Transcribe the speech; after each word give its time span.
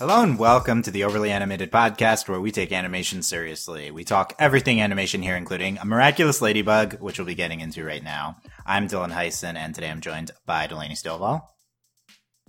Hello 0.00 0.22
and 0.22 0.38
welcome 0.38 0.80
to 0.80 0.90
the 0.90 1.04
Overly 1.04 1.30
Animated 1.30 1.70
Podcast, 1.70 2.26
where 2.26 2.40
we 2.40 2.50
take 2.50 2.72
animation 2.72 3.22
seriously. 3.22 3.90
We 3.90 4.02
talk 4.02 4.34
everything 4.38 4.80
animation 4.80 5.20
here, 5.20 5.36
including 5.36 5.76
a 5.76 5.84
miraculous 5.84 6.40
ladybug, 6.40 6.94
which 7.02 7.18
we'll 7.18 7.26
be 7.26 7.34
getting 7.34 7.60
into 7.60 7.84
right 7.84 8.02
now. 8.02 8.36
I'm 8.64 8.88
Dylan 8.88 9.12
Heisen, 9.12 9.56
and 9.56 9.74
today 9.74 9.90
I'm 9.90 10.00
joined 10.00 10.30
by 10.46 10.66
Delaney 10.66 10.94
Stovall 10.94 11.42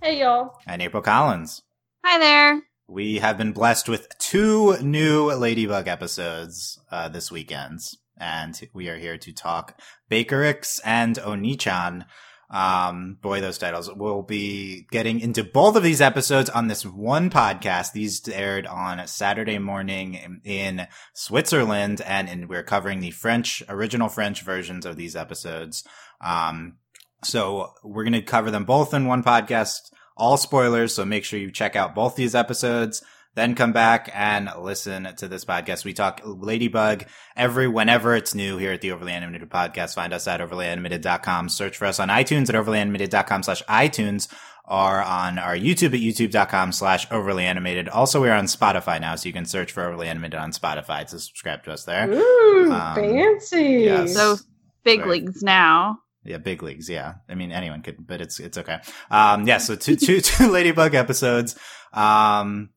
Hey 0.01 0.21
y'all. 0.21 0.57
and 0.65 0.81
April 0.81 1.03
Collins. 1.03 1.61
Hi 2.05 2.17
there. 2.19 2.61
We 2.87 3.17
have 3.17 3.37
been 3.37 3.51
blessed 3.51 3.89
with 3.89 4.17
two 4.17 4.77
new 4.77 5.29
Ladybug 5.33 5.89
episodes 5.89 6.79
uh, 6.89 7.09
this 7.09 7.29
weekend, 7.29 7.81
and 8.17 8.57
we 8.73 8.87
are 8.87 8.97
here 8.97 9.17
to 9.17 9.33
talk 9.33 9.77
Bakerix 10.09 10.79
and 10.85 11.17
Onichan. 11.17 12.05
Um, 12.51 13.17
boy, 13.21 13.39
those 13.39 13.57
titles. 13.57 13.89
We'll 13.95 14.23
be 14.23 14.85
getting 14.91 15.21
into 15.21 15.43
both 15.43 15.77
of 15.77 15.83
these 15.83 16.01
episodes 16.01 16.49
on 16.49 16.67
this 16.67 16.85
one 16.85 17.29
podcast. 17.29 17.93
These 17.93 18.27
aired 18.27 18.67
on 18.67 19.07
Saturday 19.07 19.57
morning 19.57 20.41
in, 20.43 20.87
Switzerland, 21.13 22.01
and, 22.01 22.27
and 22.27 22.49
we're 22.49 22.63
covering 22.63 22.99
the 22.99 23.11
French, 23.11 23.63
original 23.69 24.09
French 24.09 24.41
versions 24.41 24.85
of 24.85 24.97
these 24.97 25.15
episodes. 25.15 25.85
Um, 26.19 26.75
so 27.23 27.73
we're 27.83 28.03
going 28.03 28.13
to 28.13 28.21
cover 28.21 28.51
them 28.51 28.65
both 28.65 28.93
in 28.93 29.07
one 29.07 29.23
podcast 29.23 29.91
all 30.17 30.37
spoilers. 30.37 30.93
So 30.93 31.05
make 31.05 31.23
sure 31.23 31.39
you 31.39 31.51
check 31.51 31.75
out 31.75 31.95
both 31.95 32.15
these 32.15 32.35
episodes. 32.35 33.01
Then 33.33 33.55
come 33.55 33.71
back 33.71 34.11
and 34.13 34.49
listen 34.59 35.07
to 35.17 35.27
this 35.27 35.45
podcast. 35.45 35.85
We 35.85 35.93
talk 35.93 36.19
Ladybug 36.25 37.05
every 37.35 37.67
whenever 37.67 38.13
it's 38.15 38.35
new 38.35 38.57
here 38.57 38.73
at 38.73 38.81
the 38.81 38.91
Overly 38.91 39.13
Animated 39.13 39.49
Podcast. 39.49 39.95
Find 39.95 40.11
us 40.13 40.27
at 40.27 40.41
overlyanimated.com. 40.41 41.47
Search 41.49 41.77
for 41.77 41.85
us 41.85 41.99
on 41.99 42.09
iTunes 42.09 42.49
at 42.49 42.55
overlyanimated.com 42.55 43.43
slash 43.43 43.63
iTunes 43.63 44.27
or 44.67 45.01
on 45.01 45.37
our 45.39 45.55
YouTube 45.55 45.93
at 45.93 46.01
youtube.com 46.01 46.71
slash 46.73 47.07
overly 47.11 47.45
animated. 47.45 47.87
Also, 47.89 48.19
we're 48.21 48.33
on 48.33 48.45
Spotify 48.45 48.99
now, 48.99 49.15
so 49.15 49.27
you 49.27 49.33
can 49.33 49.45
search 49.45 49.71
for 49.71 49.83
overly 49.85 50.07
animated 50.07 50.39
on 50.39 50.51
Spotify 50.51 51.05
to 51.07 51.19
subscribe 51.19 51.63
to 51.63 51.71
us 51.71 51.85
there. 51.85 52.09
Ooh, 52.11 52.71
Um, 52.71 52.95
fancy. 52.95 53.63
yes. 53.85 54.13
So 54.13 54.37
big 54.83 54.99
Right. 55.01 55.09
leagues 55.09 55.41
now. 55.41 55.99
Yeah, 56.23 56.37
big 56.37 56.61
leagues. 56.63 56.89
Yeah, 56.89 57.15
I 57.29 57.35
mean 57.35 57.51
anyone 57.51 57.81
could, 57.81 58.05
but 58.05 58.21
it's 58.21 58.39
it's 58.39 58.57
okay. 58.57 58.77
Um, 59.09 59.47
yeah. 59.47 59.57
So 59.57 59.75
two 59.75 59.95
two 59.95 60.21
two 60.21 60.49
Ladybug 60.51 60.93
episodes. 60.95 61.55
Um, 61.93 62.69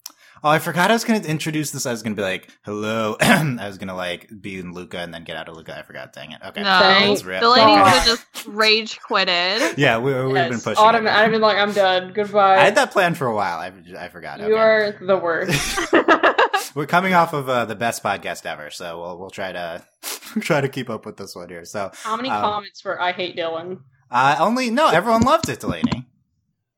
oh, 0.45 0.51
I 0.51 0.59
forgot 0.61 0.91
I 0.91 0.95
was 0.95 1.05
going 1.05 1.21
to 1.23 1.29
introduce 1.29 1.71
this. 1.73 1.87
I 1.87 1.91
was 1.91 2.03
going 2.03 2.15
to 2.15 2.21
be 2.21 2.23
like, 2.25 2.49
"Hello." 2.63 3.17
I 3.21 3.67
was 3.67 3.79
going 3.79 3.89
to 3.89 3.95
like 3.95 4.29
be 4.41 4.59
in 4.61 4.73
Luca 4.75 4.99
and 4.99 5.13
then 5.13 5.25
get 5.25 5.37
out 5.37 5.49
of 5.49 5.57
Luca. 5.57 5.77
I 5.77 5.83
forgot. 5.83 6.13
Dang 6.13 6.33
it. 6.33 6.41
Okay. 6.47 6.63
No, 6.63 6.79
Thanks, 6.79 7.23
the 7.23 7.29
lady 7.29 7.41
God. 7.43 7.85
could 7.85 7.93
have 7.95 8.07
just 8.07 8.47
rage 8.47 9.01
quitted. 9.01 9.79
Yeah, 9.79 9.99
we 9.99 10.13
we've 10.15 10.35
been 10.35 10.53
Yes, 10.53 10.63
pushing. 10.63 10.85
autumn- 10.85 11.09
I've 11.09 11.31
been 11.31 11.41
like, 11.41 11.57
I'm 11.59 11.73
done. 11.73 12.13
Goodbye. 12.13 12.59
I 12.59 12.65
had 12.65 12.77
that 12.77 12.91
plan 12.93 13.15
for 13.15 13.27
a 13.27 13.35
while. 13.35 13.59
I 13.59 13.73
I 13.99 14.09
forgot. 14.09 14.39
you 14.39 14.47
Okay. 14.47 14.55
are 14.55 14.99
the 15.01 15.17
worst. 15.17 15.93
We're 16.77 16.87
coming 16.87 17.15
off 17.15 17.33
of 17.33 17.49
uh, 17.49 17.65
the 17.67 17.75
best 17.77 18.03
podcast 18.03 18.47
ever, 18.47 18.71
so 18.71 19.01
we'll 19.01 19.19
we'll 19.19 19.31
try 19.31 19.53
to 19.53 19.85
try 20.41 20.61
to 20.61 20.69
keep 20.69 20.91
up 20.91 21.07
with 21.07 21.17
this 21.17 21.35
one 21.35 21.49
here. 21.49 21.65
So 21.65 21.91
How 21.95 22.17
many 22.17 22.29
Um, 22.31 22.41
comments 22.43 22.81
for 22.81 23.01
I 23.01 23.13
hate 23.13 23.37
Dylan? 23.37 23.81
uh, 24.11 24.37
only 24.41 24.71
no, 24.71 24.89
everyone 24.89 25.23
loved 25.23 25.49
it, 25.49 25.61
Delaney. 25.61 26.07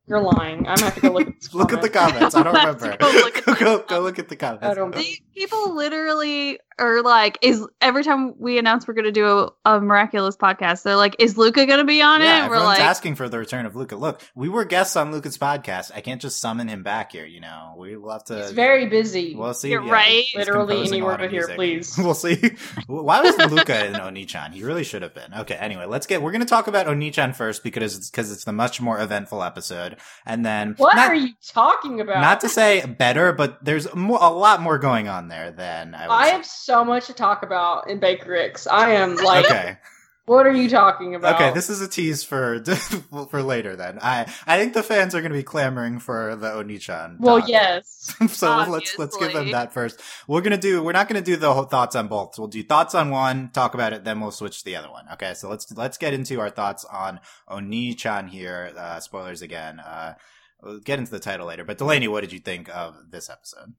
You're 0.07 0.21
lying. 0.21 0.59
I'm 0.67 0.75
gonna 0.75 0.85
have 0.85 0.95
to 0.95 1.01
go 1.01 1.11
look 1.11 1.27
at 1.27 1.39
this 1.41 1.53
Look 1.53 1.73
at 1.73 1.81
the 1.81 1.89
comments. 1.89 2.33
I 2.35 2.43
don't 2.43 2.55
I 2.55 2.59
have 2.61 2.77
to 2.77 2.83
remember. 2.83 2.97
go 3.05 3.11
look 3.11 3.37
at 3.37 3.45
go, 3.45 3.53
the 3.53 3.59
go, 3.59 3.79
go 3.87 3.99
look 4.01 4.19
at 4.19 4.29
the 4.29 4.35
comments. 4.37 4.65
I 4.65 4.73
don't- 4.73 4.95
The 4.95 5.19
people 5.35 5.75
literally 5.75 6.59
are 6.79 7.01
like, 7.01 7.37
is 7.41 7.65
every 7.81 8.03
time 8.03 8.35
we 8.37 8.57
announce 8.57 8.87
we're 8.87 8.93
going 8.93 9.05
to 9.05 9.11
do 9.11 9.25
a, 9.25 9.51
a 9.65 9.81
miraculous 9.81 10.35
podcast, 10.35 10.83
they're 10.83 10.95
like, 10.95 11.15
is 11.19 11.37
Luca 11.37 11.65
going 11.65 11.79
to 11.79 11.85
be 11.85 12.01
on 12.01 12.21
yeah, 12.21 12.45
it? 12.45 12.49
We're 12.49 12.55
everyone's 12.55 12.79
like, 12.79 12.81
asking 12.81 13.15
for 13.15 13.27
the 13.27 13.37
return 13.37 13.65
of 13.65 13.75
Luca. 13.75 13.95
Look, 13.95 14.21
we 14.35 14.49
were 14.49 14.65
guests 14.65 14.95
on 14.95 15.11
Luca's 15.11 15.37
podcast. 15.37 15.91
I 15.93 16.01
can't 16.01 16.21
just 16.21 16.39
summon 16.39 16.67
him 16.67 16.83
back 16.83 17.11
here. 17.11 17.25
You 17.25 17.39
know, 17.39 17.75
we 17.77 17.97
will 17.97 18.11
have 18.11 18.25
to. 18.25 18.37
He's 18.37 18.51
very 18.51 18.87
busy. 18.87 19.35
We'll 19.35 19.53
see. 19.53 19.69
You're 19.69 19.83
yeah, 19.83 19.91
right. 19.91 20.25
Literally 20.35 20.85
anywhere 20.87 21.11
lot 21.11 21.19
but 21.21 21.31
here, 21.31 21.49
please. 21.55 21.95
we'll 21.97 22.13
see. 22.13 22.51
Why 22.87 23.21
was 23.21 23.37
Luca 23.51 23.85
in 23.85 23.93
Onichan? 23.93 24.53
He 24.53 24.63
really 24.63 24.83
should 24.83 25.01
have 25.01 25.13
been. 25.13 25.33
Okay. 25.33 25.55
Anyway, 25.55 25.85
let's 25.85 26.05
get. 26.05 26.21
We're 26.21 26.31
going 26.31 26.41
to 26.41 26.47
talk 26.47 26.67
about 26.67 26.87
Onichan 26.87 27.35
first 27.35 27.63
because 27.63 27.97
it's 27.97 28.09
because 28.09 28.31
it's 28.31 28.43
the 28.43 28.53
much 28.53 28.81
more 28.81 28.99
eventful 28.99 29.43
episode, 29.43 29.97
and 30.25 30.45
then 30.45 30.75
what 30.77 30.95
not, 30.95 31.09
are 31.09 31.15
you 31.15 31.33
talking 31.45 32.01
about? 32.01 32.21
not 32.21 32.41
to 32.41 32.49
say 32.49 32.85
better, 32.85 33.33
but 33.33 33.63
there's 33.63 33.93
more, 33.95 34.19
a 34.21 34.29
lot 34.29 34.61
more 34.61 34.77
going 34.77 35.07
on 35.07 35.27
there 35.27 35.51
than 35.51 35.95
I. 35.95 36.07
Would 36.07 36.13
I 36.13 36.25
say. 36.25 36.31
have 36.31 36.45
so 36.67 36.83
much 36.85 37.07
to 37.07 37.13
talk 37.13 37.41
about 37.43 37.89
in 37.89 37.99
Bakerix. 37.99 38.67
I 38.69 38.91
am 38.95 39.15
like, 39.15 39.45
Okay. 39.45 39.77
what 40.25 40.45
are 40.45 40.51
you 40.51 40.69
talking 40.69 41.15
about? 41.15 41.35
Okay, 41.35 41.53
this 41.53 41.69
is 41.69 41.79
a 41.81 41.87
tease 41.87 42.23
for 42.23 42.61
for 43.31 43.41
later. 43.41 43.75
Then 43.77 43.97
I 44.01 44.31
I 44.45 44.59
think 44.59 44.73
the 44.73 44.83
fans 44.83 45.15
are 45.15 45.21
going 45.21 45.31
to 45.31 45.37
be 45.37 45.43
clamoring 45.43 45.99
for 45.99 46.35
the 46.35 46.49
Onichan. 46.49 47.19
well, 47.19 47.39
talk. 47.39 47.49
yes. 47.49 48.13
so 48.29 48.65
let's 48.67 48.99
let's 48.99 49.15
give 49.17 49.31
them 49.31 49.51
that 49.51 49.73
first. 49.73 50.01
We're 50.27 50.41
gonna 50.41 50.57
do. 50.57 50.83
We're 50.83 50.91
not 50.91 51.07
gonna 51.07 51.21
do 51.21 51.37
the 51.37 51.53
whole 51.53 51.63
thoughts 51.63 51.95
on 51.95 52.07
both. 52.09 52.37
We'll 52.37 52.49
do 52.49 52.61
thoughts 52.63 52.93
on 52.93 53.09
one, 53.09 53.49
talk 53.53 53.73
about 53.73 53.93
it, 53.93 54.03
then 54.03 54.19
we'll 54.19 54.31
switch 54.31 54.59
to 54.59 54.65
the 54.65 54.75
other 54.75 54.91
one. 54.91 55.05
Okay, 55.13 55.33
so 55.35 55.49
let's 55.49 55.71
let's 55.71 55.97
get 55.97 56.13
into 56.13 56.39
our 56.41 56.49
thoughts 56.49 56.83
on 56.85 57.21
Oni-chan 57.47 58.27
here. 58.27 58.73
Uh, 58.77 58.99
spoilers 58.99 59.41
again. 59.41 59.79
Uh, 59.79 60.15
we'll 60.61 60.79
get 60.81 60.99
into 60.99 61.11
the 61.11 61.19
title 61.19 61.47
later. 61.47 61.63
But 61.63 61.77
Delaney, 61.77 62.09
what 62.09 62.21
did 62.21 62.33
you 62.33 62.39
think 62.39 62.67
of 62.75 62.95
this 63.09 63.29
episode? 63.29 63.73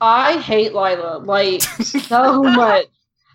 I 0.00 0.38
hate 0.38 0.74
Lila 0.74 1.18
like 1.18 1.62
so 1.62 2.42
much. 2.42 2.86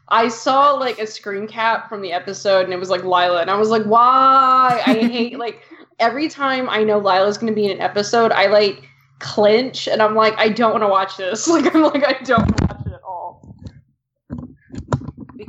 I 0.07 0.27
saw 0.27 0.73
like 0.73 0.99
a 0.99 1.07
screen 1.07 1.47
cap 1.47 1.89
from 1.89 2.01
the 2.01 2.11
episode 2.11 2.65
and 2.65 2.73
it 2.73 2.79
was 2.79 2.89
like 2.89 3.03
Lila 3.03 3.41
and 3.41 3.49
I 3.49 3.55
was 3.55 3.69
like, 3.69 3.83
why? 3.83 4.81
I 4.85 4.93
hate 4.93 5.39
like 5.45 5.61
every 5.99 6.27
time 6.29 6.69
I 6.69 6.83
know 6.83 6.99
Lila's 6.99 7.37
gonna 7.37 7.53
be 7.53 7.65
in 7.65 7.71
an 7.71 7.81
episode, 7.81 8.31
I 8.31 8.47
like 8.47 8.87
clinch 9.19 9.87
and 9.87 10.01
I'm 10.01 10.15
like, 10.15 10.35
I 10.37 10.49
don't 10.49 10.71
want 10.71 10.83
to 10.83 10.87
watch 10.87 11.17
this. 11.17 11.47
Like 11.55 11.73
I'm 11.73 11.81
like, 11.83 12.03
I 12.03 12.21
don't 12.23 12.39
want 12.41 12.57
to 12.57 12.65
watch 12.65 12.85
it 12.85 12.93
at 12.93 13.03
all. 13.03 13.55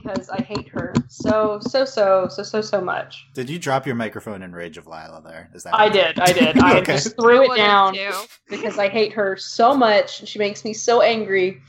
Because 0.06 0.28
I 0.30 0.40
hate 0.40 0.68
her 0.68 0.94
so 1.08 1.58
so 1.60 1.84
so 1.84 2.28
so 2.28 2.42
so 2.42 2.60
so 2.60 2.80
much. 2.80 3.26
Did 3.34 3.50
you 3.50 3.58
drop 3.58 3.86
your 3.86 3.94
microphone 3.96 4.42
in 4.42 4.52
rage 4.52 4.78
of 4.78 4.86
Lila? 4.86 5.22
There 5.24 5.50
is 5.54 5.64
that. 5.64 5.74
I 5.74 5.88
did, 5.88 6.18
I 6.20 6.32
did. 6.32 6.58
I 6.62 6.78
Okay. 6.78 6.92
just 6.92 7.16
threw 7.16 7.52
it 7.52 7.56
down. 7.56 7.96
because 8.48 8.78
I 8.78 8.88
hate 8.88 9.12
her 9.12 9.36
so 9.36 9.74
much. 9.74 10.26
She 10.28 10.38
makes 10.38 10.64
me 10.64 10.72
so 10.72 11.00
angry. 11.02 11.60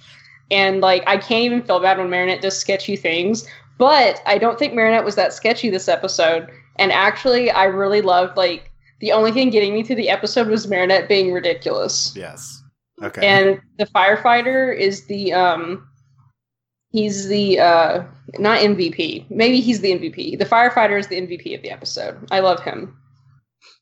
And 0.52 0.82
like 0.82 1.04
I 1.08 1.18
can't 1.18 1.44
even 1.46 1.64
feel 1.64 1.80
bad 1.80 1.98
when 1.98 2.10
Marinette 2.10 2.42
does 2.42 2.58
sketchy 2.58 2.96
things. 2.96 3.48
But 3.78 4.22
I 4.26 4.38
don't 4.38 4.58
think 4.58 4.74
Marinette 4.74 5.04
was 5.06 5.16
that 5.16 5.34
sketchy 5.34 5.70
this 5.70 5.88
episode. 5.88 6.48
And 6.78 6.92
actually 6.92 7.50
I 7.52 7.66
really 7.66 8.02
loved 8.02 8.38
like 8.38 8.72
the 9.00 9.12
only 9.12 9.32
thing 9.32 9.50
getting 9.50 9.74
me 9.74 9.84
through 9.84 9.98
the 9.98 10.10
episode 10.10 10.48
was 10.48 10.68
Marinette 10.68 11.08
being 11.10 11.32
ridiculous. 11.34 12.14
Yes. 12.16 12.64
Okay. 13.04 13.26
And 13.28 13.62
the 13.78 13.86
firefighter 13.88 14.76
is 14.76 15.06
the 15.06 15.34
um 15.34 15.88
he's 16.92 17.28
the 17.28 17.60
uh 17.60 18.04
not 18.40 18.60
MVP. 18.60 19.30
Maybe 19.30 19.60
he's 19.62 19.82
the 19.82 19.92
MVP. 19.92 20.38
The 20.40 20.46
firefighter 20.46 21.00
is 21.00 21.08
the 21.08 21.20
MVP 21.22 21.56
of 21.56 21.62
the 21.62 21.72
episode. 21.72 22.28
I 22.32 22.40
love 22.40 22.62
him. 22.62 22.98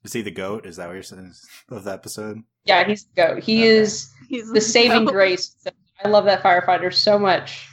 is 0.03 0.13
he 0.13 0.21
the 0.21 0.31
goat? 0.31 0.65
Is 0.65 0.75
that 0.77 0.87
what 0.87 0.93
you're 0.93 1.03
saying 1.03 1.33
of 1.69 1.83
the 1.83 1.91
episode? 1.91 2.41
Yeah, 2.65 2.83
he's 2.87 3.05
the 3.05 3.13
goat. 3.21 3.43
He 3.43 3.59
Okay. 3.63 3.67
is 3.69 4.11
He's 4.29 4.51
the 4.51 4.61
saving 4.61 5.07
so- 5.07 5.11
grace. 5.13 5.55
I 6.03 6.09
love 6.09 6.25
that 6.25 6.41
firefighter 6.43 6.93
so 6.93 7.17
much. 7.19 7.67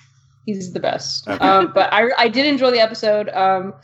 He's 0.47 0.73
the 0.73 0.81
best. 0.81 1.27
Okay. 1.29 1.45
Um, 1.47 1.73
but 1.75 1.93
I 1.93 2.11
I 2.19 2.29
did 2.29 2.47
enjoy 2.47 2.71
the 2.71 2.81
episode. 2.81 3.29
Um, 3.31 3.75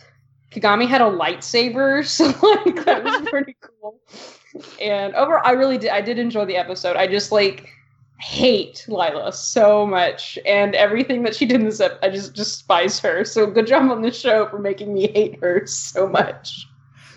Kagami 0.51 0.89
had 0.89 1.01
a 1.01 1.05
lightsaber, 1.05 2.05
so 2.17 2.25
like 2.27 2.85
that 2.85 3.05
was 3.05 3.29
pretty 3.29 3.57
cool. 3.61 4.01
And 4.81 5.15
over, 5.15 5.45
I 5.47 5.53
really 5.53 5.79
did. 5.79 5.91
I 5.91 6.01
did 6.01 6.19
enjoy 6.19 6.45
the 6.47 6.57
episode. 6.57 6.97
I 6.97 7.07
just 7.07 7.31
like 7.33 7.71
hate 8.21 8.85
Lila 8.89 9.33
so 9.33 9.87
much, 9.87 10.39
and 10.45 10.75
everything 10.75 11.23
that 11.23 11.35
she 11.35 11.47
did 11.47 11.61
in 11.61 11.65
this 11.67 11.81
episode, 11.81 12.05
I 12.05 12.11
just 12.11 12.35
despise 12.35 12.99
her. 13.01 13.25
So 13.25 13.47
good 13.47 13.67
job 13.67 13.91
on 13.91 14.03
the 14.03 14.11
show 14.11 14.49
for 14.49 14.59
making 14.59 14.93
me 14.95 15.09
hate 15.13 15.39
her 15.41 15.67
so 15.67 16.09
much. 16.09 16.67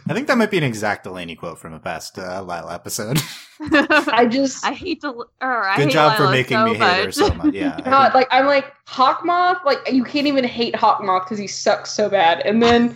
I 0.08 0.14
think 0.14 0.28
that 0.28 0.38
might 0.38 0.50
be 0.50 0.58
an 0.58 0.64
exact 0.64 1.04
Delaney 1.04 1.36
quote 1.36 1.60
from 1.60 1.74
a 1.74 1.80
past 1.80 2.18
uh, 2.18 2.42
Lila 2.42 2.74
episode. 2.74 3.20
I 3.62 4.28
just 4.30 4.66
I 4.66 4.74
hate 4.74 5.02
to. 5.02 5.10
Or 5.42 5.68
I 5.68 5.78
Good 5.78 5.86
hate 5.86 5.94
job 5.94 6.18
for 6.18 6.24
Lila 6.24 6.32
making 6.36 6.58
so 6.58 6.66
me 6.66 6.74
hate 6.74 7.06
her 7.06 7.12
so 7.12 7.34
much. 7.36 7.54
Yeah. 7.54 7.76
I 7.86 7.90
God, 7.90 8.04
think- 8.06 8.14
like 8.16 8.28
I'm 8.32 8.48
like 8.48 8.74
Hawkmoth, 8.88 9.64
like 9.64 9.80
you 9.92 10.04
can't 10.04 10.28
even 10.28 10.44
hate 10.44 10.74
Hawkmoth 10.74 11.26
because 11.26 11.38
he 11.38 11.48
sucks 11.48 11.92
so 11.92 12.10
bad. 12.10 12.40
And 12.42 12.62
then 12.64 12.96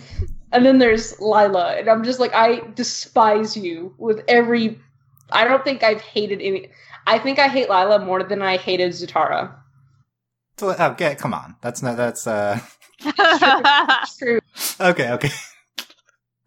and 0.51 0.65
then 0.65 0.79
there's 0.79 1.19
Lila, 1.19 1.75
and 1.75 1.89
I'm 1.89 2.03
just 2.03 2.19
like 2.19 2.33
I 2.33 2.61
despise 2.75 3.55
you 3.55 3.93
with 3.97 4.23
every. 4.27 4.79
I 5.31 5.45
don't 5.45 5.63
think 5.63 5.83
I've 5.83 6.01
hated 6.01 6.41
any. 6.41 6.69
I 7.07 7.19
think 7.19 7.39
I 7.39 7.47
hate 7.47 7.69
Lila 7.69 8.03
more 8.03 8.23
than 8.23 8.41
I 8.41 8.57
hated 8.57 8.91
Zutara. 8.91 9.55
So, 10.57 10.71
okay, 10.71 11.15
come 11.15 11.33
on. 11.33 11.55
That's 11.61 11.81
not. 11.81 11.97
That's 11.97 12.27
uh. 12.27 12.59
It's 13.03 14.17
true. 14.17 14.39
Okay. 14.79 15.11
Okay. 15.11 15.29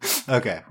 okay. 0.29 0.61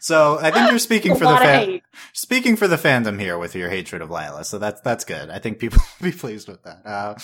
So 0.00 0.38
I 0.40 0.50
think 0.50 0.70
you're 0.70 0.78
speaking 0.90 1.14
for 1.14 1.24
the 1.24 1.36
fan. 1.36 1.80
Speaking 2.12 2.56
for 2.56 2.68
the 2.68 2.76
fandom 2.76 3.20
here 3.20 3.38
with 3.38 3.54
your 3.54 3.70
hatred 3.70 4.02
of 4.02 4.10
Lila. 4.10 4.44
So 4.44 4.58
that's 4.58 4.80
that's 4.80 5.04
good. 5.04 5.30
I 5.30 5.38
think 5.38 5.58
people 5.58 5.80
will 6.00 6.10
be 6.10 6.16
pleased 6.16 6.48
with 6.48 6.62
that. 6.62 6.86
Uh, 6.86 7.14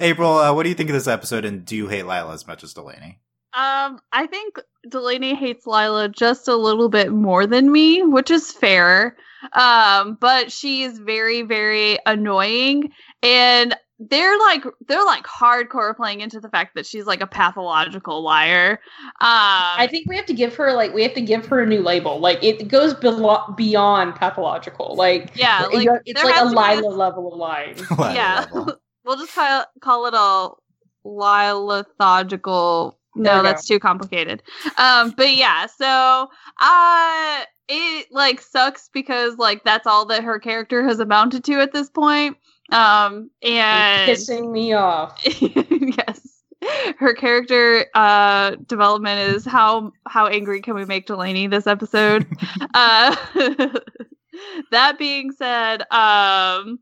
April, 0.00 0.38
uh, 0.38 0.52
what 0.52 0.64
do 0.64 0.68
you 0.68 0.74
think 0.74 0.90
of 0.90 0.94
this 0.94 1.08
episode? 1.08 1.44
And 1.44 1.64
do 1.64 1.76
you 1.76 1.88
hate 1.88 2.06
Lila 2.06 2.32
as 2.32 2.46
much 2.46 2.64
as 2.64 2.74
Delaney? 2.74 3.20
Um, 3.54 4.00
I 4.12 4.26
think 4.26 4.58
Delaney 4.88 5.34
hates 5.34 5.66
Lila 5.66 6.08
just 6.08 6.46
a 6.48 6.56
little 6.56 6.88
bit 6.88 7.12
more 7.12 7.46
than 7.46 7.72
me, 7.72 8.02
which 8.02 8.30
is 8.30 8.52
fair. 8.52 9.16
Um, 9.52 10.18
but 10.20 10.52
she 10.52 10.82
is 10.82 10.98
very, 10.98 11.42
very 11.42 11.98
annoying, 12.06 12.90
and 13.22 13.74
they're 13.98 14.36
like 14.38 14.62
they're 14.88 15.04
like 15.04 15.24
hardcore 15.24 15.96
playing 15.96 16.20
into 16.20 16.38
the 16.40 16.50
fact 16.50 16.74
that 16.74 16.84
she's 16.84 17.06
like 17.06 17.22
a 17.22 17.26
pathological 17.26 18.22
liar. 18.22 18.80
Um, 19.02 19.08
I 19.20 19.88
think 19.90 20.06
we 20.08 20.16
have 20.16 20.26
to 20.26 20.34
give 20.34 20.54
her 20.56 20.72
like 20.74 20.92
we 20.92 21.02
have 21.02 21.14
to 21.14 21.20
give 21.22 21.46
her 21.46 21.60
a 21.60 21.66
new 21.66 21.80
label. 21.82 22.18
Like 22.18 22.42
it 22.44 22.68
goes 22.68 22.92
belo- 22.94 23.56
beyond 23.56 24.16
pathological. 24.16 24.94
Like 24.96 25.32
yeah, 25.34 25.66
like 25.72 25.88
it's 26.04 26.22
like 26.22 26.34
a 26.34 26.38
has 26.38 26.52
to 26.52 26.58
a- 26.58 26.74
Lila 26.76 26.88
level 26.94 27.32
of 27.32 27.38
lying. 27.38 27.76
Level, 27.90 28.14
Yeah. 28.14 28.46
level. 28.52 28.76
we'll 29.04 29.16
just 29.16 29.34
call 29.34 29.64
call 29.80 30.06
it 30.06 30.14
a 30.14 30.50
lilithogical. 31.08 32.95
No, 33.16 33.42
that's 33.42 33.66
too 33.66 33.78
complicated. 33.78 34.42
Um, 34.78 35.12
but 35.16 35.34
yeah, 35.34 35.66
so 35.66 36.28
uh 36.60 37.44
it 37.68 38.06
like 38.12 38.40
sucks 38.40 38.88
because 38.92 39.36
like 39.38 39.64
that's 39.64 39.86
all 39.86 40.06
that 40.06 40.22
her 40.24 40.38
character 40.38 40.84
has 40.84 41.00
amounted 41.00 41.44
to 41.44 41.54
at 41.54 41.72
this 41.72 41.90
point. 41.90 42.36
Um, 42.72 43.30
and 43.42 44.10
pissing 44.10 44.50
me 44.52 44.72
off. 44.72 45.20
yes, 45.40 46.42
her 46.98 47.14
character 47.14 47.86
uh 47.94 48.56
development 48.66 49.34
is 49.34 49.44
how 49.44 49.92
how 50.06 50.26
angry 50.26 50.60
can 50.60 50.74
we 50.74 50.84
make 50.84 51.06
Delaney 51.06 51.46
this 51.46 51.66
episode? 51.66 52.26
uh, 52.74 53.16
that 54.70 54.98
being 54.98 55.32
said, 55.32 55.82
um, 55.90 56.78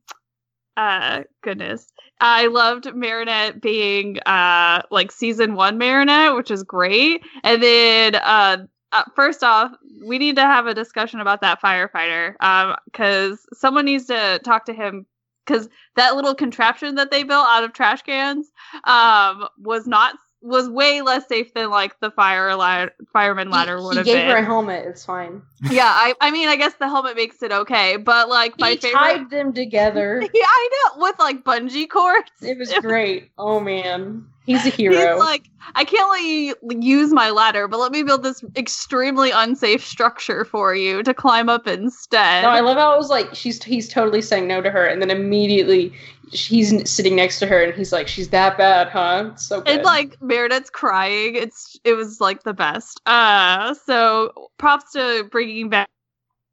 uh, 0.77 1.23
goodness, 1.43 1.93
I 2.21 2.47
loved 2.47 2.95
Marinette 2.95 3.61
being 3.61 4.19
uh 4.21 4.83
like 4.91 5.13
season 5.13 5.55
one 5.55 5.79
Marinette, 5.79 6.35
which 6.37 6.51
is 6.51 6.63
great, 6.63 7.23
and 7.43 7.63
then 7.63 8.15
uh. 8.17 8.59
Uh, 8.93 9.03
first 9.17 9.43
off, 9.43 9.73
we 10.07 10.19
need 10.19 10.37
to 10.37 10.43
have 10.43 10.69
a 10.69 10.75
discussion 10.75 11.19
about 11.19 11.41
that 11.41 11.61
firefighter 11.61 12.35
um 12.41 12.77
because 12.85 13.45
someone 13.53 13.85
needs 13.85 14.07
to 14.07 14.41
talk 14.45 14.67
to 14.67 14.73
him 14.73 15.05
because 15.45 15.69
that 15.97 16.15
little 16.15 16.33
contraption 16.33 16.95
that 16.95 17.11
they 17.11 17.25
built 17.25 17.45
out 17.49 17.65
of 17.65 17.73
trash 17.73 18.03
cans 18.03 18.53
um 18.85 19.49
was 19.59 19.89
not 19.89 20.15
was 20.45 20.69
way 20.69 21.01
less 21.01 21.27
safe 21.27 21.55
than 21.55 21.71
like 21.71 21.99
the 22.01 22.11
fire 22.11 22.55
ladder, 22.55 22.93
fireman 23.13 23.51
ladder 23.51 23.79
he, 23.79 23.85
would 23.85 23.93
he 23.93 23.99
have 23.99 24.07
gave 24.07 24.17
been. 24.17 24.31
her 24.31 24.37
a 24.37 24.45
helmet. 24.45 24.85
It's 24.87 25.05
fine. 25.05 25.41
yeah, 25.71 25.87
I 25.87 26.15
I 26.21 26.31
mean 26.31 26.49
I 26.49 26.57
guess 26.57 26.75
the 26.75 26.87
helmet 26.87 27.17
makes 27.17 27.43
it 27.43 27.51
okay, 27.51 27.97
but 27.97 28.29
like 28.29 28.59
my 28.61 28.71
he 28.71 28.77
favorite. 28.77 28.99
tied 28.99 29.31
them 29.31 29.55
together. 29.55 30.21
yeah, 30.35 30.45
I 30.47 30.69
know 30.95 31.03
with 31.03 31.19
like 31.19 31.45
bungee 31.45 31.89
cords. 31.89 32.31
It 32.43 32.59
was 32.59 32.73
great. 32.81 33.31
Oh 33.39 33.59
man, 33.59 34.27
he's 34.45 34.67
a 34.67 34.69
hero. 34.69 35.15
He's 35.15 35.19
like, 35.19 35.49
I 35.75 35.85
can't 35.85 36.11
let 36.11 36.23
you 36.23 36.55
use 36.79 37.11
my 37.11 37.31
ladder, 37.31 37.67
but 37.67 37.81
let 37.81 37.91
me 37.91 38.03
build 38.03 38.23
this 38.23 38.45
extremely 38.55 39.31
unsafe 39.31 39.85
structure 39.85 40.45
for 40.45 40.75
you 40.75 41.03
to 41.05 41.15
climb 41.15 41.49
up 41.49 41.67
instead. 41.67 42.43
no, 42.43 42.51
I 42.51 42.61
love 42.61 42.77
how 42.77 42.93
it 42.93 42.99
was 42.99 43.09
like 43.09 43.35
she's 43.35 43.63
he's 43.63 43.89
totally 43.89 44.21
saying 44.21 44.47
no 44.47 44.61
to 44.61 44.71
her, 44.71 44.85
and 44.85 45.01
then 45.01 45.11
immediately 45.11 45.95
he's 46.35 46.89
sitting 46.91 47.17
next 47.17 47.39
to 47.39 47.47
her, 47.47 47.63
and 47.63 47.75
he's 47.75 47.93
like, 47.93 48.09
"She's 48.09 48.29
that 48.31 48.59
bad, 48.59 48.89
huh?" 48.89 49.31
It's 49.33 49.47
so 49.47 49.61
good. 49.61 49.69
and 49.77 49.83
like 49.85 50.21
Meredith's 50.21 50.71
crying. 50.71 51.37
It's 51.37 51.79
it 51.85 51.95
was 51.95 52.21
like 52.21 52.43
the 52.43 52.53
best. 52.55 53.01
Uh, 53.07 53.75
so 53.87 54.51
props 54.59 54.93
to 54.93 55.27
bringing 55.31 55.69
back 55.69 55.89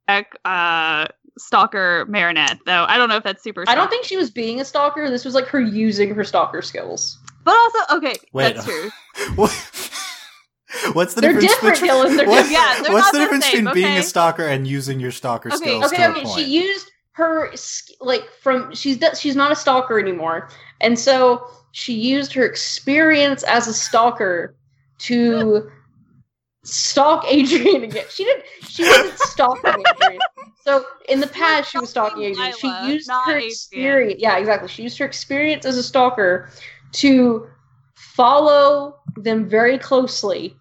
back 0.07 0.35
uh 0.45 1.07
stalker 1.37 2.05
Marinette 2.07 2.59
though. 2.65 2.85
I 2.87 2.97
don't 2.97 3.09
know 3.09 3.15
if 3.17 3.23
that's 3.23 3.43
super. 3.43 3.63
I 3.67 3.75
don't 3.75 3.89
think 3.89 4.05
she 4.05 4.17
was 4.17 4.29
being 4.31 4.59
a 4.61 4.65
stalker. 4.65 5.09
This 5.09 5.25
was 5.25 5.33
like 5.35 5.45
her 5.47 5.59
using 5.59 6.13
her 6.13 6.23
stalker 6.23 6.61
skills. 6.61 7.17
but 7.43 7.55
also 7.55 7.97
okay, 7.97 8.15
Wait. 8.33 8.53
that's 8.55 8.65
true. 8.65 8.89
What- 9.35 9.51
What's 10.93 11.15
the 11.15 11.21
They're 11.21 11.33
difference 11.33 11.53
different, 11.55 11.75
between 11.81 11.91
Dylan, 11.91 12.17
they're 12.17 12.27
what- 12.29 12.35
different. 12.43 12.51
Yeah, 12.51 12.81
they're 12.81 12.93
what's 12.93 13.05
not 13.07 13.11
the 13.11 13.17
the 13.19 13.23
difference 13.25 13.45
same, 13.45 13.65
between 13.65 13.73
being 13.83 13.97
a 13.97 14.03
stalker 14.03 14.45
and 14.47 14.65
using 14.65 14.99
your 15.01 15.11
stalker 15.11 15.49
Okay, 15.49 15.57
skills 15.57 15.85
Okay, 15.91 15.97
to 15.97 16.03
a 16.03 16.11
okay. 16.21 16.25
She 16.43 16.43
used 16.49 16.89
her 17.13 17.53
like 17.99 18.23
from 18.41 18.73
she's 18.73 19.03
she's 19.19 19.35
not 19.35 19.51
a 19.51 19.55
stalker 19.55 19.99
anymore, 19.99 20.49
and 20.79 20.97
so 20.97 21.47
she 21.71 21.93
used 21.93 22.33
her 22.33 22.45
experience 22.45 23.43
as 23.43 23.67
a 23.67 23.73
stalker 23.73 24.55
to 24.99 25.69
stalk 26.63 27.25
Adrien 27.31 27.83
again. 27.83 28.05
She 28.09 28.23
didn't. 28.23 28.45
She 28.67 28.83
wasn't 28.83 29.19
stalking 29.19 29.83
Adrien. 29.87 30.19
So 30.63 30.85
in 31.09 31.19
the 31.19 31.27
past, 31.27 31.71
she 31.71 31.79
was 31.79 31.89
stalking 31.89 32.23
Adrien. 32.23 32.53
She 32.57 32.67
used 32.85 33.09
her 33.09 33.31
Adrien. 33.31 33.47
experience. 33.47 34.21
Yeah, 34.21 34.37
exactly. 34.37 34.69
She 34.69 34.83
used 34.83 34.97
her 34.99 35.05
experience 35.05 35.65
as 35.65 35.77
a 35.77 35.83
stalker 35.83 36.49
to 36.93 37.47
follow 37.95 38.97
them 39.15 39.47
very 39.47 39.77
closely, 39.77 40.55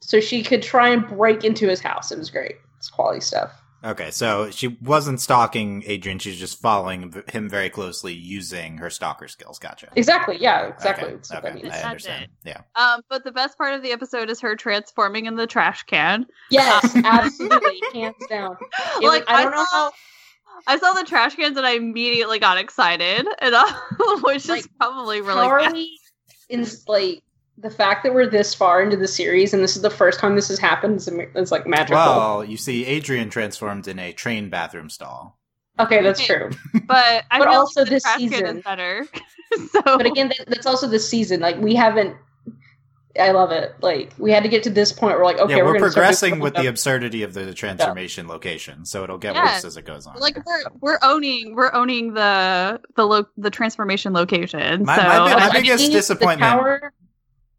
so 0.00 0.20
she 0.20 0.42
could 0.42 0.62
try 0.62 0.88
and 0.88 1.06
break 1.06 1.44
into 1.44 1.68
his 1.68 1.80
house. 1.80 2.10
It 2.10 2.18
was 2.18 2.30
great. 2.30 2.56
It's 2.78 2.88
quality 2.88 3.20
stuff. 3.20 3.52
Okay, 3.84 4.10
so 4.10 4.50
she 4.50 4.76
wasn't 4.82 5.20
stalking 5.20 5.84
Adrien; 5.88 6.18
she's 6.18 6.38
just 6.38 6.60
following 6.60 7.14
him 7.30 7.48
very 7.48 7.70
closely 7.70 8.12
using 8.12 8.78
her 8.78 8.90
stalker 8.90 9.28
skills. 9.28 9.58
Gotcha. 9.60 9.88
Exactly. 9.94 10.36
Yeah. 10.40 10.66
Exactly. 10.66 11.04
Okay, 11.04 11.14
That's 11.14 11.30
what 11.32 11.42
that 11.42 11.52
okay, 11.52 11.62
means. 11.62 11.74
I 11.74 11.82
understand. 11.82 12.28
Yeah. 12.44 12.62
Um, 12.74 13.02
but 13.08 13.22
the 13.22 13.30
best 13.30 13.56
part 13.56 13.74
of 13.74 13.82
the 13.82 13.92
episode 13.92 14.30
is 14.30 14.40
her 14.40 14.56
transforming 14.56 15.26
in 15.26 15.36
the 15.36 15.46
trash 15.46 15.84
can. 15.84 16.26
Yes, 16.50 16.92
absolutely, 17.04 17.80
hands 17.94 18.16
down. 18.28 18.56
It 18.96 19.02
was- 19.04 19.12
like 19.12 19.24
I 19.28 19.42
don't 19.44 19.52
know 19.52 19.64
saw, 19.64 19.90
how. 19.90 19.92
I 20.66 20.76
saw 20.78 20.92
the 20.94 21.04
trash 21.04 21.36
cans 21.36 21.56
and 21.56 21.64
I 21.64 21.72
immediately 21.74 22.40
got 22.40 22.58
excited, 22.58 23.28
and 23.38 23.54
uh, 23.54 23.72
which 24.22 24.48
Like, 24.48 24.60
is 24.62 24.68
probably 24.78 25.20
really 25.20 25.34
how 25.40 25.48
are 25.50 25.60
bad. 25.60 25.76
in 26.48 26.66
like 26.88 27.22
the 27.60 27.70
fact 27.70 28.02
that 28.04 28.14
we're 28.14 28.26
this 28.28 28.54
far 28.54 28.82
into 28.82 28.96
the 28.96 29.08
series 29.08 29.52
and 29.52 29.62
this 29.62 29.74
is 29.76 29.82
the 29.82 29.90
first 29.90 30.20
time 30.20 30.36
this 30.36 30.48
has 30.48 30.58
happened 30.58 30.96
is, 30.96 31.08
is 31.34 31.50
like 31.52 31.66
magical. 31.66 31.96
Well, 31.98 32.44
you 32.44 32.56
see, 32.56 32.86
Adrien 32.96 33.30
transformed 33.30 33.88
in 33.88 33.98
a 33.98 34.12
train 34.12 34.48
bathroom 34.50 34.88
stall. 34.90 35.38
okay, 35.80 36.02
that's 36.02 36.24
true. 36.24 36.50
But 36.86 37.24
I 37.30 37.38
But 37.38 37.48
also 37.48 37.84
this 37.84 38.04
season- 38.16 38.58
is 38.58 38.64
better. 38.64 39.06
so, 39.72 39.80
But 39.84 40.06
again, 40.06 40.28
that, 40.28 40.46
that's 40.48 40.66
also 40.66 40.86
the 40.88 40.98
season. 41.00 41.40
Like 41.40 41.58
we 41.58 41.74
haven't. 41.74 42.16
I 43.18 43.32
love 43.32 43.50
it. 43.50 43.74
Like 43.80 44.12
we 44.18 44.30
had 44.30 44.44
to 44.44 44.48
get 44.48 44.62
to 44.64 44.70
this 44.70 44.92
point 44.92 45.16
where 45.16 45.24
like 45.24 45.38
okay, 45.40 45.56
yeah, 45.56 45.62
we're, 45.62 45.72
we're, 45.72 45.78
progressing 45.80 46.34
this 46.34 46.42
with 46.42 46.54
the 46.54 46.66
absurdity 46.66 47.24
of 47.24 47.34
the 47.34 47.52
transformation 47.52 48.28
location, 48.28 48.84
so 48.84 49.02
it'll 49.02 49.18
get 49.18 49.34
Yeah. 49.34 49.44
worse 49.54 49.64
as 49.64 49.76
it 49.76 49.84
goes 49.84 50.06
on. 50.06 50.16
like 50.20 50.36
we're 50.46 50.62
we're 50.80 50.98
owning 51.02 51.56
we're 51.56 51.72
owning 51.74 52.14
the 52.14 52.80
the 52.94 53.04
lo- 53.04 53.26
the 53.36 53.50
transformation 53.50 54.12
location. 54.12 54.84
My- 54.84 54.96
so 54.96 55.02
my 55.02 55.28
big- 55.28 55.36
my 55.38 55.46
I- 55.46 55.50
biggest 55.50 55.86
The 55.86 55.92
disappointment- 55.92 56.40
tower- 56.52 56.92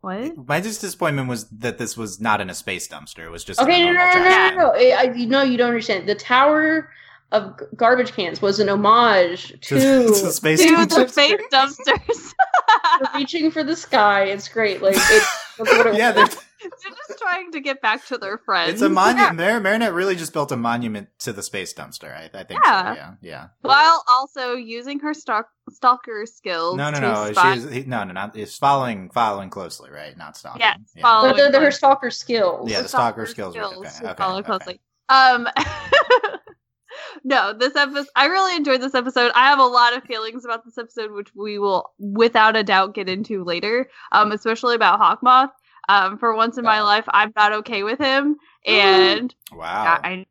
what? 0.02 0.48
My 0.48 0.62
just 0.62 0.82
disappointment 0.82 1.28
was 1.30 1.46
that 1.50 1.78
this 1.78 1.98
was 1.98 2.20
not 2.22 2.42
in 2.42 2.50
a 2.50 2.54
space 2.56 2.88
dumpster; 2.88 3.26
it 3.26 3.30
was 3.30 3.44
just 3.44 3.60
Okay, 3.60 3.88
in 3.88 3.94
no, 3.94 4.02
a 4.02 4.14
no, 4.14 4.14
normal 4.14 4.24
no, 4.24 4.30
no, 4.30 4.50
no, 4.50 4.72
no. 4.72 4.72
I, 4.96 5.14
you 5.16 5.26
know, 5.28 5.42
you 5.44 5.58
don't 5.58 5.68
understand. 5.70 6.08
The 6.08 6.16
tower 6.16 6.90
of 7.32 7.60
garbage 7.76 8.14
cans 8.14 8.42
was 8.42 8.60
an 8.60 8.70
homage 8.70 9.50
to, 9.62 9.80
To- 9.80 10.08
to 10.08 10.14
space 10.32 10.62
To 10.62 10.70
dumpster. 10.70 10.90
the 10.90 11.08
space 11.08 11.42
dumpsters. 11.52 12.34
Reaching 13.16 13.52
for 13.52 13.64
the 13.64 13.76
sky. 13.76 14.24
It's 14.26 14.48
great. 14.48 14.82
Like 14.82 14.96
it, 14.96 15.24
that's 15.58 15.72
what 15.78 15.88
it 15.88 15.96
Yeah, 15.96 16.14
was. 16.16 16.38
They're- 16.62 16.70
They're 16.84 16.92
just 17.08 17.20
trying 17.20 17.52
to 17.52 17.60
get 17.62 17.82
back 17.82 18.06
to 18.08 18.18
their 18.18 18.38
friends. 18.38 18.74
it's 18.74 18.82
a 18.82 18.90
monument. 18.90 19.38
Mar- 19.38 19.60
Marinette 19.60 19.94
really 19.94 20.16
just 20.16 20.34
built 20.34 20.52
a 20.52 20.58
monument 20.58 21.08
to 21.20 21.34
the 21.34 21.42
space 21.44 21.74
dumpster. 21.74 22.12
I, 22.16 22.30
I 22.38 22.44
think. 22.44 22.60
Yeah. 22.64 22.94
So, 22.94 22.98
yeah, 23.00 23.12
yeah. 23.22 23.48
while 23.62 24.04
also 24.10 24.54
using 24.54 25.00
her 25.00 25.14
stalk- 25.14 25.50
stalker 25.72 26.26
skills. 26.26 26.76
No, 26.78 26.90
no, 26.92 27.00
to 27.00 27.02
no. 27.02 27.32
spot- 27.32 27.56
She's 27.56 27.70
he, 27.72 27.82
no, 27.84 28.04
no, 28.04 28.14
not. 28.14 28.36
It's 28.38 28.58
following, 28.58 29.10
following 29.12 29.50
closely, 29.50 29.90
right? 29.92 30.18
Not 30.18 30.36
stalking. 30.38 30.62
Yes, 30.62 30.80
yeah. 30.96 31.02
follow- 31.02 31.30
But 31.30 31.38
they're, 31.38 31.52
they're 31.52 31.64
her 31.66 31.72
stalker 31.72 32.10
skills. 32.10 32.70
Yeah, 32.70 32.78
the 32.78 32.84
the 32.84 32.90
stalker 32.90 33.26
skills 33.26 33.56
were- 33.56 33.64
okay, 33.64 33.90
to 34.02 34.06
okay, 34.12 34.14
follow 34.18 34.40
okay. 34.40 34.46
closely. 34.46 34.82
Um, 35.10 35.48
no, 37.24 37.54
this 37.54 37.76
episode. 37.76 38.08
I 38.16 38.26
really 38.28 38.56
enjoyed 38.56 38.82
this 38.82 38.94
episode. 38.96 39.32
I 39.36 39.48
have 39.50 39.60
a 39.60 39.64
lot 39.66 39.96
of 39.96 40.04
feelings 40.04 40.46
about 40.46 40.64
this 40.66 40.78
episode, 40.78 41.12
which 41.12 41.30
we 41.36 41.60
will, 41.60 41.92
without 42.00 42.56
a 42.56 42.64
doubt, 42.64 42.94
get 42.96 43.10
into 43.10 43.44
later. 43.44 43.90
Um, 44.12 44.32
especially 44.32 44.76
about 44.76 45.00
Hawkmoth. 45.00 45.50
Um, 45.90 46.20
for 46.20 46.36
once 46.36 46.58
in 46.60 46.64
my 46.64 46.82
life, 46.84 47.04
I'm 47.10 47.34
not 47.36 47.52
okay 47.52 47.82
with 47.84 47.98
him, 47.98 48.36
and 48.66 49.34
Wow. 49.52 50.00
I, 50.04 50.08
I 50.10 50.26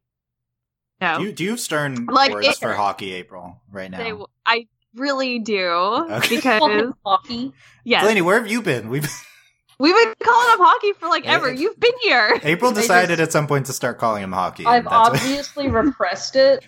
know 1.00 1.18
do 1.18 1.24
you 1.24 1.32
do 1.32 1.44
you 1.44 1.50
have 1.50 1.60
stern 1.60 2.06
Like, 2.06 2.32
words 2.32 2.46
it- 2.46 2.56
for 2.58 2.72
hockey, 2.74 3.12
April? 3.14 3.60
Right 3.70 3.90
now, 3.90 3.98
they, 3.98 4.12
I 4.46 4.66
really 4.94 5.40
do 5.40 5.68
Okay. 6.10 6.36
because 6.36 6.92
hockey. 7.04 7.52
yes, 7.84 8.02
Delaney, 8.02 8.22
where 8.22 8.38
have 8.40 8.48
you 8.50 8.62
been? 8.62 8.88
We've 8.88 9.10
we've 9.80 9.94
been 9.96 10.14
calling 10.22 10.52
him 10.54 10.58
hockey 10.60 10.92
for 10.92 11.08
like 11.08 11.26
ever. 11.26 11.52
You've 11.52 11.78
been 11.80 11.92
here. 12.02 12.38
April 12.44 12.70
decided 12.82 13.16
just- 13.18 13.20
at 13.22 13.32
some 13.32 13.48
point 13.48 13.66
to 13.66 13.72
start 13.72 13.98
calling 13.98 14.22
him 14.22 14.30
hockey. 14.32 14.62
and 14.64 14.72
I've 14.72 14.84
that's 14.84 14.92
what- 14.94 15.12
obviously 15.22 15.68
repressed 15.68 16.36
it. 16.36 16.64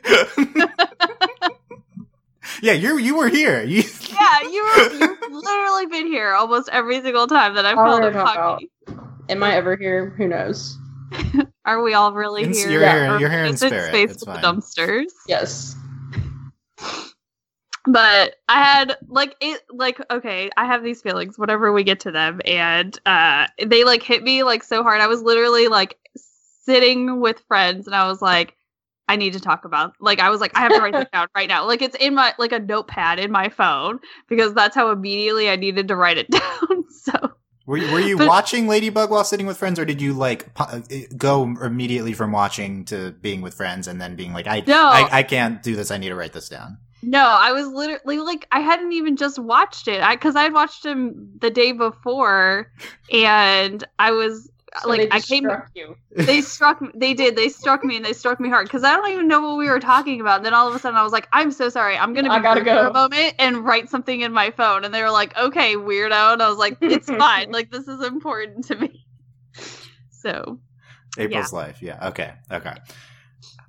yeah, 2.62 2.72
you 2.72 2.98
you 2.98 3.16
were 3.16 3.28
here. 3.28 3.62
You, 3.62 3.82
Yeah, 4.10 4.40
you 4.50 4.62
were, 4.64 4.92
you've 4.92 5.32
literally 5.32 5.86
been 5.86 6.06
here 6.08 6.32
almost 6.34 6.68
every 6.70 7.00
single 7.02 7.26
time 7.26 7.54
that 7.54 7.64
I've 7.64 7.76
called 7.76 8.04
him 8.04 8.12
how 8.14 8.26
hockey. 8.26 8.70
Am 9.30 9.42
I 9.42 9.54
ever 9.54 9.76
here? 9.76 10.10
Who 10.10 10.28
knows? 10.28 10.76
Are 11.64 11.82
we 11.82 11.94
all 11.94 12.12
really 12.12 12.42
In- 12.44 12.52
here? 12.52 12.70
you're 12.70 12.80
here- 12.80 13.12
Or 13.14 13.18
you're 13.20 13.30
here 13.30 13.44
in 13.44 13.54
it 13.54 13.58
spirit, 13.58 13.88
Space 13.88 14.10
it's 14.12 14.26
with 14.26 14.34
fine. 14.34 14.42
the 14.42 14.48
dumpsters. 14.48 15.06
Yes. 15.26 15.76
but 17.86 18.34
I 18.48 18.62
had 18.62 18.96
like 19.08 19.36
it 19.40 19.62
like 19.70 20.00
okay, 20.10 20.50
I 20.56 20.66
have 20.66 20.82
these 20.82 21.00
feelings 21.00 21.38
whenever 21.38 21.72
we 21.72 21.82
get 21.84 22.00
to 22.00 22.10
them 22.10 22.40
and 22.44 22.98
uh 23.06 23.46
they 23.64 23.84
like 23.84 24.02
hit 24.02 24.22
me 24.22 24.42
like 24.42 24.62
so 24.62 24.82
hard. 24.82 25.00
I 25.00 25.06
was 25.06 25.22
literally 25.22 25.68
like 25.68 25.96
sitting 26.64 27.20
with 27.20 27.40
friends 27.48 27.86
and 27.86 27.94
I 27.96 28.06
was 28.06 28.20
like 28.20 28.54
I 29.08 29.16
need 29.16 29.32
to 29.32 29.40
talk 29.40 29.64
about 29.64 29.94
like 30.00 30.20
I 30.20 30.28
was 30.30 30.40
like 30.40 30.56
I 30.56 30.60
have 30.60 30.72
to 30.72 30.80
write 30.80 30.92
this 30.92 31.08
down 31.12 31.26
right 31.34 31.48
now. 31.48 31.66
Like 31.66 31.82
it's 31.82 31.96
in 31.96 32.14
my 32.14 32.34
like 32.38 32.52
a 32.52 32.58
notepad 32.60 33.18
in 33.18 33.30
my 33.32 33.48
phone 33.48 33.98
because 34.28 34.54
that's 34.54 34.74
how 34.74 34.90
immediately 34.90 35.48
I 35.50 35.56
needed 35.56 35.88
to 35.88 35.96
write 35.96 36.18
it 36.18 36.30
down. 36.30 36.84
so 36.90 37.12
were 37.70 37.76
you, 37.76 37.92
were 37.92 38.00
you 38.00 38.18
but, 38.18 38.26
watching 38.26 38.66
Ladybug 38.66 39.12
while 39.12 39.22
sitting 39.22 39.46
with 39.46 39.56
friends, 39.56 39.78
or 39.78 39.84
did 39.84 40.02
you 40.02 40.12
like 40.12 40.48
uh, 40.56 40.80
go 41.16 41.44
immediately 41.62 42.12
from 42.12 42.32
watching 42.32 42.84
to 42.86 43.12
being 43.12 43.42
with 43.42 43.54
friends 43.54 43.86
and 43.86 44.00
then 44.00 44.16
being 44.16 44.32
like, 44.32 44.48
I, 44.48 44.64
no. 44.66 44.86
I, 44.86 45.08
I 45.18 45.22
can't 45.22 45.62
do 45.62 45.76
this. 45.76 45.92
I 45.92 45.96
need 45.96 46.08
to 46.08 46.16
write 46.16 46.32
this 46.32 46.48
down. 46.48 46.78
No, 47.00 47.20
I 47.20 47.52
was 47.52 47.68
literally 47.68 48.18
like 48.18 48.48
I 48.50 48.58
hadn't 48.58 48.92
even 48.92 49.16
just 49.16 49.38
watched 49.38 49.86
it. 49.86 50.02
Because 50.10 50.34
I 50.34 50.42
had 50.42 50.52
watched 50.52 50.84
him 50.84 51.30
the 51.38 51.50
day 51.50 51.70
before, 51.70 52.72
and 53.12 53.84
I 54.00 54.10
was 54.10 54.50
so 54.78 54.88
like 54.88 55.08
I 55.10 55.20
came. 55.20 55.48
You. 55.74 55.96
They 56.12 56.40
struck. 56.42 56.80
Me, 56.80 56.90
they 56.94 57.12
did. 57.12 57.34
They 57.34 57.48
struck 57.48 57.82
me, 57.84 57.96
and 57.96 58.04
they 58.04 58.12
struck 58.12 58.38
me 58.38 58.48
hard 58.48 58.66
because 58.66 58.84
I 58.84 58.94
don't 58.94 59.10
even 59.10 59.26
know 59.26 59.40
what 59.40 59.58
we 59.58 59.68
were 59.68 59.80
talking 59.80 60.20
about. 60.20 60.36
And 60.36 60.46
then 60.46 60.54
all 60.54 60.68
of 60.68 60.74
a 60.74 60.78
sudden, 60.78 60.96
I 60.96 61.02
was 61.02 61.12
like, 61.12 61.28
"I'm 61.32 61.50
so 61.50 61.68
sorry. 61.68 61.96
I'm 61.96 62.14
gonna 62.14 62.28
be 62.28 62.34
I 62.34 62.40
gotta 62.40 62.62
go. 62.62 62.84
for 62.84 62.90
a 62.90 62.92
moment 62.92 63.34
and 63.38 63.64
write 63.64 63.88
something 63.88 64.20
in 64.20 64.32
my 64.32 64.50
phone." 64.52 64.84
And 64.84 64.94
they 64.94 65.02
were 65.02 65.10
like, 65.10 65.36
"Okay, 65.36 65.74
weirdo." 65.74 66.34
And 66.34 66.42
I 66.42 66.48
was 66.48 66.58
like, 66.58 66.78
"It's 66.80 67.06
fine. 67.10 67.50
Like 67.50 67.70
this 67.70 67.88
is 67.88 68.02
important 68.02 68.66
to 68.66 68.76
me." 68.76 69.06
So, 70.22 70.60
April's 71.16 71.50
yeah. 71.50 71.58
life. 71.58 71.80
Yeah. 71.80 72.08
Okay. 72.08 72.30
Okay. 72.52 72.74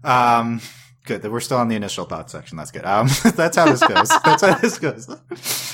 Um. 0.04 0.60
Good. 1.06 1.24
We're 1.24 1.40
still 1.40 1.60
on 1.60 1.70
the 1.70 1.78
initial 1.78 2.04
thought 2.04 2.30
section. 2.30 2.58
That's 2.58 2.72
good. 2.72 2.84
Um, 2.84 3.08
that's 3.36 3.56
how 3.56 3.66
this 3.66 3.80
goes. 3.80 4.10
that's 4.10 4.42
how 4.42 4.56
this 4.56 4.78
goes. 4.78 5.08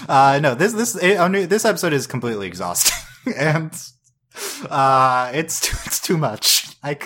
Uh, 0.08 0.40
no, 0.40 0.54
this 0.54 0.74
this 0.74 0.96
it, 0.96 1.50
this 1.50 1.66
episode 1.66 1.94
is 1.94 2.06
completely 2.06 2.46
exhausting, 2.46 3.34
and 3.36 3.74
uh, 4.70 5.32
it's 5.34 5.60
too, 5.60 5.78
it's 5.86 6.00
too 6.00 6.18
much. 6.18 6.68
I, 6.84 6.98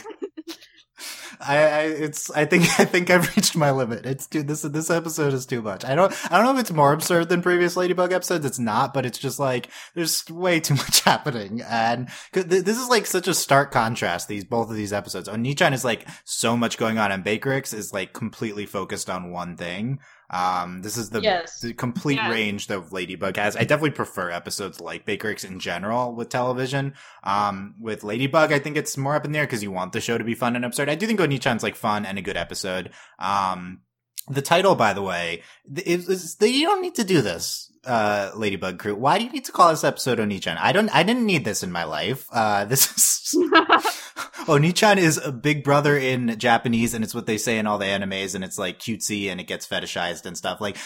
I, 1.41 1.57
I, 1.57 1.81
it's 1.83 2.29
I 2.31 2.45
think 2.45 2.63
I 2.79 2.85
think 2.85 3.09
I've 3.09 3.35
reached 3.35 3.55
my 3.55 3.71
limit. 3.71 4.05
It's 4.05 4.27
too 4.27 4.43
this 4.43 4.61
this 4.61 4.89
episode 4.89 5.33
is 5.33 5.45
too 5.45 5.61
much. 5.61 5.83
I 5.83 5.95
don't 5.95 6.13
I 6.31 6.37
don't 6.37 6.45
know 6.45 6.53
if 6.53 6.59
it's 6.59 6.71
more 6.71 6.93
absurd 6.93 7.29
than 7.29 7.41
previous 7.41 7.75
Ladybug 7.75 8.11
episodes. 8.11 8.45
It's 8.45 8.59
not, 8.59 8.93
but 8.93 9.05
it's 9.05 9.17
just 9.17 9.39
like 9.39 9.69
there's 9.95 10.27
way 10.29 10.59
too 10.59 10.73
much 10.75 11.01
happening, 11.01 11.61
and 11.61 12.09
this 12.33 12.77
is 12.77 12.89
like 12.89 13.05
such 13.05 13.27
a 13.27 13.33
stark 13.33 13.71
contrast. 13.71 14.27
These 14.27 14.45
both 14.45 14.69
of 14.69 14.75
these 14.75 14.93
episodes. 14.93 15.27
Onichan 15.27 15.73
is 15.73 15.85
like 15.85 16.07
so 16.25 16.55
much 16.55 16.77
going 16.77 16.97
on, 16.97 17.11
and 17.11 17.25
Bakerix 17.25 17.73
is 17.73 17.93
like 17.93 18.13
completely 18.13 18.65
focused 18.65 19.09
on 19.09 19.31
one 19.31 19.57
thing. 19.57 19.99
Um, 20.31 20.81
this 20.81 20.97
is 20.97 21.09
the, 21.09 21.21
yes. 21.21 21.59
the 21.59 21.73
complete 21.73 22.15
yeah. 22.15 22.31
range 22.31 22.67
that 22.67 22.91
Ladybug 22.91 23.35
has. 23.35 23.57
I 23.57 23.61
definitely 23.61 23.91
prefer 23.91 24.31
episodes 24.31 24.79
like 24.79 25.05
Bakerix 25.05 25.43
in 25.43 25.59
general 25.59 26.15
with 26.15 26.29
television. 26.29 26.93
Um, 27.23 27.75
with 27.79 28.03
Ladybug, 28.03 28.53
I 28.53 28.59
think 28.59 28.77
it's 28.77 28.97
more 28.97 29.15
up 29.15 29.25
in 29.25 29.33
there 29.33 29.43
because 29.43 29.61
you 29.61 29.71
want 29.71 29.91
the 29.91 30.01
show 30.01 30.17
to 30.17 30.23
be 30.23 30.33
fun 30.33 30.55
and 30.55 30.63
absurd. 30.63 30.89
I 30.89 30.95
do 30.95 31.05
think 31.05 31.19
Onichan's 31.19 31.63
like 31.63 31.75
fun 31.75 32.05
and 32.05 32.17
a 32.17 32.21
good 32.21 32.37
episode. 32.37 32.91
Um, 33.19 33.81
the 34.29 34.41
title, 34.41 34.75
by 34.75 34.93
the 34.93 35.01
way, 35.01 35.43
is, 35.75 36.07
is, 36.07 36.37
you 36.39 36.65
don't 36.65 36.81
need 36.81 36.95
to 36.95 37.03
do 37.03 37.21
this 37.21 37.70
uh, 37.85 38.31
Ladybug 38.35 38.79
crew. 38.79 38.95
Why 38.95 39.17
do 39.17 39.25
you 39.25 39.31
need 39.31 39.45
to 39.45 39.51
call 39.51 39.69
this 39.69 39.83
episode 39.83 40.19
Onichan? 40.19 40.57
I 40.59 40.71
don't, 40.71 40.89
I 40.89 41.03
didn't 41.03 41.25
need 41.25 41.45
this 41.45 41.63
in 41.63 41.71
my 41.71 41.83
life. 41.83 42.27
Uh, 42.31 42.65
this 42.65 42.91
is, 42.91 43.35
Onichan 44.47 44.97
is 44.97 45.17
a 45.17 45.31
big 45.31 45.63
brother 45.63 45.97
in 45.97 46.37
Japanese 46.37 46.93
and 46.93 47.03
it's 47.03 47.15
what 47.15 47.25
they 47.25 47.37
say 47.37 47.57
in 47.57 47.67
all 47.67 47.77
the 47.77 47.85
animes 47.85 48.35
and 48.35 48.43
it's 48.43 48.57
like 48.57 48.79
cutesy 48.79 49.31
and 49.31 49.39
it 49.39 49.47
gets 49.47 49.67
fetishized 49.67 50.25
and 50.25 50.37
stuff. 50.37 50.61
Like, 50.61 50.77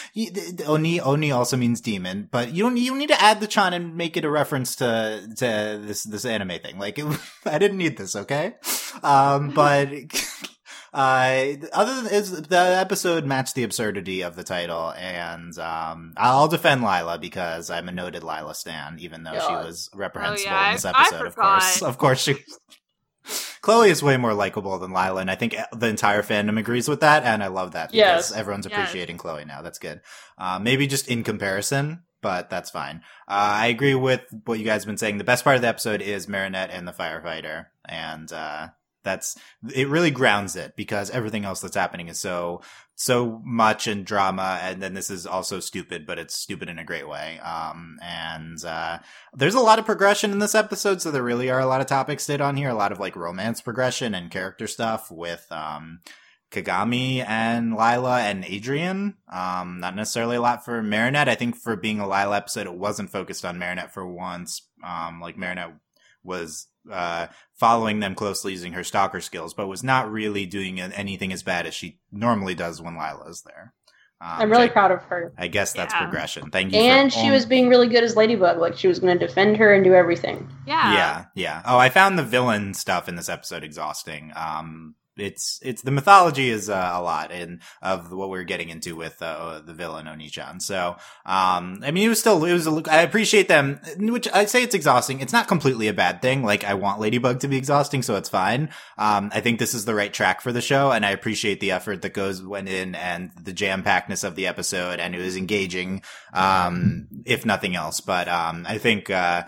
Oni, 0.66 1.00
Oni 1.00 1.30
also 1.30 1.56
means 1.56 1.80
demon, 1.80 2.28
but 2.30 2.52
you 2.52 2.62
don't, 2.62 2.76
you 2.76 2.90
don't 2.90 2.98
need 2.98 3.08
to 3.08 3.22
add 3.22 3.40
the 3.40 3.46
chan 3.46 3.72
and 3.72 3.96
make 3.96 4.16
it 4.16 4.24
a 4.24 4.30
reference 4.30 4.76
to, 4.76 5.28
to 5.36 5.80
this, 5.82 6.04
this 6.04 6.24
anime 6.24 6.60
thing. 6.60 6.78
Like, 6.78 6.98
it, 6.98 7.06
I 7.44 7.58
didn't 7.58 7.78
need 7.78 7.96
this, 7.96 8.16
okay? 8.16 8.54
Um, 9.02 9.50
but, 9.50 9.90
Uh, 10.92 11.54
other 11.72 12.02
than 12.02 12.12
is 12.12 12.30
the 12.42 12.58
episode 12.58 13.24
matched 13.24 13.54
the 13.54 13.64
absurdity 13.64 14.22
of 14.22 14.36
the 14.36 14.44
title, 14.44 14.92
and 14.92 15.58
um, 15.58 16.14
I'll 16.16 16.48
defend 16.48 16.82
Lila 16.82 17.18
because 17.18 17.70
I'm 17.70 17.88
a 17.88 17.92
noted 17.92 18.22
Lila 18.22 18.54
stan, 18.54 18.98
even 19.00 19.24
though 19.24 19.38
she 19.38 19.52
was 19.52 19.90
reprehensible 19.94 20.50
oh, 20.50 20.52
yeah, 20.52 20.68
in 20.68 20.74
this 20.74 20.84
episode. 20.84 21.22
I 21.22 21.26
of 21.26 21.36
course, 21.36 21.82
of 21.82 21.98
course, 21.98 22.20
she. 22.20 22.36
Chloe 23.60 23.90
is 23.90 24.00
way 24.00 24.16
more 24.16 24.32
likable 24.32 24.78
than 24.78 24.92
Lila, 24.92 25.20
and 25.20 25.30
I 25.30 25.34
think 25.34 25.56
the 25.72 25.88
entire 25.88 26.22
fandom 26.22 26.56
agrees 26.56 26.88
with 26.88 27.00
that, 27.00 27.24
and 27.24 27.42
I 27.42 27.48
love 27.48 27.72
that 27.72 27.90
because 27.90 28.30
yes. 28.30 28.32
everyone's 28.32 28.66
yes. 28.66 28.78
appreciating 28.78 29.18
Chloe 29.18 29.44
now. 29.44 29.62
That's 29.62 29.80
good. 29.80 30.02
Uh, 30.38 30.60
maybe 30.62 30.86
just 30.86 31.08
in 31.08 31.24
comparison, 31.24 32.04
but 32.22 32.48
that's 32.48 32.70
fine. 32.70 33.02
Uh, 33.26 33.58
I 33.58 33.66
agree 33.66 33.96
with 33.96 34.22
what 34.44 34.60
you 34.60 34.64
guys 34.64 34.82
have 34.82 34.86
been 34.86 34.98
saying. 34.98 35.18
The 35.18 35.24
best 35.24 35.42
part 35.42 35.56
of 35.56 35.62
the 35.62 35.68
episode 35.68 36.00
is 36.00 36.28
Marinette 36.28 36.70
and 36.70 36.86
the 36.86 36.92
firefighter, 36.92 37.66
and 37.84 38.32
uh, 38.32 38.68
that's 39.06 39.38
it 39.72 39.88
really 39.88 40.10
grounds 40.10 40.56
it 40.56 40.74
because 40.76 41.08
everything 41.10 41.44
else 41.44 41.60
that's 41.60 41.76
happening 41.76 42.08
is 42.08 42.18
so 42.18 42.60
so 42.96 43.40
much 43.44 43.86
in 43.86 44.04
drama 44.04 44.58
and 44.62 44.82
then 44.82 44.94
this 44.94 45.10
is 45.10 45.26
also 45.26 45.60
stupid 45.60 46.06
but 46.06 46.18
it's 46.18 46.34
stupid 46.34 46.68
in 46.68 46.78
a 46.78 46.84
great 46.84 47.08
way 47.08 47.38
um 47.38 47.96
and 48.02 48.64
uh 48.64 48.98
there's 49.32 49.54
a 49.54 49.60
lot 49.60 49.78
of 49.78 49.86
progression 49.86 50.32
in 50.32 50.40
this 50.40 50.54
episode 50.54 51.00
so 51.00 51.10
there 51.10 51.22
really 51.22 51.48
are 51.48 51.60
a 51.60 51.66
lot 51.66 51.80
of 51.80 51.86
topics 51.86 52.26
did 52.26 52.40
on 52.40 52.56
here 52.56 52.68
a 52.68 52.74
lot 52.74 52.92
of 52.92 52.98
like 52.98 53.16
romance 53.16 53.60
progression 53.60 54.14
and 54.14 54.30
character 54.30 54.66
stuff 54.66 55.10
with 55.10 55.46
um 55.50 56.00
Kagami 56.50 57.24
and 57.26 57.72
Lila 57.72 58.20
and 58.20 58.44
Adrien. 58.44 59.16
Um, 59.28 59.80
not 59.80 59.96
necessarily 59.96 60.36
a 60.36 60.40
lot 60.40 60.64
for 60.64 60.80
Marinette. 60.80 61.28
I 61.28 61.34
think 61.34 61.56
for 61.56 61.74
being 61.74 61.98
a 61.98 62.08
Lila 62.08 62.36
episode, 62.36 62.66
it 62.68 62.74
wasn't 62.74 63.10
focused 63.10 63.44
on 63.44 63.58
Marinette 63.58 63.92
for 63.92 64.06
once. 64.06 64.62
Um, 64.84 65.20
like 65.20 65.36
Marinette 65.36 65.74
was 66.22 66.68
uh, 66.90 67.26
following 67.54 68.00
them 68.00 68.14
closely 68.14 68.52
using 68.52 68.72
her 68.72 68.84
stalker 68.84 69.20
skills, 69.20 69.54
but 69.54 69.66
was 69.66 69.82
not 69.82 70.10
really 70.10 70.46
doing 70.46 70.80
anything 70.80 71.32
as 71.32 71.42
bad 71.42 71.66
as 71.66 71.74
she 71.74 71.98
normally 72.12 72.54
does 72.54 72.80
when 72.80 72.94
Lila 72.94 73.28
is 73.28 73.42
there. 73.42 73.72
Um, 74.18 74.36
I'm 74.38 74.50
really 74.50 74.64
I, 74.64 74.68
proud 74.68 74.92
of 74.92 75.02
her. 75.04 75.32
I 75.36 75.48
guess 75.48 75.74
that's 75.74 75.92
yeah. 75.92 76.02
progression. 76.02 76.50
Thank 76.50 76.72
you. 76.72 76.80
And 76.80 77.12
she 77.12 77.30
was 77.30 77.44
being 77.44 77.68
really 77.68 77.88
good 77.88 78.02
as 78.02 78.16
Ladybug. 78.16 78.58
Like 78.58 78.76
she 78.76 78.88
was 78.88 78.98
going 78.98 79.18
to 79.18 79.26
defend 79.26 79.58
her 79.58 79.74
and 79.74 79.84
do 79.84 79.92
everything. 79.92 80.48
Yeah. 80.66 80.94
Yeah. 80.94 81.24
Yeah. 81.34 81.62
Oh, 81.66 81.76
I 81.76 81.90
found 81.90 82.18
the 82.18 82.22
villain 82.22 82.72
stuff 82.72 83.08
in 83.08 83.16
this 83.16 83.28
episode 83.28 83.62
exhausting. 83.62 84.32
Um, 84.34 84.94
it's 85.16 85.58
it's 85.62 85.82
the 85.82 85.90
mythology 85.90 86.50
is 86.50 86.68
uh, 86.68 86.90
a 86.94 87.02
lot 87.02 87.30
in 87.30 87.60
of 87.82 88.12
what 88.12 88.30
we 88.30 88.38
are 88.38 88.44
getting 88.44 88.68
into 88.68 88.96
with 88.96 89.20
uh, 89.22 89.60
the 89.64 89.72
villain 89.72 90.06
Onichan. 90.06 90.60
So, 90.60 90.96
um, 91.24 91.80
I 91.82 91.90
mean, 91.90 92.06
it 92.06 92.08
was 92.08 92.20
still 92.20 92.44
it 92.44 92.52
was. 92.52 92.66
A, 92.66 92.82
I 92.90 93.02
appreciate 93.02 93.48
them, 93.48 93.80
which 93.98 94.28
I 94.32 94.44
say 94.44 94.62
it's 94.62 94.74
exhausting. 94.74 95.20
It's 95.20 95.32
not 95.32 95.48
completely 95.48 95.88
a 95.88 95.94
bad 95.94 96.22
thing. 96.22 96.42
Like 96.42 96.64
I 96.64 96.74
want 96.74 97.00
Ladybug 97.00 97.40
to 97.40 97.48
be 97.48 97.56
exhausting, 97.56 98.02
so 98.02 98.16
it's 98.16 98.28
fine. 98.28 98.70
Um, 98.98 99.30
I 99.32 99.40
think 99.40 99.58
this 99.58 99.74
is 99.74 99.84
the 99.84 99.94
right 99.94 100.12
track 100.12 100.40
for 100.40 100.52
the 100.52 100.60
show, 100.60 100.90
and 100.92 101.04
I 101.04 101.10
appreciate 101.10 101.60
the 101.60 101.72
effort 101.72 102.02
that 102.02 102.14
goes 102.14 102.42
went 102.42 102.68
in 102.68 102.94
and 102.94 103.30
the 103.40 103.52
jam 103.52 103.82
packedness 103.82 104.24
of 104.24 104.36
the 104.36 104.46
episode, 104.46 105.00
and 105.00 105.14
it 105.14 105.18
was 105.18 105.36
engaging, 105.36 106.02
um, 106.32 107.08
if 107.24 107.46
nothing 107.46 107.74
else. 107.74 108.00
But 108.00 108.28
um, 108.28 108.66
I 108.68 108.78
think. 108.78 109.10
Uh, 109.10 109.44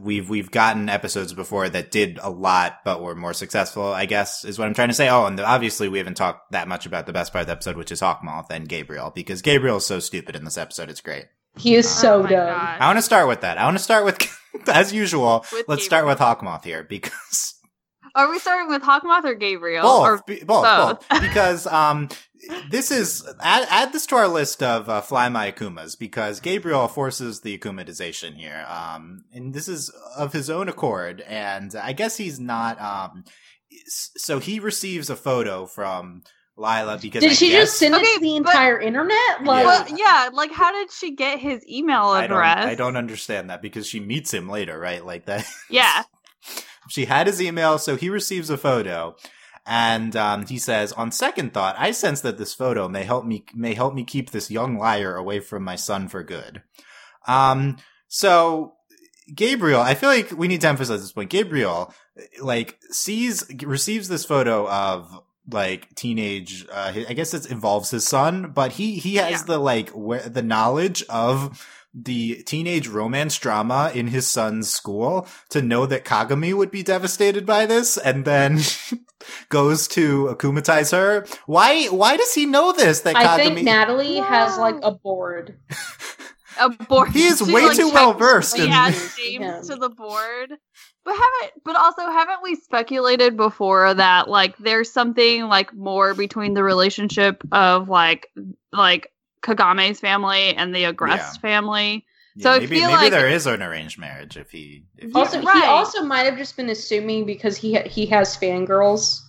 we've 0.00 0.28
we've 0.28 0.50
gotten 0.50 0.88
episodes 0.88 1.32
before 1.32 1.68
that 1.68 1.90
did 1.90 2.18
a 2.22 2.30
lot 2.30 2.78
but 2.84 3.02
were 3.02 3.14
more 3.14 3.32
successful 3.34 3.84
i 3.92 4.06
guess 4.06 4.44
is 4.44 4.58
what 4.58 4.66
i'm 4.68 4.74
trying 4.74 4.88
to 4.88 4.94
say 4.94 5.08
oh 5.08 5.24
and 5.26 5.40
obviously 5.40 5.88
we 5.88 5.98
haven't 5.98 6.16
talked 6.16 6.52
that 6.52 6.68
much 6.68 6.86
about 6.86 7.06
the 7.06 7.12
best 7.12 7.32
part 7.32 7.40
of 7.42 7.46
the 7.46 7.52
episode 7.52 7.76
which 7.76 7.90
is 7.92 8.00
hawkmoth 8.00 8.46
and 8.50 8.68
gabriel 8.68 9.10
because 9.14 9.42
gabriel 9.42 9.78
is 9.78 9.86
so 9.86 9.98
stupid 9.98 10.36
in 10.36 10.44
this 10.44 10.58
episode 10.58 10.88
it's 10.90 11.00
great 11.00 11.24
he 11.58 11.74
is 11.74 11.88
so 11.88 12.20
oh 12.20 12.22
dumb 12.22 12.30
gosh. 12.30 12.76
i 12.80 12.86
want 12.86 12.98
to 12.98 13.02
start 13.02 13.26
with 13.28 13.40
that 13.40 13.58
i 13.58 13.64
want 13.64 13.76
to 13.76 13.82
start 13.82 14.04
with 14.04 14.18
as 14.68 14.92
usual 14.92 15.40
With 15.52 15.64
let's 15.68 15.82
Gabriel. 15.82 15.84
start 15.84 16.06
with 16.06 16.18
hawkmoth 16.18 16.64
here 16.64 16.82
because 16.84 17.54
Are 18.14 18.30
we 18.30 18.38
starting 18.38 18.68
with 18.70 18.80
Hawkmoth 18.80 19.24
or 19.24 19.34
Gabriel? 19.34 19.82
both, 19.82 20.06
Or 20.06 20.22
be- 20.26 20.42
both, 20.42 20.64
both. 20.64 21.06
both. 21.10 21.20
because 21.20 21.66
um, 21.66 22.08
this 22.70 22.90
is 22.90 23.26
add, 23.40 23.66
add 23.70 23.92
this 23.92 24.06
to 24.06 24.16
our 24.16 24.28
list 24.28 24.62
of 24.62 24.88
uh, 24.88 25.00
fly 25.00 25.28
my 25.28 25.50
akumas 25.50 25.98
because 25.98 26.40
Gabriel 26.40 26.88
forces 26.88 27.40
the 27.40 27.56
akumatization 27.58 28.34
here, 28.36 28.64
um, 28.68 29.24
and 29.32 29.54
this 29.54 29.68
is 29.68 29.90
of 30.16 30.32
his 30.32 30.50
own 30.50 30.68
accord, 30.68 31.20
and 31.22 31.74
I 31.74 31.92
guess 31.92 32.16
he's 32.16 32.38
not. 32.40 32.80
Um, 32.80 33.24
so 33.88 34.38
he 34.38 34.58
receives 34.60 35.10
a 35.10 35.16
photo 35.16 35.66
from 35.66 36.22
Lila 36.56 36.98
because 37.00 37.22
Did 37.22 37.32
I 37.32 37.34
she 37.34 37.48
guess- 37.50 37.66
just 37.68 37.78
send 37.78 37.94
it 37.94 38.00
Okay, 38.00 38.14
to 38.14 38.20
the 38.20 38.40
but- 38.40 38.50
entire 38.50 38.80
internet? 38.80 39.44
Like, 39.44 39.62
Yeah. 39.62 39.66
Well, 39.66 39.86
yeah, 39.98 40.28
like 40.32 40.52
how 40.52 40.72
did 40.72 40.90
she 40.92 41.14
get 41.14 41.38
his 41.38 41.62
email 41.68 42.04
I 42.04 42.26
don't, 42.26 42.38
address? 42.38 42.64
I 42.66 42.74
don't 42.74 42.96
understand 42.96 43.50
that 43.50 43.60
because 43.62 43.86
she 43.86 44.00
meets 44.00 44.32
him 44.32 44.48
later, 44.48 44.78
right? 44.78 45.04
Like 45.04 45.26
that. 45.26 45.44
Yeah. 45.68 46.04
she 46.88 47.04
had 47.06 47.26
his 47.26 47.42
email, 47.42 47.78
so 47.78 47.96
he 47.96 48.08
receives 48.08 48.48
a 48.50 48.56
photo, 48.56 49.16
and 49.66 50.14
um, 50.16 50.46
he 50.46 50.58
says, 50.58 50.92
"On 50.92 51.10
second 51.12 51.52
thought, 51.52 51.74
I 51.78 51.90
sense 51.90 52.20
that 52.22 52.38
this 52.38 52.54
photo 52.54 52.88
may 52.88 53.04
help 53.04 53.24
me 53.24 53.44
may 53.54 53.74
help 53.74 53.94
me 53.94 54.04
keep 54.04 54.30
this 54.30 54.50
young 54.50 54.78
liar 54.78 55.16
away 55.16 55.40
from 55.40 55.62
my 55.64 55.76
son 55.76 56.08
for 56.08 56.22
good." 56.22 56.62
Um, 57.26 57.76
so 58.08 58.74
Gabriel, 59.34 59.80
I 59.80 59.94
feel 59.94 60.08
like 60.08 60.30
we 60.30 60.48
need 60.48 60.60
to 60.60 60.68
emphasize 60.68 61.00
this 61.00 61.12
point. 61.12 61.30
Gabriel, 61.30 61.92
like, 62.40 62.78
sees 62.90 63.44
receives 63.62 64.08
this 64.08 64.24
photo 64.24 64.68
of 64.68 65.20
like 65.48 65.94
teenage 65.94 66.66
uh 66.72 66.92
i 67.08 67.12
guess 67.12 67.32
it 67.32 67.48
involves 67.48 67.92
his 67.92 68.04
son 68.04 68.50
but 68.52 68.72
he 68.72 68.96
he 68.98 69.14
has 69.14 69.30
Yeah. 69.30 69.42
the 69.46 69.58
like 69.58 69.90
where 69.90 70.28
the 70.28 70.42
knowledge 70.42 71.04
of 71.08 71.64
the 71.94 72.42
teenage 72.42 72.88
romance 72.88 73.38
drama 73.38 73.92
in 73.94 74.08
his 74.08 74.26
son's 74.26 74.68
school 74.72 75.28
to 75.50 75.62
know 75.62 75.86
that 75.86 76.04
kagami 76.04 76.52
would 76.52 76.72
be 76.72 76.82
devastated 76.82 77.46
by 77.46 77.64
this 77.64 77.96
and 77.96 78.24
then 78.24 78.58
goes 79.48 79.88
to 79.88 80.26
akumatize 80.34 80.92
her 80.92 81.26
why 81.46 81.86
why 81.86 82.16
does 82.16 82.32
he 82.34 82.46
know 82.46 82.72
this 82.72 83.00
that 83.00 83.16
I 83.16 83.24
kagami 83.24 83.54
think 83.54 83.62
Natalie 83.62 84.18
has 84.18 84.58
like 84.58 84.76
a 84.82 84.92
board. 84.92 85.58
a 86.60 86.70
board. 86.70 87.10
He 87.10 87.24
is 87.24 87.38
She, 87.38 87.52
way 87.52 87.66
like, 87.66 87.76
too 87.76 87.90
well 87.90 88.12
versed 88.14 88.56
He 88.56 88.64
in 88.64 88.72
adds. 88.72 89.16
James 89.18 89.40
Yeah. 89.40 89.60
to 89.74 89.76
the 89.76 89.90
board. 89.90 90.54
But 91.04 91.12
haven't 91.14 91.62
but 91.64 91.76
also 91.76 92.02
haven't 92.02 92.42
we 92.42 92.56
speculated 92.56 93.36
before 93.36 93.94
that 93.94 94.28
like 94.28 94.56
there's 94.58 94.90
something 94.90 95.44
like 95.44 95.72
more 95.74 96.14
between 96.14 96.54
the 96.54 96.62
relationship 96.64 97.42
of 97.52 97.88
like 97.88 98.32
like 98.72 99.12
Kagami's 99.42 100.00
family 100.00 100.54
and 100.56 100.74
the 100.74 100.84
Agreste 100.84 101.18
Yeah. 101.18 101.32
family. 101.40 102.06
Yeah, 102.36 102.42
So 102.42 102.50
I 102.52 102.58
maybe, 102.60 102.76
feel 102.80 102.88
maybe 102.88 102.96
like- 103.02 103.10
there 103.12 103.28
is 103.28 103.46
an 103.46 103.62
arranged 103.62 103.98
marriage 103.98 104.36
if 104.36 104.50
he 104.50 104.84
if 104.98 105.08
he- 105.08 105.12
Also, 105.14 105.40
Right. 105.42 105.56
he 105.56 105.62
also 105.64 106.02
might 106.02 106.24
have 106.26 106.36
just 106.36 106.56
been 106.56 106.68
assuming 106.68 107.24
because 107.24 107.56
he 107.56 107.74
ha- 107.74 107.88
he 107.88 108.04
has 108.06 108.36
fangirls. 108.36 109.20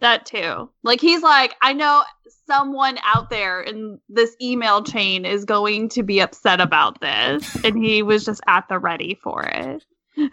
That 0.00 0.26
too. 0.26 0.70
Like 0.82 1.00
he's 1.00 1.22
like, 1.22 1.54
I 1.62 1.72
know 1.74 2.02
someone 2.46 2.98
out 3.04 3.30
there 3.30 3.60
in 3.60 4.00
this 4.08 4.34
email 4.42 4.82
chain 4.82 5.24
is 5.24 5.44
going 5.44 5.88
to 5.90 6.02
be 6.02 6.20
upset 6.20 6.60
about 6.60 7.00
this, 7.00 7.54
and 7.64 7.76
he 7.82 8.02
was 8.02 8.24
just 8.24 8.40
at 8.48 8.68
the 8.68 8.78
ready 8.78 9.18
for 9.22 9.42
it. 9.44 9.84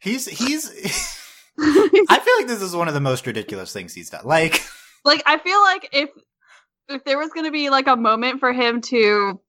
he's 0.00 0.26
he's 0.26 0.70
I 1.58 2.20
feel 2.22 2.36
like 2.36 2.46
this 2.46 2.62
is 2.62 2.76
one 2.76 2.86
of 2.88 2.94
the 2.94 3.00
most 3.00 3.26
ridiculous 3.26 3.72
things 3.72 3.94
he's 3.94 4.10
done. 4.10 4.24
Like, 4.26 4.62
like 5.04 5.22
I 5.26 5.38
feel 5.38 5.60
like 5.62 5.88
if 5.92 6.10
if 6.88 7.02
there 7.04 7.18
was 7.18 7.30
going 7.30 7.46
to 7.46 7.50
be 7.52 7.70
like 7.70 7.88
a 7.88 7.96
moment 7.96 8.38
for 8.38 8.52
him 8.52 8.80
to 8.82 9.40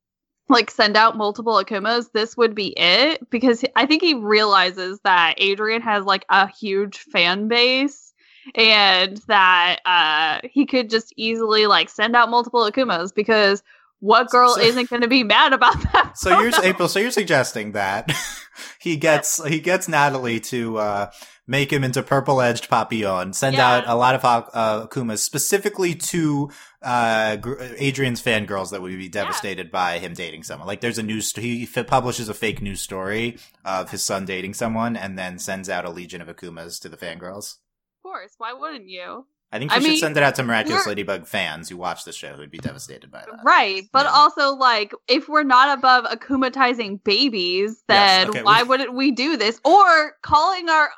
like 0.50 0.72
send 0.72 0.96
out 0.96 1.18
multiple 1.18 1.54
akumas, 1.62 2.12
this 2.12 2.38
would 2.38 2.56
be 2.56 2.68
it 2.78 3.30
because 3.30 3.64
I 3.76 3.86
think 3.86 4.02
he 4.02 4.14
realizes 4.14 5.00
that 5.04 5.36
Adrien 5.42 5.82
has 5.82 6.06
like 6.06 6.26
a 6.30 6.48
huge 6.48 6.98
fan 6.98 7.48
base 7.48 8.14
and 8.56 9.18
that 9.28 9.80
uh 9.86 10.40
he 10.48 10.66
could 10.66 10.90
just 10.90 11.14
easily 11.18 11.68
like 11.68 11.90
send 11.90 12.16
out 12.16 12.30
multiple 12.30 12.62
akumas 12.70 13.14
because 13.14 13.62
what 14.00 14.30
girl 14.30 14.54
So- 14.56 14.62
isn't 14.62 14.90
going 14.90 15.02
to 15.02 15.08
be 15.08 15.24
mad 15.24 15.54
about 15.54 15.82
that? 15.92 16.14
so 16.18 16.40
you're 16.40 16.52
April. 16.64 16.88
So 16.88 17.00
you're 17.00 17.12
suggesting 17.12 17.74
that 17.74 18.10
he 18.80 18.96
gets 18.96 19.44
he 19.46 19.60
gets 19.60 19.88
Natalie 19.90 20.40
to 20.42 20.78
uh, 20.78 21.12
make 21.48 21.72
him 21.72 21.84
into 21.84 22.04
purple 22.04 22.42
edged 22.42 22.70
papillon, 22.70 23.32
send 23.34 23.56
Yeah. 23.56 23.70
out 23.78 23.88
a 23.88 23.96
lot 23.96 24.16
of 24.16 24.26
uh, 24.26 24.86
Akumas 24.88 25.20
specifically 25.20 25.96
to 25.96 26.52
uh, 26.84 27.38
Adrien's 27.78 28.22
fangirls 28.22 28.72
that 28.72 28.82
would 28.82 28.92
be 28.98 29.10
devastated 29.10 29.72
by 29.72 29.98
him 30.00 30.14
dating 30.14 30.44
someone. 30.44 30.68
Like, 30.68 30.82
there's 30.82 30.98
a 30.98 31.04
news 31.04 31.30
st- 31.30 31.44
he 31.46 31.64
f- 31.74 31.88
publishes 31.88 32.30
a 32.30 32.34
fake 32.34 32.62
news 32.62 32.82
story 32.82 33.38
of 33.66 33.92
his 33.92 34.04
son 34.04 34.26
dating 34.26 34.54
someone, 34.54 34.96
and 34.96 35.18
then 35.18 35.40
sends 35.40 35.70
out 35.70 35.86
a 35.86 35.90
legion 35.90 36.22
of 36.22 36.28
Akumas 36.28 36.80
to 36.82 36.90
the 36.90 36.98
fangirls. 36.98 37.56
Of 38.00 38.04
course, 38.04 38.34
why 38.38 38.54
wouldn't 38.54 38.88
you? 38.90 39.26
I 39.50 39.60
think 39.60 39.72
you 39.72 39.78
I 39.78 39.80
should 39.80 39.90
mean, 39.90 40.00
send 40.00 40.18
it 40.18 40.24
out 40.24 40.36
to 40.36 40.44
Miraculous 40.44 40.86
Ladybug 40.86 41.26
fans 41.26 41.70
who 41.70 41.78
watch 41.78 42.04
the 42.04 42.12
show 42.12 42.34
who'd 42.34 42.52
be 42.52 42.58
devastated 42.58 43.10
by 43.10 43.20
that. 43.22 43.40
Right, 43.46 43.84
but 43.94 44.06
Yeah. 44.06 44.12
also 44.12 44.52
like 44.56 44.92
if 45.08 45.30
we're 45.30 45.44
not 45.44 45.78
above 45.78 46.04
akumatizing 46.04 47.02
babies, 47.06 47.70
Yes, 47.72 47.84
then 47.88 48.30
okay, 48.30 48.44
why 48.44 48.64
we- 48.64 48.68
wouldn't 48.70 48.94
we 48.94 49.12
do 49.12 49.38
this? 49.38 49.62
Or 49.64 50.14
calling 50.22 50.68
our 50.68 50.90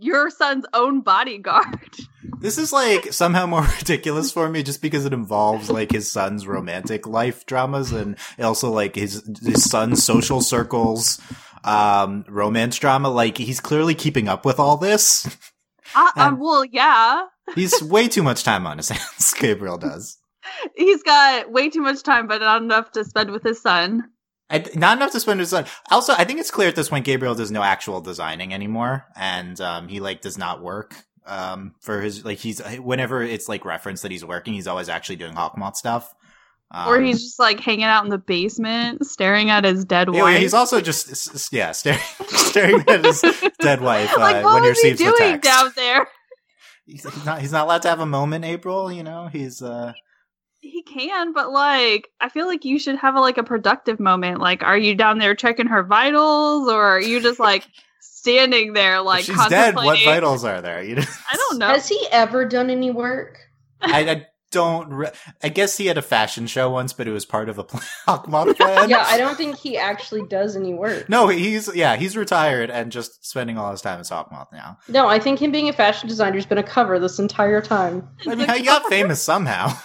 your 0.00 0.30
son's 0.30 0.64
own 0.74 1.00
bodyguard. 1.00 1.90
This 2.40 2.58
is 2.58 2.72
like 2.72 3.12
somehow 3.12 3.46
more 3.46 3.62
ridiculous 3.78 4.30
for 4.32 4.48
me 4.48 4.62
just 4.62 4.80
because 4.82 5.04
it 5.04 5.12
involves 5.12 5.70
like 5.70 5.90
his 5.90 6.10
son's 6.10 6.46
romantic 6.46 7.06
life 7.06 7.44
dramas 7.46 7.92
and 7.92 8.16
also 8.38 8.70
like 8.70 8.94
his 8.94 9.28
his 9.44 9.68
son's 9.68 10.04
social 10.04 10.40
circles 10.40 11.20
um 11.64 12.24
romance 12.28 12.78
drama 12.78 13.08
like 13.08 13.36
he's 13.38 13.58
clearly 13.60 13.94
keeping 13.94 14.28
up 14.28 14.44
with 14.44 14.60
all 14.60 14.76
this. 14.76 15.26
Uh, 15.94 16.10
um, 16.16 16.38
well, 16.38 16.64
yeah, 16.64 17.24
He's 17.54 17.82
way 17.82 18.08
too 18.08 18.22
much 18.22 18.44
time 18.44 18.66
on 18.66 18.76
his 18.76 18.88
hands, 18.90 19.34
Gabriel 19.34 19.78
does. 19.78 20.18
he's 20.76 21.02
got 21.02 21.50
way 21.50 21.70
too 21.70 21.80
much 21.80 22.02
time, 22.02 22.26
but 22.26 22.40
not 22.40 22.62
enough 22.62 22.92
to 22.92 23.04
spend 23.04 23.30
with 23.30 23.42
his 23.42 23.60
son. 23.60 24.04
I, 24.50 24.64
not 24.74 24.96
enough 24.96 25.12
to 25.12 25.20
spend 25.20 25.40
his 25.40 25.50
son. 25.50 25.66
Also, 25.90 26.14
I 26.14 26.24
think 26.24 26.40
it's 26.40 26.50
clear 26.50 26.68
at 26.68 26.76
this 26.76 26.88
point 26.88 27.04
Gabriel 27.04 27.34
does 27.34 27.50
no 27.50 27.62
actual 27.62 28.00
designing 28.00 28.54
anymore, 28.54 29.06
and 29.14 29.60
um, 29.60 29.88
he 29.88 30.00
like 30.00 30.22
does 30.22 30.38
not 30.38 30.62
work 30.62 30.94
um, 31.26 31.74
for 31.80 32.00
his 32.00 32.24
like 32.24 32.38
he's 32.38 32.60
whenever 32.78 33.22
it's 33.22 33.48
like 33.48 33.64
referenced 33.64 34.02
that 34.02 34.10
he's 34.10 34.24
working, 34.24 34.54
he's 34.54 34.66
always 34.66 34.88
actually 34.88 35.16
doing 35.16 35.34
Hawkmoth 35.34 35.76
stuff. 35.76 36.14
Um, 36.70 36.88
or 36.88 37.00
he's 37.00 37.22
just 37.22 37.38
like 37.38 37.60
hanging 37.60 37.84
out 37.84 38.04
in 38.04 38.10
the 38.10 38.18
basement, 38.18 39.06
staring 39.06 39.48
at 39.48 39.64
his 39.64 39.84
dead 39.84 40.10
wife. 40.10 40.34
yeah, 40.34 40.38
he's 40.38 40.54
also 40.54 40.80
just 40.80 41.52
yeah 41.52 41.72
staring 41.72 42.00
staring 42.28 42.84
at 42.88 43.04
his 43.04 43.22
dead 43.60 43.80
wife 43.80 44.12
uh, 44.16 44.20
like, 44.20 44.44
what 44.44 44.54
when 44.54 44.64
he 44.64 44.68
he 44.68 44.70
receives 44.70 44.98
the 44.98 45.04
doing 45.04 45.40
text. 45.40 45.42
down 45.44 45.72
there? 45.76 46.08
He's, 46.86 47.04
he's 47.04 47.24
not 47.24 47.40
he's 47.40 47.52
not 47.52 47.64
allowed 47.66 47.82
to 47.82 47.88
have 47.88 48.00
a 48.00 48.06
moment. 48.06 48.44
April, 48.44 48.90
you 48.90 49.02
know, 49.02 49.28
he's 49.28 49.62
uh 49.62 49.92
He 50.60 50.82
can, 50.82 51.32
but 51.32 51.50
like, 51.52 52.08
I 52.20 52.28
feel 52.28 52.46
like 52.46 52.64
you 52.64 52.78
should 52.78 52.96
have 52.96 53.14
a, 53.14 53.20
like 53.20 53.38
a 53.38 53.44
productive 53.44 54.00
moment. 54.00 54.40
Like, 54.40 54.62
are 54.62 54.76
you 54.76 54.94
down 54.94 55.18
there 55.18 55.34
checking 55.34 55.66
her 55.68 55.82
vitals, 55.82 56.68
or 56.68 56.82
are 56.82 57.00
you 57.00 57.20
just 57.20 57.38
like 57.38 57.66
standing 58.00 58.72
there 58.72 59.00
like 59.00 59.20
if 59.20 59.26
she's 59.26 59.48
dead. 59.48 59.74
What 59.74 59.98
vitals 60.04 60.44
are 60.44 60.60
there? 60.60 60.82
You 60.82 60.96
know, 60.96 61.04
I 61.30 61.36
don't 61.36 61.58
know. 61.58 61.68
Has 61.68 61.88
he 61.88 62.06
ever 62.10 62.44
done 62.44 62.70
any 62.70 62.90
work? 62.90 63.38
I, 63.80 64.10
I 64.10 64.26
don't. 64.50 64.90
Re- 64.90 65.10
I 65.42 65.48
guess 65.48 65.76
he 65.76 65.86
had 65.86 65.98
a 65.98 66.02
fashion 66.02 66.46
show 66.46 66.70
once, 66.70 66.92
but 66.92 67.06
it 67.06 67.12
was 67.12 67.24
part 67.24 67.48
of 67.48 67.58
a 67.58 67.64
plan- 67.64 67.82
Hawkmoth 68.06 68.56
plan. 68.56 68.90
Yeah, 68.90 69.04
I 69.06 69.18
don't 69.18 69.36
think 69.36 69.56
he 69.56 69.76
actually 69.76 70.26
does 70.26 70.56
any 70.56 70.74
work. 70.74 71.08
No, 71.08 71.28
he's 71.28 71.74
yeah, 71.74 71.96
he's 71.96 72.16
retired 72.16 72.70
and 72.70 72.90
just 72.92 73.24
spending 73.24 73.58
all 73.58 73.70
his 73.70 73.80
time 73.80 74.00
as 74.00 74.10
Hawkmoth 74.10 74.52
now. 74.52 74.78
No, 74.88 75.08
I 75.08 75.18
think 75.18 75.40
him 75.40 75.52
being 75.52 75.68
a 75.68 75.72
fashion 75.72 76.08
designer 76.08 76.36
has 76.36 76.46
been 76.46 76.58
a 76.58 76.62
cover 76.62 76.98
this 76.98 77.18
entire 77.18 77.62
time. 77.62 78.08
I 78.26 78.34
mean, 78.34 78.48
he 78.50 78.62
got 78.62 78.84
famous 78.86 79.22
somehow. 79.22 79.78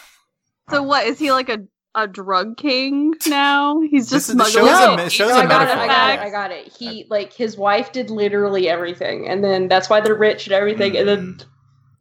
So 0.70 0.82
what 0.84 1.06
is 1.06 1.20
he 1.20 1.32
like 1.32 1.50
a 1.50 1.60
a 1.96 2.08
drug 2.08 2.58
king 2.58 3.14
now? 3.28 3.80
He's 3.82 4.10
This 4.10 4.28
just 4.28 4.30
is- 4.30 4.34
smuggling. 4.54 4.74
show 4.74 4.96
is 4.98 5.08
a 5.08 5.10
show's 5.10 5.30
no, 5.30 5.36
a 5.36 5.44
I 5.44 5.46
got 5.46 5.68
it. 5.68 5.78
I 5.78 5.88
got 5.88 6.10
it, 6.10 6.20
I 6.22 6.30
got 6.32 6.52
it. 6.52 6.68
He 6.78 7.06
like 7.10 7.34
his 7.34 7.58
wife 7.58 7.92
did 7.92 8.10
literally 8.10 8.68
everything, 8.70 9.28
and 9.28 9.44
then 9.44 9.68
that's 9.68 9.90
why 9.90 10.02
they're 10.02 10.16
rich 10.16 10.48
and 10.48 10.54
everything, 10.54 10.98
and 10.98 11.08
then 11.08 11.40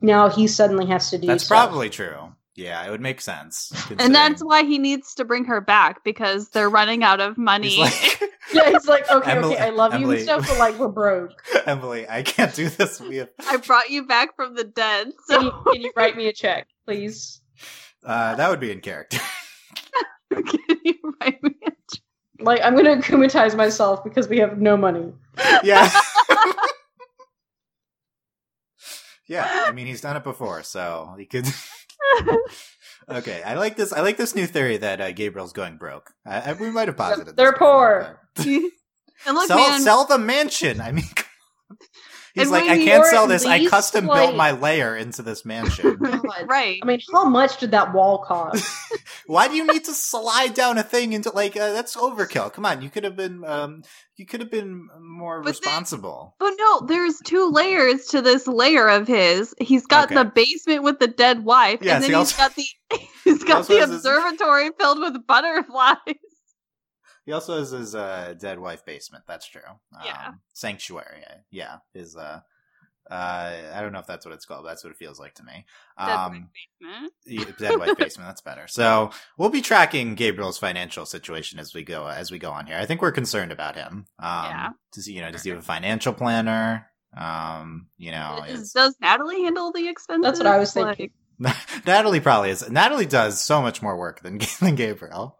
now 0.01 0.29
he 0.31 0.47
suddenly 0.47 0.87
has 0.87 1.11
to 1.11 1.19
do. 1.19 1.25
Mm. 1.25 1.29
That's 1.29 1.45
stuff. 1.45 1.69
probably 1.69 1.91
true. 1.91 2.33
Yeah, 2.55 2.85
it 2.87 2.91
would 2.91 3.01
make 3.01 3.21
sense. 3.23 3.73
and 3.99 4.15
that's 4.15 4.43
why 4.45 4.63
he 4.65 4.79
needs 4.79 5.15
to 5.15 5.25
bring 5.25 5.45
her 5.47 5.61
back 5.63 6.05
because 6.05 6.51
they're 6.51 6.69
running 6.69 7.03
out 7.03 7.19
of 7.21 7.39
money. 7.39 7.69
He's 7.71 7.79
like, 7.79 8.31
Yeah, 8.53 8.71
he's 8.71 8.87
like, 8.87 9.11
okay, 9.11 9.31
Emily- 9.33 9.55
okay, 9.55 9.65
I 9.65 9.71
love 9.71 9.93
you 9.95 10.01
Emily. 10.01 10.17
and 10.17 10.25
stuff, 10.25 10.47
but 10.49 10.59
like 10.59 10.79
we're 10.79 10.89
broke. 10.89 11.33
Emily, 11.67 12.07
I 12.09 12.23
can't 12.23 12.55
do 12.55 12.69
this. 12.69 13.01
We 13.01 13.17
have, 13.17 13.31
I 13.47 13.57
brought 13.59 13.89
you 13.91 14.07
back 14.07 14.37
from 14.37 14.55
the 14.55 14.65
dead. 14.65 15.07
Can 15.07 15.15
So 15.27 15.41
you, 15.41 15.53
can 15.73 15.81
you 15.83 15.93
write 15.97 16.17
me 16.17 16.29
a 16.29 16.33
check, 16.33 16.67
please? 16.87 17.41
Uh, 18.05 18.35
that 18.37 18.51
would 18.51 18.61
be 18.61 18.71
in 18.71 18.81
character. 18.81 19.19
can 20.31 20.77
you 20.85 20.95
write 21.21 21.43
me 21.43 21.51
a 21.67 21.71
check? 21.71 22.03
Like 22.41 22.61
I'm 22.63 22.75
gonna 22.77 22.97
akumatize 22.97 23.57
myself 23.57 24.03
because 24.05 24.29
we 24.29 24.39
have 24.39 24.59
no 24.61 24.77
money. 24.77 25.13
yeah. 25.63 25.91
yeah, 29.29 29.65
I 29.67 29.73
mean 29.73 29.87
he's 29.87 30.01
done 30.01 30.17
it 30.17 30.25
before, 30.25 30.63
so 30.63 31.15
he 31.19 31.27
could. 31.27 31.47
okay, 33.09 33.43
I 33.43 33.55
like 33.55 33.77
this. 33.77 33.93
I 33.93 34.01
like 34.01 34.17
this 34.17 34.35
new 34.35 34.47
theory 34.47 34.77
that 34.79 35.01
uh, 35.01 35.13
Gabriel's 35.13 35.53
going 35.53 35.77
broke. 35.77 36.13
I, 36.27 36.51
I, 36.51 36.53
we 36.55 36.71
might 36.71 36.89
have 36.89 36.97
posited. 36.97 37.37
They're 37.37 37.53
this 37.53 37.59
before, 37.59 38.19
poor. 38.19 38.21
but- 38.35 38.47
and 39.27 39.35
look, 39.37 39.47
sell 39.47 39.57
man, 39.59 39.81
sell 39.81 40.05
the 40.07 40.19
mansion. 40.19 40.81
I 40.81 40.93
mean, 40.93 41.05
he's 42.35 42.43
And 42.45 42.51
like, 42.51 42.65
I 42.71 42.77
can't 42.79 43.05
sell 43.07 43.25
at 43.25 43.29
this. 43.29 43.45
I 43.47 43.67
custom 43.67 44.07
like- 44.07 44.21
built 44.29 44.37
my 44.37 44.53
layer 44.53 44.97
into 44.97 45.23
this 45.23 45.45
mansion. 45.45 45.99
Right? 46.47 46.81
I 46.83 46.87
mean, 46.87 47.01
how 47.13 47.25
much 47.29 47.59
did 47.59 47.71
that 47.73 47.93
wall 47.93 48.25
cost? 48.25 48.65
Why 49.27 49.49
do 49.49 49.55
you 49.55 49.67
need 49.67 49.85
to 49.85 49.93
slide 49.95 50.55
down 50.55 50.77
a 50.79 50.83
thing 50.83 51.13
into 51.13 51.31
like 51.31 51.57
uh, 51.57 51.73
that's 51.73 51.97
overkill? 51.97 52.53
Come 52.53 52.67
on, 52.67 52.83
you 52.83 52.91
could 52.91 53.05
have 53.05 53.17
been 53.17 53.45
um 53.45 53.83
you 54.17 54.27
could 54.27 54.41
have 54.41 54.51
been 54.51 54.89
more 55.01 55.41
But 55.43 55.47
then- 55.47 55.53
responsible. 55.73 56.35
But 56.39 56.55
no, 56.59 56.81
there's 56.87 57.19
two 57.25 57.51
layers 57.51 58.07
to 58.09 58.21
this 58.23 58.47
layer 58.47 58.89
of 58.89 59.07
his. 59.07 59.55
He's 59.61 59.87
got 59.87 60.07
Okay. 60.07 60.15
the 60.17 60.25
basement 60.25 60.83
with 60.83 60.99
the 60.99 61.07
dead 61.09 61.45
wife, 61.45 61.79
Yes, 61.83 61.95
and 61.97 62.05
then 62.05 62.11
he 62.11 62.17
he's 62.17 62.33
also- 62.33 62.37
got 62.39 62.55
the 62.57 62.67
he's 63.25 63.45
got 63.45 63.67
the 63.67 63.79
has 63.79 63.91
his- 63.91 63.99
observatory 64.05 64.71
filled 64.79 64.99
with 65.01 65.27
butterflies. 65.27 65.97
He 67.25 67.33
also 67.33 67.59
has 67.59 67.71
his 67.71 67.95
uh, 67.95 68.35
dead 68.39 68.59
wife 68.59 68.85
basement. 68.85 69.25
That's 69.29 69.47
true. 69.47 69.61
Um, 69.95 70.03
Yeah. 70.05 70.33
sanctuary. 70.53 71.23
uh, 71.29 71.35
Yeah, 71.51 71.77
his 71.95 72.17
uh, 72.17 72.41
uh, 73.11 73.53
I 73.75 73.81
don't 73.81 73.93
know 73.93 73.99
if 73.99 74.07
that's 74.07 74.25
what 74.25 74.35
it's 74.35 74.45
called. 74.45 74.63
But 74.65 74.71
that's 74.71 74.85
what 74.85 74.91
it 74.93 74.97
feels 74.97 75.19
like 75.21 75.35
to 75.35 75.45
me. 75.45 75.67
Dead 75.99 76.07
wife 76.07 76.19
Um, 76.19 76.51
basement. 77.27 77.59
dead 77.59 77.79
wife 77.79 77.97
basement. 77.99 78.29
That's 78.29 78.41
better. 78.41 78.67
So 78.69 79.11
we'll 79.37 79.51
be 79.51 79.61
tracking 79.61 80.15
Gabriel's 80.15 80.59
financial 80.59 81.05
situation 81.07 81.59
as 81.59 81.75
we 81.75 81.83
go 81.85 82.07
as 82.07 82.31
we 82.31 82.39
go 82.39 82.51
on 82.53 82.67
here. 82.67 82.77
I 82.77 82.87
think 82.87 83.03
we're 83.03 83.13
concerned 83.13 83.53
about 83.53 83.75
him. 83.77 84.07
Um, 84.19 84.45
Yeah. 84.45 84.69
Does 84.95 85.07
he, 85.07 85.15
you 85.15 85.21
know, 85.21 85.31
does 85.31 85.43
he 85.43 85.51
have 85.51 85.59
a 85.59 85.63
financial 85.63 86.13
planner? 86.13 86.87
Um, 87.17 87.89
you 87.99 88.11
know, 88.11 88.45
Is- 88.49 88.61
is, 88.61 88.73
Does 88.73 88.97
Natalie 89.01 89.43
handle 89.43 89.71
the 89.73 89.89
expenses? 89.89 90.23
That's 90.25 90.39
what 90.39 90.47
I 90.47 90.59
was 90.59 90.75
Like, 90.75 90.97
thinking. 90.97 91.17
Natalie 91.87 92.21
probably 92.21 92.51
is. 92.51 92.69
Natalie 92.71 93.05
does 93.07 93.41
so 93.43 93.61
much 93.61 93.83
more 93.83 93.97
work 93.97 94.23
than 94.23 94.39
than 94.61 94.75
Gabriel. 94.77 95.39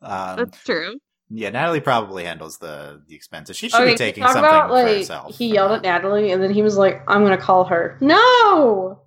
Um, 0.00 0.36
That's 0.38 0.64
true. 0.64 0.98
Yeah, 1.32 1.50
Natalie 1.50 1.80
probably 1.80 2.24
handles 2.24 2.58
the 2.58 3.02
the 3.08 3.14
expenses. 3.14 3.56
She 3.56 3.68
should 3.68 3.80
Okay, 3.80 3.92
be 3.92 3.96
taking 3.96 4.22
something 4.24 4.40
about 4.44 4.68
for 4.68 4.74
like 4.74 4.96
herself. 4.98 5.36
he 5.36 5.46
yelled 5.54 5.72
at 5.72 5.82
Natalie, 5.82 6.30
and 6.32 6.42
then 6.42 6.52
he 6.52 6.62
was 6.62 6.76
like, 6.76 7.02
"I'm 7.08 7.22
gonna 7.22 7.38
call 7.38 7.64
her." 7.64 7.96
No, 8.00 9.00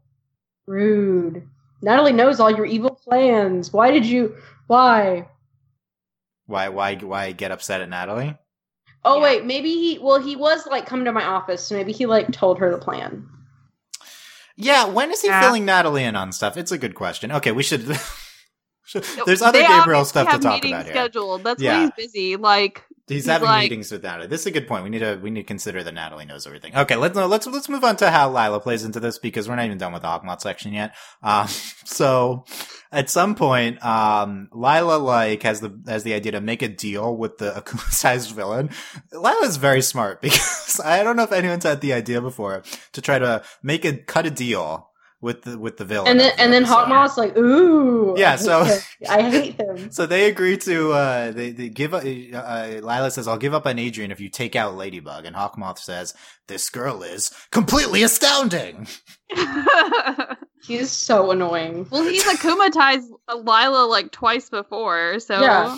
rude. 0.68 1.48
Natalie 1.82 2.14
knows 2.14 2.40
all 2.40 2.50
your 2.52 2.66
evil 2.66 2.92
plans. 2.96 3.72
Why 3.72 3.92
did 3.92 4.06
you? 4.06 4.36
Why? 4.68 5.28
Why 6.48 6.70
why 6.70 6.96
why 6.96 7.32
get 7.32 7.52
upset 7.52 7.82
at 7.82 7.90
Natalie? 7.90 8.36
Oh 9.04 9.18
Yeah. 9.18 9.24
wait, 9.24 9.46
maybe 9.46 9.70
he. 9.70 10.00
Well, 10.00 10.20
he 10.20 10.36
was 10.36 10.66
like 10.66 10.86
coming 10.88 11.06
to 11.06 11.12
my 11.12 11.24
office, 11.26 11.62
so 11.68 11.76
maybe 11.76 11.92
he 11.92 12.06
like 12.08 12.32
told 12.32 12.60
her 12.60 12.72
the 12.72 12.78
plan. 12.80 13.28
Yeah, 14.58 14.86
when 14.86 15.12
is 15.12 15.22
he 15.22 15.28
Yeah. 15.28 15.42
filling 15.42 15.66
Natalie 15.66 16.04
in 16.06 16.16
on 16.16 16.32
stuff? 16.32 16.56
It's 16.58 16.72
a 16.72 16.78
good 16.78 16.96
question. 16.96 17.32
Okay, 17.32 17.52
we 17.52 17.62
should. 17.64 17.86
There's 19.26 19.42
other 19.42 19.60
They 19.60 19.68
Gabriel 19.68 20.06
stuff 20.06 20.30
to 20.32 20.40
talk 20.40 20.64
about 20.66 20.84
here. 20.86 20.94
scheduled. 20.94 21.44
That's 21.44 21.62
Yeah. 21.62 21.78
why 21.78 21.82
he's 21.98 22.06
busy. 22.08 22.36
Like, 22.36 22.84
He's, 23.08 23.18
He's 23.18 23.26
having 23.28 23.48
like- 23.48 23.70
meetings 23.70 23.92
with 23.92 24.02
Natalie. 24.02 24.26
This 24.26 24.42
is 24.42 24.48
a 24.48 24.52
good 24.52 24.68
point. 24.68 24.84
We 24.84 24.90
need 24.90 25.00
to 25.00 25.20
we 25.22 25.30
need 25.30 25.42
to 25.42 25.46
consider 25.46 25.84
that 25.84 25.94
Natalie 25.94 26.26
knows 26.26 26.48
everything. 26.48 26.76
Okay, 26.76 26.96
let's 26.96 27.16
let's 27.16 27.46
let's 27.46 27.70
move 27.70 27.84
on 27.84 27.98
to 27.98 28.10
how 28.10 28.30
Lila 28.32 28.60
plays 28.60 28.84
into 28.84 29.00
this 29.00 29.20
because 29.20 29.48
we're 29.48 29.56
not 29.56 29.66
even 29.66 29.78
done 29.78 29.94
with 29.94 30.02
the 30.02 30.08
Hawkmoth 30.08 30.42
section 30.42 30.74
yet. 30.74 30.96
Um, 31.22 31.48
so 31.86 32.46
at 32.92 33.12
some 33.12 33.36
point, 33.36 33.84
um, 33.86 34.50
Lila 34.52 34.98
like 34.98 35.44
has 35.44 35.60
the 35.62 35.80
has 35.88 36.02
the 36.02 36.16
idea 36.16 36.32
to 36.32 36.42
make 36.42 36.64
a 36.64 36.68
deal 36.68 37.16
with 37.16 37.38
the 37.38 37.52
akumatized 37.52 38.32
villain. 38.34 38.72
Lila's 39.12 39.58
very 39.58 39.84
smart 39.84 40.20
because 40.24 40.82
I 40.84 41.04
don't 41.04 41.16
know 41.16 41.24
if 41.24 41.32
anyone's 41.32 41.64
had 41.64 41.82
the 41.82 41.94
idea 41.94 42.22
before 42.22 42.64
to 42.94 43.02
try 43.02 43.20
to 43.20 43.44
make 43.62 43.86
a 43.86 43.98
cut 43.98 44.26
a 44.26 44.32
deal 44.32 44.90
with 45.26 45.42
the 45.42 45.58
with 45.58 45.78
the 45.78 45.84
villain. 45.86 46.08
And 46.08 46.20
then 46.20 46.32
the 46.36 46.42
and 46.42 46.54
then 46.54 46.64
episode. 46.64 46.76
Hawkmoth's 46.86 47.18
like, 47.18 47.36
"Ooh, 47.38 48.14
Yeah, 48.18 48.34
I 48.34 48.36
so- 48.38 48.64
him. 48.64 48.80
I 49.10 49.22
hate 49.30 49.60
him." 49.60 49.90
So 49.92 50.06
they 50.06 50.30
agree 50.30 50.58
to 50.60 50.92
uh 50.94 51.32
they, 51.32 51.52
they 51.52 51.70
give 51.70 51.94
up 51.94 52.04
uh, 52.04 52.68
Lila 52.82 53.10
says 53.12 53.28
I'll 53.28 53.38
give 53.38 53.54
up 53.54 53.66
on 53.66 53.78
Adrien 53.80 54.12
if 54.12 54.20
you 54.22 54.30
take 54.30 54.56
out 54.56 54.76
Ladybug 54.76 55.26
and 55.26 55.36
Hawkmoth 55.36 55.80
says 55.80 56.14
this 56.48 56.70
girl 56.70 57.02
is 57.04 57.32
completely 57.52 58.04
astounding. 58.04 58.88
well, 59.36 60.38
He's 60.66 60.90
so 60.92 61.30
annoying. 61.32 61.88
Well, 61.92 62.04
he's 62.04 62.24
akumatized 62.24 63.08
Lila 63.30 63.86
like 63.86 64.12
twice 64.12 64.50
before, 64.50 65.20
so 65.20 65.40
Yeah. 65.42 65.76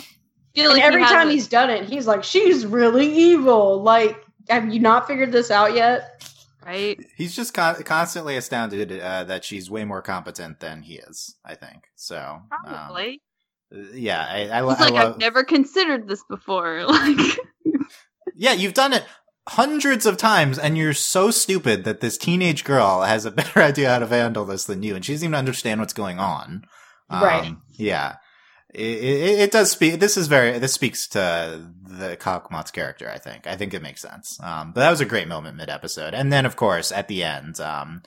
feel 0.54 0.70
And 0.70 0.74
like 0.74 0.82
every 0.82 1.02
he 1.02 1.08
time 1.08 1.28
it- 1.28 1.32
he's 1.32 1.48
done 1.48 1.68
it, 1.70 1.84
he's 1.84 2.06
like, 2.06 2.24
"She's 2.24 2.64
really 2.64 3.06
evil." 3.12 3.82
Like, 3.82 4.16
have 4.48 4.72
you 4.72 4.80
not 4.80 5.06
figured 5.06 5.30
this 5.32 5.50
out 5.50 5.74
yet? 5.74 6.24
Right. 6.68 6.98
He's 7.16 7.34
just 7.34 7.54
con- 7.54 7.82
constantly 7.82 8.36
astounded 8.36 9.00
uh, 9.00 9.24
that 9.24 9.44
she's 9.44 9.70
way 9.70 9.84
more 9.84 10.02
competent 10.02 10.60
than 10.60 10.82
he 10.82 10.94
is, 10.94 11.36
I 11.44 11.54
think. 11.54 11.84
So 11.96 12.16
um, 12.16 12.48
Probably. 12.64 13.20
yeah, 13.94 14.24
I, 14.28 14.48
I, 14.48 14.58
I 14.58 14.60
like, 14.60 14.92
love 14.92 15.12
I've 15.14 15.18
never 15.18 15.44
considered 15.44 16.08
this 16.08 16.22
before. 16.28 16.84
Like, 16.86 17.38
Yeah, 18.34 18.52
you've 18.52 18.74
done 18.74 18.92
it 18.92 19.04
hundreds 19.48 20.06
of 20.06 20.16
times 20.16 20.58
and 20.58 20.76
you're 20.78 20.92
so 20.92 21.30
stupid 21.30 21.82
that 21.84 22.00
this 22.00 22.16
teenage 22.18 22.62
girl 22.64 23.02
has 23.02 23.24
a 23.24 23.30
better 23.38 23.60
idea 23.60 23.88
how 23.90 23.98
to 23.98 24.06
handle 24.06 24.44
this 24.44 24.64
than 24.64 24.82
you 24.82 24.94
and 24.94 25.04
she 25.04 25.12
doesn't 25.12 25.26
even 25.26 25.34
understand 25.34 25.80
what's 25.80 25.92
going 25.92 26.18
on. 26.20 26.62
Um, 27.10 27.22
Right. 27.22 27.56
Yeah. 27.72 28.16
It, 28.74 28.80
it, 28.80 29.38
it 29.40 29.50
does 29.50 29.70
speak, 29.70 29.98
this 29.98 30.16
is 30.16 30.28
very, 30.28 30.58
this 30.58 30.74
speaks 30.74 31.08
to 31.08 31.68
the 31.82 32.16
Hawkmoth's 32.20 32.70
character, 32.70 33.10
I 33.10 33.18
think. 33.18 33.46
I 33.46 33.56
think 33.56 33.72
it 33.72 33.82
makes 33.82 34.02
sense. 34.02 34.38
Um, 34.42 34.72
but 34.72 34.80
that 34.80 34.90
was 34.90 35.00
a 35.00 35.06
great 35.06 35.28
moment 35.28 35.56
mid 35.56 35.70
episode. 35.70 36.14
And 36.14 36.32
then, 36.32 36.44
of 36.44 36.56
course, 36.56 36.92
at 36.92 37.08
the 37.08 37.24
end, 37.24 37.60
um, 37.60 38.02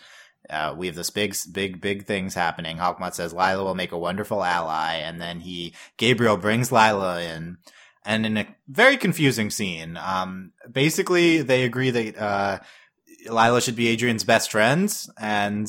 uh, 0.50 0.76
we 0.78 0.88
have 0.88 0.96
this 0.96 1.10
big, 1.10 1.36
big, 1.52 1.82
big 1.82 2.06
things 2.06 2.36
happening. 2.36 2.78
Hawkmoth 2.78 3.16
says 3.16 3.34
Lila 3.34 3.64
will 3.64 3.76
make 3.76 3.92
a 3.92 3.98
wonderful 3.98 4.44
ally, 4.44 4.96
and 4.96 5.20
then 5.20 5.40
he, 5.40 5.74
Gabriel 5.98 6.38
brings 6.38 6.72
Lila 6.72 7.22
in, 7.22 7.58
and 8.06 8.26
in 8.26 8.38
a 8.38 8.48
very 8.68 8.98
confusing 8.98 9.50
scene, 9.50 9.98
um, 9.98 10.52
basically 10.72 11.42
they 11.42 11.64
agree 11.64 11.90
that, 11.90 12.18
uh, 12.18 12.60
Lila 13.30 13.62
should 13.62 13.76
be 13.76 13.88
Adrien's 13.88 14.24
best 14.24 14.52
friend, 14.52 14.94
and 15.20 15.68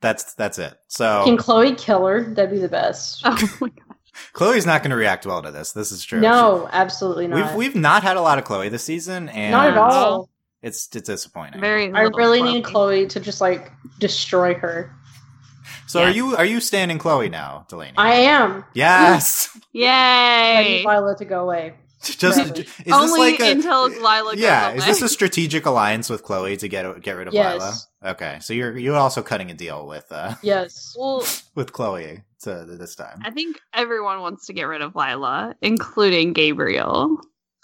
that's, 0.00 0.34
that's 0.34 0.58
it. 0.58 0.74
So, 0.88 1.24
Can 1.24 1.36
Chloe 1.36 1.74
kill 1.74 2.06
her? 2.06 2.34
That'd 2.34 2.50
be 2.50 2.58
the 2.58 2.68
best. 2.68 3.22
oh 3.24 3.56
my 3.60 3.68
god. 3.68 3.89
Chloe's 4.32 4.66
not 4.66 4.82
going 4.82 4.90
to 4.90 4.96
react 4.96 5.26
well 5.26 5.42
to 5.42 5.50
this. 5.50 5.72
This 5.72 5.92
is 5.92 6.04
true. 6.04 6.20
No, 6.20 6.68
absolutely 6.72 7.26
not. 7.26 7.36
we've, 7.36 7.54
we've 7.54 7.74
not 7.74 8.02
had 8.02 8.16
a 8.16 8.20
lot 8.22 8.38
of 8.38 8.44
Chloe 8.44 8.68
this 8.68 8.84
season, 8.84 9.28
and 9.28 9.52
not 9.52 9.68
at 9.68 9.76
all. 9.76 10.28
It's, 10.62 10.88
it's 10.94 11.06
disappointing. 11.06 11.60
Very. 11.60 11.90
I 11.92 12.04
little 12.04 12.18
really 12.18 12.42
need 12.42 12.64
Chloe. 12.64 13.04
Chloe 13.04 13.06
to 13.08 13.20
just 13.20 13.40
like 13.40 13.72
destroy 13.98 14.54
her. 14.54 14.94
so 15.86 16.02
are 16.02 16.10
you, 16.10 16.36
are 16.36 16.44
you 16.44 16.60
standing 16.60 16.98
Chloe 16.98 17.28
now, 17.28 17.66
Delaney? 17.68 17.94
I 17.96 18.12
am. 18.14 18.64
yes. 18.74 19.56
Yay! 19.72 19.86
I 19.86 20.62
need 20.62 20.82
Yay! 20.82 20.86
Lila 20.86 21.16
to 21.16 21.24
go 21.24 21.42
away. 21.42 21.74
Just, 22.02 22.38
Right. 22.38 22.58
is 22.60 22.66
this 22.84 22.92
Only 22.94 23.20
like 23.32 23.40
a, 23.40 23.52
until 23.52 23.88
Lila 23.90 24.34
yeah, 24.36 24.68
away. 24.70 24.78
is 24.78 24.86
this 24.86 25.02
a 25.02 25.08
strategic 25.08 25.66
alliance 25.66 26.08
with 26.08 26.22
Chloe 26.22 26.56
to 26.56 26.66
get 26.68 27.02
get 27.02 27.12
rid 27.16 27.28
of 27.28 27.34
Yes. 27.34 27.86
Lila? 28.02 28.12
Okay, 28.12 28.38
so 28.40 28.54
you're 28.54 28.76
you're 28.78 28.96
also 28.96 29.22
cutting 29.22 29.50
a 29.50 29.54
deal 29.54 29.86
with 29.86 30.06
uh 30.10 30.34
Yes. 30.42 30.94
well, 30.98 31.26
with 31.54 31.72
Chloe 31.72 32.22
to 32.42 32.64
this 32.64 32.94
time. 32.94 33.20
I 33.22 33.30
think 33.30 33.58
everyone 33.74 34.20
wants 34.20 34.46
to 34.46 34.54
get 34.54 34.62
rid 34.64 34.80
of 34.80 34.94
Lila, 34.96 35.54
including 35.60 36.32
Gabriel. 36.32 37.20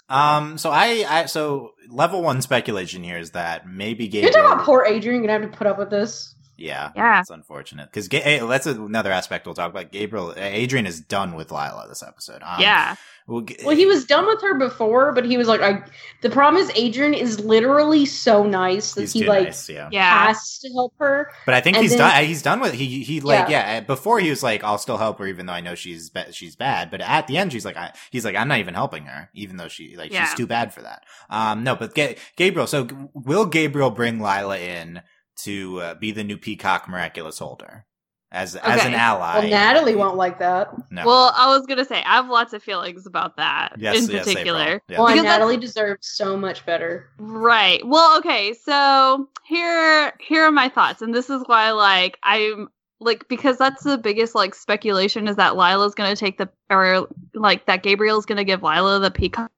Um, 0.09 0.57
so 0.57 0.69
I, 0.69 1.03
I 1.07 1.25
so 1.25 1.71
level 1.89 2.21
one 2.21 2.41
speculation 2.41 3.03
here 3.03 3.17
is 3.17 3.31
that 3.31 3.67
maybe 3.67 4.07
Gabriel. 4.07 4.31
You're 4.33 4.43
talking 4.43 4.53
about 4.53 4.65
poor 4.65 4.85
Adrien 4.87 5.21
gonna 5.21 5.33
have 5.33 5.41
to 5.51 5.57
put 5.57 5.67
up 5.67 5.77
with 5.79 5.89
this. 5.89 6.33
Yeah, 6.57 6.91
Yeah. 6.95 7.19
it's 7.21 7.29
unfortunate 7.29 7.85
because 7.91 8.07
Ga- 8.07 8.21
eh, 8.23 8.45
that's 8.45 8.65
another 8.65 9.11
aspect 9.11 9.45
we'll 9.45 9.55
talk 9.55 9.69
about. 9.69 9.91
Gabriel, 9.91 10.33
eh, 10.35 10.63
Adrien 10.63 10.85
is 10.87 10.99
done 10.99 11.35
with 11.35 11.51
Lila 11.51 11.85
this 11.87 12.01
episode. 12.03 12.41
Um, 12.43 12.59
yeah. 12.59 12.95
We'll, 13.27 13.41
g- 13.41 13.57
Well, 13.65 13.75
he 13.75 13.85
was 13.85 14.05
done 14.05 14.25
with 14.25 14.41
her 14.41 14.57
before, 14.57 15.11
but 15.11 15.25
he 15.25 15.37
was 15.37 15.49
like, 15.49 15.59
I. 15.61 15.83
The 16.21 16.29
problem 16.29 16.63
is 16.63 16.69
Adrien 16.77 17.13
is 17.13 17.41
literally 17.41 18.05
so 18.05 18.43
nice 18.43 18.93
that 18.93 19.01
he's 19.01 19.13
he 19.13 19.21
too 19.23 19.27
like 19.27 19.43
nice, 19.47 19.67
yeah. 19.69 19.89
Yeah. 19.91 20.27
has 20.27 20.59
to 20.59 20.69
help 20.71 20.93
her. 20.99 21.29
But 21.45 21.53
I 21.53 21.59
think 21.61 21.75
And 21.75 21.83
he's 21.83 21.91
then- 21.91 21.99
done. 22.09 22.23
He's 22.23 22.41
done 22.41 22.59
with 22.61 22.71
he. 22.73 23.03
He 23.03 23.19
like 23.19 23.49
Yeah. 23.49 23.73
yeah. 23.75 23.79
Before 23.81 24.19
he 24.19 24.29
was 24.29 24.43
like, 24.43 24.63
I'll 24.63 24.77
still 24.77 24.97
help 24.97 25.19
her 25.19 25.27
even 25.27 25.45
though 25.45 25.53
I 25.53 25.59
know 25.61 25.75
she's 25.75 26.09
ba- 26.09 26.31
she's 26.31 26.55
bad. 26.55 26.89
But 26.89 27.01
at 27.01 27.27
the 27.27 27.37
end, 27.37 27.51
she's 27.51 27.65
like, 27.65 27.75
I, 27.77 27.91
he's 28.11 28.23
like, 28.23 28.35
I'm 28.37 28.47
not 28.47 28.59
even 28.59 28.73
helping 28.75 29.03
her, 29.05 29.29
even 29.33 29.57
though 29.57 29.67
she 29.67 29.97
like 29.97 30.11
Yeah. 30.13 30.23
she's 30.25 30.33
too 30.35 30.47
bad 30.47 30.73
for 30.73 30.81
that. 30.83 31.03
Um, 31.29 31.63
no, 31.65 31.75
but 31.75 31.93
Ga- 31.93 32.15
Gabriel. 32.37 32.65
So 32.65 32.85
g- 32.85 32.95
will 33.13 33.45
Gabriel 33.45 33.91
bring 33.91 34.19
Lila 34.21 34.57
in 34.57 35.01
to 35.43 35.81
uh, 35.81 35.93
be 35.95 36.11
the 36.11 36.23
new 36.23 36.37
Peacock 36.37 36.87
Miraculous 36.87 37.39
Holder 37.39 37.85
as 38.31 38.55
as 38.55 38.85
an 38.85 38.93
ally? 38.93 39.39
Well, 39.39 39.49
Natalie 39.49 39.95
won't 39.95 40.17
like 40.17 40.39
that. 40.39 40.73
No. 40.91 41.05
Well, 41.05 41.33
I 41.35 41.47
was 41.47 41.65
gonna 41.65 41.85
say 41.85 42.03
I 42.03 42.15
have 42.15 42.29
lots 42.29 42.53
of 42.53 42.61
feelings 42.61 43.05
about 43.05 43.37
that 43.37 43.75
yes, 43.77 43.97
in 43.97 44.11
yes, 44.11 44.25
particular. 44.25 44.61
April. 44.61 44.79
Yeah. 44.89 44.97
Well, 44.97 45.07
and 45.07 45.15
Because 45.15 45.23
that's- 45.23 45.39
Natalie 45.39 45.57
deserves 45.57 46.07
so 46.07 46.37
much 46.37 46.65
better. 46.65 47.09
Right. 47.17 47.85
Well, 47.85 48.17
okay. 48.19 48.53
So 48.53 49.29
here 49.45 50.13
here 50.19 50.43
are 50.43 50.51
my 50.51 50.69
thoughts, 50.69 51.01
and 51.01 51.13
this 51.13 51.29
is 51.29 51.43
why 51.45 51.71
like 51.71 52.17
I'm 52.23 52.69
like 52.99 53.27
because 53.27 53.57
that's 53.57 53.83
the 53.83 53.97
biggest 53.97 54.35
like 54.35 54.55
speculation 54.55 55.27
is 55.27 55.35
that 55.35 55.55
Lila's 55.55 55.95
gonna 55.95 56.15
take 56.15 56.37
the 56.37 56.49
or 56.69 57.07
like 57.33 57.65
that 57.67 57.83
Gabriel's 57.83 58.25
gonna 58.25 58.43
give 58.43 58.63
Lila 58.63 58.99
the 58.99 59.11
peacock 59.11 59.51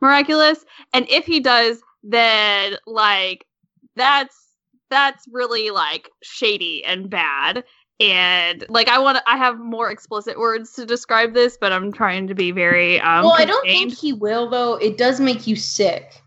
miraculous, 0.00 0.64
and 0.92 1.08
if 1.08 1.26
he 1.26 1.40
does, 1.40 1.80
then 2.02 2.76
like 2.86 3.46
that's 3.94 4.36
that's 4.90 5.26
really 5.30 5.70
like 5.70 6.10
shady 6.22 6.84
and 6.84 7.08
bad. 7.08 7.64
And 7.98 8.64
like 8.68 8.88
I 8.88 8.98
want, 8.98 9.18
to 9.18 9.30
I 9.30 9.36
have 9.36 9.58
more 9.58 9.90
explicit 9.90 10.38
words 10.38 10.72
to 10.72 10.86
describe 10.86 11.34
this, 11.34 11.58
but 11.60 11.72
I'm 11.72 11.92
trying 11.92 12.26
to 12.28 12.34
be 12.34 12.50
very 12.50 13.00
um. 13.00 13.24
well, 13.24 13.34
I 13.36 13.44
don't 13.44 13.66
think 13.66 13.96
he 13.96 14.12
will 14.12 14.48
though. 14.48 14.74
It 14.74 14.96
does 14.98 15.20
make 15.20 15.46
you 15.46 15.56
sick. 15.56 16.22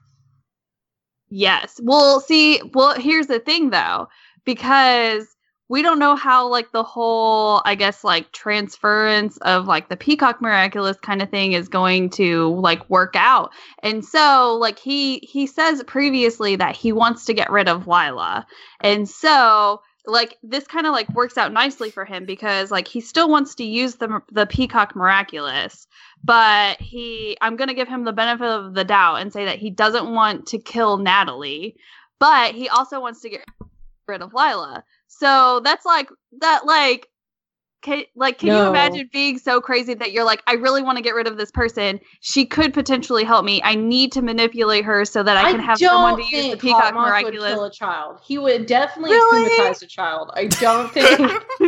Yes. 1.29 1.79
Well, 1.81 2.19
see, 2.19 2.61
well, 2.73 2.93
here's 2.99 3.25
the 3.25 3.39
thing 3.39 3.71
though, 3.71 4.07
because 4.45 5.32
we 5.69 5.81
don't 5.81 5.99
know 5.99 6.15
how 6.15 6.47
like 6.47 6.71
the 6.71 6.83
whole, 6.83 7.61
I 7.65 7.75
guess, 7.75 8.03
like 8.03 8.31
transference 8.31 9.37
of 9.37 9.65
like 9.65 9.89
the 9.89 9.97
Peacock 9.97 10.41
Miraculous 10.41 10.97
kind 10.97 11.21
of 11.21 11.29
thing 11.29 11.53
is 11.53 11.69
going 11.69 12.09
to 12.11 12.53
like 12.59 12.87
work 12.89 13.13
out. 13.15 13.51
And 13.81 14.03
so, 14.03 14.57
like 14.59 14.77
he 14.77 15.19
he 15.19 15.47
says 15.47 15.83
previously 15.87 16.57
that 16.57 16.75
he 16.75 16.91
wants 16.91 17.25
to 17.25 17.33
get 17.33 17.49
rid 17.51 17.69
of 17.69 17.87
Lila. 17.87 18.45
And 18.81 19.07
so, 19.07 19.81
like 20.05 20.37
this 20.43 20.67
kind 20.67 20.85
of 20.85 20.91
like 20.91 21.09
works 21.15 21.37
out 21.37 21.53
nicely 21.53 21.89
for 21.89 22.03
him 22.03 22.25
because 22.25 22.69
like 22.69 22.87
he 22.87 22.99
still 22.99 23.29
wants 23.29 23.55
to 23.55 23.63
use 23.63 23.95
the 23.95 24.21
the 24.31 24.45
Peacock 24.45 24.95
Miraculous, 24.97 25.87
but 26.23 26.79
he 26.81 27.37
I'm 27.39 27.55
going 27.55 27.69
to 27.69 27.73
give 27.73 27.87
him 27.87 28.03
the 28.03 28.11
benefit 28.11 28.47
of 28.47 28.73
the 28.73 28.83
doubt 28.83 29.15
and 29.15 29.31
say 29.31 29.45
that 29.45 29.59
he 29.59 29.69
doesn't 29.69 30.13
want 30.13 30.47
to 30.47 30.57
kill 30.59 30.97
Natalie, 30.97 31.77
but 32.19 32.53
he 32.53 32.67
also 32.67 32.99
wants 32.99 33.21
to 33.21 33.29
get 33.29 33.45
rid 34.07 34.21
of 34.21 34.33
Lila. 34.33 34.83
So 35.19 35.61
that's 35.63 35.85
like 35.85 36.09
that 36.39 36.65
like 36.65 37.07
can, 37.83 38.03
like, 38.15 38.39
can 38.39 38.47
you 38.47 38.61
imagine 38.69 39.09
being 39.11 39.37
so 39.37 39.59
crazy 39.59 39.93
that 39.93 40.13
you're 40.13 40.23
like, 40.23 40.41
I 40.47 40.53
really 40.53 40.81
want 40.81 40.97
to 40.97 41.03
get 41.03 41.13
rid 41.15 41.27
of 41.27 41.35
this 41.37 41.51
person. 41.51 41.99
She 42.21 42.45
could 42.45 42.73
potentially 42.73 43.25
help 43.25 43.43
me. 43.43 43.61
I 43.61 43.75
need 43.75 44.13
to 44.13 44.21
manipulate 44.21 44.85
her 44.85 45.03
so 45.03 45.21
that 45.21 45.35
I 45.35 45.51
can 45.51 45.59
have 45.59 45.77
someone 45.77 46.15
to 46.17 46.23
use 46.23 46.51
the 46.51 46.57
Peacock 46.57 46.93
Hawkmoth 46.93 47.23
would 47.25 47.33
kill 47.33 47.65
a 47.65 47.71
child. 47.71 48.19
He 48.23 48.37
would 48.37 48.65
definitely 48.67 49.11
Really? 49.11 49.59
traumatize 49.59 49.83
a 49.83 49.87
child. 49.87 50.31
I 50.33 50.45
don't 50.47 50.91
think 50.93 51.09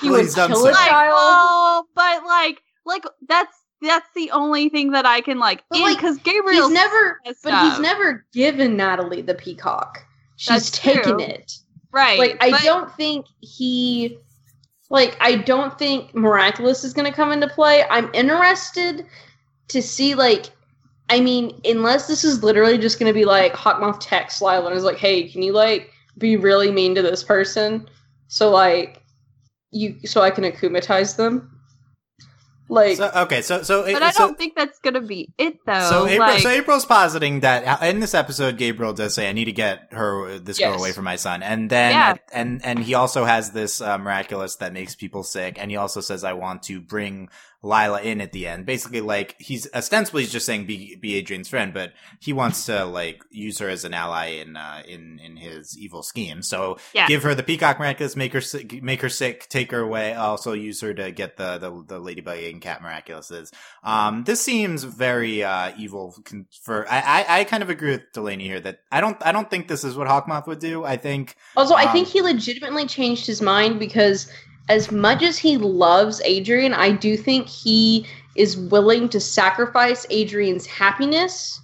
he 0.00 0.08
would 0.08 0.20
Please 0.20 0.34
don't 0.34 0.48
kill 0.48 0.62
say 0.62 0.70
a 0.70 0.72
that. 0.72 0.78
like, 0.78 0.88
child. 0.88 1.14
oh, 1.14 1.84
but 1.94 2.24
like, 2.24 2.62
like 2.86 3.04
that's 3.28 3.54
that's 3.82 4.08
the 4.14 4.30
only 4.30 4.70
thing 4.70 4.92
that 4.92 5.04
I 5.04 5.20
can 5.20 5.38
like, 5.38 5.62
But, 5.68 5.80
like, 5.80 5.96
because 5.98 6.16
Gabriel 6.18 6.68
he's 6.68 6.74
never, 6.74 7.20
messed 7.26 7.42
but 7.44 7.70
he's 7.70 7.80
never 7.80 8.24
given 8.32 8.76
Natalie 8.76 9.22
the 9.22 9.34
peacock. 9.34 10.06
She's 10.36 10.54
That's 10.54 10.70
taken 10.70 11.02
true. 11.18 11.20
it. 11.20 11.52
Right. 11.92 12.18
Like 12.18 12.36
I 12.40 12.50
but- 12.50 12.62
don't 12.62 12.92
think 12.96 13.26
he, 13.40 14.18
like 14.90 15.16
I 15.20 15.36
don't 15.36 15.78
think 15.78 16.14
miraculous 16.14 16.84
is 16.84 16.92
going 16.92 17.06
to 17.06 17.14
come 17.14 17.32
into 17.32 17.48
play. 17.48 17.84
I'm 17.90 18.10
interested 18.14 19.06
to 19.68 19.82
see 19.82 20.14
like. 20.14 20.46
I 21.12 21.18
mean, 21.20 21.60
unless 21.64 22.06
this 22.06 22.22
is 22.22 22.44
literally 22.44 22.78
just 22.78 23.00
going 23.00 23.12
to 23.12 23.18
be 23.18 23.24
like 23.24 23.52
Hawkmoth 23.52 23.98
texts 23.98 24.40
Lila 24.40 24.66
and 24.66 24.76
is 24.76 24.84
like, 24.84 24.96
"Hey, 24.96 25.28
can 25.28 25.42
you 25.42 25.52
like 25.52 25.90
be 26.18 26.36
really 26.36 26.70
mean 26.70 26.94
to 26.94 27.02
this 27.02 27.24
person?" 27.24 27.88
So 28.28 28.48
like, 28.48 29.02
you 29.72 29.96
so 30.06 30.20
I 30.20 30.30
can 30.30 30.44
akumatize 30.44 31.16
them. 31.16 31.59
Like, 32.70 32.96
So, 32.96 33.10
okay, 33.24 33.42
so 33.42 33.62
so 33.62 33.82
But 33.82 34.02
I 34.02 34.12
so, 34.12 34.26
don't 34.28 34.38
think 34.38 34.54
that's 34.54 34.78
gonna 34.78 35.00
be 35.00 35.28
it 35.36 35.58
though. 35.66 35.80
So 35.90 36.06
April, 36.06 36.28
like, 36.28 36.40
so 36.40 36.48
April's 36.50 36.86
positing 36.86 37.40
that 37.40 37.82
in 37.82 37.98
this 38.00 38.14
episode, 38.14 38.56
Gabriel 38.58 38.92
does 38.92 39.12
say, 39.12 39.28
"I 39.28 39.32
need 39.32 39.46
to 39.46 39.52
get 39.52 39.88
her 39.92 40.38
this 40.38 40.58
girl 40.58 40.78
away 40.78 40.92
from 40.92 41.04
my 41.04 41.16
son," 41.16 41.42
and 41.42 41.68
then 41.68 41.90
Yeah. 41.92 42.14
and 42.32 42.64
and 42.64 42.78
he 42.78 42.94
also 42.94 43.24
has 43.24 43.50
this 43.50 43.80
uh, 43.80 43.98
miraculous 43.98 44.56
that 44.56 44.72
makes 44.72 44.94
people 44.94 45.22
sick, 45.24 45.56
and 45.58 45.70
he 45.70 45.76
also 45.76 46.00
says, 46.00 46.22
"I 46.22 46.34
want 46.34 46.62
to 46.64 46.80
bring 46.80 47.28
Lila 47.62 48.00
in 48.02 48.20
at 48.20 48.32
the 48.32 48.46
end." 48.46 48.66
Basically, 48.66 49.00
like 49.00 49.36
he's 49.38 49.66
ostensibly 49.74 50.22
he's 50.22 50.32
just 50.32 50.46
saying 50.46 50.66
be 50.66 50.96
be 50.96 51.16
Adrien's 51.16 51.48
friend, 51.48 51.72
but 51.74 51.92
he 52.20 52.32
wants 52.32 52.66
to 52.66 52.84
like 52.84 53.22
use 53.30 53.58
her 53.58 53.68
as 53.68 53.84
an 53.84 53.94
ally 53.94 54.26
in 54.26 54.56
uh, 54.56 54.82
in 54.86 55.18
in 55.24 55.36
his 55.36 55.76
evil 55.78 56.02
scheme. 56.02 56.42
So 56.42 56.78
Yeah. 56.94 57.06
give 57.06 57.22
her 57.22 57.34
the 57.34 57.42
peacock 57.42 57.78
miraculous, 57.78 58.16
make 58.16 58.32
her 58.32 58.40
sick, 58.40 58.82
make 58.82 59.02
her 59.02 59.08
sick, 59.08 59.48
take 59.48 59.70
her 59.72 59.80
away. 59.80 60.14
Also 60.14 60.52
use 60.52 60.80
her 60.80 60.94
to 60.94 61.10
get 61.10 61.36
the 61.36 61.58
the, 61.58 61.84
the 61.86 61.98
ladybug 61.98 62.38
and 62.42 62.60
cat 62.60 62.80
miraculouses. 62.82 63.52
Um, 63.82 64.24
this 64.24 64.40
seems 64.40 64.84
very 64.84 65.42
uh, 65.42 65.72
evil. 65.78 66.14
con- 66.24 66.46
For 66.62 66.90
I, 66.90 67.00
I, 67.00 67.40
I 67.40 67.44
kind 67.44 67.62
of 67.62 67.70
agree 67.70 67.90
with 67.92 68.12
Delaney 68.12 68.44
here 68.44 68.60
that 68.60 68.80
I 68.90 69.00
don't 69.00 69.16
I 69.24 69.32
don't 69.32 69.48
think 69.50 69.68
this 69.68 69.84
is 69.84 69.96
what 69.96 70.08
Hawkmoth 70.08 70.46
would 70.46 70.58
do. 70.60 70.84
I 70.84 70.96
think 70.96 71.36
Also, 71.56 71.74
I 71.74 71.84
Um, 71.84 71.92
think 71.92 72.08
he 72.08 72.22
legitimately 72.22 72.86
changed 72.86 73.26
his 73.26 73.40
mind 73.42 73.78
because, 73.78 74.30
as 74.70 74.90
much 74.90 75.22
as 75.22 75.36
he 75.36 75.56
loves 75.58 76.22
Adrien, 76.22 76.72
I 76.72 76.92
do 76.92 77.16
think 77.16 77.48
he 77.48 78.06
is 78.36 78.56
willing 78.56 79.08
to 79.10 79.20
sacrifice 79.20 80.06
Adrien's 80.10 80.64
happiness 80.66 81.60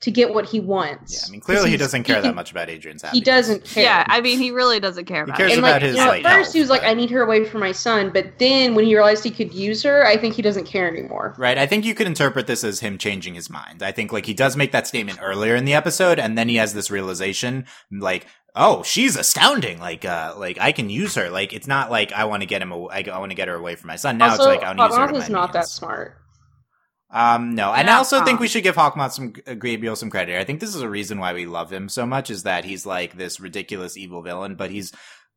to 0.00 0.12
get 0.12 0.32
what 0.32 0.46
he 0.46 0.60
wants. 0.60 1.12
yeah. 1.12 1.26
I 1.26 1.30
mean, 1.32 1.40
clearly 1.40 1.70
he 1.70 1.76
doesn't 1.76 2.04
care 2.04 2.16
he- 2.16 2.22
that 2.22 2.34
much 2.36 2.52
about 2.52 2.70
Adrien's 2.70 3.02
happiness. 3.02 3.18
He 3.18 3.24
doesn't 3.24 3.64
care. 3.64 3.82
yeah, 3.82 4.04
I 4.06 4.20
mean, 4.20 4.38
he 4.38 4.52
really 4.52 4.78
doesn't 4.78 5.06
care 5.06 5.24
He 5.24 5.30
about 5.30 5.36
cares 5.38 5.50
it. 5.50 5.54
and 5.56 5.64
about 5.66 5.72
like 5.72 5.82
his, 5.82 5.96
you 5.96 6.04
know, 6.04 6.12
at 6.12 6.22
first 6.22 6.52
he 6.52 6.60
health, 6.60 6.70
was 6.70 6.70
like, 6.70 6.84
"I 6.84 6.94
need 6.94 7.10
her 7.10 7.20
away 7.20 7.44
from 7.44 7.58
my 7.58 7.72
son," 7.72 8.10
but 8.14 8.38
then 8.38 8.76
when 8.76 8.84
he 8.84 8.94
realized 8.94 9.24
he 9.24 9.32
could 9.32 9.52
use 9.52 9.82
her, 9.82 10.06
I 10.06 10.16
think 10.16 10.36
he 10.36 10.42
doesn't 10.42 10.66
care 10.66 10.86
anymore. 10.86 11.34
Right. 11.36 11.58
I 11.58 11.66
think 11.66 11.84
you 11.84 11.96
could 11.96 12.06
interpret 12.06 12.46
this 12.46 12.62
as 12.62 12.78
him 12.78 12.96
changing 12.96 13.34
his 13.34 13.50
mind. 13.50 13.82
I 13.82 13.90
think 13.90 14.12
like 14.12 14.24
he 14.26 14.34
does 14.34 14.56
make 14.56 14.70
that 14.70 14.86
statement 14.86 15.18
earlier 15.20 15.56
in 15.56 15.64
the 15.64 15.74
episode 15.74 16.20
and 16.20 16.38
then 16.38 16.48
he 16.48 16.56
has 16.56 16.74
this 16.74 16.92
realization 16.92 17.66
like, 17.90 18.28
oh, 18.58 18.82
she's 18.82 19.16
astounding. 19.16 19.78
Like, 19.78 20.04
uh, 20.04 20.34
like 20.36 20.58
I 20.60 20.72
can 20.72 20.90
use 20.90 21.14
her. 21.14 21.30
Like, 21.30 21.54
it's 21.54 21.66
not 21.66 21.90
like 21.90 22.12
I 22.12 22.24
want 22.24 22.42
to 22.42 22.46
get 22.46 22.60
him, 22.60 22.72
aw- 22.72 22.88
I, 22.90 23.04
I 23.10 23.18
want 23.18 23.30
to 23.30 23.36
get 23.36 23.48
her 23.48 23.54
away 23.54 23.76
from 23.76 23.88
my 23.88 23.96
son. 23.96 24.18
Now 24.18 24.30
also, 24.32 24.42
it's 24.50 24.60
like, 24.60 24.62
I 24.62 24.74
want 24.74 24.78
to 24.78 24.84
use 24.84 24.96
her. 24.96 25.22
Is 25.24 25.30
not 25.30 25.52
that 25.54 25.68
smart. 25.68 26.16
Um, 27.10 27.54
no, 27.54 27.72
and 27.72 27.88
I 27.88 27.92
Yeah, 27.92 27.98
also 27.98 28.22
think 28.22 28.36
um, 28.36 28.40
we 28.42 28.48
should 28.48 28.64
give 28.64 28.76
Hawkmoth 28.76 29.12
some 29.12 29.32
uh, 29.46 29.54
Gabriel 29.54 29.96
some 29.96 30.10
credit. 30.10 30.38
I 30.38 30.44
think 30.44 30.60
this 30.60 30.74
is 30.74 30.82
a 30.82 30.90
reason 30.90 31.18
why 31.18 31.32
we 31.32 31.46
love 31.46 31.72
him 31.72 31.88
so 31.88 32.04
much 32.04 32.28
is 32.28 32.42
that 32.42 32.66
he's 32.66 32.84
like 32.84 33.16
this 33.16 33.40
ridiculous 33.40 33.96
evil 33.96 34.20
villain, 34.22 34.56
but 34.56 34.70
he's 34.70 34.92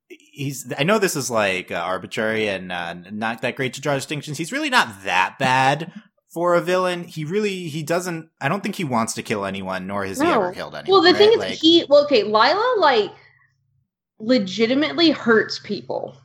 he's. 0.10 0.74
I 0.78 0.84
know 0.84 1.00
this 1.00 1.16
is 1.16 1.32
like 1.32 1.72
uh, 1.72 1.76
arbitrary 1.76 2.50
and 2.50 2.74
uh, 2.74 2.94
not 3.12 3.42
that 3.44 3.56
great 3.56 3.74
to 3.76 3.82
draw 3.82 3.96
distinctions. 3.96 4.38
He's 4.38 4.52
really 4.52 4.70
not 4.70 5.04
that 5.06 5.38
bad 5.40 5.94
for 6.32 6.56
a 6.56 6.62
villain. 6.62 7.04
He 7.04 7.26
really 7.26 7.68
he 7.68 7.84
doesn't. 7.84 8.30
I 8.40 8.50
don't 8.50 8.64
think 8.64 8.76
he 8.76 8.84
wants 8.84 9.14
to 9.16 9.24
kill 9.24 9.46
anyone, 9.46 9.86
nor 9.86 10.06
has 10.06 10.20
he 10.20 10.28
ever 10.28 10.52
killed 10.54 10.76
anyone. 10.76 10.92
Well, 10.92 11.02
the 11.02 11.12
right? 11.12 11.18
thing 11.18 11.32
is, 11.34 11.38
Like- 11.38 11.54
he 11.60 11.86
well, 11.90 12.04
okay, 12.06 12.24
Lila 12.24 12.76
like 12.80 13.12
legitimately 14.20 15.12
hurts 15.12 15.60
people, 15.60 16.16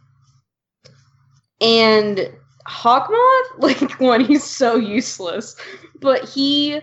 and 1.60 2.30
Hawkmoth, 2.68 3.44
like 3.58 4.00
one, 4.00 4.24
he's 4.24 4.44
so 4.44 4.76
useless, 4.76 5.56
but 6.00 6.24
he 6.24 6.80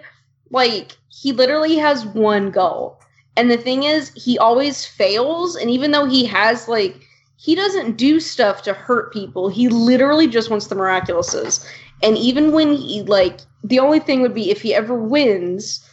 like 0.51 0.97
he 1.09 1.31
literally 1.31 1.77
has 1.77 2.05
one 2.05 2.51
goal, 2.51 2.99
and 3.37 3.49
the 3.49 3.57
thing 3.57 3.83
is, 3.83 4.11
he 4.15 4.37
always 4.37 4.85
fails, 4.85 5.55
and 5.55 5.69
even 5.69 5.91
though 5.91 6.05
he 6.05 6.25
has 6.25 6.67
like 6.67 6.99
he 7.37 7.55
doesn't 7.55 7.97
do 7.97 8.19
stuff 8.19 8.61
to 8.63 8.73
hurt 8.73 9.11
people, 9.11 9.49
he 9.49 9.67
literally 9.67 10.27
just 10.27 10.49
wants 10.49 10.67
the 10.67 10.75
miraculouses, 10.75 11.65
and 12.03 12.17
even 12.17 12.51
when 12.51 12.73
he 12.73 13.01
like 13.03 13.39
the 13.63 13.79
only 13.79 13.99
thing 13.99 14.21
would 14.21 14.33
be 14.33 14.51
if 14.51 14.61
he 14.61 14.73
ever 14.75 14.93
wins 14.95 15.87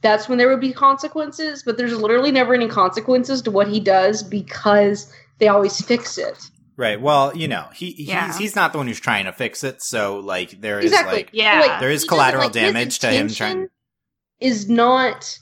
that's 0.00 0.28
when 0.28 0.36
there 0.36 0.48
would 0.48 0.60
be 0.60 0.72
consequences, 0.72 1.62
but 1.62 1.76
there's 1.76 1.94
literally 1.96 2.32
never 2.32 2.54
any 2.54 2.66
consequences 2.66 3.40
to 3.42 3.52
what 3.52 3.68
he 3.68 3.78
does 3.78 4.24
because 4.24 5.12
they 5.38 5.46
always 5.46 5.80
fix 5.80 6.18
it. 6.18 6.50
right. 6.76 7.00
Well, 7.00 7.36
you 7.36 7.46
know, 7.46 7.66
he 7.72 7.94
Yeah. 7.96 8.26
he's 8.26 8.36
he's 8.38 8.56
not 8.56 8.72
the 8.72 8.78
one 8.78 8.88
who's 8.88 8.98
trying 8.98 9.26
to 9.26 9.32
fix 9.32 9.62
it. 9.62 9.80
So 9.80 10.18
like 10.18 10.60
there 10.60 10.80
is 10.80 10.86
Exactly. 10.86 11.14
like 11.14 11.30
Yeah. 11.32 11.60
Like, 11.60 11.78
There 11.80 11.90
is 11.90 12.04
collateral 12.04 12.44
like, 12.44 12.52
damage 12.52 12.98
to 13.00 13.08
him 13.08 13.28
trying- 13.28 13.68
Is 14.40 14.68
not 14.68 15.38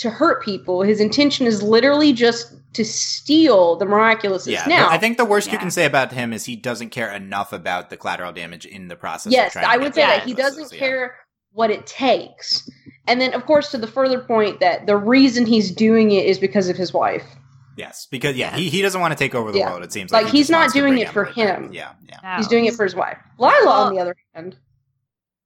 to 0.00 0.10
hurt 0.10 0.42
people. 0.42 0.82
His 0.82 1.00
intention 1.00 1.46
is 1.46 1.62
literally 1.62 2.12
just 2.12 2.54
to 2.72 2.84
steal 2.84 3.76
the 3.76 3.84
miraculous. 3.84 4.46
Yeah, 4.46 4.64
now, 4.66 4.88
I 4.88 4.96
think 4.98 5.16
the 5.18 5.24
worst 5.24 5.52
you 5.52 5.58
can 5.58 5.70
say 5.70 5.84
about 5.84 6.12
him 6.12 6.32
is 6.32 6.44
he 6.44 6.56
doesn't 6.56 6.90
care 6.90 7.12
enough 7.12 7.52
about 7.52 7.90
the 7.90 7.96
collateral 7.96 8.32
damage 8.32 8.64
in 8.64 8.88
the 8.88 8.96
process. 8.96 9.32
yes, 9.32 9.52
trying 9.52 9.66
I 9.66 9.76
would 9.76 9.94
say 9.94 10.02
that 10.02 10.24
he 10.24 10.34
doesn't 10.34 10.72
yeah. 10.72 10.78
care 10.78 11.16
what 11.52 11.70
it 11.70 11.86
takes. 11.86 12.68
And 13.08 13.20
then, 13.20 13.34
of 13.34 13.44
course, 13.44 13.70
to 13.72 13.78
the 13.78 13.86
further 13.86 14.20
point 14.20 14.60
that 14.60 14.86
the 14.86 14.96
reason 14.96 15.46
he's 15.46 15.70
doing 15.70 16.12
it 16.12 16.24
is 16.26 16.38
because 16.38 16.68
of 16.68 16.76
his 16.76 16.92
wife. 16.92 17.24
Yes, 17.76 18.06
because 18.10 18.36
yeah, 18.36 18.54
he, 18.56 18.68
he 18.68 18.82
doesn't 18.82 19.00
want 19.00 19.12
to 19.12 19.18
take 19.18 19.34
over 19.34 19.52
the 19.52 19.58
Yeah. 19.58 19.70
world. 19.70 19.82
It 19.82 19.92
seems 19.92 20.12
Like, 20.12 20.24
like, 20.24 20.32
he 20.32 20.38
he's 20.38 20.50
not 20.50 20.72
doing 20.72 20.98
it 20.98 21.08
for 21.08 21.24
him. 21.24 21.70
Yeah, 21.72 21.92
yeah, 22.08 22.16
No. 22.22 22.36
He's 22.36 22.48
doing 22.48 22.66
it 22.66 22.74
for 22.74 22.84
his 22.84 22.94
wife. 22.94 23.18
Lila, 23.38 23.52
Well- 23.64 23.68
on 23.86 23.94
the 23.94 24.00
other 24.00 24.16
hand, 24.34 24.56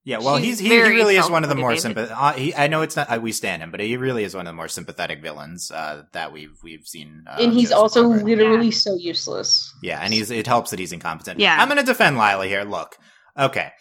yeah. 0.04 0.18
Well, 0.18 0.38
She's 0.38 0.58
he's 0.58 0.70
he, 0.70 0.74
he 0.76 0.80
really 0.82 1.16
is 1.16 1.28
one 1.30 1.42
of 1.44 1.48
the 1.48 1.54
more 1.56 1.74
self-motivated. 1.76 2.08
sympathetic. 2.10 2.16
Uh, 2.16 2.32
he, 2.38 2.54
I 2.54 2.66
know 2.68 2.82
it's 2.82 2.96
not 2.96 3.10
uh, 3.10 3.20
we 3.20 3.32
stand 3.32 3.62
him, 3.62 3.70
but 3.70 3.80
he 3.80 3.96
really 3.96 4.24
is 4.24 4.34
one 4.34 4.46
of 4.46 4.50
the 4.50 4.56
more 4.56 4.68
sympathetic 4.68 5.22
villains 5.22 5.70
uh, 5.70 6.04
that 6.12 6.32
we've 6.32 6.56
we've 6.62 6.86
seen. 6.86 7.24
Uh, 7.26 7.36
and 7.40 7.52
he's 7.52 7.70
Joseph 7.70 7.78
also 7.78 8.02
Robert. 8.10 8.24
literally 8.24 8.70
so 8.70 8.94
useless. 8.96 9.72
Yeah, 9.82 9.98
and 10.00 10.12
he's 10.12 10.30
it 10.30 10.46
helps 10.46 10.70
that 10.70 10.78
he's 10.78 10.92
incompetent. 10.92 11.40
Yeah. 11.40 11.56
I'm 11.58 11.68
going 11.68 11.78
to 11.80 11.84
defend 11.86 12.16
Lila 12.16 12.46
here. 12.46 12.64
Look, 12.64 12.96
okay. 13.38 13.72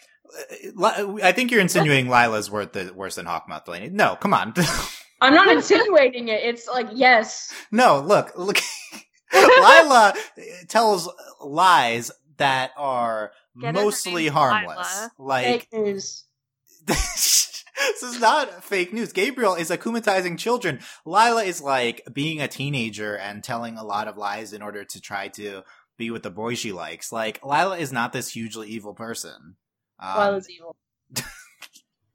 I 0.82 1.32
think 1.32 1.50
you're 1.52 1.60
insinuating 1.60 2.08
Lila's 2.08 2.50
worth 2.50 2.72
the, 2.72 2.92
worse 2.94 3.14
than 3.14 3.26
Hawkmoth 3.26 3.66
Delaney. 3.66 3.90
No, 3.90 4.16
come 4.16 4.34
on. 4.34 4.52
I'm 5.20 5.32
not 5.34 5.48
insinuating 5.48 6.28
it. 6.28 6.42
It's 6.42 6.66
like 6.66 6.88
yes, 6.92 7.52
No, 7.70 8.00
look, 8.00 8.32
look. 8.36 8.58
Lila 9.32 10.14
tells 10.68 11.08
lies 11.40 12.10
that 12.36 12.70
are 12.76 13.32
Get 13.60 13.74
mostly 13.74 14.28
harmless. 14.28 14.76
Lila. 14.76 15.10
Like 15.18 15.44
fake 15.44 15.68
news. 15.72 16.24
this 16.86 17.64
is 18.02 18.20
not 18.20 18.64
fake 18.64 18.92
news. 18.92 19.12
Gabriel 19.12 19.54
is 19.54 19.70
akumatizing 19.70 20.38
children. 20.38 20.80
Lila 21.06 21.44
is 21.44 21.60
like 21.60 22.02
being 22.12 22.40
a 22.40 22.48
teenager 22.48 23.16
and 23.16 23.42
telling 23.42 23.76
a 23.76 23.84
lot 23.84 24.08
of 24.08 24.16
lies 24.16 24.52
in 24.52 24.62
order 24.62 24.84
to 24.84 25.00
try 25.00 25.28
to 25.28 25.62
be 25.96 26.10
with 26.10 26.22
the 26.22 26.30
boy 26.30 26.54
she 26.54 26.72
likes. 26.72 27.12
Like 27.12 27.44
Lila 27.44 27.78
is 27.78 27.92
not 27.92 28.12
this 28.12 28.30
hugely 28.30 28.68
evil 28.68 28.94
person. 28.94 29.56
Um, 29.98 30.18
Lila's 30.18 30.50
evil. 30.50 30.76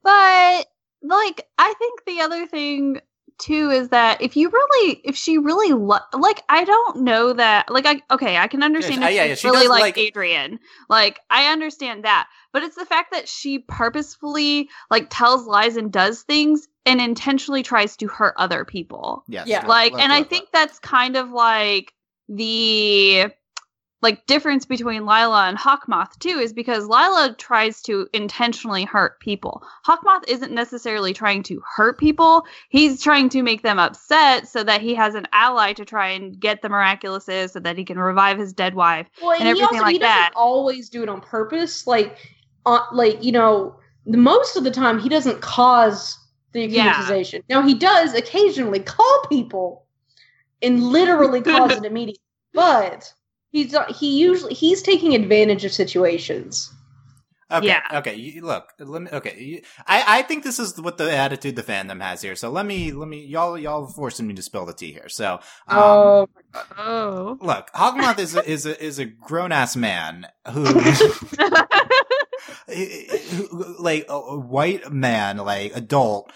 But 0.02 0.66
like, 1.02 1.48
I 1.58 1.74
think 1.78 2.06
the 2.06 2.22
other 2.22 2.48
thing 2.48 3.02
too 3.40 3.70
is 3.70 3.90
that 3.90 4.22
if 4.22 4.36
you 4.38 4.50
really, 4.50 5.02
if 5.04 5.16
she 5.16 5.38
really 5.38 5.74
lo- 5.74 5.98
like, 6.14 6.44
I 6.50 6.64
don't 6.66 7.02
know 7.04 7.34
that. 7.34 7.72
Like, 7.72 7.86
I 7.86 8.02
okay, 8.12 8.38
I 8.38 8.48
can 8.48 8.62
understand 8.64 9.02
Yeah, 9.02 9.08
if 9.10 9.16
yeah, 9.16 9.24
yeah, 9.26 9.36
she 9.36 9.48
really 9.48 9.62
does 9.62 9.70
like, 9.70 9.98
like- 9.98 10.08
Adrien. 10.10 10.60
Like, 10.90 11.20
I 11.30 11.52
understand 11.52 12.04
that, 12.06 12.28
but 12.54 12.64
it's 12.64 12.76
the 12.76 12.86
fact 12.86 13.12
that 13.12 13.28
she 13.28 13.60
purposefully 13.60 14.70
like 14.92 15.08
tells 15.10 15.46
lies 15.48 15.78
and 15.78 15.92
does 15.92 16.22
things 16.24 16.68
and 16.86 17.00
intentionally 17.02 17.64
tries 17.64 17.96
to 17.98 18.08
hurt 18.08 18.34
other 18.38 18.66
people. 18.66 19.24
yes, 19.28 19.48
Yeah. 19.48 19.66
like 19.68 19.92
look, 19.94 20.02
and 20.02 20.12
i 20.14 20.20
look, 20.20 20.30
think 20.30 20.42
look. 20.44 20.52
that's 20.54 20.80
kind 20.80 21.16
of 21.16 21.30
like 21.32 21.94
the 22.28 23.28
like 24.02 24.26
difference 24.28 24.66
between 24.66 25.06
Lila 25.06 25.48
and 25.48 25.58
Hawkmoth 25.58 26.18
too 26.20 26.40
is 26.40 26.54
because 26.54 26.88
Lila 26.88 27.36
tries 27.38 27.82
to 27.84 28.08
intentionally 28.14 28.86
hurt 28.86 29.20
people. 29.20 29.64
Hawkmoth 29.86 30.24
isn't 30.28 30.54
necessarily 30.54 31.14
trying 31.14 31.44
to 31.44 31.62
hurt 31.76 31.98
people. 31.98 32.46
He's 32.70 33.02
trying 33.02 33.30
to 33.30 33.44
make 33.44 33.62
them 33.62 33.78
upset 33.78 34.48
so 34.48 34.64
that 34.64 34.82
he 34.82 34.96
has 34.96 35.16
an 35.16 35.28
ally 35.34 35.74
to 35.74 35.84
try 35.84 36.10
and 36.10 36.40
get 36.40 36.62
the 36.62 36.70
miraculouses 36.70 37.52
so 37.52 37.60
that 37.60 37.78
he 37.78 37.84
can 37.84 38.00
revive 38.00 38.38
his 38.38 38.54
dead 38.54 38.76
wife. 38.76 39.08
Well, 39.22 39.32
and 39.32 39.44
he 39.44 39.50
everything 39.50 39.66
also 39.66 39.82
like 39.82 39.94
he 39.94 40.00
doesn't 40.00 40.16
that. 40.16 40.34
always 40.36 40.90
do 40.90 41.04
it 41.04 41.10
on 41.10 41.20
purpose. 41.20 41.86
Like, 41.86 42.18
uh, 42.66 42.86
like 42.94 43.22
you 43.24 43.32
know, 43.32 43.76
most 44.06 44.56
of 44.56 44.64
the 44.64 44.72
time 44.72 45.00
he 45.00 45.10
doesn't 45.10 45.42
cause 45.42 46.18
the 46.54 46.66
Yeah. 46.66 47.24
Now 47.50 47.62
he 47.62 47.74
does 47.74 48.14
occasionally 48.14 48.80
call 48.80 49.26
people 49.30 49.86
and 50.62 50.84
literally 50.84 51.42
cause 51.42 51.72
it 51.72 51.86
immediately, 51.86 52.22
but 52.54 53.14
he's 53.52 53.74
not, 53.74 53.92
he 53.96 54.20
usually 54.20 54.54
he's 54.54 54.82
taking 54.82 55.16
advantage 55.16 55.66
of 55.66 55.72
situations. 55.72 56.74
Okay. 57.52 57.66
Yeah. 57.66 57.82
Okay. 57.94 58.14
You, 58.14 58.46
look. 58.46 58.72
Let 58.78 59.02
me. 59.02 59.10
Okay. 59.12 59.36
You, 59.42 59.62
I 59.88 60.20
I 60.20 60.22
think 60.22 60.44
this 60.44 60.60
is 60.60 60.80
what 60.80 61.00
the 61.00 61.12
attitude 61.12 61.56
the 61.56 61.64
fandom 61.64 62.00
has 62.00 62.22
here. 62.22 62.36
So 62.36 62.52
let 62.52 62.64
me 62.64 62.92
let 62.92 63.08
me 63.08 63.26
y'all 63.26 63.58
y'all 63.58 63.88
forcing 63.88 64.28
me 64.28 64.36
to 64.36 64.44
spill 64.44 64.68
the 64.68 64.74
tea 64.74 64.92
here. 64.92 65.10
So 65.10 65.40
um, 65.68 65.80
Oh, 65.80 66.30
Oh. 66.78 67.38
look, 67.42 67.72
Hawkmoth 67.74 68.20
is 68.20 68.36
a, 68.36 68.48
is 68.48 68.68
a, 68.68 68.84
is 68.84 69.00
a 69.00 69.06
grown 69.06 69.52
ass 69.52 69.76
man 69.76 70.28
who. 70.52 70.64
who- 72.68 73.76
like 73.80 74.06
a, 74.10 74.14
a 74.14 74.40
white 74.40 74.92
man, 74.92 75.38
like 75.38 75.76
adult, 75.76 76.30
uh, 76.30 76.34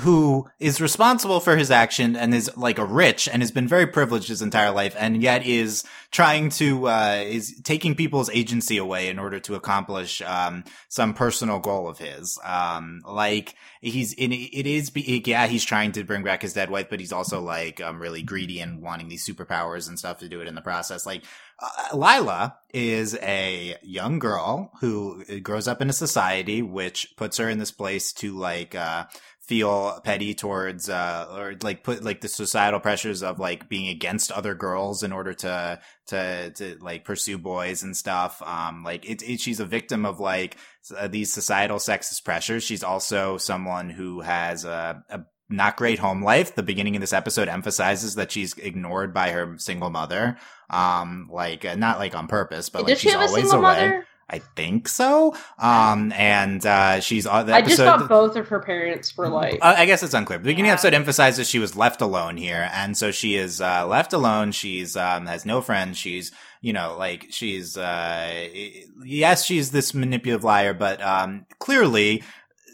who 0.00 0.48
is 0.58 0.80
responsible 0.80 1.40
for 1.40 1.56
his 1.56 1.70
action 1.70 2.14
and 2.14 2.34
is 2.34 2.50
like 2.56 2.78
a 2.78 2.84
rich 2.84 3.28
and 3.28 3.40
has 3.40 3.50
been 3.50 3.66
very 3.66 3.86
privileged 3.86 4.28
his 4.28 4.42
entire 4.42 4.70
life, 4.70 4.94
and 4.98 5.22
yet 5.22 5.46
is 5.46 5.84
trying 6.10 6.50
to 6.50 6.88
uh, 6.88 7.22
is 7.24 7.60
taking 7.62 7.94
people's 7.94 8.28
agency 8.30 8.76
away 8.76 9.08
in 9.08 9.18
order 9.18 9.40
to 9.40 9.54
accomplish 9.54 10.20
um, 10.22 10.64
some 10.88 11.14
personal 11.14 11.58
goal 11.58 11.88
of 11.88 11.98
his. 11.98 12.38
Um, 12.44 13.02
like 13.06 13.54
he's 13.80 14.12
in 14.12 14.32
it 14.32 14.66
is 14.66 14.92
yeah 14.94 15.46
he's 15.46 15.64
trying 15.64 15.92
to 15.92 16.04
bring 16.04 16.22
back 16.22 16.42
his 16.42 16.52
dead 16.52 16.70
wife, 16.70 16.88
but 16.90 17.00
he's 17.00 17.12
also 17.12 17.40
like 17.40 17.80
um 17.80 18.00
really 18.00 18.22
greedy 18.22 18.60
and 18.60 18.82
wanting 18.82 19.08
these 19.08 19.26
superpowers 19.26 19.88
and 19.88 19.98
stuff 19.98 20.18
to 20.18 20.28
do 20.28 20.40
it 20.40 20.48
in 20.48 20.54
the 20.54 20.60
process. 20.60 21.06
Like 21.06 21.24
uh, 21.58 21.96
Lila 21.96 22.56
is 22.74 23.16
a 23.22 23.76
young 23.82 24.18
girl 24.18 24.72
who 24.80 25.24
grows 25.40 25.68
up 25.68 25.80
in 25.80 25.90
a 25.90 25.94
society 25.94 26.62
which 26.62 27.14
puts 27.16 27.38
her 27.38 27.48
in 27.48 27.58
this 27.58 27.70
place 27.70 28.12
to 28.14 28.36
like 28.36 28.74
uh 28.74 29.04
feel 29.42 30.00
petty 30.04 30.34
towards 30.34 30.88
uh 30.88 31.26
or 31.34 31.54
like 31.62 31.82
put 31.82 32.04
like 32.04 32.20
the 32.20 32.28
societal 32.28 32.78
pressures 32.78 33.24
of 33.24 33.40
like 33.40 33.68
being 33.68 33.88
against 33.88 34.30
other 34.30 34.54
girls 34.54 35.02
in 35.02 35.12
order 35.12 35.34
to 35.34 35.80
to 36.06 36.50
to 36.50 36.76
like 36.80 37.04
pursue 37.04 37.36
boys 37.38 37.82
and 37.82 37.96
stuff 37.96 38.40
um 38.42 38.84
like 38.84 39.04
it, 39.04 39.20
it 39.22 39.40
she's 39.40 39.58
a 39.58 39.66
victim 39.66 40.06
of 40.06 40.20
like 40.20 40.56
uh, 40.96 41.08
these 41.08 41.32
societal 41.32 41.78
sexist 41.78 42.24
pressures 42.24 42.62
she's 42.62 42.84
also 42.84 43.36
someone 43.36 43.90
who 43.90 44.20
has 44.20 44.64
a, 44.64 45.02
a 45.10 45.20
not 45.52 45.76
great 45.76 45.98
home 45.98 46.22
life. 46.22 46.54
The 46.54 46.62
beginning 46.62 46.96
of 46.96 47.00
this 47.00 47.12
episode 47.12 47.48
emphasizes 47.48 48.14
that 48.16 48.32
she's 48.32 48.54
ignored 48.54 49.14
by 49.14 49.30
her 49.30 49.56
single 49.58 49.90
mother. 49.90 50.38
Um, 50.70 51.28
like 51.30 51.64
uh, 51.64 51.74
not 51.74 51.98
like 51.98 52.14
on 52.14 52.26
purpose, 52.26 52.70
but 52.70 52.84
like 52.84 52.98
she's 52.98 53.14
always 53.14 53.52
away. 53.52 53.60
mother? 53.60 54.06
I 54.30 54.38
think 54.38 54.88
so. 54.88 55.34
Um, 55.58 56.10
and 56.12 56.64
uh, 56.64 57.00
she's 57.00 57.26
uh, 57.26 57.42
the 57.42 57.54
I 57.54 57.60
just 57.60 57.74
episode. 57.80 57.84
thought 58.00 58.08
both 58.08 58.36
of 58.36 58.48
her 58.48 58.60
parents 58.60 59.14
were 59.16 59.28
like. 59.28 59.58
Uh, 59.60 59.74
I 59.76 59.84
guess 59.84 60.02
it's 60.02 60.14
unclear. 60.14 60.38
The 60.38 60.44
beginning 60.44 60.66
Yeah. 60.66 60.72
episode 60.74 60.94
emphasizes 60.94 61.48
she 61.48 61.58
was 61.58 61.76
left 61.76 62.00
alone 62.00 62.36
here, 62.38 62.70
and 62.72 62.96
so 62.96 63.10
she 63.10 63.36
is 63.36 63.60
uh, 63.60 63.86
left 63.86 64.12
alone. 64.14 64.52
She's 64.52 64.96
um, 64.96 65.26
has 65.26 65.44
no 65.44 65.60
friends. 65.60 65.98
She's 65.98 66.32
you 66.62 66.72
know 66.72 66.96
like 66.98 67.26
she's 67.30 67.76
uh, 67.76 68.48
yes, 69.04 69.44
she's 69.44 69.70
this 69.70 69.92
manipulative 69.92 70.44
liar, 70.44 70.72
but 70.72 71.02
um, 71.02 71.44
clearly 71.58 72.22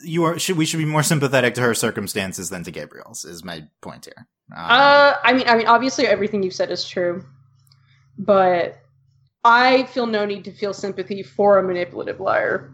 you 0.05 0.23
are. 0.25 0.39
Should 0.39 0.57
we 0.59 0.65
should 0.67 0.79
be 0.79 0.85
more 0.85 1.03
sympathetic 1.03 1.55
to 1.55 1.61
her 1.63 1.75
circumstances 1.75 2.51
than 2.51 2.63
to 2.65 2.71
Gabriel's? 2.71 3.25
Is 3.25 3.43
my 3.43 3.65
point 3.81 4.05
here. 4.05 4.29
Um, 4.57 4.65
Uh, 4.65 5.15
I 5.25 5.33
mean, 5.33 5.49
I 5.49 5.57
mean, 5.57 5.67
obviously 5.67 6.07
everything 6.07 6.43
you've 6.45 6.55
said 6.55 6.71
is 6.71 6.89
true, 6.89 7.25
but 8.17 8.79
I 9.49 9.85
feel 9.85 10.07
no 10.07 10.25
need 10.27 10.45
to 10.45 10.53
feel 10.53 10.75
sympathy 10.75 11.23
for 11.23 11.59
a 11.59 11.63
manipulative 11.63 12.21
liar. 12.21 12.71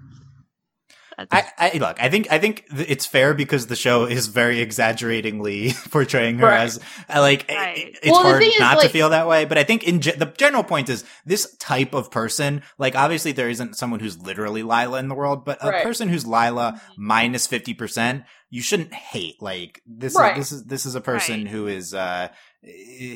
I, 1.16 1.44
I 1.56 1.78
look. 1.78 2.02
I 2.02 2.08
think 2.10 2.26
I 2.32 2.40
think 2.40 2.64
it's 2.72 3.06
fair 3.06 3.34
because 3.34 3.68
the 3.68 3.76
show 3.76 4.04
is 4.04 4.26
very 4.26 4.58
exaggeratingly 4.60 5.72
portraying 5.92 6.38
her 6.38 6.46
Right. 6.46 6.62
as 6.62 6.80
uh, 7.08 7.20
like 7.20 7.46
Right. 7.48 7.96
it's 8.02 8.10
Well, 8.10 8.20
hard 8.24 8.40
thing 8.42 8.50
is, 8.50 8.58
not 8.58 8.72
to 8.74 8.78
like- 8.80 8.90
feel 8.90 9.10
that 9.10 9.28
way. 9.28 9.44
But 9.44 9.56
I 9.56 9.62
think 9.62 9.84
in 9.84 10.00
ge- 10.00 10.16
the 10.18 10.26
general 10.36 10.64
point 10.64 10.88
is 10.88 11.04
this 11.24 11.56
type 11.58 11.94
of 11.94 12.10
person. 12.10 12.62
Like 12.78 12.96
obviously 12.96 13.30
there 13.30 13.48
isn't 13.48 13.76
someone 13.76 14.00
who's 14.00 14.18
literally 14.20 14.64
Lila 14.64 14.98
in 14.98 15.06
the 15.06 15.14
world, 15.14 15.44
but 15.44 15.58
a 15.64 15.68
Right. 15.68 15.84
person 15.84 16.08
who's 16.08 16.26
Lila 16.26 16.80
minus 16.98 17.46
fifty 17.46 17.74
percent, 17.74 18.24
you 18.50 18.60
shouldn't 18.60 18.92
hate. 18.92 19.40
Like 19.40 19.82
this. 19.86 20.16
Right. 20.16 20.36
Is, 20.36 20.50
this 20.50 20.52
is 20.58 20.64
this 20.64 20.86
is 20.86 20.94
a 20.96 21.00
person 21.00 21.44
Right. 21.44 21.48
who 21.52 21.68
is 21.68 21.94
uh 21.94 22.26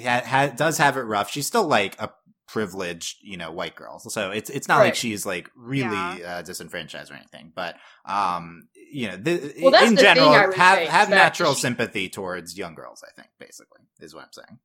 ha, 0.04 0.22
ha, 0.24 0.46
does 0.54 0.78
have 0.78 0.96
it 0.96 1.00
rough. 1.02 1.32
She's 1.32 1.48
still 1.48 1.66
like 1.66 2.00
a 2.00 2.10
privileged, 2.48 3.18
you 3.22 3.36
know, 3.36 3.52
white 3.52 3.76
girls. 3.76 4.12
So 4.12 4.30
it's 4.30 4.50
it's 4.50 4.66
not 4.66 4.78
like 4.78 4.94
she's 4.94 5.24
like 5.24 5.50
really 5.54 6.24
uh, 6.24 6.42
disenfranchised 6.42 7.10
or 7.10 7.14
anything. 7.14 7.52
But 7.54 7.76
um, 8.04 8.68
you 8.90 9.08
know, 9.08 9.16
the, 9.16 9.54
Well, 9.62 9.86
in 9.86 9.94
the 9.94 10.02
general, 10.02 10.32
have 10.32 10.78
say 10.78 10.86
have 10.86 11.10
natural 11.10 11.54
she- 11.54 11.60
sympathy 11.60 12.08
towards 12.08 12.56
young 12.58 12.74
girls. 12.74 13.04
I 13.06 13.12
think 13.14 13.28
basically 13.38 13.82
is 14.00 14.14
what 14.14 14.24
I'm 14.24 14.32
saying. 14.32 14.58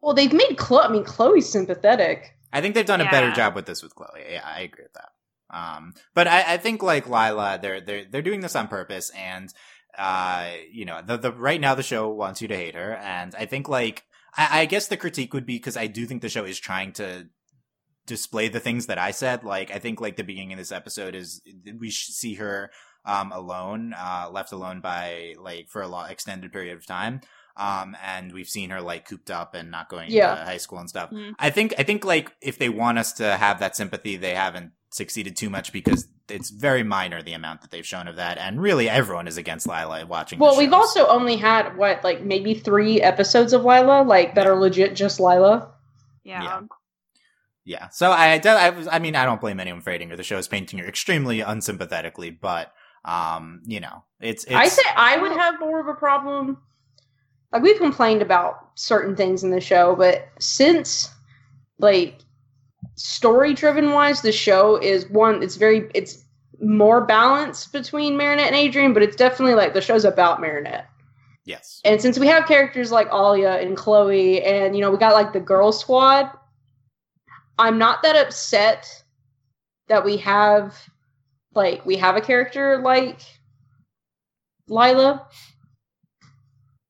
Well, 0.00 0.14
they've 0.14 0.32
made 0.32 0.56
Chloe. 0.56 0.84
I 0.84 0.88
mean, 0.88 1.04
Chloe's 1.04 1.50
sympathetic. 1.50 2.36
I 2.52 2.60
think 2.60 2.74
they've 2.74 2.86
done 2.86 3.00
a 3.00 3.10
better 3.10 3.32
job 3.32 3.54
with 3.54 3.66
this 3.66 3.82
with 3.82 3.94
Chloe. 3.94 4.22
Yeah, 4.30 4.42
I 4.44 4.60
agree 4.60 4.84
with 4.84 4.92
that. 4.92 5.10
Um, 5.50 5.94
but 6.14 6.28
I, 6.28 6.54
I 6.54 6.56
think 6.58 6.82
like 6.82 7.08
Lila, 7.08 7.58
they're 7.60 7.80
they're 7.80 8.04
they're 8.04 8.22
doing 8.22 8.40
this 8.40 8.56
on 8.56 8.68
purpose, 8.68 9.10
and 9.10 9.52
uh, 9.96 10.50
you 10.70 10.84
know, 10.84 11.00
the 11.04 11.16
the 11.16 11.32
right 11.32 11.60
now 11.60 11.74
the 11.74 11.82
show 11.82 12.08
wants 12.10 12.42
you 12.42 12.48
to 12.48 12.56
hate 12.56 12.74
her, 12.74 12.94
and 12.94 13.34
I 13.34 13.46
think 13.46 13.68
like 13.68 14.04
I, 14.36 14.60
I 14.60 14.66
guess 14.66 14.88
the 14.88 14.96
critique 14.96 15.32
would 15.34 15.46
be 15.46 15.56
because 15.56 15.76
I 15.76 15.86
do 15.86 16.06
think 16.06 16.22
the 16.22 16.28
show 16.28 16.44
is 16.44 16.58
trying 16.58 16.92
to 16.94 17.28
display 18.06 18.48
the 18.48 18.60
things 18.60 18.86
that 18.86 18.98
I 18.98 19.10
said. 19.10 19.44
Like 19.44 19.70
I 19.70 19.78
think 19.78 20.00
like 20.00 20.16
the 20.16 20.22
beginning 20.24 20.52
of 20.52 20.58
this 20.58 20.72
episode 20.72 21.14
is 21.14 21.42
we 21.78 21.90
see 21.90 22.34
her 22.34 22.70
um 23.04 23.32
alone, 23.32 23.94
uh, 23.96 24.28
left 24.32 24.52
alone 24.52 24.80
by 24.80 25.34
like 25.40 25.68
for 25.68 25.82
a 25.82 25.88
long 25.88 26.08
extended 26.10 26.52
period 26.52 26.76
of 26.76 26.86
time. 26.86 27.20
Um, 27.58 27.96
and 28.04 28.32
we've 28.34 28.48
seen 28.48 28.68
her 28.70 28.82
like 28.82 29.08
cooped 29.08 29.30
up 29.30 29.54
and 29.54 29.70
not 29.70 29.88
going 29.88 30.10
Yeah. 30.10 30.34
to 30.34 30.44
high 30.44 30.58
school 30.58 30.78
and 30.78 30.88
stuff. 30.90 31.10
Mm. 31.10 31.32
I 31.38 31.48
think 31.50 31.74
I 31.78 31.84
think 31.84 32.04
like 32.04 32.30
if 32.42 32.58
they 32.58 32.68
want 32.68 32.98
us 32.98 33.12
to 33.14 33.36
have 33.36 33.60
that 33.60 33.74
sympathy, 33.76 34.16
they 34.16 34.34
haven't 34.34 34.72
succeeded 34.90 35.36
too 35.36 35.48
much 35.50 35.72
because 35.72 36.06
it's 36.28 36.50
very 36.50 36.82
minor 36.82 37.22
the 37.22 37.32
amount 37.32 37.62
that 37.62 37.70
they've 37.70 37.86
shown 37.86 38.08
of 38.08 38.16
that, 38.16 38.38
and 38.38 38.60
really 38.60 38.88
everyone 38.88 39.28
is 39.28 39.36
against 39.36 39.66
Lila 39.66 40.04
watching. 40.06 40.38
Well, 40.38 40.54
the 40.54 40.58
we've 40.58 40.72
also 40.72 41.06
only 41.06 41.36
had 41.36 41.76
what, 41.76 42.02
like 42.04 42.22
maybe 42.22 42.54
three 42.54 43.00
episodes 43.00 43.52
of 43.52 43.64
Lila, 43.64 44.02
like 44.02 44.34
that 44.34 44.46
are 44.46 44.56
legit 44.56 44.94
just 44.96 45.20
Lila. 45.20 45.72
Yeah. 46.24 46.42
Yeah. 46.42 46.60
yeah. 47.64 47.88
So 47.90 48.10
I, 48.10 48.40
I, 48.44 48.70
was- 48.70 48.88
I 48.90 48.98
mean, 48.98 49.14
I 49.14 49.24
don't 49.24 49.40
blame 49.40 49.60
anyone 49.60 49.80
for 49.80 49.90
hating 49.90 50.10
her. 50.10 50.16
The 50.16 50.22
show 50.24 50.38
is 50.38 50.48
painting 50.48 50.78
her 50.80 50.86
extremely 50.86 51.40
unsympathetically, 51.40 52.30
but 52.30 52.72
um, 53.04 53.62
you 53.64 53.78
know, 53.80 54.02
it's, 54.20 54.44
it's 54.44 54.54
I 54.54 54.66
say 54.66 54.82
I 54.96 55.16
would 55.18 55.32
have 55.32 55.60
more 55.60 55.78
of 55.80 55.86
a 55.86 55.94
problem. 55.94 56.58
Like 57.52 57.62
we've 57.62 57.78
complained 57.78 58.22
about 58.22 58.70
certain 58.74 59.14
things 59.14 59.44
in 59.44 59.50
the 59.50 59.60
show, 59.60 59.94
but 59.94 60.28
since 60.40 61.10
like 61.78 62.18
story 62.96 63.54
driven 63.54 63.92
wise, 63.92 64.22
the 64.22 64.32
show 64.32 64.76
is 64.76 65.08
one. 65.08 65.42
It's 65.42 65.56
very 65.56 65.88
it's 65.94 66.24
more 66.60 67.04
balanced 67.04 67.72
between 67.72 68.16
Marinette 68.16 68.52
and 68.52 68.56
Adrien, 68.56 68.92
but 68.92 69.02
it's 69.02 69.16
definitely 69.16 69.54
like 69.54 69.74
the 69.74 69.80
show's 69.80 70.04
about 70.04 70.40
Marinette. 70.40 70.88
yes, 71.44 71.80
And 71.84 72.00
since 72.00 72.18
we 72.18 72.26
have 72.26 72.46
characters 72.46 72.90
like 72.90 73.10
Alya 73.10 73.62
and 73.62 73.76
Chloe, 73.76 74.42
and 74.42 74.74
you 74.74 74.80
know 74.80 74.90
we 74.90 74.98
got 74.98 75.14
like 75.14 75.32
the 75.32 75.40
girl 75.40 75.72
squad, 75.72 76.30
I'm 77.58 77.78
not 77.78 78.02
that 78.02 78.16
upset 78.16 78.86
that 79.88 80.04
we 80.04 80.16
have 80.18 80.74
like 81.54 81.84
we 81.86 81.96
have 81.96 82.16
a 82.16 82.20
character 82.20 82.78
like 82.78 83.20
Lila. 84.68 85.26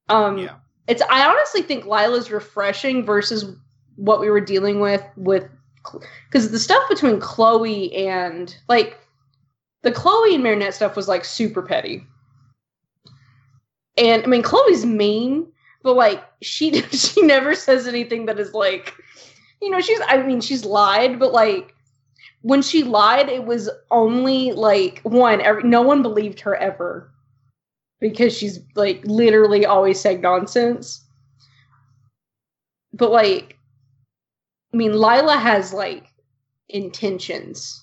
Um, 0.08 0.38
yeah, 0.38 0.54
it's 0.86 1.02
I 1.10 1.26
honestly 1.28 1.62
think 1.62 1.84
Lila's 1.84 2.30
refreshing 2.30 3.04
versus 3.04 3.56
what 3.96 4.20
we 4.20 4.30
were 4.30 4.40
dealing 4.40 4.78
with 4.78 5.02
with 5.16 5.48
because 6.27 6.51
the 6.51 6.59
stuff 6.59 6.88
between 6.88 7.20
Chloe 7.20 7.94
and 7.94 8.57
like 8.68 8.99
the 9.83 9.92
Chloe 9.92 10.35
and 10.35 10.42
Marinette 10.42 10.75
stuff 10.75 10.96
was 10.96 11.09
like 11.09 11.25
super 11.25 11.62
petty. 11.62 12.05
And 13.96 14.22
I 14.22 14.27
mean 14.27 14.42
Chloe's 14.42 14.85
mean, 14.85 15.46
but 15.83 15.96
like 15.96 16.25
she 16.42 16.83
she 16.92 17.22
never 17.22 17.55
says 17.55 17.87
anything 17.87 18.27
that 18.27 18.38
is 18.38 18.53
like 18.55 18.94
you 19.62 19.70
know, 19.70 19.81
she's 19.81 20.01
I 20.07 20.22
mean 20.22 20.40
she's 20.40 20.64
lied, 20.64 21.18
but 21.18 21.33
like 21.33 21.75
when 22.42 22.62
she 22.62 22.85
lied 22.85 23.29
it 23.29 23.44
was 23.44 23.68
only 23.90 24.53
like 24.53 25.01
one 25.03 25.40
every, 25.40 25.62
no 25.64 25.83
one 25.83 26.03
believed 26.03 26.40
her 26.40 26.55
ever 26.57 27.11
because 28.01 28.37
she's 28.37 28.61
like 28.74 29.03
literally 29.05 29.64
always 29.64 30.01
saying 30.01 30.20
nonsense. 30.20 31.05
But 32.93 33.11
like 33.11 33.55
I 34.77 34.79
mean, 34.79 34.93
Lila 34.93 35.39
has 35.39 35.72
like 35.72 36.05
intentions. 36.68 37.83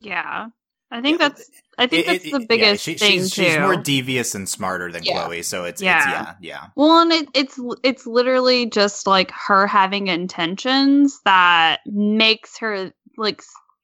Yeah. 0.00 0.48
I 0.90 1.00
think 1.00 1.18
Yeah, 1.18 1.28
that's 1.30 1.50
I 1.78 1.86
think 1.86 2.06
It- 2.06 2.06
that's 2.12 2.24
it- 2.26 2.32
the 2.32 2.40
yeah, 2.40 2.46
biggest 2.48 2.84
she- 2.84 2.94
thing 2.94 3.12
she's, 3.20 3.30
too. 3.34 3.44
she's 3.44 3.58
more 3.58 3.76
devious 3.76 4.34
and 4.34 4.46
smarter 4.46 4.92
than 4.92 5.02
Yeah. 5.02 5.24
Chloe, 5.24 5.42
so 5.42 5.64
it's 5.64 5.80
Yeah. 5.80 5.96
it's 5.98 6.06
yeah, 6.06 6.34
yeah. 6.40 6.66
Well, 6.76 7.00
and 7.00 7.12
it, 7.12 7.28
it's 7.34 7.58
it's 7.82 8.06
literally 8.06 8.66
just 8.66 9.06
like 9.06 9.30
her 9.30 9.66
having 9.66 10.08
intentions 10.08 11.20
that 11.24 11.80
makes 11.86 12.58
her 12.58 12.92
like 13.16 13.42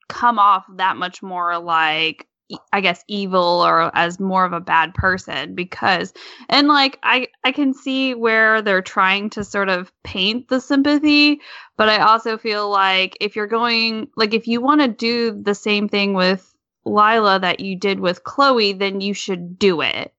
come 0.09 0.37
off 0.37 0.63
that 0.77 0.95
much 0.95 1.23
more 1.23 1.57
like 1.57 2.27
I 2.71 2.81
guess 2.81 3.03
evil 3.07 3.63
or 3.65 3.95
as 3.95 4.19
more 4.19 4.45
of 4.45 4.53
a 4.53 4.59
bad 4.59 4.93
person 4.93 5.55
because 5.55 6.13
and 6.49 6.67
like 6.67 6.99
I 7.03 7.27
I 7.43 7.51
can 7.51 7.73
see 7.73 8.13
where 8.13 8.61
they're 8.61 8.81
trying 8.81 9.29
to 9.31 9.43
sort 9.43 9.69
of 9.69 9.91
paint 10.03 10.47
the 10.47 10.59
sympathy, 10.59 11.41
but 11.77 11.89
I 11.89 11.99
also 11.99 12.37
feel 12.37 12.69
like 12.69 13.17
if 13.21 13.35
you're 13.35 13.47
going 13.47 14.07
like 14.15 14.33
if 14.33 14.47
you 14.47 14.61
want 14.61 14.81
to 14.81 14.87
do 14.87 15.41
the 15.41 15.55
same 15.55 15.87
thing 15.87 16.13
with 16.13 16.53
Lila 16.85 17.39
that 17.39 17.59
you 17.59 17.77
did 17.77 17.99
with 17.99 18.23
Chloe, 18.23 18.73
then 18.73 19.01
you 19.01 19.13
should 19.13 19.57
do 19.57 19.81
it. 19.81 20.13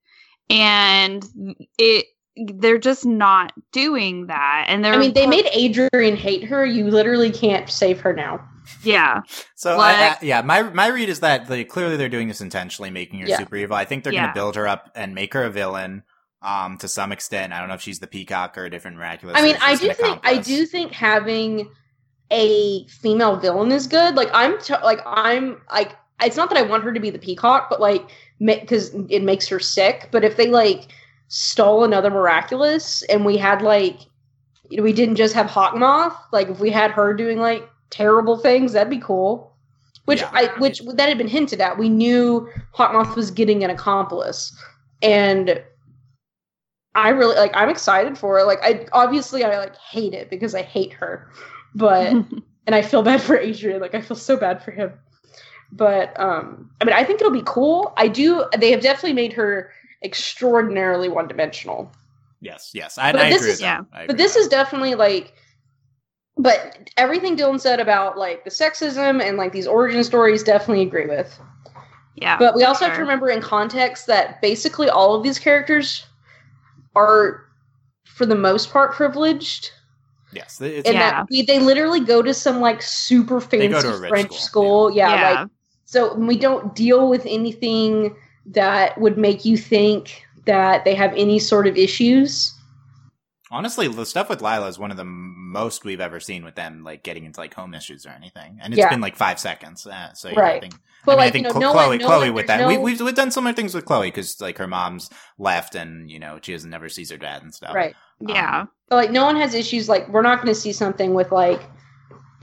And 0.50 1.24
it 1.78 2.06
they're 2.36 2.78
just 2.78 3.06
not 3.06 3.52
doing 3.72 4.26
that. 4.26 4.66
And 4.68 4.84
they're 4.84 4.94
I 4.94 4.98
mean, 4.98 5.14
they 5.14 5.26
made 5.26 5.46
Adrien 5.46 6.16
hate 6.16 6.44
her. 6.44 6.64
You 6.66 6.90
literally 6.90 7.30
can't 7.30 7.70
save 7.70 8.00
her 8.00 8.12
now. 8.12 8.46
Yeah. 8.82 9.22
So 9.54 9.76
Like- 9.76 9.96
I, 9.96 10.08
I, 10.08 10.16
yeah, 10.22 10.42
my 10.42 10.62
my 10.62 10.88
read 10.88 11.08
is 11.08 11.20
that 11.20 11.46
they, 11.48 11.64
clearly 11.64 11.96
they're 11.96 12.08
doing 12.08 12.28
this 12.28 12.40
intentionally, 12.40 12.90
making 12.90 13.20
her 13.20 13.26
Yeah. 13.28 13.38
super 13.38 13.56
evil. 13.56 13.76
I 13.76 13.84
think 13.84 14.04
they're 14.04 14.12
going 14.12 14.26
to 14.28 14.34
build 14.34 14.56
her 14.56 14.66
up 14.68 14.90
and 14.94 15.14
make 15.14 15.34
her 15.34 15.44
a 15.44 15.50
villain. 15.50 16.02
Um, 16.42 16.76
to 16.78 16.88
some 16.88 17.10
extent, 17.10 17.54
I 17.54 17.58
don't 17.58 17.68
know 17.68 17.74
if 17.74 17.80
she's 17.80 18.00
the 18.00 18.06
peacock 18.06 18.58
or 18.58 18.64
a 18.66 18.70
different 18.70 18.98
miraculous. 18.98 19.34
I 19.38 19.42
mean, 19.42 19.56
I 19.62 19.76
do 19.76 19.92
think 19.94 20.20
I 20.24 20.36
do 20.36 20.66
think 20.66 20.92
having 20.92 21.70
a 22.30 22.86
female 22.88 23.36
villain 23.36 23.72
is 23.72 23.86
good. 23.86 24.14
Like 24.14 24.28
I'm 24.34 24.58
t- 24.60 24.74
like 24.82 25.00
I'm 25.06 25.60
like 25.72 25.92
it's 26.22 26.36
not 26.36 26.50
that 26.50 26.58
I 26.58 26.62
want 26.62 26.84
her 26.84 26.92
to 26.92 27.00
be 27.00 27.10
the 27.10 27.18
peacock, 27.18 27.68
but 27.70 27.80
like 27.80 28.10
because 28.40 28.94
it 29.08 29.22
makes 29.22 29.48
her 29.48 29.58
sick. 29.58 30.08
But 30.10 30.22
if 30.24 30.36
they 30.36 30.48
like 30.48 30.88
stole 31.28 31.84
another 31.84 32.10
miraculous 32.10 33.02
and 33.04 33.24
we 33.24 33.36
had 33.38 33.62
like 33.62 34.00
we 34.78 34.92
didn't 34.92 35.16
just 35.16 35.34
have 35.34 35.46
Hawkmoth, 35.46 36.16
like 36.32 36.48
if 36.48 36.58
we 36.60 36.70
had 36.70 36.90
her 36.90 37.14
doing 37.14 37.38
like 37.38 37.66
terrible 37.90 38.36
things, 38.38 38.72
that'd 38.72 38.90
be 38.90 38.98
cool. 38.98 39.52
Which 40.06 40.20
Yeah. 40.20 40.30
I 40.32 40.46
which 40.58 40.80
that 40.80 41.08
had 41.08 41.16
been 41.18 41.28
hinted 41.28 41.60
at. 41.60 41.78
We 41.78 41.88
knew 41.88 42.48
Hawkmoth 42.76 43.16
was 43.16 43.30
getting 43.30 43.64
an 43.64 43.70
accomplice, 43.70 44.54
and 45.02 45.62
I 46.94 47.08
really 47.08 47.34
like. 47.36 47.52
I'm 47.54 47.70
excited 47.70 48.16
for 48.18 48.38
it. 48.38 48.44
Like, 48.44 48.58
I 48.62 48.86
obviously 48.92 49.44
I 49.44 49.58
like 49.58 49.76
hate 49.76 50.12
it 50.14 50.28
because 50.30 50.54
I 50.54 50.62
hate 50.62 50.92
her, 50.92 51.28
but 51.74 52.06
and 52.66 52.74
I 52.74 52.82
feel 52.82 53.02
bad 53.02 53.22
for 53.22 53.36
Adrien. 53.38 53.80
Like, 53.80 53.94
I 53.94 54.00
feel 54.00 54.16
so 54.16 54.36
bad 54.36 54.62
for 54.62 54.70
him. 54.72 54.92
But 55.72 56.18
um, 56.20 56.70
I 56.80 56.84
mean, 56.84 56.94
I 56.94 57.02
think 57.02 57.20
it'll 57.20 57.32
be 57.32 57.42
cool. 57.46 57.94
I 57.96 58.06
do. 58.06 58.44
They 58.58 58.70
have 58.70 58.80
definitely 58.82 59.14
made 59.14 59.32
her 59.32 59.72
extraordinarily 60.04 61.08
one 61.08 61.26
dimensional. 61.26 61.90
Yes, 62.40 62.72
yes, 62.74 62.98
I, 62.98 63.10
But 63.10 63.22
I 63.22 63.30
this 63.30 63.38
agree 63.40 63.50
is- 63.52 63.56
with 63.56 63.62
yeah. 63.62 63.80
I 63.92 63.96
agree 64.02 64.06
But 64.08 64.16
this 64.18 64.34
with 64.34 64.42
is 64.42 64.48
definitely 64.48 64.94
like. 64.94 65.32
But 66.36 66.90
everything 66.96 67.36
Dylan 67.36 67.60
said 67.60 67.78
about 67.80 68.18
like 68.18 68.44
the 68.44 68.50
sexism 68.50 69.22
and 69.22 69.36
like 69.36 69.52
these 69.52 69.66
origin 69.66 70.02
stories, 70.02 70.42
definitely 70.42 70.82
agree 70.82 71.06
with. 71.06 71.38
yeah. 72.16 72.36
But 72.38 72.54
we 72.56 72.64
also 72.64 72.86
have 72.86 72.94
to 72.94 73.00
remember 73.00 73.28
in 73.30 73.40
context 73.40 74.06
that 74.08 74.40
basically 74.42 74.88
all 74.88 75.14
of 75.14 75.22
these 75.22 75.38
characters 75.38 76.04
are, 76.96 77.44
for 78.04 78.26
the 78.26 78.34
most 78.34 78.70
part, 78.72 78.92
privileged. 78.94 79.70
yes, 80.32 80.60
it's, 80.60 80.88
And 80.88 80.94
Yeah. 80.94 81.10
that 81.10 81.26
we, 81.30 81.42
they 81.42 81.60
literally 81.60 82.00
go 82.00 82.20
to 82.22 82.34
some 82.34 82.60
like 82.60 82.82
super 82.82 83.38
They 83.40 83.68
fancy 83.68 83.88
to 83.88 83.94
a 83.94 84.00
rich 84.00 84.08
French 84.08 84.32
school, 84.40 84.88
school. 84.88 84.96
Yeah, 84.96 85.14
yeah. 85.14 85.40
like 85.40 85.48
so 85.84 86.14
we 86.14 86.36
don't 86.36 86.74
deal 86.74 87.08
with 87.08 87.24
anything 87.26 88.16
that 88.46 89.00
would 89.00 89.16
make 89.16 89.44
you 89.44 89.56
think 89.56 90.26
that 90.46 90.84
they 90.84 90.94
have 90.94 91.12
any 91.16 91.38
sort 91.38 91.66
of 91.68 91.76
issues. 91.76 92.52
Honestly, 93.54 93.88
the 93.88 94.04
stuff 94.04 94.28
with 94.28 94.42
Lila 94.42 94.66
is 94.68 94.78
one 94.78 94.90
of 94.90 94.96
the 94.96 95.04
most 95.04 95.84
we've 95.84 96.00
ever 96.00 96.20
seen 96.20 96.44
with 96.44 96.54
them, 96.56 96.82
like 96.84 97.02
getting 97.02 97.24
into 97.24 97.40
like 97.40 97.54
home 97.54 97.72
issues 97.74 98.04
or 98.04 98.10
anything, 98.10 98.58
and 98.60 98.72
it's 98.74 98.78
Yeah. 98.80 98.90
been 98.90 99.00
like 99.00 99.16
five 99.16 99.38
seconds. 99.38 99.86
Uh, 99.86 100.12
so 100.12 100.28
yeah, 100.28 100.38
I 100.38 100.42
Right. 100.42 100.60
think 100.60 100.74
But 101.06 101.12
I 101.12 101.14
mean, 101.14 101.18
like 101.18 101.28
I 101.28 101.30
think 101.30 101.46
you 101.46 101.52
know, 101.52 101.58
Chlo- 101.58 101.60
no 101.60 101.72
Chloe, 101.72 101.88
one, 101.88 101.98
no 101.98 102.06
Chloe 102.06 102.20
one, 102.30 102.34
with 102.34 102.46
that. 102.48 102.60
no- 102.60 102.68
We, 102.68 102.76
we've 102.78 103.00
we've 103.00 103.14
done 103.14 103.30
similar 103.30 103.52
things 103.54 103.74
with 103.74 103.84
Chloe 103.84 104.08
because 104.08 104.40
like 104.40 104.58
her 104.58 104.66
mom's 104.66 105.08
left, 105.38 105.74
and 105.74 106.10
you 106.10 106.18
know 106.18 106.38
she 106.42 106.52
doesn't 106.52 106.68
never 106.70 106.88
sees 106.88 107.10
her 107.10 107.16
dad 107.16 107.42
and 107.42 107.54
stuff. 107.54 107.74
right. 107.74 107.94
yeah. 108.20 108.64
But 108.88 108.96
like 108.96 109.10
no 109.10 109.24
one 109.24 109.36
has 109.36 109.54
issues 109.54 109.88
like 109.88 110.08
we're 110.08 110.22
not 110.22 110.36
going 110.42 110.48
to 110.54 110.60
see 110.60 110.72
something 110.72 111.14
with 111.14 111.32
like 111.32 111.62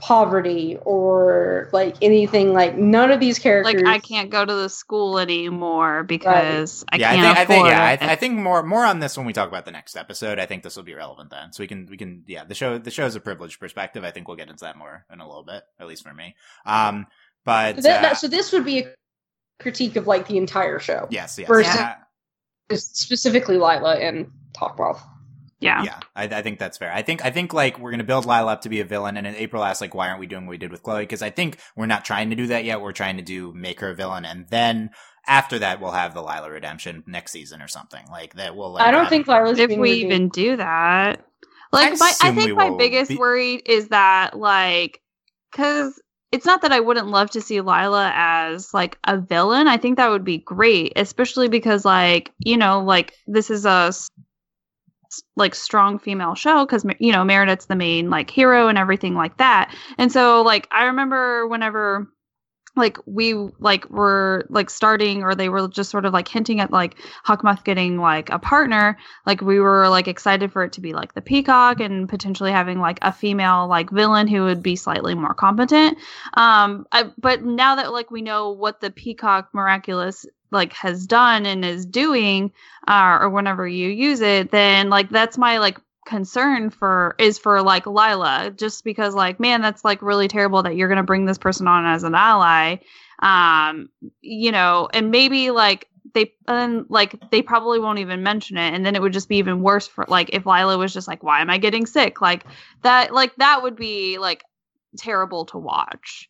poverty 0.02 0.76
or 0.84 1.68
like 1.72 1.94
anything 2.02 2.52
like 2.52 2.76
none 2.76 3.12
of 3.12 3.20
these 3.20 3.38
characters 3.38 3.80
Like 3.80 3.86
I 3.86 4.00
can't 4.00 4.30
go 4.30 4.44
to 4.44 4.52
the 4.52 4.68
school 4.68 5.16
anymore 5.20 6.02
because 6.02 6.84
I 6.90 6.96
yeah, 6.96 7.14
can't 7.14 7.22
think, 7.24 7.38
I 7.38 7.44
think, 7.44 7.58
afford 7.60 7.70
yeah, 7.70 7.84
I, 7.84 7.92
it. 7.92 8.00
th- 8.00 8.10
I 8.10 8.16
think 8.16 8.34
more, 8.36 8.64
more 8.64 8.84
on 8.84 8.98
this 8.98 9.16
when 9.16 9.26
we 9.26 9.32
talk 9.32 9.48
about 9.48 9.64
the 9.64 9.70
next 9.70 9.96
episode. 9.96 10.40
I 10.40 10.46
think 10.46 10.64
this 10.64 10.74
will 10.74 10.82
be 10.82 10.94
relevant 10.94 11.30
then, 11.30 11.52
so 11.52 11.62
we 11.62 11.68
can, 11.68 11.86
we 11.86 11.96
can, 11.96 12.24
yeah, 12.26 12.42
the 12.42 12.54
show, 12.54 12.78
the 12.78 12.90
show 12.90 13.06
is 13.06 13.14
a 13.14 13.20
privileged 13.20 13.60
perspective. 13.60 14.02
I 14.02 14.10
think 14.10 14.26
we'll 14.26 14.36
get 14.36 14.48
into 14.50 14.64
that 14.64 14.76
more 14.76 15.06
in 15.12 15.20
a 15.20 15.26
little 15.26 15.44
bit, 15.44 15.62
at 15.78 15.86
least 15.86 16.02
for 16.02 16.12
me. 16.12 16.34
Um, 16.66 17.06
but 17.44 17.76
So, 17.76 17.82
that, 17.82 17.98
uh, 17.98 18.02
that- 18.02 18.18
so 18.18 18.26
this 18.26 18.50
would 18.50 18.64
be 18.64 18.80
a 18.80 18.92
critique 19.60 19.94
of 19.94 20.08
like 20.08 20.26
the 20.26 20.36
entire 20.36 20.80
show, 20.80 21.06
yes, 21.10 21.38
yes, 21.38 21.46
versus- 21.46 21.76
yeah. 21.76 21.94
specifically 22.74 23.54
Lila 23.56 23.98
and 23.98 24.28
Hawkmoth. 24.56 25.00
Yeah. 25.62 25.82
Yeah, 25.84 26.00
I, 26.16 26.24
I 26.24 26.42
think 26.42 26.58
that's 26.58 26.76
fair. 26.78 26.92
I 26.92 27.02
think 27.02 27.24
I 27.24 27.30
think 27.30 27.52
like 27.54 27.78
we're 27.78 27.90
gonna 27.90 28.04
build 28.04 28.24
Lila 28.26 28.52
up 28.52 28.62
to 28.62 28.68
be 28.68 28.80
a 28.80 28.84
villain, 28.84 29.16
and 29.16 29.26
in 29.26 29.34
April 29.36 29.62
asked 29.64 29.80
like, 29.80 29.94
why 29.94 30.08
aren't 30.08 30.20
we 30.20 30.26
doing 30.26 30.46
what 30.46 30.50
we 30.50 30.58
did 30.58 30.70
with 30.72 30.82
Chloe? 30.82 31.02
Because 31.02 31.22
I 31.22 31.30
think 31.30 31.58
we're 31.76 31.86
not 31.86 32.04
trying 32.04 32.30
to 32.30 32.36
do 32.36 32.48
that 32.48 32.64
yet. 32.64 32.80
We're 32.80 32.92
trying 32.92 33.16
to 33.16 33.22
do 33.22 33.52
make 33.54 33.80
her 33.80 33.90
a 33.90 33.94
villain, 33.94 34.24
and 34.24 34.46
then 34.50 34.90
after 35.26 35.58
that, 35.60 35.80
we'll 35.80 35.92
have 35.92 36.14
the 36.14 36.20
Lila 36.22 36.50
redemption 36.50 37.04
next 37.06 37.30
season 37.32 37.62
or 37.62 37.68
something 37.68 38.04
like 38.10 38.34
that. 38.34 38.56
Will 38.56 38.72
like, 38.72 38.84
I 38.84 38.90
don't 38.90 39.02
have- 39.04 39.08
think 39.10 39.28
Lila's 39.28 39.58
if 39.58 39.70
we 39.70 39.76
redeemed. 39.78 40.12
even 40.12 40.28
do 40.30 40.56
that. 40.56 41.24
Like 41.72 41.98
my, 41.98 42.12
I 42.20 42.32
think 42.34 42.54
my 42.54 42.70
biggest 42.76 43.08
be- 43.10 43.16
worry 43.16 43.54
is 43.54 43.88
that 43.88 44.36
like 44.38 45.00
because 45.50 45.98
it's 46.32 46.44
not 46.46 46.62
that 46.62 46.72
I 46.72 46.80
wouldn't 46.80 47.08
love 47.08 47.30
to 47.30 47.40
see 47.40 47.60
Lila 47.60 48.10
as 48.14 48.74
like 48.74 48.98
a 49.04 49.18
villain. 49.18 49.68
I 49.68 49.76
think 49.76 49.96
that 49.96 50.10
would 50.10 50.24
be 50.24 50.38
great, 50.38 50.92
especially 50.96 51.48
because 51.48 51.84
like 51.84 52.32
you 52.38 52.56
know 52.56 52.80
like 52.82 53.14
this 53.26 53.48
is 53.50 53.64
a 53.64 53.86
s- 53.88 54.08
like 55.36 55.54
strong 55.54 55.98
female 55.98 56.34
show 56.34 56.64
because 56.64 56.84
you 56.98 57.12
know 57.12 57.24
Meredith's 57.24 57.66
the 57.66 57.76
main 57.76 58.10
like 58.10 58.30
hero 58.30 58.68
and 58.68 58.78
everything 58.78 59.14
like 59.14 59.36
that. 59.38 59.74
And 59.98 60.10
so 60.10 60.42
like 60.42 60.68
I 60.70 60.84
remember 60.84 61.46
whenever 61.46 62.08
like 62.74 62.96
we 63.06 63.34
like 63.58 63.88
were 63.90 64.46
like 64.48 64.70
starting 64.70 65.22
or 65.22 65.34
they 65.34 65.48
were 65.48 65.68
just 65.68 65.90
sort 65.90 66.06
of 66.06 66.12
like 66.12 66.26
hinting 66.26 66.60
at 66.60 66.70
like 66.70 66.96
Hawkmoth 67.26 67.64
getting 67.64 67.98
like 67.98 68.30
a 68.30 68.38
partner 68.38 68.96
like 69.26 69.42
we 69.42 69.60
were 69.60 69.88
like 69.88 70.08
excited 70.08 70.52
for 70.52 70.64
it 70.64 70.72
to 70.72 70.80
be 70.80 70.94
like 70.94 71.12
the 71.12 71.20
peacock 71.20 71.80
and 71.80 72.08
potentially 72.08 72.50
having 72.50 72.80
like 72.80 72.98
a 73.02 73.12
female 73.12 73.68
like 73.68 73.90
villain 73.90 74.26
who 74.26 74.44
would 74.44 74.62
be 74.62 74.76
slightly 74.76 75.14
more 75.14 75.34
competent 75.34 75.98
um 76.34 76.86
I, 76.92 77.10
but 77.18 77.44
now 77.44 77.76
that 77.76 77.92
like 77.92 78.10
we 78.10 78.22
know 78.22 78.52
what 78.52 78.80
the 78.80 78.90
peacock 78.90 79.50
miraculous 79.52 80.24
like 80.52 80.72
has 80.72 81.06
done 81.06 81.46
and 81.46 81.64
is 81.64 81.86
doing 81.86 82.52
uh, 82.86 83.18
or 83.20 83.30
whenever 83.30 83.66
you 83.66 83.88
use 83.88 84.20
it 84.20 84.50
then 84.50 84.90
like 84.90 85.08
that's 85.10 85.38
my 85.38 85.58
like 85.58 85.78
concern 86.04 86.70
for 86.70 87.14
is 87.18 87.38
for 87.38 87.62
like 87.62 87.86
Lila 87.86 88.52
just 88.56 88.84
because 88.84 89.14
like 89.14 89.38
man 89.38 89.62
that's 89.62 89.84
like 89.84 90.02
really 90.02 90.28
terrible 90.28 90.62
that 90.62 90.76
you're 90.76 90.88
going 90.88 90.96
to 90.96 91.02
bring 91.04 91.24
this 91.26 91.38
person 91.38 91.68
on 91.68 91.86
as 91.86 92.02
an 92.02 92.14
ally. 92.14 92.76
Um 93.20 93.88
you 94.20 94.50
know 94.50 94.88
and 94.92 95.10
maybe 95.10 95.50
like 95.50 95.88
they 96.14 96.32
and 96.48 96.86
like 96.88 97.30
they 97.30 97.40
probably 97.40 97.78
won't 97.78 98.00
even 98.00 98.22
mention 98.22 98.56
it 98.56 98.74
and 98.74 98.84
then 98.84 98.96
it 98.96 99.02
would 99.02 99.12
just 99.12 99.28
be 99.28 99.36
even 99.36 99.62
worse 99.62 99.86
for 99.86 100.04
like 100.08 100.30
if 100.32 100.44
Lila 100.44 100.76
was 100.76 100.92
just 100.92 101.08
like 101.08 101.22
why 101.22 101.40
am 101.40 101.50
I 101.50 101.58
getting 101.58 101.86
sick? 101.86 102.20
Like 102.20 102.44
that 102.82 103.14
like 103.14 103.34
that 103.36 103.62
would 103.62 103.76
be 103.76 104.18
like 104.18 104.44
terrible 104.96 105.46
to 105.46 105.58
watch 105.58 106.28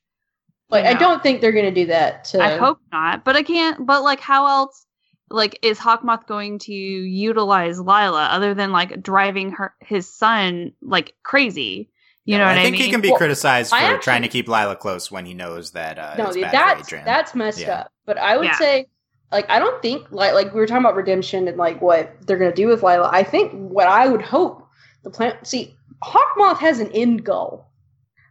like 0.73 0.85
you 0.85 0.91
I 0.91 0.95
don't 0.95 1.23
think 1.23 1.41
they're 1.41 1.53
going 1.53 1.73
to 1.73 1.81
do 1.83 1.87
that. 1.87 2.25
To, 2.27 2.43
I 2.43 2.57
hope 2.57 2.79
not 2.91 3.25
but 3.25 3.37
I 3.37 3.43
can't 3.43 3.87
but 3.87 4.03
like 4.03 4.21
how 4.21 4.47
else 4.47 4.87
like 5.31 5.59
is 5.63 5.79
Hawkmoth 5.79 6.27
going 6.27 6.59
to 6.61 6.73
utilize 6.75 7.79
Lila 7.79 8.27
other 8.31 8.55
than 8.55 8.73
like 8.73 9.03
driving 9.03 9.53
her 9.53 9.75
his 9.81 10.13
son 10.13 10.73
like 10.83 11.15
crazy 11.23 11.91
you 12.25 12.39
know 12.39 12.45
what 12.45 12.51
I 12.51 12.55
what 12.55 12.59
I 12.61 12.63
think 12.65 12.73
mean 12.75 12.83
he 12.83 12.91
can 12.91 13.01
be 13.01 13.09
Well, 13.09 13.17
criticized 13.19 13.71
for 13.71 13.77
actually- 13.77 14.03
trying 14.03 14.23
to 14.23 14.29
keep 14.29 14.49
Lila 14.49 14.77
close 14.77 15.11
when 15.11 15.25
he 15.27 15.35
knows 15.35 15.73
that 15.73 15.99
uh, 15.99 16.15
no, 16.19 16.27
it's 16.29 16.37
bad 16.37 16.53
that's 16.53 16.89
for 16.89 17.03
that's 17.05 17.35
messed 17.35 17.61
Yeah. 17.61 17.81
up. 17.81 17.93
But 18.07 18.19
I 18.19 18.37
would 18.37 18.47
Yeah. 18.47 18.59
say, 18.59 18.87
like, 19.33 19.49
I 19.51 19.59
don't 19.59 19.81
think 19.83 20.07
like 20.13 20.33
like 20.35 20.53
we 20.55 20.61
were 20.61 20.67
talking 20.67 20.85
about 20.85 20.95
redemption 20.95 21.49
and 21.49 21.57
like 21.57 21.81
what 21.83 22.15
they're 22.27 22.37
gonna 22.39 22.55
do 22.55 22.69
with 22.69 22.83
Lila. 22.85 23.09
I 23.13 23.23
think 23.25 23.53
what 23.53 23.89
I 23.89 24.07
would 24.07 24.23
hope 24.23 24.67
the 25.03 25.11
plan. 25.11 25.35
See, 25.45 25.77
Hawkmoth 26.05 26.59
has 26.59 26.79
an 26.79 26.93
end 26.93 27.25
goal. 27.25 27.67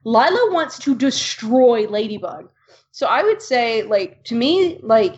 Lila 0.03 0.53
wants 0.53 0.79
to 0.79 0.95
destroy 0.95 1.87
Ladybug. 1.87 2.49
So 2.91 3.07
I 3.07 3.23
would 3.23 3.41
say, 3.41 3.83
like, 3.83 4.23
to 4.25 4.35
me, 4.35 4.79
like, 4.81 5.15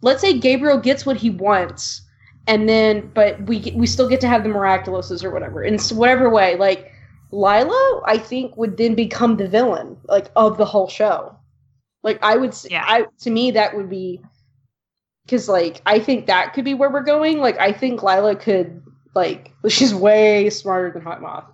let's 0.00 0.20
say 0.20 0.38
Gabriel 0.38 0.78
gets 0.78 1.06
what 1.06 1.16
he 1.16 1.30
wants, 1.30 2.02
and 2.46 2.68
then, 2.68 3.10
but 3.14 3.40
we 3.46 3.60
get- 3.60 3.74
we 3.74 3.86
still 3.86 4.08
get 4.08 4.20
to 4.22 4.28
have 4.28 4.42
the 4.42 4.48
miraculouses 4.48 5.22
or 5.22 5.30
whatever 5.30 5.62
in 5.62 5.78
whatever 5.94 6.28
way. 6.28 6.56
Like, 6.56 6.90
Lila, 7.30 8.02
I 8.06 8.18
think, 8.18 8.56
would 8.56 8.76
then 8.76 8.94
become 8.94 9.36
the 9.36 9.48
villain, 9.48 9.96
like 10.08 10.30
of 10.36 10.58
the 10.58 10.64
whole 10.64 10.88
show. 10.88 11.36
Like 12.02 12.18
I 12.22 12.36
would, 12.36 12.54
Yeah. 12.68 12.84
I 12.86 13.06
to 13.20 13.30
me 13.30 13.52
that 13.52 13.76
would 13.76 13.88
be 13.88 14.20
because 15.24 15.48
like 15.48 15.80
I 15.86 15.98
think 15.98 16.26
that 16.26 16.52
could 16.52 16.64
be 16.64 16.74
where 16.74 16.90
we're 16.90 17.02
going. 17.02 17.38
Like 17.38 17.58
I 17.58 17.72
think 17.72 18.02
Lila 18.02 18.36
could 18.36 18.82
like 19.14 19.52
she's 19.68 19.94
way 19.94 20.50
smarter 20.50 20.90
than 20.90 21.02
Hawkmoth. 21.02 21.44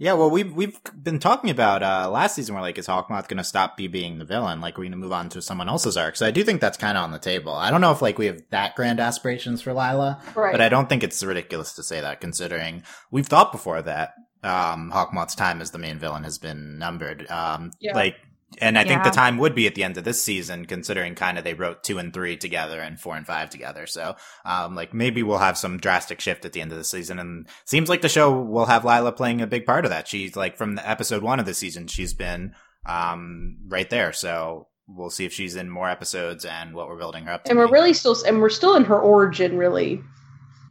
Yeah, 0.00 0.14
well, 0.14 0.30
we've 0.30 0.50
we've 0.56 0.80
been 1.00 1.18
talking 1.18 1.50
about 1.50 1.82
uh, 1.82 2.08
last 2.10 2.34
season. 2.34 2.54
Where 2.54 2.62
like, 2.62 2.78
is 2.78 2.86
Hawkmoth 2.86 3.28
going 3.28 3.36
to 3.36 3.44
stop 3.44 3.76
be 3.76 3.86
being 3.86 4.18
the 4.18 4.24
villain? 4.24 4.62
Like, 4.62 4.78
we're 4.78 4.84
going 4.84 4.92
to 4.92 4.96
move 4.96 5.12
on 5.12 5.28
to 5.28 5.42
someone 5.42 5.68
else's 5.68 5.98
arc. 5.98 6.16
So 6.16 6.26
I 6.26 6.30
do 6.30 6.42
think 6.42 6.62
that's 6.62 6.78
kind 6.78 6.96
of 6.96 7.04
on 7.04 7.12
the 7.12 7.18
table. 7.18 7.52
I 7.52 7.70
don't 7.70 7.82
know 7.82 7.92
if 7.92 8.00
like 8.00 8.16
we 8.18 8.24
have 8.24 8.42
that 8.48 8.74
grand 8.76 8.98
aspirations 8.98 9.60
for 9.60 9.74
Lila, 9.74 10.22
Right. 10.34 10.52
but 10.52 10.62
I 10.62 10.70
don't 10.70 10.88
think 10.88 11.04
it's 11.04 11.22
ridiculous 11.22 11.74
to 11.74 11.82
say 11.82 12.00
that, 12.00 12.22
considering 12.22 12.82
we've 13.10 13.26
thought 13.26 13.52
before 13.52 13.82
that 13.82 14.14
um, 14.42 14.90
Hawkmoth's 14.90 15.34
time 15.34 15.60
as 15.60 15.70
the 15.70 15.78
main 15.78 15.98
villain 15.98 16.24
has 16.24 16.38
been 16.38 16.78
numbered. 16.78 17.30
Um, 17.30 17.70
Yeah. 17.78 17.94
Like, 17.94 18.16
and 18.58 18.76
I 18.76 18.84
think 18.84 19.04
the 19.04 19.10
time 19.10 19.38
would 19.38 19.54
be 19.54 19.66
at 19.66 19.76
the 19.76 19.84
end 19.84 19.96
of 19.96 20.04
this 20.04 20.22
season, 20.22 20.64
considering 20.64 21.14
kind 21.14 21.38
of 21.38 21.44
they 21.44 21.54
wrote 21.54 21.84
two 21.84 21.98
and 21.98 22.12
three 22.12 22.36
together 22.36 22.80
and 22.80 22.98
four 22.98 23.16
and 23.16 23.26
five 23.26 23.48
together. 23.48 23.86
So, 23.86 24.16
um, 24.44 24.74
like 24.74 24.92
maybe 24.92 25.22
we'll 25.22 25.38
have 25.38 25.56
some 25.56 25.78
drastic 25.78 26.20
shift 26.20 26.44
at 26.44 26.52
the 26.52 26.60
end 26.60 26.72
of 26.72 26.78
the 26.78 26.84
season. 26.84 27.20
And 27.20 27.46
seems 27.64 27.88
like 27.88 28.02
the 28.02 28.08
show 28.08 28.40
will 28.40 28.66
have 28.66 28.84
Lila 28.84 29.12
playing 29.12 29.40
a 29.40 29.46
big 29.46 29.66
part 29.66 29.84
of 29.84 29.90
that. 29.90 30.08
She's 30.08 30.34
like 30.34 30.56
from 30.56 30.74
the 30.74 30.88
episode 30.88 31.22
one 31.22 31.38
of 31.38 31.46
the 31.46 31.54
season, 31.54 31.86
she's 31.86 32.12
been 32.12 32.54
um, 32.86 33.58
right 33.68 33.88
there. 33.88 34.12
So 34.12 34.66
we'll 34.88 35.10
see 35.10 35.26
if 35.26 35.32
she's 35.32 35.54
in 35.54 35.70
more 35.70 35.88
episodes 35.88 36.44
and 36.44 36.74
what 36.74 36.88
we're 36.88 36.98
building 36.98 37.24
her 37.24 37.32
up 37.32 37.44
to. 37.44 37.50
and 37.50 37.58
we're 37.58 37.68
be. 37.68 37.72
really 37.72 37.94
still, 37.94 38.16
and 38.26 38.40
we're 38.40 38.50
still 38.50 38.74
in 38.74 38.84
her 38.84 38.98
origin, 38.98 39.56
really. 39.56 40.02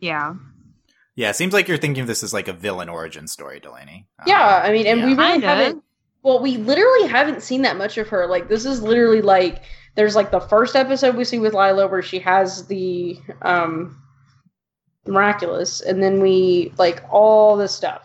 Yeah. 0.02 0.36
yeah. 1.16 1.30
It 1.30 1.38
seems 1.38 1.54
like 1.54 1.70
you're 1.70 1.78
thinking 1.78 2.02
of 2.02 2.08
this 2.08 2.24
as 2.24 2.34
like 2.34 2.50
a 2.50 2.54
villain 2.54 2.90
origin 2.90 3.28
story, 3.28 3.62
Delaney. 3.62 4.08
Um, 4.20 4.26
Yeah, 4.28 4.62
I 4.64 4.74
mean, 4.74 4.86
and 4.86 5.00
yeah. 5.00 5.06
we 5.06 5.14
really 5.16 5.42
haven't. 5.42 5.84
Well, 6.22 6.42
we 6.42 6.58
literally 6.58 7.08
haven't 7.08 7.44
seen 7.44 7.62
that 7.62 7.78
much 7.78 7.98
of 7.98 8.10
her. 8.10 8.28
Like, 8.28 8.50
this 8.50 8.66
is 8.66 8.82
literally 8.82 9.22
like 9.22 9.64
there's 9.96 10.16
like 10.16 10.32
the 10.32 10.40
first 10.40 10.76
episode 10.76 11.16
we 11.16 11.24
see 11.24 11.40
with 11.40 11.54
Lila 11.54 11.88
where 11.88 12.02
she 12.02 12.20
has 12.20 12.68
the 12.68 13.18
um 13.42 14.02
miraculous, 15.08 15.82
and 15.82 16.02
then 16.04 16.22
we 16.22 16.74
like 16.78 17.04
all 17.10 17.58
this 17.58 17.74
stuff. 17.74 18.04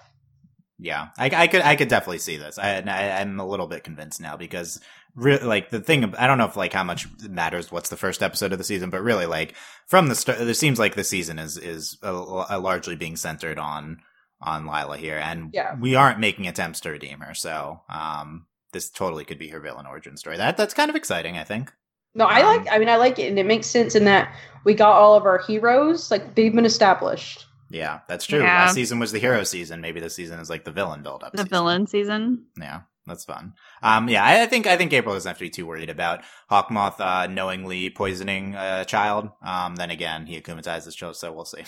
Yeah, 0.79 1.09
I, 1.19 1.31
I 1.33 1.47
could 1.47 1.63
I 1.63 1.77
could 1.77 1.89
definitely 1.89 2.19
see 2.19 2.37
this. 2.37 2.59
I, 2.59 2.81
I 2.81 3.21
i'm 3.21 3.39
a 3.39 3.47
little 3.47 3.67
bit 3.67 3.85
convinced 3.85 4.21
now 4.21 4.37
because 4.37 4.81
really 5.15 5.45
like 5.45 5.71
the 5.71 5.81
thing 5.81 6.15
I 6.17 6.27
don't 6.27 6.39
know 6.39 6.47
if 6.47 6.57
like 6.57 6.73
how 6.73 6.85
much 6.85 7.07
matters 7.29 7.71
what's 7.71 7.89
the 7.89 7.97
first 7.97 8.23
episode 8.23 8.53
of 8.53 8.59
the 8.59 8.65
season, 8.65 8.91
but 8.91 9.03
really 9.03 9.27
like 9.27 9.55
from 9.87 10.09
the 10.09 10.15
start, 10.15 10.41
it 10.41 10.55
seems 10.55 10.79
like 10.79 10.95
the 10.95 11.05
season 11.05 11.39
is 11.39 11.57
is 11.57 11.97
a, 12.03 12.11
a 12.51 12.59
largely 12.59 12.97
being 12.97 13.17
centered 13.17 13.59
on 13.59 13.99
on 14.45 14.67
Lila 14.67 14.97
here, 14.97 15.19
and 15.19 15.51
Yeah. 15.53 15.75
we 15.81 15.95
aren't 15.95 16.21
making 16.21 16.47
attempts 16.47 16.81
to 16.81 16.91
redeem 16.91 17.21
her. 17.21 17.35
So 17.35 17.81
um, 17.89 18.47
this 18.73 18.91
totally 18.91 19.25
could 19.25 19.39
be 19.39 19.49
her 19.49 19.61
villain 19.61 19.87
origin 19.87 20.17
story. 20.17 20.37
That 20.37 20.57
that's 20.57 20.75
kind 20.75 20.91
of 20.91 20.97
exciting. 20.97 21.37
I 21.39 21.45
think. 21.45 21.73
No, 22.15 22.27
I 22.27 22.41
Um, 22.43 22.47
like. 22.59 22.69
I 22.71 22.79
mean, 22.79 22.89
I 22.89 22.97
like 22.97 23.19
it, 23.19 23.29
and 23.29 23.39
it 23.39 23.47
makes 23.47 23.67
sense 23.67 23.95
in 23.95 24.05
that 24.05 24.33
we 24.65 24.75
got 24.75 24.93
all 24.93 25.15
of 25.17 25.25
our 25.25 25.39
heroes. 25.39 26.11
Like 26.11 26.35
they've 26.35 26.55
been 26.55 26.67
established. 26.67 27.47
Yeah, 27.71 28.01
that's 28.09 28.27
true. 28.27 28.41
Yeah. 28.41 28.67
Last 28.67 28.75
season 28.75 28.99
was 29.01 29.11
the 29.11 29.19
hero 29.19 29.43
season. 29.43 29.81
Maybe 29.81 29.99
this 29.99 30.15
season 30.15 30.39
is 30.39 30.49
like 30.51 30.65
the 30.65 30.71
villain 30.71 31.03
build 31.03 31.25
up. 31.25 31.33
The 31.33 31.45
villain 31.45 31.89
season. 31.89 32.45
Yeah, 32.61 32.83
that's 33.05 33.25
fun. 33.25 33.55
Um, 33.83 34.09
yeah, 34.09 34.23
I, 34.23 34.43
I 34.43 34.47
think 34.47 34.69
I 34.69 34.77
think 34.77 34.93
April 34.93 35.15
doesn't 35.15 35.29
have 35.29 35.39
to 35.39 35.45
be 35.45 35.51
too 35.51 35.67
worried 35.67 35.91
about 35.91 36.21
Hawkmoth 36.51 37.01
uh, 37.01 37.27
knowingly 37.27 37.91
poisoning 37.91 38.55
a 38.55 38.85
child. 38.85 39.31
Um, 39.45 39.75
then 39.75 39.91
again, 39.91 40.27
he 40.27 40.41
akumatized 40.41 40.85
his 40.85 40.95
child, 40.95 41.17
so 41.17 41.33
we'll 41.33 41.47
see. 41.47 41.65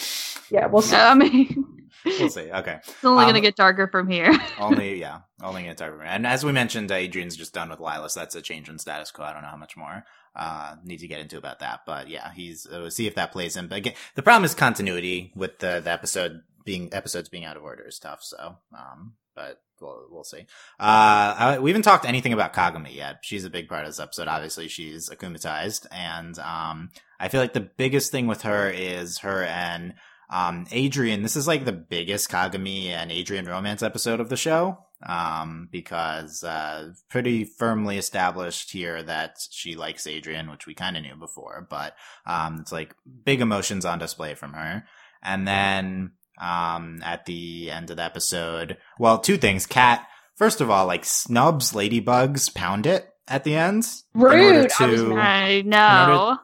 Yeah, 0.50 0.66
we'll 0.66 0.82
see. 0.90 0.94
I 0.94 1.14
mean, 1.14 1.75
we'll 2.06 2.28
see. 2.30 2.50
Okay, 2.50 2.78
it's 2.82 3.04
only 3.04 3.24
Um, 3.24 3.28
gonna 3.30 3.40
get 3.40 3.56
darker 3.56 3.88
from 3.88 4.08
here. 4.08 4.32
only 4.58 5.00
yeah, 5.00 5.20
only 5.42 5.64
talk 5.74 5.92
about. 5.92 6.06
And 6.06 6.26
as 6.26 6.44
we 6.44 6.52
mentioned, 6.52 6.90
Adrien's 6.90 7.36
just 7.36 7.52
done 7.52 7.68
with 7.68 7.80
Lila, 7.80 8.08
so 8.08 8.20
that's 8.20 8.34
a 8.34 8.42
change 8.42 8.68
in 8.68 8.78
status 8.78 9.10
quo. 9.10 9.24
I 9.24 9.32
don't 9.32 9.42
know 9.42 9.48
how 9.48 9.56
much 9.56 9.76
more 9.76 10.04
uh 10.34 10.76
need 10.84 10.98
to 11.00 11.08
get 11.08 11.20
into 11.20 11.38
about 11.38 11.58
that, 11.60 11.80
but 11.86 12.08
yeah, 12.08 12.32
he's 12.32 12.66
uh, 12.66 12.78
we'll 12.80 12.90
see 12.90 13.06
if 13.06 13.14
that 13.16 13.32
plays 13.32 13.56
in. 13.56 13.68
But 13.68 13.78
again, 13.78 13.94
the 14.14 14.22
problem 14.22 14.44
is 14.44 14.54
continuity 14.54 15.32
with 15.34 15.58
the 15.58 15.80
the 15.82 15.90
episode 15.90 16.42
being 16.64 16.88
episodes 16.92 17.28
being 17.28 17.44
out 17.44 17.56
of 17.56 17.62
order 17.62 17.84
is 17.86 17.98
tough. 17.98 18.22
So, 18.22 18.56
um, 18.76 19.14
but 19.34 19.60
we'll 19.80 20.06
we'll 20.10 20.24
see. 20.24 20.40
Uh, 20.80 21.34
I, 21.38 21.58
we 21.60 21.70
haven't 21.70 21.82
talked 21.82 22.04
anything 22.04 22.32
about 22.32 22.52
Kagami 22.52 22.94
yet. 22.94 23.18
She's 23.22 23.44
a 23.44 23.50
big 23.50 23.68
part 23.68 23.84
of 23.84 23.88
this 23.90 24.00
episode. 24.00 24.28
Obviously, 24.28 24.66
she's 24.68 25.08
akumatized, 25.08 25.86
and 25.92 26.38
um, 26.40 26.90
I 27.20 27.28
feel 27.28 27.40
like 27.40 27.52
the 27.52 27.60
biggest 27.60 28.10
thing 28.10 28.26
with 28.26 28.42
her 28.42 28.68
is 28.68 29.18
her 29.18 29.44
and 29.44 29.94
um, 30.30 30.66
Adrien. 30.72 31.22
This 31.22 31.36
is 31.36 31.46
like 31.46 31.64
the 31.64 31.72
biggest 31.72 32.30
Kagami 32.30 32.86
and 32.86 33.10
Adrien 33.10 33.46
romance 33.46 33.82
episode 33.82 34.20
of 34.20 34.28
the 34.28 34.36
show. 34.36 34.78
Um, 35.06 35.68
because, 35.70 36.42
uh, 36.42 36.92
pretty 37.10 37.44
firmly 37.44 37.98
established 37.98 38.70
here 38.72 39.02
that 39.02 39.36
she 39.50 39.76
likes 39.76 40.06
Adrian, 40.06 40.50
which 40.50 40.66
we 40.66 40.72
kind 40.72 40.96
of 40.96 41.02
knew 41.02 41.16
before, 41.16 41.66
but, 41.68 41.94
um, 42.24 42.60
it's 42.60 42.72
like 42.72 42.94
big 43.24 43.42
emotions 43.42 43.84
on 43.84 43.98
display 43.98 44.34
from 44.34 44.54
her. 44.54 44.84
And 45.22 45.46
then, 45.46 46.12
um, 46.40 47.00
at 47.04 47.26
the 47.26 47.70
end 47.70 47.90
of 47.90 47.98
the 47.98 48.04
episode, 48.04 48.78
well, 48.98 49.18
two 49.18 49.36
things. 49.36 49.66
Cat, 49.66 50.06
first 50.34 50.62
of 50.62 50.70
all, 50.70 50.86
like 50.86 51.04
snubs 51.04 51.72
ladybugs 51.72 52.54
pound 52.54 52.86
it 52.86 53.06
at 53.28 53.44
the 53.44 53.54
end. 53.54 53.86
in 54.14 54.22
order 54.22 54.36
Rude. 54.38 54.72
I 54.80 54.86
was 54.86 55.00
to-. 55.02 55.14
I 55.14 55.62
know. 55.62 56.38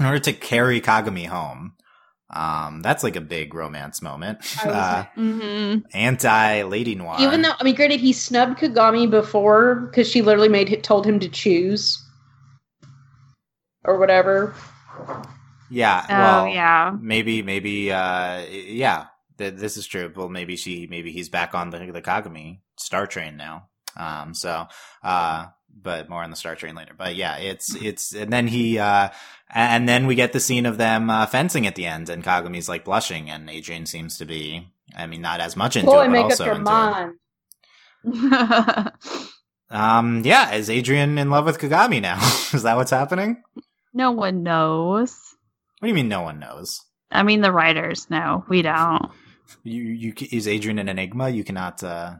in 0.00 0.06
order 0.06 0.18
to 0.20 0.32
carry 0.32 0.80
Kagami 0.80 1.26
home. 1.26 1.74
Um, 2.30 2.82
that's 2.82 3.02
like 3.02 3.16
a 3.16 3.20
big 3.22 3.54
romance 3.54 4.02
moment. 4.02 4.38
I 4.62 4.66
was 4.68 4.74
Uh, 4.76 5.04
hmm 5.14 5.78
anti 5.92 6.62
Lady 6.62 6.94
Noir. 6.94 7.18
Even 7.20 7.42
though, 7.42 7.52
I 7.58 7.64
mean, 7.64 7.74
granted, 7.74 8.00
he 8.00 8.12
snubbed 8.12 8.58
Kagami 8.58 9.10
before 9.10 9.76
because 9.76 10.08
she 10.10 10.22
literally 10.22 10.48
made 10.48 10.70
it, 10.70 10.82
told 10.82 11.06
him 11.06 11.18
to 11.20 11.28
choose 11.28 12.04
or 13.84 13.98
whatever. 13.98 14.54
yeah, 15.70 16.06
Oh 16.10 16.18
well, 16.18 16.46
yeah. 16.46 16.96
maybe, 17.00 17.42
maybe, 17.42 17.92
uh, 17.92 18.42
yeah, 18.48 19.06
th- 19.38 19.54
this 19.54 19.76
is 19.76 19.86
true. 19.86 20.12
Well, 20.14 20.28
maybe 20.28 20.56
she, 20.56 20.86
maybe 20.88 21.12
he's 21.12 21.28
back 21.28 21.54
on 21.54 21.70
the 21.70 21.78
the 21.92 22.02
Kagami 22.02 22.60
Star 22.78 23.06
Train 23.06 23.36
now. 23.36 23.68
Um, 23.96 24.34
so, 24.34 24.66
uh, 25.02 25.46
but 25.74 26.08
more 26.08 26.22
on 26.22 26.30
the 26.30 26.36
Star 26.36 26.54
Train 26.56 26.74
later. 26.74 26.92
But 26.96 27.16
yeah, 27.16 27.36
it's 27.38 27.74
it's, 27.74 28.14
and 28.14 28.32
then 28.32 28.46
he, 28.48 28.78
uh, 28.78 29.10
and 29.52 29.88
then 29.88 30.06
we 30.06 30.14
get 30.14 30.32
the 30.32 30.40
scene 30.40 30.66
of 30.66 30.78
them 30.78 31.10
uh, 31.10 31.26
fencing 31.26 31.66
at 31.66 31.74
the 31.74 31.86
end, 31.86 32.08
and 32.08 32.24
Kagami's 32.24 32.68
like 32.68 32.84
blushing, 32.84 33.30
and 33.30 33.48
Adrien 33.48 33.86
seems 33.86 34.18
to 34.18 34.24
be, 34.24 34.68
I 34.96 35.06
mean, 35.06 35.22
not 35.22 35.40
as 35.40 35.56
much 35.56 35.76
into 35.76 35.90
Boy, 35.90 36.02
it, 36.02 36.06
but 36.06 36.10
make 36.10 36.24
up 36.24 36.30
also 36.30 36.44
your 36.44 36.54
into 36.54 36.70
it. 36.70 37.14
mind. 38.04 38.92
Um, 39.70 40.22
yeah, 40.24 40.54
is 40.54 40.70
Adrien 40.70 41.18
in 41.18 41.30
love 41.30 41.44
with 41.44 41.58
Kagami 41.58 42.00
now? 42.00 42.16
is 42.52 42.62
that 42.62 42.76
what's 42.76 42.90
happening? 42.90 43.42
no 43.92 44.12
one 44.12 44.42
knows. 44.42 45.14
What 45.78 45.86
do 45.86 45.88
you 45.88 45.94
mean 45.94 46.08
no 46.08 46.22
one 46.22 46.38
knows? 46.38 46.80
I 47.10 47.22
mean, 47.22 47.40
the 47.40 47.52
writers 47.52 48.08
know. 48.10 48.44
We 48.48 48.62
don't. 48.62 49.10
You, 49.64 49.82
you, 49.82 50.14
is 50.30 50.46
Adrien 50.48 50.78
an 50.78 50.88
enigma? 50.88 51.28
You 51.30 51.44
cannot, 51.44 51.82
uh, 51.82 52.16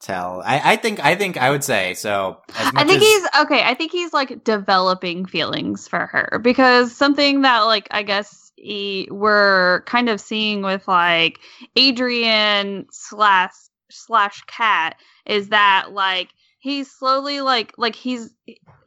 tell. 0.00 0.42
I, 0.44 0.72
I 0.72 0.76
think, 0.76 1.04
I 1.04 1.14
think 1.14 1.36
I 1.36 1.50
would 1.50 1.64
say, 1.64 1.94
so, 1.94 2.38
I 2.54 2.84
think 2.84 3.02
as, 3.02 3.08
he's 3.08 3.26
okay. 3.42 3.62
I 3.64 3.74
think 3.74 3.92
he's 3.92 4.12
like 4.12 4.44
developing 4.44 5.26
feelings 5.26 5.88
for 5.88 6.06
her 6.06 6.38
because 6.42 6.94
something 6.94 7.42
that 7.42 7.60
like 7.60 7.88
I 7.90 8.02
guess 8.02 8.52
he, 8.56 9.08
we're 9.10 9.82
kind 9.82 10.08
of 10.08 10.20
seeing 10.20 10.62
with 10.62 10.86
like 10.88 11.40
Adrien 11.78 12.86
slash 12.90 13.52
slash 13.90 14.42
Cat 14.46 14.96
is 15.26 15.48
that 15.48 15.92
like 15.92 16.30
he's 16.58 16.90
slowly 16.90 17.40
like 17.40 17.72
like 17.78 17.94
he's 17.94 18.30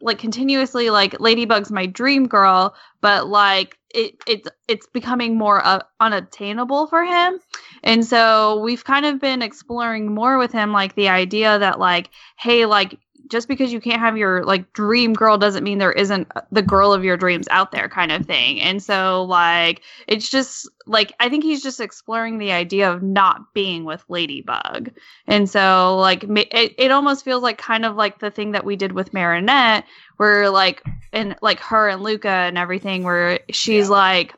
like 0.01 0.19
continuously 0.19 0.89
like 0.89 1.19
Ladybug's 1.19 1.71
my 1.71 1.85
dream 1.85 2.27
girl, 2.27 2.75
but 3.01 3.27
like 3.27 3.77
it 3.93 4.15
it's 4.27 4.47
it's 4.67 4.87
becoming 4.87 5.37
more 5.37 5.65
uh, 5.65 5.81
unattainable 5.99 6.87
for 6.87 7.03
him. 7.03 7.39
And 7.83 8.05
so 8.05 8.59
we've 8.59 8.83
kind 8.83 9.05
of 9.05 9.19
been 9.19 9.41
exploring 9.41 10.13
more 10.13 10.37
with 10.37 10.51
him 10.51 10.71
like 10.71 10.95
the 10.95 11.09
idea 11.09 11.59
that 11.59 11.79
like 11.79 12.09
hey 12.37 12.65
like 12.65 12.97
just 13.31 13.47
because 13.47 13.71
you 13.73 13.79
can't 13.79 13.99
have 14.01 14.17
your 14.17 14.43
like 14.43 14.71
dream 14.73 15.13
girl 15.13 15.37
doesn't 15.37 15.63
mean 15.63 15.77
there 15.79 15.93
isn't 15.93 16.27
the 16.51 16.61
girl 16.61 16.93
of 16.93 17.03
your 17.03 17.15
dreams 17.17 17.47
out 17.49 17.71
there 17.71 17.87
kind 17.89 18.11
of 18.11 18.25
thing. 18.25 18.59
And 18.61 18.83
so 18.83 19.23
like 19.23 19.81
it's 20.07 20.29
just 20.29 20.69
like 20.85 21.13
I 21.19 21.29
think 21.29 21.43
he's 21.43 21.63
just 21.63 21.79
exploring 21.79 22.37
the 22.37 22.51
idea 22.51 22.91
of 22.91 23.01
not 23.01 23.53
being 23.53 23.85
with 23.85 24.03
Ladybug. 24.09 24.91
And 25.25 25.49
so 25.49 25.97
like 25.97 26.23
it, 26.25 26.75
it 26.77 26.91
almost 26.91 27.23
feels 27.25 27.41
like 27.41 27.57
kind 27.57 27.85
of 27.85 27.95
like 27.95 28.19
the 28.19 28.29
thing 28.29 28.51
that 28.51 28.65
we 28.65 28.75
did 28.75 28.91
with 28.91 29.13
Marinette 29.13 29.85
where 30.17 30.49
like 30.49 30.83
and 31.13 31.35
like 31.41 31.59
her 31.61 31.87
and 31.89 32.03
Luka 32.03 32.27
and 32.29 32.57
everything 32.57 33.03
where 33.03 33.39
she's 33.49 33.87
Yeah. 33.87 33.95
like 33.95 34.35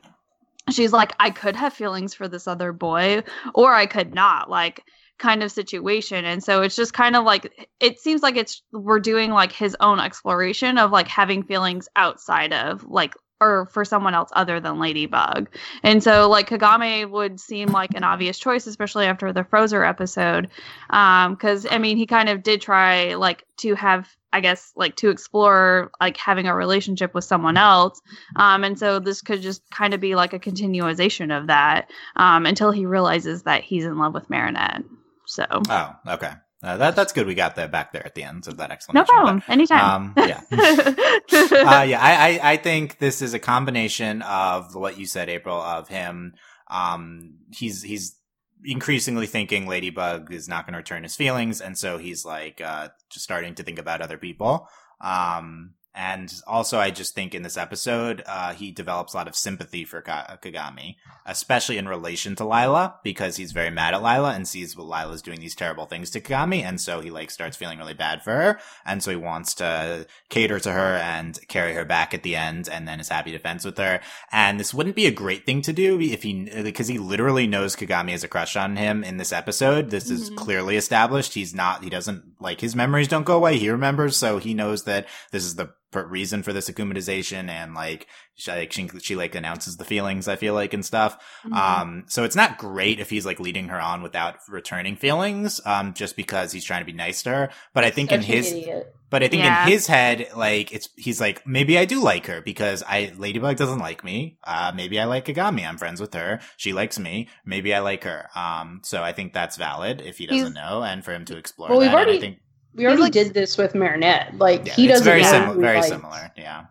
she's 0.70 0.92
like 0.92 1.12
I 1.18 1.30
could 1.30 1.56
have 1.56 1.74
feelings 1.74 2.14
for 2.14 2.28
this 2.28 2.46
other 2.46 2.72
boy 2.72 3.22
or 3.54 3.74
I 3.74 3.86
could 3.86 4.14
not 4.14 4.48
like 4.48 4.84
kind 5.24 5.42
of 5.42 5.50
situation 5.50 6.26
and 6.26 6.44
so 6.44 6.60
it's 6.60 6.76
just 6.76 6.92
kind 6.92 7.16
of 7.16 7.24
like 7.24 7.70
it 7.80 7.98
seems 7.98 8.22
like 8.22 8.36
it's 8.36 8.62
we're 8.72 9.00
doing 9.00 9.30
like 9.30 9.52
his 9.52 9.74
own 9.80 9.98
exploration 9.98 10.76
of 10.76 10.90
like 10.90 11.08
having 11.08 11.42
feelings 11.42 11.88
outside 11.96 12.52
of 12.52 12.84
like 12.84 13.14
or 13.40 13.66
for 13.66 13.84
someone 13.84 14.14
else 14.14 14.30
other 14.34 14.60
than 14.60 14.78
Ladybug. 14.78 15.48
And 15.82 16.02
so 16.02 16.28
like 16.28 16.48
Kagami 16.48 17.08
would 17.08 17.40
seem 17.40 17.68
like 17.68 17.94
an 17.94 18.04
obvious 18.04 18.38
choice, 18.38 18.66
especially 18.66 19.06
after 19.06 19.32
the 19.32 19.44
Frozer 19.44 19.86
episode. 19.86 20.48
Um, 20.90 21.36
cause 21.36 21.66
I 21.70 21.78
mean, 21.78 21.96
he 21.96 22.06
kind 22.06 22.28
of 22.28 22.42
did 22.42 22.60
try 22.62 23.14
like 23.14 23.44
to 23.58 23.74
have, 23.74 24.08
I 24.32 24.40
guess, 24.40 24.72
like 24.76 24.96
to 24.96 25.10
explore 25.10 25.90
like 26.00 26.16
having 26.16 26.46
a 26.46 26.54
relationship 26.54 27.12
with 27.14 27.24
someone 27.24 27.56
else. 27.56 28.00
Um, 28.36 28.64
and 28.64 28.78
so 28.78 28.98
this 28.98 29.20
could 29.20 29.42
just 29.42 29.62
kind 29.70 29.94
of 29.94 30.00
be 30.00 30.14
like 30.14 30.32
a 30.32 30.38
continuation 30.38 31.30
of 31.30 31.48
that, 31.48 31.90
um, 32.16 32.46
until 32.46 32.70
he 32.70 32.86
realizes 32.86 33.42
that 33.42 33.62
he's 33.62 33.84
in 33.84 33.98
love 33.98 34.14
with 34.14 34.30
Marinette. 34.30 34.82
So. 35.26 35.46
Oh, 35.50 35.92
okay. 36.06 36.32
Uh, 36.62 36.78
that 36.78 36.96
that's 36.96 37.12
good. 37.12 37.26
We 37.26 37.34
got 37.34 37.56
that 37.56 37.70
back 37.70 37.92
there 37.92 38.04
at 38.06 38.14
the 38.14 38.22
end 38.22 38.48
of 38.48 38.56
that 38.56 38.70
excellent. 38.70 38.94
No 38.94 39.04
problem. 39.04 39.42
but, 39.46 39.52
Anytime. 39.52 39.84
um, 39.84 40.14
yeah. 40.16 40.40
uh, 40.50 41.82
yeah, 41.82 42.00
I, 42.00 42.40
I, 42.42 42.52
I 42.52 42.56
think 42.56 42.98
this 42.98 43.20
is 43.20 43.34
a 43.34 43.38
combination 43.38 44.22
of 44.22 44.74
what 44.74 44.98
you 44.98 45.04
said, 45.04 45.28
April, 45.28 45.60
of 45.60 45.88
him. 45.88 46.32
Um, 46.70 47.34
he's 47.52 47.82
he's 47.82 48.16
increasingly 48.64 49.26
thinking 49.26 49.66
Ladybug 49.66 50.32
is 50.32 50.48
not 50.48 50.64
going 50.64 50.72
to 50.72 50.78
return 50.78 51.02
his 51.02 51.14
feelings, 51.14 51.60
and 51.60 51.76
so 51.76 51.98
he's 51.98 52.24
like 52.24 52.62
uh, 52.62 52.88
just 53.10 53.24
starting 53.24 53.54
to 53.56 53.62
think 53.62 53.78
about 53.78 54.00
other 54.00 54.16
people. 54.16 54.66
Um, 55.02 55.74
and 55.94 56.32
also, 56.46 56.78
I 56.78 56.90
just 56.90 57.14
think 57.14 57.34
in 57.34 57.42
this 57.42 57.56
episode, 57.56 58.22
uh, 58.26 58.52
he 58.54 58.70
develops 58.70 59.14
a 59.14 59.16
lot 59.16 59.28
of 59.28 59.36
sympathy 59.36 59.84
for 59.84 60.00
Ka- 60.00 60.38
Kagami, 60.42 60.96
especially 61.26 61.78
in 61.78 61.88
relation 61.88 62.34
to 62.36 62.44
Lila, 62.44 62.96
because 63.04 63.36
he's 63.36 63.52
very 63.52 63.70
mad 63.70 63.94
at 63.94 64.02
Lila 64.02 64.32
and 64.34 64.46
sees 64.48 64.76
what 64.76 64.86
Lila's 64.86 65.22
doing 65.22 65.40
these 65.40 65.54
terrible 65.54 65.86
things 65.86 66.10
to 66.10 66.20
Kagami, 66.20 66.62
and 66.62 66.80
so 66.80 67.00
he 67.00 67.10
like 67.10 67.30
starts 67.30 67.56
feeling 67.56 67.78
really 67.78 67.94
bad 67.94 68.22
for 68.22 68.32
her, 68.32 68.60
and 68.84 69.02
so 69.02 69.10
he 69.10 69.16
wants 69.16 69.54
to 69.54 70.06
cater 70.28 70.58
to 70.60 70.72
her 70.72 70.96
and 70.96 71.38
carry 71.48 71.74
her 71.74 71.84
back 71.84 72.12
at 72.14 72.22
the 72.22 72.36
end, 72.36 72.68
and 72.70 72.86
then 72.88 73.00
is 73.00 73.08
happy 73.08 73.32
to 73.32 73.38
fence 73.38 73.64
with 73.64 73.78
her. 73.78 74.00
And 74.32 74.58
this 74.58 74.74
wouldn't 74.74 74.96
be 74.96 75.06
a 75.06 75.10
great 75.12 75.46
thing 75.46 75.62
to 75.62 75.72
do 75.72 76.00
if 76.00 76.22
he, 76.22 76.50
because 76.62 76.88
he 76.88 76.98
literally 76.98 77.46
knows 77.46 77.76
Kagami 77.76 78.10
has 78.10 78.24
a 78.24 78.28
crush 78.28 78.56
on 78.56 78.76
him 78.76 79.04
in 79.04 79.16
this 79.16 79.32
episode. 79.32 79.90
This 79.90 80.10
is 80.10 80.30
Mhm. 80.30 80.36
clearly 80.36 80.76
established. 80.76 81.34
He's 81.34 81.54
not, 81.54 81.84
he 81.84 81.90
doesn't, 81.90 82.40
like, 82.40 82.60
his 82.60 82.74
memories 82.74 83.08
don't 83.08 83.24
go 83.24 83.36
away. 83.36 83.58
He 83.58 83.70
remembers, 83.70 84.16
so 84.16 84.38
he 84.38 84.54
knows 84.54 84.84
that 84.84 85.06
this 85.30 85.44
is 85.44 85.54
the 85.56 85.70
per- 85.94 86.06
reason 86.06 86.42
for 86.42 86.52
this 86.52 86.68
akumatization, 86.68 87.48
and 87.48 87.72
like, 87.74 88.06
she, 88.34 88.50
like, 88.50 88.72
she, 88.72 88.88
she 89.00 89.16
like 89.16 89.34
announces 89.34 89.76
the 89.78 89.84
feelings, 89.84 90.28
I 90.28 90.36
feel 90.36 90.52
like, 90.54 90.74
and 90.74 90.84
stuff. 90.84 91.16
Mhm. 91.46 91.56
Um, 91.56 92.04
so 92.08 92.24
it's 92.24 92.36
not 92.36 92.58
great 92.58 93.00
if 93.00 93.08
he's 93.10 93.24
like 93.24 93.40
leading 93.40 93.68
her 93.68 93.80
on 93.80 94.02
without 94.02 94.36
returning 94.48 94.96
feelings, 94.96 95.60
um, 95.64 95.94
just 95.94 96.16
because 96.16 96.52
he's 96.52 96.64
trying 96.64 96.80
to 96.82 96.84
be 96.86 96.92
nice 96.92 97.22
to 97.22 97.30
her. 97.30 97.50
But 97.72 97.84
I 97.84 97.90
think 97.90 98.12
in 98.12 98.20
Such 98.20 98.28
an 98.30 98.36
his, 98.36 98.52
idiot. 98.52 98.94
but 99.08 99.22
I 99.22 99.28
think 99.28 99.44
Yeah. 99.44 99.64
in 99.64 99.70
his 99.72 99.86
head, 99.86 100.28
like 100.36 100.72
it's 100.72 100.88
he's 100.96 101.20
like 101.20 101.46
maybe 101.46 101.78
I 101.78 101.84
do 101.84 102.02
like 102.02 102.26
her 102.26 102.40
because 102.42 102.82
I 102.86 103.12
Ladybug 103.16 103.56
doesn't 103.56 103.78
like 103.78 104.02
me. 104.04 104.36
Uh, 104.44 104.72
maybe 104.74 104.98
I 105.00 105.04
like 105.04 105.26
Kagami. 105.26 105.66
I'm 105.66 105.78
friends 105.78 106.00
with 106.00 106.12
her. 106.14 106.40
She 106.56 106.72
likes 106.72 106.98
me. 106.98 107.28
Maybe 107.46 107.72
I 107.72 107.78
like 107.80 108.04
her. 108.04 108.28
Um, 108.34 108.80
so 108.82 109.02
I 109.02 109.12
think 109.12 109.32
that's 109.32 109.56
valid 109.56 110.00
if 110.00 110.18
he 110.18 110.26
doesn't 110.26 110.42
He's- 110.42 110.54
know, 110.54 110.82
and 110.82 111.04
for 111.04 111.12
him 111.14 111.24
to 111.26 111.36
explore 111.36 111.68
Well, 111.70 111.78
we've 111.78 111.90
that. 111.90 111.96
and 111.96 112.04
already- 112.06 112.18
I 112.18 112.20
think 112.20 112.38
We 112.74 112.86
already 112.86 113.02
like- 113.02 113.12
did 113.12 113.34
this 113.34 113.56
with 113.56 113.74
Marinette. 113.74 114.36
Like 114.38 114.66
yeah, 114.66 114.72
he 114.74 114.86
doesn't 114.86 115.04
very 115.04 115.22
know 115.22 115.30
similar. 115.30 115.60
Very 115.60 115.76
likes- 115.76 115.88
similar. 115.88 116.32
Yeah. 116.36 116.64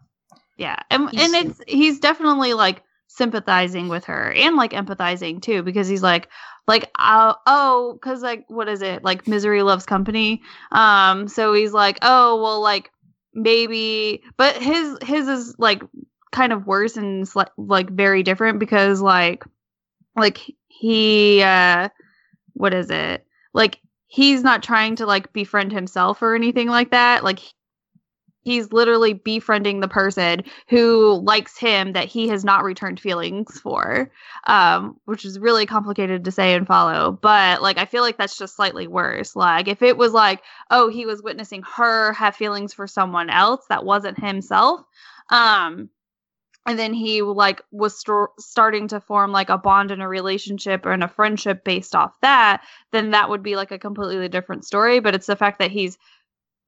Yeah, 0.58 0.76
and 0.92 1.10
He's- 1.10 1.34
and 1.34 1.50
it's 1.50 1.62
he's 1.68 2.00
definitely 2.00 2.54
like 2.54 2.84
sympathizing 3.08 3.90
with 3.90 4.06
her 4.06 4.32
and 4.34 4.56
like 4.56 4.72
empathizing 4.72 5.42
too 5.42 5.62
because 5.62 5.88
he's 5.88 6.02
like 6.02 6.30
like 6.68 6.90
uh, 6.98 7.34
oh 7.46 7.94
because 7.94 8.22
like 8.24 8.44
what 8.48 8.68
is 8.68 8.82
it 8.82 9.04
like 9.04 9.28
misery 9.28 9.62
loves 9.62 9.86
company 9.86 10.42
um 10.72 11.28
so 11.28 11.54
he's 11.54 11.74
like 11.74 12.00
oh 12.02 12.42
well 12.42 12.60
like 12.62 12.90
maybe 13.36 14.24
but 14.36 14.56
his 14.56 14.98
his 15.04 15.28
is 15.28 15.56
like 15.60 15.84
kind 16.32 16.52
of 16.52 16.66
worse 16.66 16.98
and 16.98 17.22
it's 17.22 17.36
like 17.36 17.50
like 17.56 17.90
very 17.92 18.24
different 18.24 18.58
because 18.60 19.00
like 19.00 19.44
like 20.16 20.40
he 20.68 21.44
uh 21.44 21.90
what 22.54 22.74
is 22.74 22.90
it 22.90 23.26
like 23.54 23.80
he's 24.14 24.44
not 24.44 24.62
trying 24.62 24.96
to 24.96 25.08
like 25.08 25.34
befriend 25.34 25.72
himself 25.72 26.22
or 26.22 26.36
anything 26.36 26.68
like 26.68 26.92
that. 26.92 27.24
Like 27.24 27.40
he's 28.44 28.72
literally 28.72 29.14
befriending 29.14 29.80
the 29.80 29.88
person 29.88 30.44
who 30.70 31.20
likes 31.24 31.58
him 31.58 31.94
that 31.94 32.08
he 32.08 32.28
has 32.28 32.46
not 32.46 32.64
returned 32.64 33.00
feelings 33.00 33.60
for 33.60 34.12
um 34.46 35.00
which 35.06 35.26
is 35.26 35.40
really 35.40 35.66
complicated 35.66 36.26
to 36.26 36.32
say 36.32 36.54
and 36.54 36.68
follow. 36.68 37.12
But 37.12 37.64
like 37.64 37.80
i 37.80 37.86
feel 37.86 38.04
like 38.04 38.20
that's 38.20 38.38
just 38.38 38.56
slightly 38.56 38.86
worse. 38.86 39.36
Like 39.36 39.68
if 39.68 39.82
it 39.82 39.98
was 39.98 40.14
like 40.14 40.44
oh 40.70 40.90
he 40.90 41.08
was 41.08 41.24
witnessing 41.24 41.64
her 41.76 42.14
have 42.14 42.36
feelings 42.36 42.72
for 42.72 42.86
someone 42.86 43.32
else 43.32 43.66
that 43.70 43.84
wasn't 43.84 44.24
himself 44.24 44.82
um 45.32 45.90
and 46.66 46.80
then 46.80 46.94
he 46.94 47.22
like 47.22 47.62
was 47.72 48.00
st- 48.00 48.30
starting 48.40 48.88
to 48.90 49.00
form 49.00 49.32
like 49.32 49.50
a 49.50 49.58
bond 49.58 49.92
in 49.92 50.02
a 50.02 50.08
relationship 50.08 50.86
or 50.86 50.94
in 50.94 51.04
a 51.04 51.08
friendship 51.08 51.64
based 51.64 51.96
off 51.96 52.16
that 52.22 52.64
then 52.92 53.12
that 53.12 53.30
would 53.30 53.44
be 53.44 53.56
like 53.56 53.72
a 53.72 53.80
completely 53.80 54.30
different 54.30 54.66
story. 54.66 55.00
But 55.00 55.16
it's 55.16 55.28
the 55.28 55.36
fact 55.36 55.60
that 55.60 55.72
he's 55.72 55.98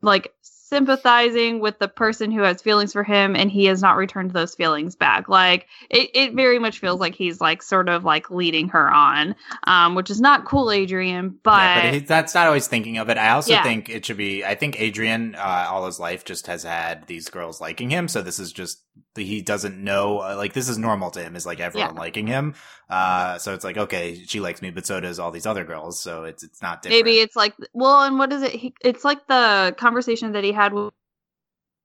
like 0.01 0.33
sympathizing 0.69 1.59
with 1.59 1.77
the 1.79 1.87
person 1.87 2.31
who 2.31 2.41
has 2.41 2.61
feelings 2.61 2.91
for 2.93 3.03
him 3.03 3.35
and 3.35 3.51
he 3.51 3.65
has 3.65 3.81
not 3.81 3.97
returned 3.97 4.31
those 4.31 4.55
feelings 4.55 4.95
back 4.95 5.29
like 5.29 5.67
it, 5.89 6.09
it 6.13 6.33
very 6.33 6.57
much 6.59 6.79
feels 6.79 6.99
like 6.99 7.13
he's 7.15 7.39
like 7.39 7.61
sort 7.61 7.87
of 7.87 8.03
like 8.03 8.31
leading 8.31 8.67
her 8.69 8.91
on 8.91 9.35
um 9.67 9.93
which 9.95 10.09
is 10.09 10.19
not 10.19 10.45
cool 10.45 10.69
adrien 10.71 11.37
but, 11.43 11.75
yeah, 11.75 11.91
but 11.91 12.07
that's 12.07 12.33
not 12.33 12.47
always 12.47 12.67
thinking 12.67 12.97
of 12.97 13.09
it. 13.09 13.17
I 13.17 13.29
also 13.29 13.53
Yeah. 13.53 13.61
think 13.63 13.89
it 13.89 14.05
should 14.05 14.17
be. 14.17 14.43
I 14.43 14.55
think 14.55 14.79
Adrien, 14.81 15.35
uh, 15.35 15.67
all 15.69 15.85
his 15.85 15.99
life, 15.99 16.25
just 16.25 16.47
has 16.47 16.63
had 16.63 17.05
these 17.05 17.29
girls 17.29 17.61
liking 17.61 17.91
him. 17.91 18.07
So 18.07 18.23
this 18.23 18.39
is 18.39 18.51
just 18.51 18.81
he 19.15 19.41
doesn't 19.41 19.77
know. 19.81 20.19
Uh, 20.19 20.35
like 20.35 20.53
this 20.53 20.67
is 20.67 20.77
normal 20.77 21.11
to 21.11 21.21
him. 21.21 21.35
Is 21.35 21.45
like 21.45 21.59
everyone 21.59 21.95
liking 21.95 22.25
him. 22.27 22.55
Uh, 22.89 23.37
so 23.37 23.53
it's 23.53 23.63
like 23.63 23.77
okay, 23.77 24.23
she 24.25 24.39
likes 24.39 24.61
me, 24.61 24.71
but 24.71 24.85
so 24.85 24.99
does 24.99 25.19
all 25.19 25.31
these 25.31 25.45
other 25.45 25.63
girls. 25.63 25.99
So 26.01 26.23
it's 26.23 26.43
it's 26.43 26.61
not 26.61 26.81
different. 26.81 27.05
maybe 27.05 27.19
it's 27.19 27.35
like 27.35 27.53
well 27.73 28.01
and 28.03 28.17
what 28.17 28.33
is 28.33 28.41
it 28.41 28.51
he, 28.51 28.73
it's 28.81 29.03
like 29.05 29.27
the 29.27 29.75
conversation 29.77 30.31
that 30.33 30.43
he 30.43 30.51
had 30.51 30.64
with 30.73 30.93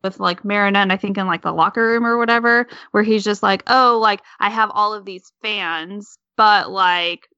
with 0.03 0.18
like 0.18 0.45
Marinette, 0.45 0.91
I 0.91 0.97
think 0.97 1.18
in 1.18 1.26
like 1.26 1.43
the 1.43 1.53
locker 1.53 1.87
room 1.87 2.07
or 2.07 2.16
whatever, 2.16 2.66
where 2.93 3.03
he's 3.03 3.22
just 3.22 3.43
like, 3.43 3.62
"Oh, 3.66 3.99
like 4.01 4.20
I 4.39 4.49
have 4.51 4.70
all 4.72 4.95
of 4.95 5.05
these 5.05 5.31
fans, 5.43 6.16
but 6.37 6.70
like 6.70 7.28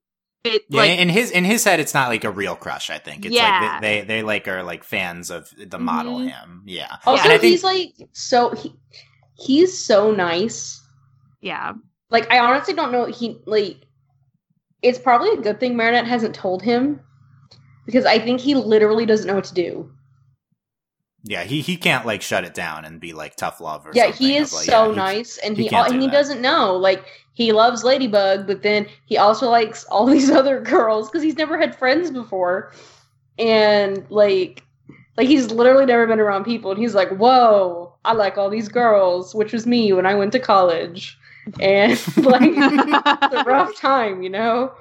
it 0.45 0.63
Yeah, 0.69 0.81
like 0.83 0.99
in 0.99 1.09
his 1.09 1.31
in 1.33 1.45
his 1.45 1.65
head, 1.65 1.81
it's 1.81 1.95
not 1.95 2.09
like 2.09 2.23
a 2.25 2.31
real 2.31 2.55
crush. 2.55 2.89
I 2.91 2.99
think 2.99 3.25
it's 3.25 3.35
Yeah. 3.35 3.71
like 3.73 3.83
they, 3.83 4.01
they 4.01 4.07
they 4.07 4.23
like 4.23 4.47
are 4.49 4.63
like 4.63 4.85
fans 4.85 5.31
of 5.31 5.49
the 5.57 5.79
model 5.79 6.19
Mhm. 6.19 6.29
him. 6.31 6.63
Yeah, 6.67 6.97
Also, 7.05 7.25
And 7.25 7.33
I 7.33 7.39
think- 7.39 7.51
he's 7.51 7.65
like 7.65 7.95
so 8.13 8.51
he 8.55 8.75
he's 9.35 9.85
so 9.85 10.11
nice. 10.13 10.81
yeah, 11.41 11.73
Like 12.11 12.31
I 12.31 12.39
honestly 12.39 12.75
don't 12.75 12.93
know. 12.93 13.07
He 13.07 13.41
like 13.47 13.79
it's 14.83 14.99
probably 14.99 15.31
a 15.31 15.37
good 15.41 15.59
thing 15.61 15.77
Marinette 15.77 16.07
hasn't 16.07 16.35
told 16.35 16.63
him 16.63 17.01
because 17.87 18.05
I 18.05 18.19
think 18.19 18.41
he 18.41 18.55
literally 18.57 19.07
doesn't 19.07 19.27
know 19.29 19.35
what 19.37 19.45
to 19.45 19.55
do. 19.55 19.93
Yeah. 21.25 21.45
He 21.45 21.61
he 21.61 21.77
can't 21.77 22.07
like 22.07 22.23
shut 22.23 22.45
it 22.45 22.55
down 22.55 22.85
and 22.85 23.01
be 23.01 23.13
like 23.13 23.37
tough 23.37 23.61
love 23.61 23.87
or 23.87 23.93
yeah, 23.95 24.05
something 24.05 24.27
he 24.27 24.37
is 24.37 24.53
like, 24.53 24.65
so 24.65 24.91
yeah, 24.91 24.97
nice, 24.97 25.39
and 25.39 25.57
he 25.57 25.65
he 25.65 25.69
can't 25.69 25.93
and 25.93 26.03
he 26.03 26.09
doesn't 26.09 26.41
know. 26.41 26.77
Like 26.77 27.05
he 27.35 27.53
loves 27.53 27.85
Ladybug, 27.85 28.47
but 28.47 28.63
then 28.63 28.87
he 29.07 29.17
also 29.17 29.49
likes 29.51 29.85
all 29.85 30.07
these 30.15 30.31
other 30.31 30.61
girls 30.61 31.11
because 31.11 31.23
he's 31.23 31.37
never 31.37 31.59
had 31.59 31.77
friends 31.77 32.11
before, 32.11 32.73
and 33.39 34.05
like 34.11 34.65
like 35.17 35.29
he's 35.29 35.51
literally 35.51 35.87
never 35.87 36.07
been 36.07 36.21
around 36.21 36.45
people, 36.45 36.71
and 36.71 36.81
he's 36.81 36.95
like, 36.95 37.11
"Whoa, 37.11 37.95
I 38.05 38.13
like 38.15 38.39
all 38.39 38.51
these 38.51 38.69
girls," 38.69 39.35
which 39.35 39.53
was 39.53 39.67
me 39.67 39.93
when 39.93 40.07
I 40.07 40.15
went 40.15 40.33
to 40.33 40.39
college, 40.39 41.19
and 41.61 41.93
like 42.17 42.43
it's 42.43 43.35
a 43.35 43.45
rough 43.47 43.77
time, 43.77 44.23
you 44.23 44.31
know. 44.31 44.73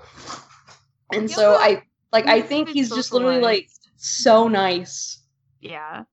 And 1.13 1.29
so 1.29 1.55
I 1.55 1.83
like 2.13 2.27
I 2.27 2.41
think 2.41 2.69
he's 2.69 2.89
just 2.89 3.13
literally 3.13 3.41
like 3.41 3.69
so 3.97 4.47
nice. 4.47 5.19
yeah. 5.59 6.03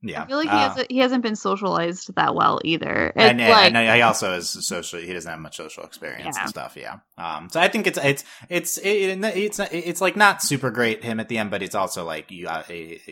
Yeah. 0.00 0.22
I 0.22 0.26
feel 0.26 0.36
like 0.36 0.48
Uh, 0.48 0.56
he 0.56 0.62
hasn't 0.62 0.90
he 0.92 0.98
hasn't 0.98 1.22
been 1.22 1.36
socialized 1.36 2.14
that 2.14 2.34
well 2.34 2.60
either. 2.64 3.08
It's 3.08 3.16
and, 3.16 3.40
and, 3.40 3.50
like 3.50 3.74
and 3.74 3.96
he 3.96 4.02
also 4.02 4.34
is 4.34 4.48
social. 4.66 5.00
He 5.00 5.12
doesn't 5.12 5.30
have 5.30 5.40
much 5.40 5.56
social 5.56 5.84
experience 5.84 6.36
Yeah. 6.36 6.42
and 6.42 6.48
stuff. 6.50 6.76
Yeah. 6.76 6.98
Um. 7.16 7.48
So 7.50 7.60
I 7.60 7.68
think 7.68 7.86
it's 7.86 7.98
it's 7.98 8.24
it's 8.48 8.78
it, 8.78 9.18
it's 9.24 9.58
it's 9.58 10.00
like 10.00 10.16
not 10.16 10.42
super 10.42 10.70
great 10.70 11.02
him 11.02 11.18
at 11.20 11.28
the 11.28 11.38
end, 11.38 11.50
but 11.50 11.62
it's 11.62 11.74
also 11.74 12.04
like 12.04 12.30
you 12.30 12.46
uh, 12.48 12.62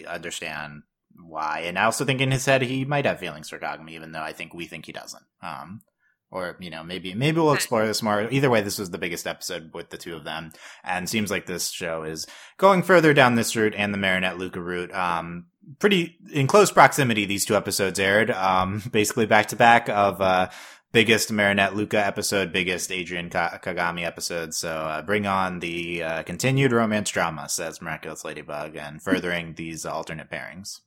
understand 0.07 0.83
why. 1.19 1.65
And 1.67 1.79
I 1.79 1.85
also 1.85 2.05
think 2.05 2.21
in 2.21 2.31
his 2.31 2.47
head 2.47 2.63
he 2.63 2.85
might 2.85 3.05
have 3.07 3.19
feelings 3.19 3.49
for 3.49 3.59
Kagami, 3.59 3.91
even 3.93 4.13
though 4.13 4.23
I 4.23 4.33
think 4.33 4.55
we 4.55 4.67
think 4.67 4.87
he 4.87 4.93
doesn't. 4.93 5.25
Um. 5.43 5.83
Or 6.29 6.57
you 6.59 6.71
know 6.71 6.83
maybe 6.83 7.15
maybe 7.15 7.39
we'll 7.39 7.53
explore 7.53 7.87
this 7.87 8.03
more. 8.03 8.29
Either 8.31 8.51
way, 8.51 8.61
this 8.61 8.79
was 8.81 8.91
the 8.91 8.99
biggest 8.99 9.29
episode 9.29 9.71
with 9.73 9.91
the 9.91 9.97
two 9.97 10.17
of 10.17 10.25
them, 10.25 10.51
and 10.83 11.09
seems 11.09 11.31
like 11.31 11.47
this 11.47 11.71
show 11.71 12.03
is 12.03 12.27
going 12.59 12.83
further 12.83 13.15
down 13.15 13.37
this 13.37 13.55
route 13.55 13.75
and 13.77 13.95
the 13.95 13.99
Marinette 13.99 14.37
Luka 14.37 14.61
route. 14.61 14.93
Um, 14.93 15.47
pretty 15.79 16.17
in 16.33 16.47
close 16.47 16.71
proximity. 16.71 17.25
These 17.25 17.45
two 17.45 17.57
episodes 17.57 17.99
aired, 17.99 18.31
um, 18.31 18.83
basically 18.93 19.27
back 19.27 19.47
to 19.49 19.57
back 19.57 19.89
of 19.89 20.21
uh, 20.21 20.49
biggest 20.93 21.31
Marinette 21.33 21.75
Luka 21.75 22.05
episode, 22.05 22.53
biggest 22.53 22.91
Adrien 22.91 23.29
Kagami 23.31 24.05
episode. 24.05 24.55
So 24.55 24.71
uh, 24.71 25.03
bring 25.03 25.27
on 25.27 25.61
the 25.61 26.03
uh, 26.03 26.23
continued 26.23 26.73
romance 26.73 27.11
drama, 27.11 27.49
says 27.49 27.83
Miraculous 27.83 28.25
Ladybug, 28.25 28.77
and 28.77 29.03
furthering 29.03 29.55
these 29.57 29.85
alternate 29.85 30.31
pairings. 30.31 30.81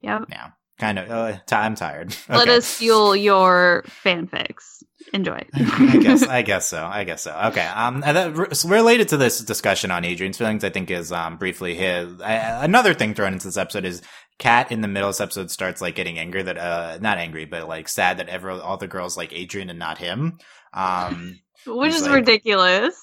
yeah. 0.00 0.20
Yeah. 0.28 0.50
kind 0.78 0.98
of. 0.98 1.10
Uh, 1.10 1.32
t- 1.46 1.56
I'm 1.56 1.74
tired. 1.74 2.14
Let 2.28 2.48
us 2.48 2.72
fuel 2.74 3.16
your 3.16 3.84
fanfics. 4.04 4.82
Enjoy. 5.12 5.44
I 5.54 5.98
guess 6.02 6.22
I 6.26 6.42
guess 6.42 6.66
so. 6.68 6.84
I 6.84 7.04
guess 7.04 7.22
so. 7.22 7.32
Okay. 7.46 7.64
Um, 7.66 8.02
and 8.04 8.16
that, 8.16 8.36
r- 8.36 8.54
so 8.54 8.68
related 8.68 9.08
to 9.08 9.16
this 9.16 9.38
discussion 9.40 9.90
on 9.90 10.04
Adrien's 10.04 10.38
feelings, 10.38 10.64
I 10.64 10.70
think 10.70 10.90
is 10.90 11.12
um 11.12 11.36
briefly 11.36 11.74
his. 11.74 12.20
I, 12.20 12.64
another 12.64 12.92
thing 12.94 13.14
thrown 13.14 13.32
into 13.32 13.46
this 13.46 13.56
episode 13.56 13.84
is 13.84 14.02
Cat 14.38 14.70
in 14.72 14.80
the 14.80 14.88
middle 14.88 15.08
of 15.08 15.14
this 15.14 15.20
episode 15.20 15.50
starts 15.50 15.80
like 15.80 15.94
getting 15.94 16.18
angry 16.18 16.42
that 16.42 16.58
uh 16.58 16.98
not 17.00 17.18
angry 17.18 17.44
but 17.46 17.68
like 17.68 17.88
sad 17.88 18.18
that 18.18 18.28
ever 18.28 18.50
all 18.50 18.76
the 18.76 18.88
girls 18.88 19.16
like 19.16 19.32
Adrien 19.32 19.70
and 19.70 19.78
not 19.78 19.98
him. 19.98 20.38
Um, 20.74 21.38
Which 21.66 21.94
is 21.94 22.02
like- 22.02 22.12
ridiculous. 22.12 22.94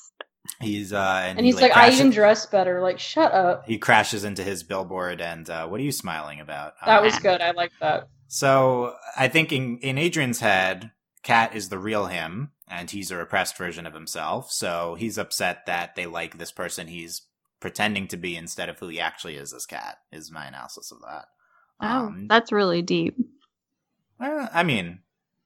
he's 0.60 0.92
uh 0.94 1.22
and, 1.26 1.38
And 1.40 1.46
he, 1.46 1.54
he's 1.54 1.62
like, 1.62 1.76
I 1.76 1.90
even 1.90 2.10
dress 2.12 2.46
better. 2.46 2.82
Like, 2.82 3.00
shut 3.00 3.32
up. 3.32 3.66
he 3.66 3.78
crashes 3.78 4.24
into 4.26 4.44
his 4.44 4.64
billboard 4.64 5.22
and 5.22 5.50
uh, 5.50 5.68
what 5.68 5.80
are 5.80 5.84
you 5.84 5.92
smiling 5.94 6.42
about? 6.42 6.74
That 6.86 7.00
Um, 7.00 7.06
was 7.06 7.18
good. 7.20 7.42
I 7.42 7.52
like 7.52 7.72
that. 7.82 8.10
So 8.28 8.94
I 9.18 9.28
think 9.30 9.52
in, 9.54 9.78
in 9.80 9.98
Adrien's 9.98 10.40
head, 10.40 10.92
Cat 11.24 11.56
is 11.56 11.70
the 11.70 11.80
real 11.80 12.08
him, 12.08 12.52
and 12.68 12.92
he's 12.92 13.10
a 13.10 13.18
repressed 13.18 13.58
version 13.58 13.86
of 13.86 13.94
himself. 13.94 14.52
So 14.52 14.96
he's 14.96 15.18
upset 15.18 15.66
that 15.66 15.96
they 15.96 16.06
like 16.06 16.38
this 16.38 16.52
person 16.52 16.88
he's 16.88 17.24
pretending 17.60 18.08
to 18.10 18.18
be 18.18 18.36
instead 18.36 18.68
of 18.68 18.78
who 18.80 18.90
he 18.90 19.00
actually 19.00 19.36
is 19.36 19.54
as 19.54 19.66
Cat, 19.66 20.00
Is 20.12 20.32
my 20.32 20.46
analysis 20.46 20.92
of 20.92 21.00
that. 21.02 21.26
Oh, 21.80 22.08
Um, 22.08 22.28
that's 22.28 22.52
really 22.52 22.82
deep. 22.82 23.16
I 24.20 24.64
mean, 24.64 25.00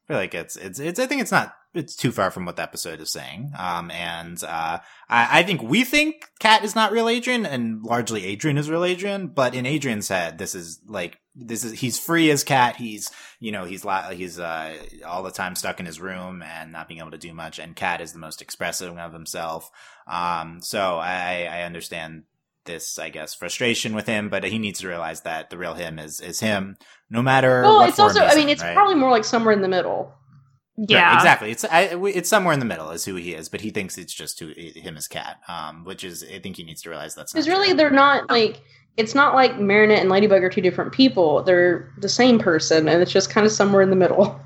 I 0.04 0.08
feel 0.08 0.18
like 0.18 0.36
it's 0.36 0.56
it's 0.56 0.80
it's. 0.80 1.00
I 1.00 1.06
think 1.06 1.22
it's 1.22 1.32
not. 1.32 1.56
It's 1.78 1.96
too 1.96 2.12
far 2.12 2.32
from 2.32 2.46
what 2.46 2.56
the 2.56 2.64
episode 2.64 3.00
is 3.00 3.12
saying. 3.12 3.54
Um, 3.58 3.92
and 3.92 4.44
uh, 4.44 4.80
I, 5.08 5.40
I 5.40 5.44
think 5.44 5.62
we 5.62 5.84
think 5.84 6.30
Cat 6.40 6.64
is 6.64 6.76
not 6.76 6.92
real 6.92 7.08
Adrien, 7.08 7.46
and 7.46 7.84
largely 7.84 8.26
Adrien 8.32 8.58
is 8.58 8.70
real 8.70 8.84
Adrien. 8.84 9.28
But 9.28 9.54
in 9.54 9.66
Adrien's 9.66 10.08
head, 10.08 10.38
this 10.38 10.56
is 10.56 10.80
like 10.88 11.20
this 11.36 11.64
is 11.64 11.80
he's 11.80 12.00
free 12.00 12.32
as 12.32 12.44
Cat. 12.44 12.78
He's 12.78 13.12
you 13.40 13.52
know 13.52 13.66
he's 13.66 13.86
he's 14.12 14.40
uh 14.40 14.76
all 15.06 15.24
the 15.24 15.32
time 15.32 15.56
stuck 15.56 15.80
in 15.80 15.86
his 15.86 16.02
room 16.02 16.42
and 16.42 16.72
not 16.72 16.88
being 16.88 17.00
able 17.00 17.12
to 17.12 17.18
do 17.18 17.34
much. 17.34 17.60
And 17.60 17.76
Cat 17.76 18.02
is 18.02 18.12
the 18.12 18.20
most 18.20 18.42
expressive 18.42 18.98
of 18.98 19.14
himself. 19.14 19.70
Um, 20.08 20.62
so 20.62 20.98
I 20.98 21.48
I 21.50 21.62
understand 21.62 22.24
this 22.66 23.00
I 23.00 23.10
guess 23.10 23.34
frustration 23.34 23.96
with 23.96 24.06
him, 24.06 24.30
but 24.30 24.44
he 24.44 24.60
needs 24.60 24.80
to 24.82 24.88
realize 24.88 25.22
that 25.22 25.50
the 25.50 25.58
real 25.58 25.74
him 25.74 26.00
is 26.00 26.20
is 26.22 26.40
him, 26.40 26.78
no 27.10 27.22
matter. 27.24 27.62
Well, 27.62 27.88
it's 27.88 28.00
also, 28.00 28.22
I 28.22 28.36
mean, 28.36 28.44
in, 28.44 28.50
it's 28.50 28.62
right? 28.62 28.76
probably 28.76 28.96
more 28.96 29.10
like 29.10 29.24
somewhere 29.26 29.54
in 29.54 29.62
the 29.62 29.68
middle. 29.68 30.14
Right, 30.78 30.90
Yeah. 30.90 31.16
exactly. 31.16 31.52
It's 31.52 31.66
I, 31.66 31.98
it's 32.08 32.30
somewhere 32.30 32.54
in 32.54 32.60
the 32.60 32.66
middle 32.66 32.92
is 32.92 33.04
who 33.06 33.16
he 33.16 33.34
is, 33.34 33.50
but 33.50 33.62
he 33.62 33.72
thinks 33.72 33.98
it's 33.98 34.14
just 34.14 34.40
who 34.40 34.54
him 34.56 34.96
as 34.98 35.08
Cat. 35.08 35.40
Um, 35.48 35.84
which 35.86 36.04
is 36.04 36.24
I 36.24 36.40
think 36.40 36.56
he 36.58 36.64
needs 36.64 36.82
to 36.84 36.90
realize 36.90 37.16
that's 37.16 37.34
Because 37.34 37.48
really, 37.48 37.68
true. 37.70 37.78
they're 37.78 37.90
not 37.90 38.30
like, 38.30 38.62
it's 38.96 39.16
not 39.16 39.34
like 39.36 39.60
Marinette 39.60 40.00
and 40.00 40.10
Ladybug 40.10 40.44
are 40.44 40.50
two 40.50 40.62
different 40.62 40.92
people. 40.92 41.42
They're 41.44 41.92
the 42.00 42.10
same 42.10 42.38
person, 42.40 42.88
and 42.88 43.02
it's 43.02 43.12
just 43.12 43.30
kind 43.30 43.46
of 43.46 43.52
somewhere 43.52 43.82
in 43.82 43.90
the 43.90 43.96
middle. 43.96 44.40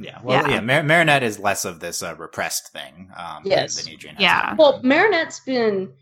yeah. 0.00 0.18
Well, 0.22 0.42
yeah. 0.48 0.54
Yeah. 0.56 0.60
Mar- 0.60 0.82
Marinette 0.82 1.22
is 1.22 1.38
less 1.38 1.64
of 1.64 1.80
this 1.80 2.02
uh, 2.02 2.14
repressed 2.18 2.72
thing. 2.72 3.10
Um, 3.16 3.42
Yes. 3.44 3.82
Than, 3.82 3.92
Adrien. 3.94 4.16
Has 4.16 4.22
Yeah. 4.22 4.48
been. 4.50 4.56
Well, 4.58 4.80
Marinette's 4.82 5.40
been, 5.40 5.92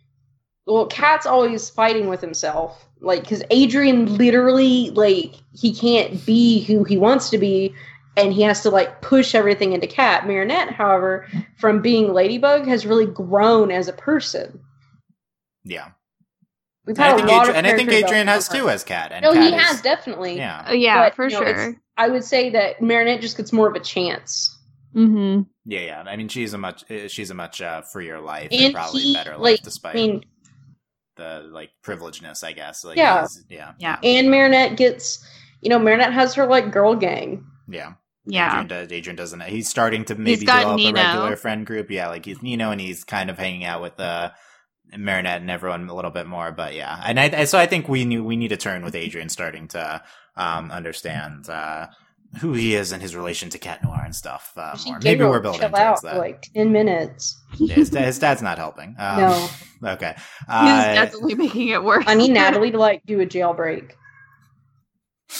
well, 0.67 0.87
Cat's 0.87 1.27
always 1.27 1.71
fighting 1.71 2.09
with 2.09 2.21
himself. 2.21 2.85
Like, 3.01 3.23
because 3.23 3.43
Adrien 3.53 4.17
literally, 4.17 4.91
like, 4.91 5.35
he 5.55 5.73
can't 5.75 6.25
be 6.27 6.65
who 6.65 6.83
he 6.85 6.97
wants 6.97 7.31
to 7.31 7.39
be, 7.39 7.75
and 8.19 8.33
he 8.33 8.43
has 8.43 8.63
to, 8.63 8.71
like, 8.71 9.01
push 9.03 9.35
everything 9.35 9.73
into 9.73 9.87
Cat. 9.87 10.27
Marinette, 10.27 10.73
however, 10.73 11.27
from 11.57 11.81
being 11.83 12.13
Ladybug, 12.13 12.67
has 12.67 12.87
really 12.87 13.07
grown 13.07 13.71
as 13.71 13.89
a 13.89 13.93
person. 13.93 14.61
yeah. 15.65 15.91
We've 16.87 16.97
And 16.97 17.05
I 17.05 17.09
had 17.09 17.17
think 17.19 17.29
a 17.29 17.33
lot 17.33 17.41
Adrien, 17.43 17.51
of 17.51 17.57
and 17.57 17.67
I 17.67 17.77
think 17.77 17.93
Adrien 17.93 18.27
has 18.29 18.49
too 18.49 18.71
as 18.71 18.83
Cat. 18.83 19.13
And 19.13 19.23
No, 19.23 19.35
Cat 19.35 19.43
he 19.43 19.49
is- 19.55 19.63
has 19.63 19.83
definitely. 19.83 20.37
Yeah. 20.39 20.65
Uh, 20.71 20.73
yeah, 20.73 21.05
But, 21.05 21.15
for 21.17 21.29
you 21.29 21.39
know, 21.39 21.45
sure. 21.45 21.77
I 21.99 22.09
would 22.09 22.25
say 22.25 22.49
that 22.51 22.81
Marinette 22.81 23.21
just 23.21 23.37
gets 23.37 23.53
more 23.53 23.69
of 23.69 23.75
a 23.75 23.81
chance. 23.81 24.57
Mm-hmm. 24.97 25.43
Yeah, 25.67 25.81
yeah. 25.81 26.03
I 26.07 26.17
mean, 26.17 26.29
she's 26.29 26.55
a 26.55 26.59
much 26.59 26.91
uh, 26.91 27.09
she's 27.09 27.31
a 27.31 27.35
much 27.35 27.61
uh, 27.61 27.83
freer 27.83 28.21
life 28.21 28.49
and, 28.53 28.63
And 28.63 28.75
probably 28.75 29.03
he, 29.03 29.13
better 29.15 29.33
life, 29.33 29.41
like, 29.41 29.63
despite 29.63 29.97
I 29.97 29.99
mean, 29.99 30.25
the 31.17 31.47
like 31.51 31.71
privilegedness, 31.85 32.43
I 32.43 32.53
guess. 32.53 32.85
Like, 32.87 32.97
Yeah. 32.97 33.27
yeah, 33.51 33.73
Yeah. 33.79 33.99
and 34.03 34.31
Marinette 34.31 34.79
gets, 34.79 35.23
you 35.61 35.69
know, 35.69 35.79
Marinette 35.79 36.15
has 36.15 36.33
her, 36.37 36.47
like, 36.47 36.73
girl 36.73 36.95
gang. 36.95 37.45
yeah. 37.69 37.93
Yeah. 38.31 38.49
Adrien, 38.51 38.67
does, 38.69 38.93
Adrien 38.93 39.17
doesn't. 39.17 39.43
He's 39.45 39.69
starting 39.69 40.05
to 40.07 40.15
maybe 40.15 40.45
got 40.45 40.59
develop 40.61 40.77
Nino. 40.77 41.01
a 41.01 41.05
regular 41.05 41.37
friend 41.37 41.67
group. 41.67 41.91
Yeah, 41.91 42.09
like 42.09 42.25
he's 42.27 42.43
Nino, 42.43 42.71
and 42.71 42.81
he's 42.81 43.03
kind 43.05 43.31
of 43.31 43.39
hanging 43.39 43.65
out 43.65 43.81
with 43.83 43.99
uh, 43.99 44.31
Marinette 44.97 45.41
and 45.41 45.51
everyone 45.51 45.89
a 45.89 45.95
little 45.95 46.11
bit 46.11 46.27
more. 46.27 46.53
But 46.53 46.75
yeah, 46.75 47.01
and 47.05 47.19
I, 47.19 47.25
I 47.41 47.45
so 47.45 47.59
I 47.59 47.67
think 47.67 47.89
we 47.89 48.05
knew 48.05 48.23
we 48.23 48.37
need 48.37 48.53
a 48.53 48.57
turn 48.57 48.85
with 48.85 48.95
Adrien 48.95 49.29
starting 49.31 49.67
to 49.69 50.03
um, 50.37 50.71
understand 50.71 51.49
uh, 51.49 51.87
who 52.41 52.53
he 52.53 52.75
is 52.75 52.93
and 52.93 53.01
his 53.01 53.17
relation 53.17 53.49
to 53.51 53.59
Cat 53.59 53.83
Noir 53.83 54.03
and 54.05 54.15
stuff 54.15 54.53
uh, 54.57 54.77
more. 54.87 54.99
Maybe 55.03 55.25
we're 55.25 55.41
building 55.41 55.61
chill 55.61 55.75
out 55.77 56.03
that. 56.03 56.19
like 56.19 56.43
10 56.55 56.71
minutes. 56.71 57.41
Yeah, 57.57 57.75
his, 57.77 57.89
his 57.89 58.19
dad's 58.19 58.43
not 58.43 58.59
helping. 58.59 58.95
Um, 58.99 59.21
no. 59.21 59.49
Okay. 59.93 60.13
He's 60.17 60.25
Uh, 60.49 60.95
definitely 60.95 61.35
making 61.47 61.69
it 61.69 61.83
worse. 61.83 62.05
I 62.07 62.15
need 62.15 62.33
Natalie 62.33 62.73
to, 62.73 62.79
like, 62.79 63.01
do 63.07 63.21
a 63.21 63.27
jailbreak. 63.27 63.93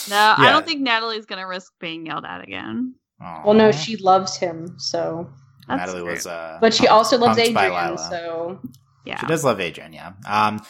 No, 0.09 0.35
I 0.37 0.51
don't 0.51 0.65
think 0.65 0.81
Natalie's 0.81 1.25
gonna 1.25 1.47
risk 1.47 1.73
being 1.79 2.05
yelled 2.05 2.25
at 2.25 2.41
again. 2.43 2.95
aw. 3.21 3.41
Well, 3.45 3.53
no, 3.55 3.71
she 3.71 3.97
loves 3.97 4.37
him, 4.37 4.75
so. 4.77 5.29
That's 5.67 5.79
Natalie 5.79 6.01
true. 6.01 6.11
was, 6.11 6.25
uh, 6.27 6.57
But 6.61 6.73
she 6.73 6.87
also 6.87 7.17
loves 7.17 7.37
Adrien, 7.39 7.97
so. 7.97 8.59
Yeah. 9.05 9.19
She 9.19 9.25
does 9.27 9.43
love 9.43 9.59
Adrien, 9.59 9.93
yeah. 9.93 10.13
Um, 10.27 10.61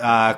uh, 0.00 0.34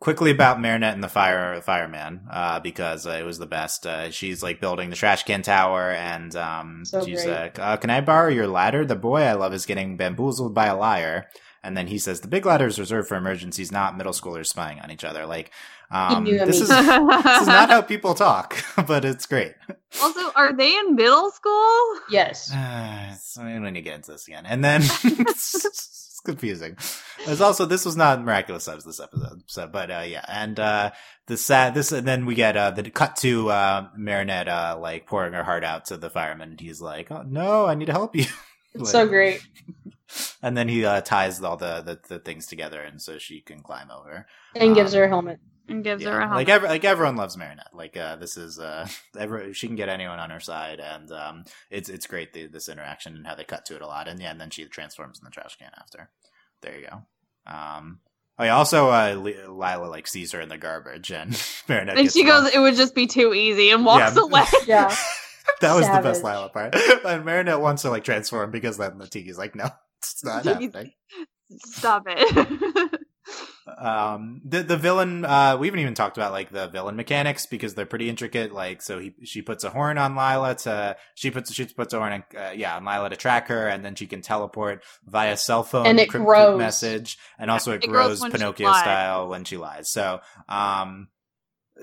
quickly 0.00 0.30
about 0.30 0.60
Marinette 0.60 0.94
and 0.94 1.02
the 1.02 1.08
fire 1.08 1.60
fireman, 1.62 2.22
uh, 2.30 2.60
because 2.60 3.06
uh, 3.06 3.10
it 3.12 3.22
was 3.24 3.38
the 3.38 3.46
best. 3.46 3.86
Uh, 3.86 4.10
she's 4.10 4.42
like 4.42 4.60
building 4.60 4.90
the 4.90 4.96
trash 4.96 5.22
can 5.24 5.42
tower, 5.42 5.90
and 5.90 6.34
um, 6.36 6.84
So 6.84 7.04
she's 7.04 7.24
great. 7.24 7.34
like, 7.38 7.58
uh, 7.58 7.76
"Can 7.78 7.90
I 7.90 8.00
borrow 8.00 8.28
your 8.28 8.46
ladder? 8.46 8.84
The 8.84 8.96
boy 8.96 9.22
I 9.22 9.32
love 9.32 9.54
is 9.54 9.66
getting 9.66 9.96
bamboozled 9.96 10.54
by 10.54 10.66
a 10.66 10.76
liar." 10.76 11.26
And 11.62 11.76
then 11.76 11.86
he 11.86 11.98
says, 11.98 12.20
"The 12.20 12.28
big 12.28 12.44
ladder 12.44 12.66
is 12.66 12.78
reserved 12.78 13.08
for 13.08 13.16
emergencies, 13.16 13.72
not 13.72 13.96
middle 13.96 14.12
schoolers 14.12 14.46
spying 14.46 14.80
on 14.80 14.90
each 14.90 15.04
other." 15.04 15.24
Like, 15.26 15.50
um, 15.90 16.24
this 16.24 16.60
is 16.60 16.68
this 16.68 17.40
is 17.40 17.46
not 17.46 17.68
how 17.74 17.82
people 17.82 18.14
talk, 18.14 18.56
but 18.86 19.04
it's 19.04 19.26
great. 19.26 19.52
also, 20.02 20.30
are 20.34 20.52
they 20.56 20.76
in 20.76 20.94
middle 20.96 21.30
school? 21.30 22.00
Yes. 22.10 22.52
Uh, 22.52 23.14
so 23.14 23.44
we 23.44 23.52
don't 23.52 23.64
need 23.64 23.74
to 23.74 23.82
get 23.82 23.94
into 23.96 24.12
this 24.12 24.26
again. 24.26 24.46
And 24.46 24.64
then 24.64 24.82
it's, 24.82 25.54
it's 25.64 26.20
confusing. 26.24 26.76
There's 27.26 27.40
also 27.40 27.64
this 27.64 27.84
was 27.84 27.96
not 27.96 28.22
miraculous 28.22 28.64
subs 28.64 28.84
this 28.84 29.00
episode. 29.00 29.42
So, 29.46 29.66
but 29.66 29.90
uh, 29.90 30.04
yeah, 30.06 30.24
and 30.28 30.58
uh, 30.58 30.90
the 31.26 31.36
sad 31.36 31.74
this, 31.74 31.92
and 31.92 32.06
then 32.08 32.26
we 32.26 32.34
get 32.34 32.56
uh, 32.56 32.70
the 32.72 32.90
cut 32.90 33.16
to 33.16 33.50
uh, 33.50 33.88
Marinette 33.96 34.48
uh, 34.48 34.76
like 34.80 35.06
pouring 35.06 35.32
her 35.34 35.44
heart 35.44 35.64
out 35.64 35.86
to 35.86 35.96
the 35.96 36.10
fireman, 36.10 36.50
and 36.50 36.60
he's 36.60 36.80
like, 36.80 37.10
"Oh 37.12 37.22
no, 37.26 37.66
I 37.66 37.74
need 37.74 37.86
to 37.86 37.92
help 37.92 38.16
you." 38.16 38.26
It's 38.74 38.82
Like- 38.84 38.86
so 38.92 39.06
great. 39.06 39.40
And 40.42 40.56
then 40.56 40.68
he 40.68 40.84
uh, 40.84 41.00
ties 41.00 41.42
all 41.42 41.56
the, 41.56 41.80
the 41.80 41.98
the 42.08 42.18
things 42.20 42.46
together, 42.46 42.80
and 42.80 43.00
so 43.02 43.18
she 43.18 43.40
can 43.40 43.60
climb 43.62 43.90
over. 43.90 44.26
And 44.54 44.74
gives 44.74 44.92
Um, 44.94 44.98
her 44.98 45.04
a 45.04 45.08
helmet. 45.08 45.40
And 45.68 45.82
gives 45.82 46.02
Yeah, 46.02 46.10
her 46.12 46.20
a 46.20 46.26
hug. 46.28 46.36
like 46.36 46.48
every, 46.48 46.68
like 46.68 46.84
everyone 46.84 47.16
loves 47.16 47.36
Marinette. 47.36 47.72
Like 47.74 47.96
uh, 47.96 48.16
this 48.16 48.36
is 48.36 48.58
uh, 48.58 48.86
every, 49.18 49.52
she 49.54 49.66
can 49.66 49.76
get 49.76 49.88
anyone 49.88 50.18
on 50.18 50.30
her 50.30 50.40
side, 50.40 50.78
and 50.80 51.10
um, 51.10 51.44
it's 51.70 51.88
it's 51.88 52.06
great 52.06 52.32
the, 52.34 52.46
this 52.46 52.68
interaction 52.68 53.16
and 53.16 53.26
how 53.26 53.34
they 53.34 53.44
cut 53.44 53.64
to 53.66 53.76
it 53.76 53.82
a 53.82 53.86
lot. 53.86 54.06
And 54.08 54.20
yeah, 54.20 54.30
and 54.30 54.40
then 54.40 54.50
she 54.50 54.64
transforms 54.66 55.18
in 55.18 55.24
the 55.24 55.30
trash 55.30 55.56
can 55.56 55.70
after. 55.78 56.10
There 56.60 56.78
you 56.78 56.86
go. 56.86 57.02
Um, 57.50 58.00
oh 58.38 58.44
yeah. 58.44 58.56
Also, 58.56 58.88
uh, 58.90 59.14
Li- 59.16 59.46
Lila 59.46 59.86
like 59.86 60.06
sees 60.06 60.32
her 60.32 60.40
in 60.40 60.48
the 60.50 60.58
garbage, 60.58 61.10
and 61.10 61.30
Marinette. 61.68 61.96
and 61.96 62.04
gets 62.04 62.14
she 62.14 62.24
goes, 62.24 62.52
it 62.54 62.58
would 62.58 62.74
just 62.76 62.94
be 62.94 63.06
too 63.06 63.32
easy, 63.32 63.70
and 63.70 63.84
walks 63.86 64.16
Yeah. 64.16 64.22
away. 64.22 64.44
Yeah. 64.66 64.94
that 65.60 65.74
was 65.74 65.86
the 65.86 66.00
best 66.02 66.22
Lila 66.24 66.48
part. 66.50 66.74
and 67.06 67.24
Marinette 67.24 67.60
wants 67.60 67.82
to 67.82 67.90
like 67.90 68.04
transform 68.04 68.50
because 68.50 68.76
then 68.76 68.98
the 68.98 69.06
Tikki's 69.06 69.38
like, 69.38 69.54
no, 69.54 69.68
it's 69.98 70.22
not 70.24 70.44
happening. 70.44 70.92
Stop 71.66 72.04
it. 72.06 73.00
Um 73.78 74.42
the 74.44 74.62
the 74.62 74.76
villain 74.76 75.24
uh 75.24 75.56
we 75.58 75.66
haven't 75.66 75.80
even 75.80 75.94
talked 75.94 76.18
about 76.18 76.32
like 76.32 76.50
the 76.50 76.68
villain 76.68 76.96
mechanics 76.96 77.46
because 77.46 77.74
they're 77.74 77.86
pretty 77.86 78.08
intricate. 78.08 78.52
Like 78.52 78.82
so 78.82 78.98
he 78.98 79.14
she 79.24 79.40
puts 79.42 79.64
a 79.64 79.70
horn 79.70 79.96
on 79.96 80.14
Lila 80.14 80.54
to 80.56 80.96
she 81.14 81.30
puts 81.30 81.52
she 81.52 81.64
puts 81.64 81.94
a 81.94 81.98
horn 81.98 82.12
on, 82.12 82.24
uh, 82.38 82.50
yeah 82.54 82.76
on 82.76 82.84
Lila 82.84 83.10
to 83.10 83.16
track 83.16 83.48
her 83.48 83.66
and 83.68 83.84
then 83.84 83.94
she 83.94 84.06
can 84.06 84.20
teleport 84.20 84.82
via 85.06 85.36
cell 85.36 85.62
phone 85.62 85.86
And 85.86 85.98
it 85.98 86.08
grows. 86.08 86.58
message 86.58 87.18
and 87.38 87.50
also 87.50 87.72
it, 87.72 87.82
It 87.82 87.88
grows 87.88 88.20
grows 88.20 88.32
Pinocchio 88.32 88.72
style 88.72 89.28
when 89.28 89.44
she 89.44 89.56
lies. 89.56 89.90
So 89.90 90.20
um 90.48 91.08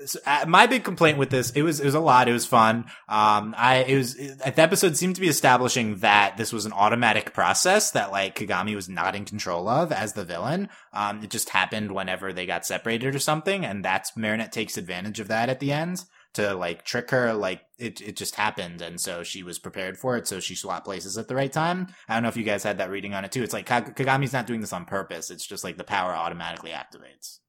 so, 0.04 0.18
uh, 0.26 0.44
my 0.48 0.66
big 0.66 0.84
complaint 0.84 1.18
with 1.18 1.30
this, 1.30 1.50
it 1.50 1.62
was 1.62 1.78
it 1.80 1.84
was 1.84 1.94
a 1.94 2.00
lot. 2.00 2.28
It 2.28 2.32
was 2.32 2.46
fun. 2.46 2.86
Um, 3.08 3.54
I 3.56 3.84
it 3.86 3.96
was 3.96 4.16
it, 4.16 4.38
the 4.38 4.62
episode 4.62 4.96
seemed 4.96 5.16
to 5.16 5.20
be 5.20 5.28
establishing 5.28 5.98
that 5.98 6.36
this 6.36 6.52
was 6.52 6.64
an 6.64 6.72
automatic 6.72 7.34
process 7.34 7.90
that 7.90 8.10
like 8.10 8.36
Kagami 8.36 8.74
was 8.74 8.88
not 8.88 9.14
in 9.14 9.24
control 9.24 9.68
of 9.68 9.92
as 9.92 10.14
the 10.14 10.24
villain. 10.24 10.68
Um, 10.92 11.22
it 11.22 11.30
just 11.30 11.50
happened 11.50 11.92
whenever 11.92 12.32
they 12.32 12.46
got 12.46 12.64
separated 12.64 13.14
or 13.14 13.18
something, 13.18 13.64
and 13.64 13.84
that's 13.84 14.16
Marinette 14.16 14.52
takes 14.52 14.78
advantage 14.78 15.20
of 15.20 15.28
that 15.28 15.48
at 15.48 15.60
the 15.60 15.72
end 15.72 16.04
to 16.34 16.54
like 16.54 16.84
trick 16.84 17.10
her. 17.10 17.34
Like 17.34 17.60
it 17.78 18.00
it 18.00 18.16
just 18.16 18.36
happened, 18.36 18.80
and 18.80 19.00
so 19.00 19.22
she 19.22 19.42
was 19.42 19.58
prepared 19.58 19.98
for 19.98 20.16
it. 20.16 20.26
So 20.26 20.40
she 20.40 20.54
swapped 20.54 20.86
places 20.86 21.18
at 21.18 21.28
the 21.28 21.36
right 21.36 21.52
time. 21.52 21.88
I 22.08 22.14
don't 22.14 22.22
know 22.22 22.30
if 22.30 22.36
you 22.36 22.44
guys 22.44 22.62
had 22.62 22.78
that 22.78 22.90
reading 22.90 23.14
on 23.14 23.24
it 23.24 23.32
too. 23.32 23.42
It's 23.42 23.52
like 23.52 23.66
Kag- 23.66 23.94
Kagami's 23.94 24.32
not 24.32 24.46
doing 24.46 24.62
this 24.62 24.72
on 24.72 24.86
purpose. 24.86 25.30
It's 25.30 25.46
just 25.46 25.64
like 25.64 25.76
the 25.76 25.84
power 25.84 26.14
automatically 26.14 26.70
activates. 26.70 27.40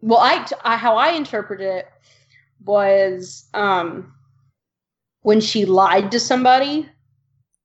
Well, 0.00 0.18
I, 0.20 0.46
I 0.62 0.76
how 0.76 0.96
I 0.96 1.10
interpret 1.12 1.60
it 1.60 1.86
was 2.64 3.48
um 3.54 4.14
when 5.22 5.40
she 5.40 5.64
lied 5.64 6.12
to 6.12 6.20
somebody. 6.20 6.88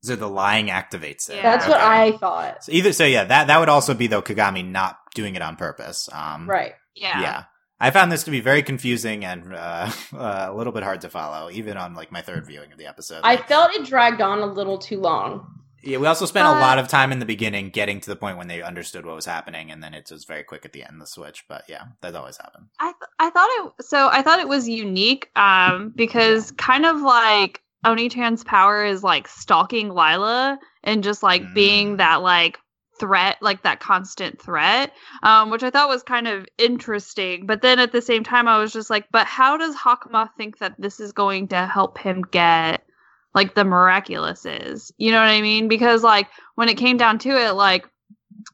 So 0.02 0.16
the 0.18 0.28
lying 0.28 0.68
activates 0.68 1.30
it. 1.30 1.38
Yeah. 1.38 1.44
That's 1.44 1.68
what 1.68 1.80
I 1.80 2.12
thought. 2.18 2.64
So 2.66 2.72
either 2.74 2.92
so 2.94 3.06
yeah, 3.06 3.24
that 3.24 3.48
that 3.48 3.60
would 3.60 3.70
also 3.70 3.94
be 3.94 4.08
though 4.08 4.22
Kagami 4.22 4.68
not 4.70 4.98
doing 5.16 5.36
it 5.36 5.42
on 5.42 5.56
purpose. 5.56 6.10
Um, 6.12 6.50
Right. 6.50 6.74
Yeah. 6.96 7.22
Yeah. 7.22 7.44
I 7.80 7.92
found 7.92 8.12
this 8.12 8.24
to 8.24 8.32
be 8.32 8.40
very 8.40 8.64
confusing 8.64 9.26
and 9.26 9.54
uh, 9.54 9.92
uh, 10.14 10.46
a 10.50 10.54
little 10.54 10.74
bit 10.74 10.84
hard 10.84 11.02
to 11.02 11.10
follow, 11.10 11.50
even 11.52 11.78
on 11.78 11.94
like 11.96 12.12
my 12.12 12.22
third 12.22 12.46
viewing 12.46 12.72
of 12.72 12.78
the 12.78 12.86
episode. 12.88 13.22
I 13.24 13.36
Like, 13.36 13.48
felt 13.48 13.74
it 13.74 13.86
dragged 13.86 14.22
on 14.22 14.40
a 14.40 14.46
little 14.46 14.78
too 14.78 15.00
long. 15.00 15.48
Yeah, 15.84 15.98
we 15.98 16.08
also 16.08 16.26
spent 16.26 16.48
a 16.48 16.52
lot 16.52 16.80
of 16.80 16.88
time 16.88 17.12
in 17.12 17.20
the 17.20 17.26
beginning 17.26 17.70
getting 17.70 18.00
to 18.02 18.10
the 18.10 18.16
point 18.16 18.38
when 18.38 18.48
they 18.48 18.62
understood 18.62 19.06
what 19.06 19.16
was 19.16 19.26
happening, 19.26 19.70
and 19.72 19.84
then 19.84 19.94
it 19.94 20.10
was 20.12 20.24
very 20.24 20.44
quick 20.44 20.66
at 20.66 20.72
the 20.74 20.84
end 20.84 21.02
the 21.02 21.06
switch. 21.06 21.46
But 21.50 21.66
yeah, 21.68 21.84
that 22.02 22.16
always 22.16 22.38
happened. 22.38 22.68
I 22.80 22.86
th- 22.86 23.10
I 23.20 23.30
thought 23.30 23.50
it 23.50 23.86
so 23.86 24.10
I 24.12 24.22
thought 24.22 24.40
it 24.40 24.48
was 24.48 24.68
unique 24.70 25.30
um 25.36 25.92
because 25.96 26.52
kind 26.52 26.86
of 26.86 27.02
like 27.02 27.62
Oni-chan's 27.86 28.44
power 28.46 28.86
is 28.86 29.04
like 29.04 29.28
stalking 29.28 29.90
Lila 29.90 30.58
and 30.84 31.04
just 31.04 31.22
like 31.22 31.42
Mm. 31.44 31.54
being 31.54 31.98
that 31.98 32.22
like 32.22 32.60
threat 33.00 33.38
like 33.42 33.64
that 33.64 33.80
constant 33.80 34.40
threat 34.42 34.94
um 35.24 35.50
which 35.50 35.64
I 35.64 35.70
thought 35.72 35.90
was 35.90 36.04
kind 36.04 36.28
of 36.28 36.46
interesting 36.58 37.46
but 37.46 37.62
then 37.62 37.80
at 37.80 37.92
the 37.92 38.02
same 38.02 38.24
time 38.24 38.48
I 38.48 38.60
was 38.60 38.72
just 38.72 38.90
like 38.90 39.06
but 39.12 39.26
how 39.28 39.58
does 39.58 39.76
Hawkmoth 39.76 40.30
think 40.38 40.60
that 40.60 40.76
this 40.80 41.00
is 41.00 41.12
going 41.12 41.48
to 41.50 41.66
help 41.66 41.98
him 41.98 42.22
get 42.32 42.86
like 43.34 43.56
the 43.56 43.64
miraculous 43.64 44.46
is 44.46 44.92
you 44.98 45.12
know 45.12 45.20
what 45.20 45.30
I 45.30 45.42
mean 45.42 45.68
because 45.68 46.04
like 46.04 46.28
when 46.56 46.70
it 46.70 46.76
came 46.76 46.98
down 46.98 47.20
to 47.20 47.30
it 47.30 47.52
like 47.54 47.86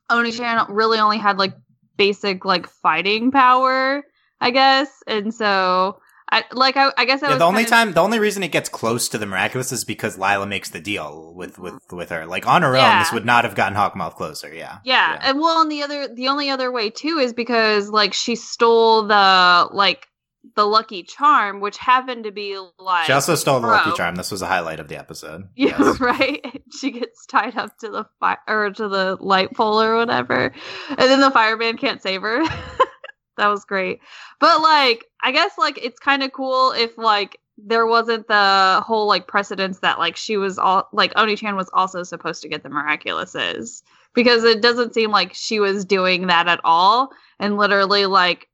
Oni-chan 0.09 0.65
really 0.69 0.99
only 0.99 1.17
had 1.17 1.37
like 1.37 1.53
basic 1.97 2.45
like 2.45 2.67
fighting 2.67 3.31
power, 3.31 4.03
I 4.41 4.51
guess. 4.51 4.89
And 5.07 5.33
so 5.33 5.99
I 6.31 6.43
like 6.51 6.77
I, 6.77 6.91
I 6.97 7.05
guess 7.05 7.23
I 7.23 7.27
Yeah, 7.27 7.33
was 7.33 7.39
the 7.39 7.45
only 7.45 7.63
kind 7.63 7.65
of- 7.65 7.71
time, 7.71 7.93
the 7.93 8.01
only 8.01 8.19
reason 8.19 8.43
it 8.43 8.51
gets 8.51 8.69
close 8.69 9.07
to 9.09 9.17
the 9.17 9.25
miraculous 9.25 9.71
is 9.71 9.83
because 9.85 10.17
Lila 10.17 10.45
makes 10.45 10.69
the 10.69 10.79
deal 10.79 11.33
with 11.35 11.57
with 11.59 11.79
with 11.91 12.09
her. 12.09 12.25
Like 12.25 12.47
on 12.47 12.61
her 12.61 12.75
own, 12.75 12.99
this 12.99 13.11
would 13.11 13.25
not 13.25 13.45
have 13.45 13.55
gotten 13.55 13.77
Hawkmoth 13.77 14.15
closer. 14.15 14.53
Yeah, 14.53 14.79
yeah. 14.83 15.19
And 15.21 15.39
well 15.39 15.61
and 15.61 15.71
the 15.71 15.83
other 15.83 16.07
the 16.13 16.27
only 16.27 16.49
other 16.49 16.71
way 16.71 16.89
too 16.89 17.17
is 17.19 17.33
because 17.33 17.89
like 17.89 18.13
she 18.13 18.35
stole 18.35 19.07
the 19.07 19.69
like 19.71 20.07
the 20.55 20.65
lucky 20.65 21.03
charm, 21.03 21.59
which 21.61 21.77
happened 21.77 22.23
to 22.25 22.31
be 22.31 22.57
like 22.79 23.05
She 23.05 23.13
also 23.13 23.35
stole 23.35 23.59
the 23.59 23.67
lucky 23.67 23.91
charm. 23.95 24.15
This 24.15 24.31
was 24.31 24.41
a 24.41 24.47
highlight 24.47 24.79
of 24.79 24.87
the 24.87 24.97
episode. 24.97 25.47
Yeah, 25.55 25.75
Yes. 25.79 25.99
right. 25.99 26.61
She 26.79 26.91
gets 26.91 27.25
tied 27.25 27.57
up 27.57 27.77
to 27.79 27.89
the 27.89 28.05
fire 28.19 28.37
or 28.47 28.69
to 28.71 28.87
the 28.87 29.17
light 29.19 29.53
pole 29.55 29.81
or 29.81 29.95
whatever, 29.97 30.53
and 30.89 30.97
then 30.97 31.19
the 31.19 31.31
fireman 31.31 31.77
can't 31.77 32.01
save 32.01 32.21
her. 32.21 32.43
that 33.37 33.47
was 33.47 33.65
great. 33.65 33.99
But 34.39 34.61
like, 34.61 35.05
I 35.23 35.31
guess 35.31 35.51
like 35.57 35.77
it's 35.83 35.99
kind 35.99 36.23
of 36.23 36.31
cool 36.31 36.71
if 36.71 36.97
like 36.97 37.39
there 37.57 37.85
wasn't 37.87 38.27
the 38.27 38.81
whole 38.85 39.07
like 39.07 39.27
precedence 39.27 39.79
that 39.79 39.99
like 39.99 40.15
she 40.15 40.37
was 40.37 40.57
all 40.57 40.87
like 40.93 41.11
Oni 41.15 41.35
Chan 41.35 41.55
was 41.55 41.69
also 41.73 42.03
supposed 42.03 42.41
to 42.43 42.47
get 42.49 42.63
the 42.63 42.69
miraculouses 42.69 43.81
because 44.13 44.43
it 44.43 44.61
doesn't 44.61 44.93
seem 44.93 45.11
like 45.11 45.33
she 45.33 45.59
was 45.59 45.85
doing 45.85 46.27
that 46.27 46.47
at 46.47 46.61
all, 46.63 47.09
and 47.39 47.57
literally 47.57 48.05
like, 48.05 48.47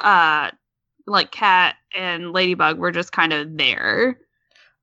uh, 0.00 0.50
like 1.10 1.30
Cat 1.30 1.76
and 1.96 2.32
Ladybug 2.32 2.78
were 2.78 2.92
just 2.92 3.12
kind 3.12 3.32
of 3.32 3.56
there. 3.56 4.18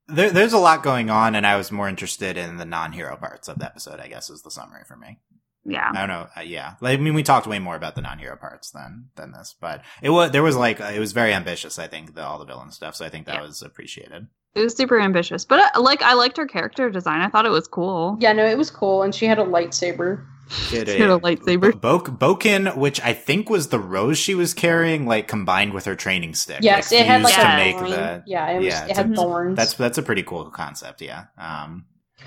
There, 0.08 0.30
there's 0.30 0.54
a 0.54 0.58
lot 0.58 0.84
going 0.84 1.10
on, 1.10 1.36
and 1.36 1.46
I 1.46 1.58
was 1.58 1.72
more 1.72 1.90
interested 1.90 2.38
in 2.38 2.58
the 2.58 2.66
non-hero 2.66 3.18
parts 3.18 3.48
of 3.48 3.60
the 3.60 3.66
episode. 3.66 4.00
I 4.00 4.08
guess 4.08 4.30
is 4.30 4.42
the 4.42 4.52
summary 4.52 4.84
for 4.88 4.96
me. 4.96 5.20
Yeah. 5.66 5.92
I 5.94 6.00
don't 6.00 6.08
know. 6.08 6.28
Uh, 6.38 6.42
yeah, 6.42 6.76
like, 6.80 6.98
I 6.98 7.02
mean, 7.02 7.14
we 7.14 7.24
talked 7.24 7.46
way 7.46 7.60
more 7.60 7.76
about 7.76 7.96
the 7.96 8.02
non-hero 8.02 8.38
parts 8.38 8.72
than 8.72 9.10
than 9.18 9.34
this, 9.34 9.54
but 9.60 9.82
it 10.02 10.10
was 10.10 10.32
there 10.32 10.44
was 10.44 10.56
like 10.56 10.80
it 10.80 11.00
was 11.00 11.12
very 11.12 11.34
ambitious. 11.34 11.78
I 11.78 11.88
think 11.88 12.16
the, 12.16 12.24
all 12.26 12.40
the 12.40 12.46
villain 12.46 12.72
stuff, 12.72 12.96
so 12.96 13.06
I 13.06 13.10
think 13.10 13.26
that 13.26 13.36
Yeah. 13.36 13.42
was 13.42 13.62
appreciated. 13.62 14.28
It 14.56 14.62
was 14.62 14.76
super 14.78 15.00
ambitious, 15.00 15.44
but 15.44 15.76
uh, 15.76 15.82
like 15.82 16.02
I 16.02 16.14
liked 16.14 16.38
her 16.38 16.48
character 16.48 16.90
design. 16.90 17.20
I 17.20 17.28
thought 17.30 17.46
it 17.46 17.50
was 17.52 17.68
cool. 17.68 18.16
Yeah, 18.22 18.32
no, 18.32 18.46
it 18.46 18.58
was 18.58 18.72
cool, 18.72 19.04
and 19.04 19.14
she 19.14 19.26
had 19.26 19.40
a 19.40 19.44
lightsaber. 19.44 20.26
She 20.50 20.78
had 20.78 20.88
She 20.88 20.98
a 21.02 21.20
lightsaber. 21.20 21.80
Bo- 21.80 22.00
Boken, 22.00 22.76
which 22.78 23.02
I 23.02 23.14
think 23.14 23.50
was 23.50 23.68
the 23.70 23.80
rose 23.80 24.18
she 24.18 24.34
was 24.36 24.54
carrying, 24.54 25.06
like 25.06 25.28
combined 25.28 25.74
with 25.74 25.86
her 25.86 25.96
training 25.96 26.36
stick. 26.36 26.60
Yes, 26.62 26.92
like, 26.92 27.02
it 27.02 27.06
had 27.08 27.22
like 27.24 27.34
fused 27.34 27.48
a 27.48 27.56
make 27.58 27.80
the. 27.80 28.24
yeah, 28.26 28.50
it, 28.52 28.58
was, 28.58 28.66
yeah, 28.66 28.86
it 28.86 28.96
had 28.98 29.12
a- 29.12 29.16
thorns. 29.16 29.56
That's 29.58 29.74
that's 29.74 29.98
a 29.98 30.04
pretty 30.04 30.24
cool 30.24 30.46
concept. 30.50 31.02
Yeah. 31.02 31.26
Um. 31.38 31.86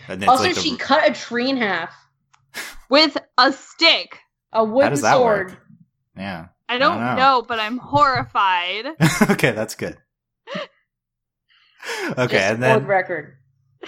and 0.09 0.23
it's 0.23 0.29
also, 0.29 0.45
like 0.45 0.55
the- 0.55 0.61
she 0.61 0.77
cut 0.77 1.09
a 1.09 1.15
tree 1.15 1.49
in 1.51 1.57
half. 1.57 1.95
With 2.89 3.17
a 3.39 3.53
stick. 3.53 4.19
A 4.53 4.65
wooden 4.65 4.91
does 4.91 5.03
that 5.03 5.15
sword. 5.15 5.51
work? 5.51 5.63
yeah. 6.17 6.47
I 6.69 6.79
don't, 6.79 6.99
don't 6.99 7.07
know. 7.07 7.17
know. 7.17 7.43
but 7.47 7.59
I'm 7.61 7.79
horrified. 7.79 8.87
okay, 9.31 9.53
that's 9.53 9.75
good. 9.77 9.97
okay, 10.57 10.67
Just 12.17 12.35
and 12.35 12.57
for 12.57 12.61
then 12.61 12.87
record. 12.87 13.37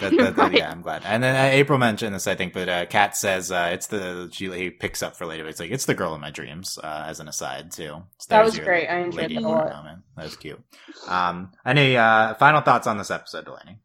That, 0.00 0.10
that, 0.16 0.36
that- 0.36 0.38
Right. 0.38 0.58
yeah, 0.58 0.70
I'm 0.70 0.80
glad. 0.82 1.02
And 1.04 1.22
then 1.22 1.36
uh, 1.36 1.54
April 1.54 1.78
mentioned 1.78 2.14
this, 2.14 2.26
I 2.26 2.34
think, 2.34 2.52
but 2.52 2.68
uh, 2.68 2.86
Cat 2.86 3.16
says 3.16 3.52
uh, 3.52 3.70
it's 3.72 3.88
the 3.88 4.28
she 4.32 4.50
he 4.50 4.70
picks 4.70 5.02
up 5.02 5.16
for 5.16 5.26
later. 5.26 5.46
It's 5.46 5.60
like 5.60 5.70
it's 5.70 5.84
the 5.84 5.94
girl 5.94 6.14
in 6.14 6.20
my 6.20 6.30
dreams, 6.30 6.78
uh, 6.82 7.04
as 7.06 7.20
an 7.20 7.28
aside 7.28 7.70
too. 7.72 8.02
So 8.18 8.26
That 8.28 8.44
was 8.44 8.58
great. 8.58 8.88
I 8.88 8.98
enjoyed 9.00 9.30
that 9.30 9.36
a 9.36 9.40
lot. 9.40 9.68
moment. 9.72 10.00
That 10.16 10.24
was 10.24 10.36
cute. 10.36 10.60
Um, 11.08 11.52
any 11.66 11.96
uh, 11.96 12.34
final 12.34 12.60
thoughts 12.62 12.86
on 12.86 12.96
this 12.98 13.10
episode, 13.10 13.44
Delaney? 13.44 13.78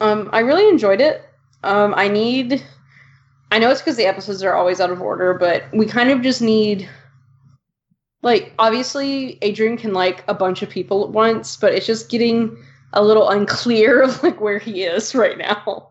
Um, 0.00 0.30
I 0.32 0.40
really 0.40 0.68
enjoyed 0.68 1.00
it. 1.00 1.22
Um, 1.64 1.94
I 1.96 2.08
need. 2.08 2.64
I 3.50 3.58
know 3.58 3.70
it's 3.70 3.80
because 3.80 3.96
the 3.96 4.06
episodes 4.06 4.42
are 4.42 4.54
always 4.54 4.80
out 4.80 4.90
of 4.90 5.00
order, 5.00 5.34
but 5.34 5.64
we 5.72 5.86
kind 5.86 6.10
of 6.10 6.22
just 6.22 6.42
need. 6.42 6.88
Like, 8.22 8.52
obviously, 8.58 9.38
Adrien 9.44 9.76
can 9.76 9.92
like 9.94 10.24
a 10.26 10.34
bunch 10.34 10.62
of 10.62 10.68
people 10.68 11.04
at 11.04 11.10
once, 11.10 11.56
but 11.56 11.72
it's 11.72 11.86
just 11.86 12.10
getting 12.10 12.56
a 12.92 13.02
little 13.02 13.28
unclear 13.28 14.02
of 14.02 14.22
like 14.22 14.40
where 14.40 14.58
he 14.58 14.82
is 14.82 15.14
right 15.14 15.38
now. 15.38 15.90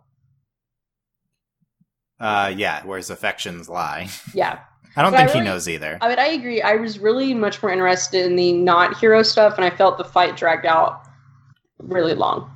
Uh, 2.20 2.52
yeah, 2.56 2.84
where 2.86 2.98
his 2.98 3.10
affections 3.10 3.70
lie. 3.70 4.10
Yeah, 4.34 4.60
I 4.96 5.04
don't 5.04 5.12
So 5.12 5.18
I 5.18 5.28
think 5.28 5.36
he 5.36 5.42
knows 5.42 5.70
either. 5.70 6.00
I 6.02 6.10
mean, 6.10 6.20
I 6.20 6.28
agree. 6.30 6.62
I 6.62 6.76
was 6.76 6.98
really 6.98 7.34
much 7.34 7.62
more 7.62 7.72
interested 7.72 8.26
in 8.26 8.36
the 8.36 8.54
not 8.54 8.98
hero 8.98 9.22
stuff, 9.22 9.56
and 9.56 9.64
I 9.64 9.70
felt 9.70 9.98
the 9.98 10.04
fight 10.04 10.36
dragged 10.36 10.66
out 10.66 11.08
really 11.78 12.16
long. 12.16 12.52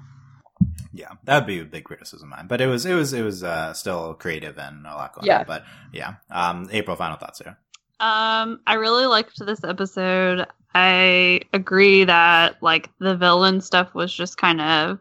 Yeah, 0.94 1.12
that 1.24 1.36
would 1.36 1.48
be 1.48 1.60
a 1.60 1.64
big 1.64 1.84
criticism 1.84 2.32
of 2.32 2.38
mine. 2.38 2.48
But 2.48 2.60
it 2.60 2.68
was 2.68 2.86
it 2.86 2.96
was 2.96 3.14
it 3.14 3.22
was 3.22 3.44
uh, 3.44 3.74
still 3.74 4.16
creative 4.16 4.58
and 4.58 4.86
a 4.86 4.96
lot 4.96 5.14
going 5.14 5.24
on. 5.24 5.28
Yeah. 5.28 5.40
on. 5.40 5.46
But 5.46 5.64
yeah, 5.94 6.16
um, 6.32 6.68
April, 6.72 6.96
final 6.96 7.18
thoughts 7.18 7.40
here. 7.40 7.58
Um, 8.00 8.62
I 8.66 8.74
really 8.74 9.06
liked 9.06 9.38
this 9.46 9.64
episode. 9.64 10.48
I 10.74 11.42
agree 11.54 12.06
that 12.06 12.62
like 12.62 12.90
the 13.00 13.16
villain 13.16 13.62
stuff 13.62 13.94
was 13.94 14.14
just 14.14 14.38
kind 14.38 14.62
of 14.62 15.00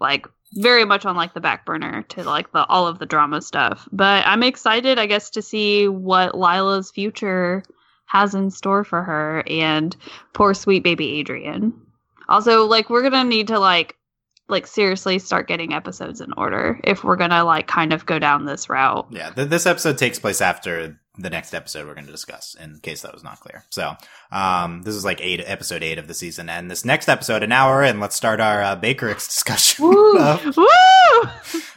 like 0.00 0.26
very 0.54 0.84
much 0.84 1.04
on 1.04 1.16
like 1.16 1.34
the 1.34 1.40
back 1.40 1.64
burner 1.66 2.02
to 2.02 2.22
like 2.24 2.52
the 2.52 2.64
all 2.66 2.86
of 2.86 2.98
the 2.98 3.06
drama 3.06 3.42
stuff. 3.42 3.88
But 3.92 4.26
I'm 4.26 4.42
excited, 4.42 4.98
I 4.98 5.06
guess, 5.06 5.30
to 5.30 5.42
see 5.42 5.88
what 5.88 6.36
Lila's 6.36 6.90
future 6.90 7.62
has 8.06 8.34
in 8.34 8.50
store 8.50 8.84
for 8.84 9.02
her 9.02 9.42
and 9.48 9.94
poor 10.32 10.54
sweet 10.54 10.82
baby 10.84 11.20
Adrien. 11.20 11.72
Also, 12.28 12.66
like 12.66 12.90
we're 12.90 13.02
gonna 13.02 13.24
need 13.24 13.48
to 13.48 13.58
like 13.58 13.96
like 14.48 14.66
seriously 14.66 15.18
start 15.18 15.48
getting 15.48 15.72
episodes 15.74 16.20
in 16.20 16.32
order 16.36 16.80
if 16.84 17.02
we're 17.02 17.16
gonna 17.16 17.44
like 17.44 17.66
kind 17.66 17.92
of 17.92 18.06
go 18.06 18.18
down 18.18 18.44
this 18.44 18.68
route. 18.68 19.06
Yeah, 19.10 19.30
th- 19.30 19.48
this 19.48 19.66
episode 19.66 19.98
takes 19.98 20.18
place 20.18 20.40
after 20.40 20.98
the 21.18 21.30
next 21.30 21.54
episode 21.54 21.86
we're 21.86 21.94
going 21.94 22.06
to 22.06 22.12
discuss. 22.12 22.54
In 22.58 22.78
case 22.80 23.02
that 23.02 23.12
was 23.14 23.24
not 23.24 23.40
clear, 23.40 23.64
so 23.70 23.96
um, 24.32 24.82
this 24.82 24.94
is 24.94 25.04
like 25.04 25.20
eight 25.20 25.40
episode 25.44 25.82
eight 25.82 25.98
of 25.98 26.08
the 26.08 26.14
season, 26.14 26.48
and 26.48 26.70
this 26.70 26.84
next 26.84 27.08
episode, 27.08 27.42
an 27.42 27.52
hour 27.52 27.82
in, 27.82 28.00
let's 28.00 28.16
start 28.16 28.40
our 28.40 28.62
uh, 28.62 28.76
Bakerix 28.80 29.26
discussion. 29.26 29.84
Woo! 29.84 30.16
Uh, 30.26 30.52
Woo! 30.56 31.30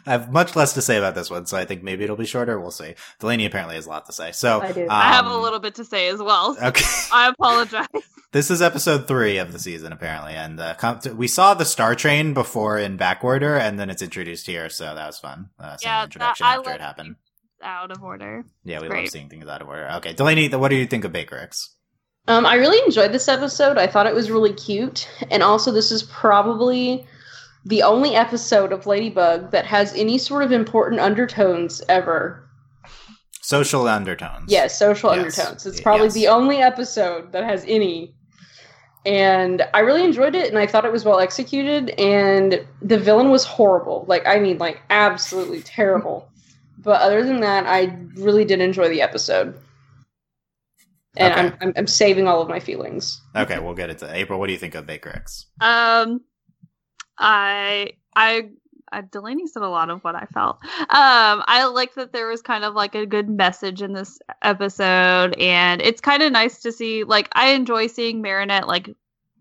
I 0.06 0.12
have 0.14 0.32
much 0.32 0.56
less 0.56 0.74
to 0.74 0.82
say 0.82 0.98
about 0.98 1.14
this 1.14 1.30
one, 1.30 1.46
so 1.46 1.56
I 1.58 1.66
think 1.66 1.84
maybe 1.84 2.04
it'll 2.04 2.16
be 2.16 2.26
shorter. 2.26 2.60
We'll 2.60 2.72
see. 2.72 2.96
Delaney 3.20 3.46
apparently 3.46 3.76
has 3.76 3.86
a 3.86 3.90
lot 3.90 4.06
to 4.08 4.14
say, 4.14 4.32
so 4.32 4.62
I 4.62 4.72
do. 4.72 4.88
I 4.90 5.04
have 5.14 5.26
a 5.26 5.30
um, 5.30 5.42
little 5.42 5.60
bit 5.60 5.76
to 5.76 5.86
say 5.86 6.08
as 6.08 6.20
well. 6.20 6.58
Okay. 6.62 6.86
I 7.14 7.30
apologize. 7.30 7.88
This 8.32 8.52
is 8.52 8.62
episode 8.62 9.08
three 9.08 9.40
of 9.40 9.54
the 9.54 9.58
season, 9.58 9.92
apparently, 9.92 10.34
and 10.34 10.60
uh, 10.60 10.76
com- 10.76 11.00
we 11.16 11.28
saw 11.28 11.56
the 11.56 11.66
Star 11.66 11.96
Train 11.96 12.36
before 12.36 12.78
in 12.78 12.96
Backwarder, 12.96 13.56
and 13.58 13.80
then 13.80 13.90
it's 13.90 14.04
introduced 14.04 14.46
here, 14.46 14.70
so 14.70 14.94
that 14.94 15.08
was 15.08 15.18
fun. 15.18 15.50
Uh, 15.60 15.76
seeing 15.78 15.90
Yeah, 15.92 16.04
introduction 16.04 16.44
that- 16.46 16.52
I 16.54 16.58
after 16.58 16.70
it 16.70 16.74
like- 16.74 16.80
happened. 16.82 17.16
Out 17.62 17.92
of 17.92 18.02
order. 18.04 18.46
Yeah, 18.64 18.80
we 18.82 18.88
love 18.88 19.08
seeing 19.10 19.30
things 19.30 19.48
out 19.48 19.62
of 19.62 19.68
order. 19.68 19.90
Okay, 19.98 20.14
Delaney, 20.14 20.48
what 20.50 20.70
do 20.70 20.76
you 20.76 20.86
think 20.86 21.04
of 21.04 21.12
Bakerix? 21.12 21.68
Um, 22.28 22.46
I 22.46 22.56
really 22.56 22.78
enjoyed 22.86 23.12
this 23.12 23.28
episode. 23.28 23.78
I 23.78 23.88
thought 23.88 24.06
it 24.06 24.14
was 24.16 24.30
really 24.32 24.54
cute, 24.54 25.10
and 25.32 25.42
also 25.44 25.72
this 25.72 25.92
is 25.92 26.04
probably 26.04 27.06
the 27.66 27.84
only 27.84 28.16
episode 28.16 28.72
of 28.72 28.86
Ladybug 28.86 29.52
that 29.52 29.66
has 29.66 29.94
any 29.94 30.18
sort 30.18 30.44
of 30.44 30.52
important 30.52 31.02
undertones 31.02 31.82
ever. 31.90 32.48
Social 33.42 33.88
undertones. 33.88 34.46
Yes, 34.52 34.78
social 34.78 35.14
Yes. 35.16 35.38
undertones. 35.40 35.66
It's 35.66 35.82
probably 35.82 36.06
yes. 36.08 36.14
the 36.14 36.28
only 36.28 36.58
episode 36.58 37.32
that 37.32 37.44
has 37.44 37.66
any. 37.68 38.14
And 39.06 39.66
I 39.74 39.80
really 39.80 40.04
enjoyed 40.04 40.36
it, 40.36 40.50
and 40.50 40.58
I 40.58 40.68
thought 40.68 40.86
it 40.86 40.92
was 40.92 41.04
well 41.04 41.20
executed. 41.20 41.90
And 42.00 42.66
the 42.82 43.00
villain 43.00 43.32
was 43.32 43.44
horrible. 43.46 44.06
Like, 44.08 44.28
I 44.28 44.40
mean, 44.40 44.58
like, 44.60 44.82
absolutely 44.90 45.62
terrible. 45.62 46.28
But 46.82 47.02
other 47.02 47.24
than 47.24 47.42
that, 47.42 47.66
I 47.66 47.98
really 48.16 48.46
did 48.46 48.62
enjoy 48.62 48.90
the 48.90 49.02
episode. 49.02 49.60
and 51.18 51.34
Okay. 51.34 51.42
I'm, 51.42 51.58
I'm 51.62 51.74
I'm 51.76 51.88
saving 51.88 52.28
all 52.28 52.42
of 52.42 52.48
my 52.48 52.60
feelings. 52.60 53.22
Okay, 53.36 53.60
we'll 53.60 53.74
get 53.74 53.90
it 53.90 53.98
to 54.00 54.14
April. 54.16 54.40
What 54.40 54.48
do 54.48 54.54
you 54.54 54.60
think 54.60 54.76
of 54.76 54.86
Bakerix? 54.86 55.46
Um, 55.62 56.22
I 57.18 57.92
I. 58.16 58.50
I, 58.92 59.02
Delaney 59.02 59.46
said 59.46 59.62
a 59.62 59.70
lot 59.70 59.92
of 59.92 60.04
what 60.04 60.16
I 60.16 60.26
felt. 60.34 60.58
Um, 60.80 61.44
I 61.48 61.66
like 61.72 61.94
that 61.94 62.12
there 62.12 62.28
was 62.28 62.42
kind 62.42 62.64
of 62.64 62.74
like 62.74 62.96
a 62.96 63.06
good 63.06 63.30
message 63.30 63.84
in 63.84 63.94
this 63.94 64.18
episode, 64.42 65.38
and 65.38 65.80
it's 65.80 66.02
kind 66.02 66.24
of 66.24 66.32
nice 66.32 66.60
to 66.64 66.72
see. 66.72 67.04
Like, 67.04 67.30
I 67.34 67.50
enjoy 67.50 67.86
seeing 67.86 68.24
Marinette 68.24 68.68
like 68.68 68.90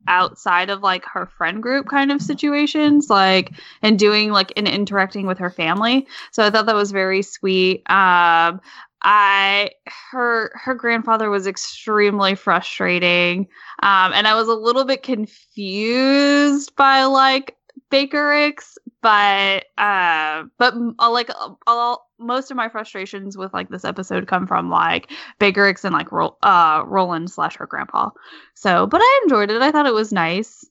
outside 0.08 0.70
of 0.70 0.82
like 0.82 1.04
her 1.04 1.26
friend 1.26 1.62
group 1.62 1.88
kind 1.88 2.10
of 2.10 2.20
situations, 2.20 3.08
like 3.08 3.52
and 3.82 3.98
doing 3.98 4.32
like 4.32 4.52
and 4.56 4.66
interacting 4.66 5.26
with 5.26 5.38
her 5.38 5.50
family. 5.50 6.06
So 6.32 6.44
I 6.44 6.50
thought 6.50 6.66
that 6.66 6.74
was 6.74 6.90
very 6.90 7.22
sweet. 7.22 7.88
Um, 7.90 8.60
I 9.02 9.70
her 10.10 10.50
her 10.54 10.74
grandfather 10.74 11.30
was 11.30 11.46
extremely 11.46 12.34
frustrating 12.34 13.46
um, 13.80 14.12
and 14.12 14.26
I 14.26 14.34
was 14.34 14.48
a 14.48 14.54
little 14.54 14.84
bit 14.84 15.04
confused 15.04 16.74
by 16.74 17.04
like 17.04 17.56
Bakerix, 17.92 18.76
but 19.02 19.66
uh, 19.78 20.44
but 20.58 20.74
uh, 20.98 21.10
like 21.10 21.30
uh, 21.30 21.96
most 22.18 22.50
of 22.50 22.56
my 22.56 22.68
frustrations 22.68 23.36
with 23.36 23.52
like 23.54 23.68
this 23.68 23.84
episode 23.84 24.26
come 24.26 24.46
from 24.46 24.70
like 24.70 25.10
Bakerix 25.40 25.84
and 25.84 25.92
like 25.92 26.12
Ro- 26.12 26.36
uh 26.42 26.82
Rolland 26.86 27.30
slash 27.30 27.56
her 27.56 27.66
grandpa. 27.66 28.10
So, 28.54 28.86
but 28.86 29.00
I 29.02 29.20
enjoyed 29.24 29.50
it. 29.50 29.62
I 29.62 29.70
thought 29.72 29.86
it 29.86 29.94
was 29.94 30.12
nice. 30.12 30.64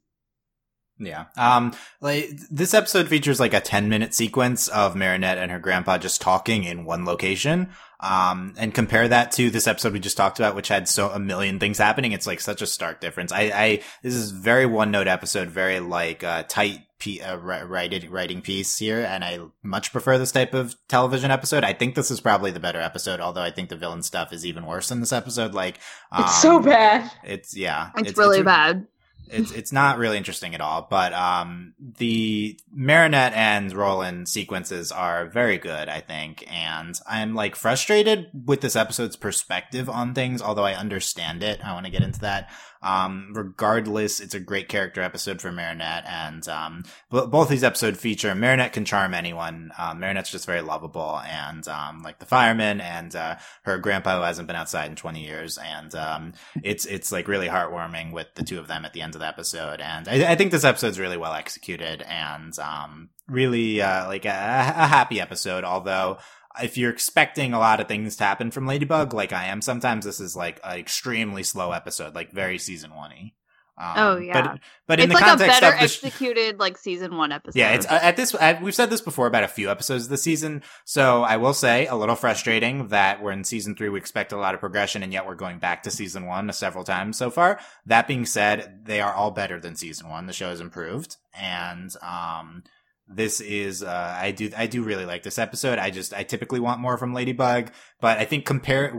Yeah. 1.00 1.26
Um, 1.38 1.74
like 2.02 2.30
this 2.50 2.74
episode 2.74 3.08
features 3.08 3.40
like 3.40 3.54
a 3.54 3.62
10 3.62 3.90
minute 3.90 4.14
sequence 4.14 4.68
of 4.68 4.96
Marinette 4.96 5.38
and 5.38 5.52
her 5.52 5.60
grandpa 5.60 5.98
just 5.98 6.22
talking 6.22 6.64
in 6.64 6.86
one 6.86 7.06
location. 7.06 7.70
Um, 8.00 8.54
and 8.58 8.76
compare 8.76 9.08
that 9.08 9.32
to 9.34 9.50
this 9.50 9.66
episode 9.66 9.94
we 9.94 10.00
just 10.00 10.18
talked 10.18 10.40
about, 10.40 10.56
which 10.56 10.68
had 10.68 10.88
so 10.88 11.10
a 11.10 11.20
million 11.20 11.60
things 11.60 11.80
happening. 11.80 12.12
It's 12.12 12.28
like 12.28 12.40
such 12.40 12.62
a 12.62 12.68
stark 12.68 13.02
difference. 13.02 13.32
I, 13.32 13.42
I, 13.54 13.82
this 14.04 14.14
is 14.14 14.32
very 14.32 14.66
one 14.68 14.92
note 14.92 15.08
episode, 15.08 15.50
very 15.50 15.80
like, 15.80 16.24
uh, 16.24 16.44
tight, 16.44 16.82
p- 17.00 17.22
uh, 17.22 17.38
writing, 17.38 18.10
writing 18.12 18.42
piece 18.42 18.78
here. 18.78 19.00
And 19.00 19.24
I 19.24 19.40
much 19.64 19.92
prefer 19.92 20.20
this 20.20 20.32
type 20.32 20.54
of 20.54 20.76
television 20.88 21.32
episode. 21.32 21.64
I 21.64 21.74
think 21.74 21.96
this 21.96 22.12
is 22.12 22.22
probably 22.22 22.52
the 22.52 22.60
better 22.60 22.80
episode, 22.80 23.20
although 23.20 23.42
I 23.42 23.52
think 23.52 23.70
the 23.70 23.78
villain 23.78 24.04
stuff 24.04 24.32
is 24.32 24.46
even 24.46 24.68
worse 24.68 24.92
in 24.92 25.00
this 25.00 25.14
episode. 25.14 25.56
Like, 25.56 25.80
um, 26.12 26.24
It's 26.24 26.42
so 26.42 26.60
bad. 26.60 27.12
It's, 27.24 27.58
yeah. 27.58 27.90
It's, 27.98 28.18
really 28.18 28.44
bad. 28.44 28.88
It's 29.30 29.52
it's 29.52 29.72
not 29.72 29.98
really 29.98 30.18
interesting 30.18 30.56
at 30.56 30.62
all. 30.62 30.88
But 30.90 31.14
um, 31.14 31.74
the 31.80 32.60
Marinette 32.72 33.34
and 33.34 33.74
Rolland 33.74 34.30
sequences 34.30 34.92
are 34.92 35.28
very 35.28 35.58
good, 35.58 35.90
I 35.90 36.02
think, 36.02 36.44
and 36.52 37.00
I'm 37.08 37.36
like 37.36 37.56
frustrated 37.56 38.30
with 38.46 38.62
this 38.62 38.76
episode's 38.76 39.16
perspective 39.16 39.90
on 39.90 40.14
things. 40.14 40.42
Although 40.42 40.66
I 40.66 40.74
understand 40.74 41.44
it, 41.44 41.60
I 41.64 41.74
want 41.74 41.86
to 41.86 41.92
get 41.92 42.04
into 42.04 42.20
that. 42.22 42.50
Um, 42.82 43.32
regardless, 43.34 44.20
it's 44.20 44.34
a 44.36 44.40
great 44.40 44.70
character 44.70 45.02
episode 45.02 45.42
for 45.42 45.52
Marinette, 45.52 46.06
and 46.08 46.48
um, 46.48 46.84
b- 47.12 47.26
both 47.28 47.50
these 47.50 47.64
episodes 47.64 48.00
feature 48.00 48.34
Marinette 48.36 48.74
can 48.74 48.86
charm 48.86 49.14
anyone. 49.14 49.72
Um, 49.78 50.00
Marinette's 50.00 50.32
just 50.32 50.46
very 50.46 50.62
lovable, 50.62 51.20
and 51.26 51.68
um, 51.68 52.02
like 52.04 52.20
the 52.20 52.26
fireman 52.26 52.82
and 52.82 53.16
uh, 53.16 53.36
her 53.64 53.78
grandpa 53.78 54.18
who 54.18 54.24
hasn't 54.24 54.48
been 54.48 54.56
outside 54.56 54.90
in 54.90 54.96
20 54.96 55.24
years, 55.24 55.58
and 55.58 55.94
um, 55.96 56.34
it's 56.64 56.86
it's 56.86 57.12
like 57.12 57.28
really 57.28 57.48
heartwarming 57.48 58.12
with 58.14 58.28
the 58.36 58.44
two 58.44 58.60
of 58.60 58.68
them 58.68 58.86
at 58.86 58.94
the 58.94 59.02
end 59.02 59.16
of 59.16 59.22
the 59.22 59.28
episode, 59.28 59.82
and 59.82 60.08
I, 60.08 60.32
I 60.32 60.36
think 60.36 60.52
this 60.52 60.64
episode's 60.64 61.00
really 61.00 61.18
well 61.18 61.34
executed 61.34 62.02
and 62.04 62.58
um, 62.60 63.10
really 63.28 63.82
uh, 63.82 64.08
like 64.08 64.26
a, 64.26 64.30
a 64.30 64.88
happy 64.88 65.20
episode. 65.20 65.64
Although 65.64 66.18
if 66.62 66.78
you're 66.78 66.92
expecting 66.92 67.54
a 67.54 67.60
lot 67.60 67.80
of 67.80 67.88
things 67.88 68.16
to 68.18 68.24
happen 68.24 68.52
from 68.52 68.66
Ladybug, 68.68 69.14
like 69.14 69.34
I 69.34 69.46
am, 69.46 69.62
sometimes 69.62 70.06
this 70.06 70.20
is 70.20 70.36
like 70.36 70.60
an 70.64 70.78
extremely 70.80 71.44
slow 71.44 71.72
episode, 71.72 72.16
like 72.16 72.32
very 72.32 72.58
season 72.58 72.94
one 72.96 73.12
y. 73.12 73.32
Um, 73.80 73.94
Oh, 73.98 74.18
yeah. 74.18 74.42
but 74.42 74.60
but 74.88 75.00
in 75.00 75.12
it's 75.12 75.20
the 75.20 75.24
like 75.24 75.36
a 75.36 75.38
context 75.38 75.62
better 75.62 75.76
of 75.76 75.82
the 75.82 75.88
sh- 75.88 76.04
executed 76.04 76.58
like 76.60 76.80
season 76.80 77.16
one 77.16 77.32
episode. 77.32 77.60
yeah, 77.60 77.74
it's 77.76 77.86
uh, 77.86 78.00
at 78.02 78.18
this. 78.18 78.34
Uh, 78.34 78.58
we've 78.60 78.74
said 78.74 78.90
this 78.90 79.02
before 79.02 79.28
about 79.28 79.44
a 79.44 79.48
few 79.48 79.70
episodes 79.70 80.08
this 80.08 80.24
season, 80.24 80.64
so 80.84 81.22
I 81.22 81.38
will 81.38 81.54
say 81.54 81.86
a 81.86 81.94
little 81.96 82.16
frustrating 82.16 82.88
that 82.88 83.22
we're 83.22 83.34
in 83.34 83.44
season 83.44 83.76
three. 83.76 83.90
We 83.90 84.00
expect 84.00 84.32
a 84.32 84.38
lot 84.38 84.56
of 84.56 84.60
progression, 84.62 85.04
and 85.04 85.14
yet 85.14 85.28
we're 85.28 85.36
going 85.36 85.60
back 85.60 85.84
to 85.84 85.92
season 85.92 86.26
one 86.26 86.52
several 86.54 86.84
times 86.86 87.18
so 87.20 87.30
far. 87.30 87.60
That 87.86 88.08
being 88.08 88.26
said, 88.26 88.80
they 88.86 89.00
are 89.00 89.14
all 89.14 89.30
better 89.30 89.60
than 89.60 89.76
season 89.76 90.10
one. 90.10 90.26
The 90.26 90.34
show 90.34 90.50
has 90.50 90.60
improved, 90.60 91.16
and 91.40 91.94
um, 92.02 92.64
this 93.08 93.40
is 93.40 93.84
uh, 93.84 94.18
I 94.20 94.32
do 94.32 94.52
I 94.56 94.68
do 94.68 94.84
really 94.84 95.06
like 95.06 95.24
this 95.24 95.40
episode. 95.40 95.80
I 95.80 95.90
just 95.90 96.14
I 96.14 96.24
typically 96.24 96.60
want 96.60 96.82
more 96.82 96.98
from 96.98 97.14
Ladybug, 97.14 97.72
but 98.02 98.18
I 98.18 98.26
think 98.26 98.46
compare 98.46 98.94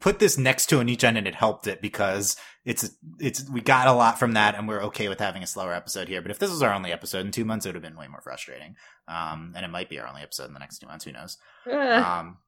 put 0.00 0.18
this 0.18 0.38
next 0.38 0.66
to 0.66 0.78
Oni-Chan 0.78 1.16
and 1.16 1.28
it 1.28 1.34
helped 1.34 1.66
it 1.66 1.82
because 1.82 2.36
it's 2.64 2.90
it's 3.18 3.48
we 3.50 3.60
got 3.60 3.86
a 3.86 3.92
lot 3.92 4.18
from 4.18 4.32
that 4.32 4.54
and 4.54 4.68
we're 4.68 4.82
okay 4.84 5.08
with 5.08 5.20
having 5.20 5.42
a 5.42 5.46
slower 5.46 5.72
episode 5.72 6.08
here. 6.08 6.22
But 6.22 6.30
if 6.30 6.38
this 6.38 6.50
was 6.50 6.62
our 6.62 6.72
only 6.72 6.92
episode 6.92 7.26
in 7.26 7.32
two 7.32 7.44
months, 7.44 7.66
it 7.66 7.70
would 7.70 7.76
have 7.76 7.82
been 7.82 7.98
way 7.98 8.08
more 8.08 8.22
frustrating. 8.22 8.76
Um, 9.08 9.52
and 9.56 9.64
it 9.64 9.68
might 9.68 9.88
be 9.88 9.98
our 9.98 10.06
only 10.06 10.22
episode 10.22 10.46
in 10.46 10.54
the 10.54 10.60
next 10.60 10.78
two 10.78 10.86
months. 10.86 11.04
Who 11.04 11.12
knows? 11.12 11.36
Um, 11.70 12.38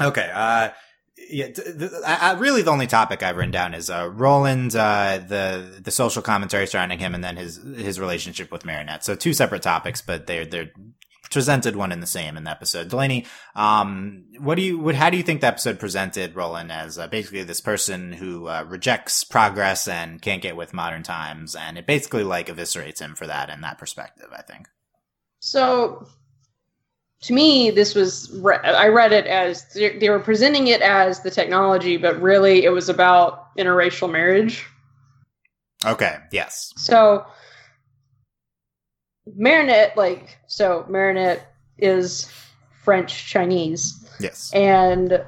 okay. 0.00 0.30
Uh, 0.32 0.70
yeah, 1.16 1.48
I, 2.06 2.32
really 2.32 2.62
the 2.62 2.70
only 2.70 2.86
topic 2.86 3.22
I've 3.22 3.36
written 3.36 3.50
down 3.50 3.74
is 3.74 3.90
uh, 3.90 4.10
Rolland, 4.12 4.74
uh, 4.74 5.20
the 5.26 5.80
the 5.82 5.90
social 5.90 6.22
commentary 6.22 6.66
surrounding 6.66 6.98
him, 6.98 7.14
and 7.14 7.22
then 7.22 7.36
his 7.36 7.56
his 7.56 8.00
relationship 8.00 8.50
with 8.50 8.64
Marinette. 8.64 9.04
So 9.04 9.14
two 9.14 9.34
separate 9.34 9.62
topics, 9.62 10.00
but 10.00 10.26
they're 10.26 10.46
they're 10.46 10.70
presented 11.30 11.76
one 11.76 11.92
and 11.92 12.02
the 12.02 12.06
same 12.06 12.36
in 12.36 12.44
the 12.44 12.50
episode. 12.50 12.88
Delaney, 12.88 13.26
um, 13.54 14.24
what 14.38 14.54
do 14.54 14.62
you 14.62 14.78
what 14.78 14.94
how 14.94 15.10
do 15.10 15.16
you 15.16 15.22
think 15.22 15.40
the 15.40 15.46
episode 15.46 15.78
presented 15.78 16.34
Rolland 16.34 16.72
as 16.72 16.98
uh, 16.98 17.06
basically 17.08 17.42
this 17.42 17.60
person 17.60 18.12
who 18.12 18.48
uh, 18.48 18.64
rejects 18.68 19.24
progress 19.24 19.88
and 19.88 20.20
can't 20.20 20.42
get 20.42 20.56
with 20.56 20.74
modern 20.74 21.02
times, 21.02 21.54
and 21.54 21.78
it 21.78 21.86
basically 21.86 22.24
like 22.24 22.48
eviscerates 22.48 23.00
him 23.00 23.14
for 23.14 23.26
that 23.26 23.50
in 23.50 23.60
that 23.62 23.78
perspective. 23.78 24.28
I 24.32 24.42
think. 24.42 24.68
So, 25.40 26.06
to 27.22 27.32
me, 27.32 27.70
this 27.70 27.94
was 27.94 28.30
re- 28.40 28.58
I 28.64 28.88
read 28.88 29.12
it 29.12 29.26
as 29.26 29.64
they 29.72 30.10
were 30.10 30.18
presenting 30.18 30.66
it 30.68 30.82
as 30.82 31.20
the 31.22 31.30
technology, 31.30 31.96
but 31.96 32.20
really 32.20 32.64
it 32.64 32.70
was 32.70 32.88
about 32.88 33.56
interracial 33.56 34.10
marriage. 34.10 34.66
Okay. 35.86 36.16
Yes. 36.32 36.72
So, 36.76 37.24
Marinette, 39.36 39.96
like, 39.96 40.38
so 40.48 40.84
Marinette 40.88 41.54
is 41.78 42.30
French 42.84 43.26
Chinese, 43.26 44.04
Yes. 44.20 44.52
and 44.52 45.24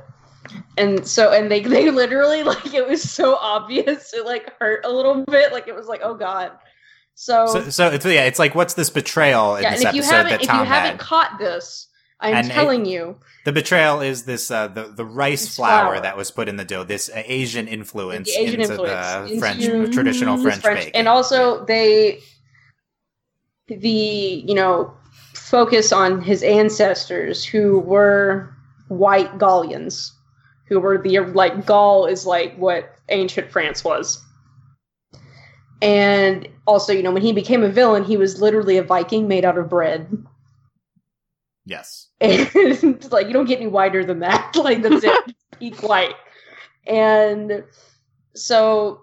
and 0.76 1.06
so 1.06 1.32
and 1.32 1.50
they 1.50 1.60
they 1.60 1.90
literally 1.90 2.42
like 2.42 2.74
it 2.74 2.86
was 2.86 3.02
so 3.02 3.36
obvious 3.36 4.12
it 4.12 4.26
like 4.26 4.52
hurt 4.60 4.84
a 4.84 4.90
little 4.90 5.24
bit 5.24 5.52
like 5.52 5.66
it 5.68 5.74
was 5.74 5.86
like 5.86 6.00
oh 6.04 6.14
god 6.14 6.52
so, 7.14 7.46
So, 7.46 7.70
so 7.70 7.88
it's 7.88 8.04
yeah, 8.04 8.24
it's 8.24 8.38
like 8.38 8.54
what's 8.54 8.74
this 8.74 8.90
betrayal 8.90 9.56
in 9.56 9.62
yeah 9.62 9.68
and 9.70 9.76
this 9.78 9.84
if 9.84 9.94
you 9.94 10.00
episode 10.00 10.14
haven't 10.16 10.30
that 10.32 10.42
if 10.42 10.48
Tom 10.48 10.58
you 10.60 10.64
haven't 10.66 10.98
caught 10.98 11.38
this 11.38 11.88
i'm 12.20 12.34
And 12.34 12.46
it- 12.48 12.52
telling 12.52 12.84
you 12.86 13.16
The 13.44 13.52
betrayal 13.52 14.00
is 14.00 14.24
this 14.24 14.50
uh, 14.50 14.68
the 14.68 14.84
the 14.84 15.04
rice 15.04 15.54
flour, 15.54 15.92
flour. 15.92 16.00
that 16.00 16.16
was 16.16 16.30
put 16.30 16.48
in 16.48 16.56
the 16.56 16.64
dough. 16.64 16.82
This 16.84 17.08
uh, 17.10 17.22
Asian 17.26 17.68
influence 17.68 18.28
the 18.34 18.40
Asian 18.40 18.60
into 18.60 18.72
influence 18.72 19.30
the 19.30 19.38
French 19.38 19.64
into 19.64 19.92
traditional 19.92 20.36
this 20.38 20.60
French, 20.60 20.62
baking. 20.62 20.94
and 20.96 21.08
also 21.08 21.64
they 21.66 22.20
the 23.68 24.42
you 24.46 24.54
know 24.54 24.92
focus 25.34 25.92
on 25.92 26.20
his 26.22 26.42
ancestors 26.42 27.44
who 27.44 27.78
were 27.80 28.54
white 28.88 29.38
Gallians, 29.38 30.10
who 30.68 30.80
were 30.80 30.96
the 30.98 31.18
like 31.20 31.66
Gaul 31.66 32.06
is 32.06 32.24
like 32.26 32.56
what 32.56 32.96
ancient 33.10 33.50
France 33.50 33.84
was. 33.84 34.23
And 35.84 36.48
also, 36.66 36.94
you 36.94 37.02
know, 37.02 37.12
when 37.12 37.20
he 37.22 37.32
became 37.32 37.62
a 37.62 37.68
villain, 37.68 38.04
he 38.04 38.16
was 38.16 38.40
literally 38.40 38.78
a 38.78 38.82
Viking 38.82 39.28
made 39.28 39.44
out 39.44 39.58
of 39.58 39.68
bread. 39.68 40.08
yes, 41.66 42.08
And 42.20 42.48
it's 42.54 43.12
like 43.12 43.26
you 43.26 43.34
don't 43.34 43.44
get 43.44 43.60
any 43.60 43.68
whiter 43.68 44.02
than 44.04 44.20
that. 44.20 44.56
Like 44.56 44.82
that's 44.82 45.04
it. 45.04 45.34
Peak 45.60 45.82
white. 45.82 46.14
And 46.86 47.64
so 48.34 49.02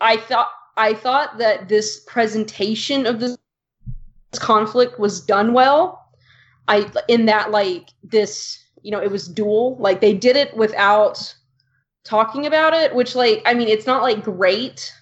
I 0.00 0.16
thought 0.16 0.48
I 0.76 0.94
thought 0.94 1.38
that 1.38 1.68
this 1.68 2.00
presentation 2.06 3.04
of 3.04 3.18
this 3.18 3.36
conflict 4.36 5.00
was 5.00 5.20
done 5.20 5.52
well. 5.52 6.08
I 6.68 6.90
in 7.08 7.26
that 7.26 7.50
like 7.50 7.90
this, 8.04 8.62
you 8.82 8.92
know, 8.92 9.02
it 9.02 9.10
was 9.10 9.26
dual. 9.26 9.76
Like 9.78 10.00
they 10.00 10.14
did 10.14 10.36
it 10.36 10.56
without 10.56 11.34
talking 12.04 12.46
about 12.46 12.74
it, 12.74 12.94
which 12.94 13.16
like 13.16 13.42
I 13.44 13.54
mean, 13.54 13.68
it's 13.68 13.86
not 13.86 14.02
like 14.02 14.22
great, 14.22 14.92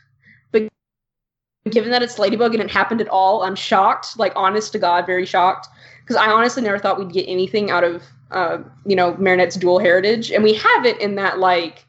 given 1.69 1.91
that 1.91 2.03
it's 2.03 2.19
Ladybug 2.19 2.55
and 2.55 2.63
it 2.63 2.71
happened 2.71 3.01
at 3.01 3.09
all, 3.09 3.43
I'm 3.43 3.55
shocked. 3.55 4.19
Like 4.19 4.33
honest 4.35 4.73
to 4.73 4.79
God, 4.79 5.05
very 5.07 5.27
shocked 5.27 5.69
because 6.01 6.17
I 6.17 6.31
honestly 6.31 6.63
never 6.63 6.79
thought 6.79 6.99
we'd 6.99 7.13
get 7.13 7.29
anything 7.29 7.71
out 7.71 7.85
of 7.85 8.03
uh, 8.31 8.59
you 8.87 8.97
know 8.97 9.15
Marinette's 9.15 9.57
dual 9.57 9.79
heritage, 9.79 10.31
and 10.31 10.43
we 10.43 10.55
have 10.55 10.87
it 10.87 11.01
in 11.01 11.17
that 11.17 11.39
like 11.39 11.85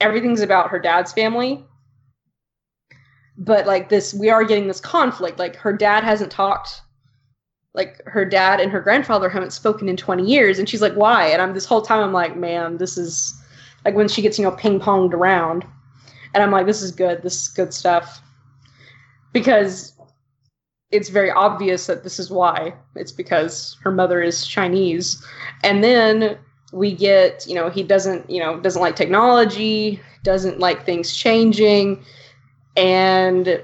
everything's 0.00 0.40
about 0.40 0.68
her 0.68 0.78
dad's 0.78 1.12
family, 1.12 1.64
but 3.38 3.66
like 3.66 3.88
this, 3.88 4.12
we 4.12 4.28
are 4.28 4.44
getting 4.44 4.66
this 4.66 4.80
conflict. 4.80 5.38
Like 5.38 5.56
her 5.56 5.72
dad 5.72 6.04
hasn't 6.04 6.30
talked, 6.30 6.82
like 7.72 8.02
her 8.04 8.26
dad 8.26 8.60
and 8.60 8.70
her 8.70 8.80
grandfather 8.80 9.30
haven't 9.30 9.54
spoken 9.54 9.88
in 9.88 9.96
twenty 9.96 10.24
years, 10.26 10.58
and 10.58 10.68
she's 10.68 10.82
like, 10.82 10.94
why? 10.94 11.28
And 11.28 11.40
I'm 11.40 11.54
this 11.54 11.64
whole 11.64 11.82
time 11.82 12.02
I'm 12.02 12.12
like, 12.12 12.36
man, 12.36 12.76
this 12.76 12.98
is 12.98 13.32
like 13.86 13.94
when 13.94 14.08
she 14.08 14.20
gets 14.20 14.38
you 14.38 14.44
know 14.44 14.50
ping 14.50 14.80
ponged 14.80 15.14
around. 15.14 15.64
and 16.34 16.42
I'm 16.42 16.50
like, 16.50 16.66
this 16.66 16.82
is 16.82 16.92
good. 16.92 17.22
This 17.22 17.42
is 17.42 17.48
good 17.48 17.72
stuff 17.72 18.20
because 19.34 19.92
it's 20.90 21.10
very 21.10 21.30
obvious 21.30 21.86
that 21.88 22.04
this 22.04 22.18
is 22.18 22.30
why. 22.30 22.72
It's 22.94 23.12
because 23.12 23.76
her 23.82 23.90
mother 23.90 24.22
is 24.22 24.46
Chinese, 24.46 25.22
and 25.62 25.84
then 25.84 26.38
we 26.72 26.94
get 26.94 27.46
you 27.46 27.54
know 27.54 27.68
he 27.68 27.82
doesn't 27.82 28.30
you 28.30 28.40
know 28.40 28.58
doesn't 28.60 28.80
like 28.80 28.96
technology, 28.96 30.00
doesn't 30.22 30.60
like 30.60 30.86
things 30.86 31.14
changing, 31.14 32.02
and 32.76 33.62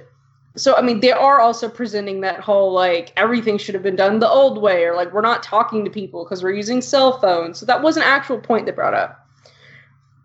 so 0.57 0.77
I 0.77 0.83
mean 0.83 1.01
they 1.01 1.13
are 1.13 1.41
also 1.41 1.69
presenting 1.69 2.21
that 2.23 2.41
whole 2.41 2.73
like 2.73 3.13
everything 3.17 3.57
should 3.57 3.75
have 3.75 3.85
been 3.85 3.97
done 3.97 4.19
the 4.19 4.29
old 4.29 4.61
way 4.61 4.85
or 4.85 4.97
like 4.97 5.13
we're 5.13 5.21
not 5.21 5.45
talking 5.45 5.85
to 5.85 5.91
people 5.91 6.25
because 6.25 6.43
we're 6.43 6.51
using 6.51 6.83
cell 6.83 7.21
phones. 7.21 7.59
So 7.59 7.67
that 7.67 7.81
was 7.81 7.97
an 7.97 8.03
actual 8.03 8.39
point 8.39 8.67
they 8.67 8.73
brought 8.73 8.95
up. 8.95 9.25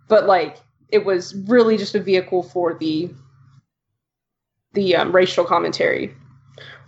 But 0.07 0.25
like 0.25 0.57
it 0.89 1.05
was 1.05 1.35
really 1.47 1.77
just 1.77 1.93
a 1.93 1.99
vehicle 1.99 2.41
for 2.41 2.73
the 2.73 3.11
the 4.75 4.95
um, 4.95 5.11
racial 5.11 5.45
commentary. 5.45 6.13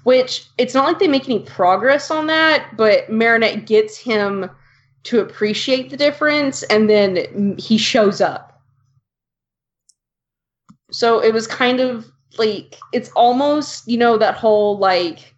Which 0.03 0.45
it's 0.57 0.73
not 0.73 0.85
like 0.85 0.99
they 0.99 1.07
make 1.07 1.25
any 1.25 1.39
progress 1.39 2.09
on 2.11 2.27
that, 2.27 2.77
but 2.77 3.09
Marinette 3.09 3.65
gets 3.65 3.97
him 3.97 4.49
to 5.03 5.19
appreciate 5.19 5.89
the 5.89 5.97
difference 5.97 6.63
and 6.63 6.89
then 6.89 7.55
he 7.57 7.77
shows 7.77 8.21
up. 8.21 8.61
So 10.91 11.19
it 11.19 11.33
was 11.33 11.47
kind 11.47 11.81
of 11.81 12.09
like 12.37 12.75
it's 12.93 13.09
almost 13.11 13.87
you 13.87 13.97
know 13.97 14.17
that 14.17 14.35
whole 14.35 14.77
like 14.77 15.33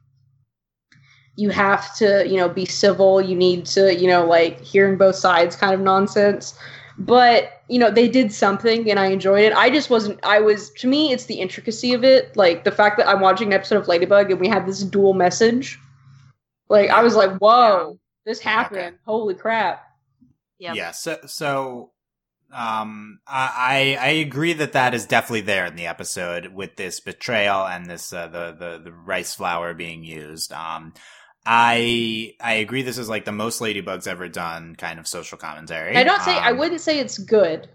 you 1.35 1.49
have 1.49 1.95
to 1.95 2.27
you 2.27 2.37
know 2.37 2.49
be 2.49 2.65
civil 2.65 3.21
you 3.21 3.35
need 3.35 3.65
to 3.65 3.95
you 3.95 4.07
know 4.07 4.25
like 4.25 4.59
hearing 4.61 4.97
both 4.97 5.15
sides 5.15 5.55
kind 5.55 5.73
of 5.73 5.79
nonsense 5.79 6.57
but 6.97 7.58
you 7.69 7.79
know 7.79 7.91
they 7.91 8.07
did 8.07 8.33
something 8.33 8.89
and 8.89 8.99
i 8.99 9.07
enjoyed 9.07 9.43
it 9.43 9.53
i 9.53 9.69
just 9.69 9.89
wasn't 9.89 10.19
i 10.23 10.39
was 10.39 10.71
to 10.71 10.87
me 10.87 11.11
it's 11.11 11.25
the 11.25 11.35
intricacy 11.35 11.93
of 11.93 12.03
it 12.03 12.35
like 12.35 12.63
the 12.63 12.71
fact 12.71 12.97
that 12.97 13.07
i'm 13.07 13.19
watching 13.19 13.47
an 13.47 13.53
episode 13.53 13.77
of 13.77 13.87
ladybug 13.87 14.31
and 14.31 14.39
we 14.39 14.47
had 14.47 14.65
this 14.65 14.83
dual 14.83 15.13
message 15.13 15.79
like 16.69 16.89
i 16.89 17.01
was 17.01 17.15
like 17.15 17.31
whoa 17.37 17.97
this 18.25 18.39
happened 18.39 18.79
okay. 18.79 18.95
holy 19.05 19.35
crap 19.35 19.83
yep. 20.57 20.75
yeah 20.75 20.91
so 20.91 21.17
so 21.25 21.91
um, 22.51 23.19
I 23.27 23.95
I 23.99 24.09
agree 24.09 24.53
that 24.53 24.73
that 24.73 24.95
is 24.95 25.05
definitely 25.05 25.41
there 25.41 25.67
in 25.67 25.75
the 25.75 25.85
episode 25.85 26.47
with 26.47 26.77
this 26.77 26.99
betrayal 26.99 27.67
and 27.67 27.85
this 27.85 28.11
uh, 28.11 28.27
the 28.27 28.55
the 28.57 28.81
the 28.85 28.91
rice 28.91 29.35
flour 29.35 29.75
being 29.75 30.03
used. 30.03 30.51
Um, 30.51 30.93
I 31.45 32.35
I 32.41 32.53
agree. 32.55 32.81
This 32.81 32.97
is 32.97 33.09
like 33.09 33.25
the 33.25 33.31
most 33.31 33.61
Ladybug's 33.61 34.07
ever 34.07 34.27
done 34.27 34.75
kind 34.75 34.99
of 34.99 35.07
social 35.07 35.37
commentary. 35.37 35.95
I 35.95 36.03
don't 36.03 36.21
say 36.21 36.35
um, 36.35 36.43
I 36.43 36.51
wouldn't 36.51 36.81
say 36.81 36.99
it's 36.99 37.17
good. 37.17 37.69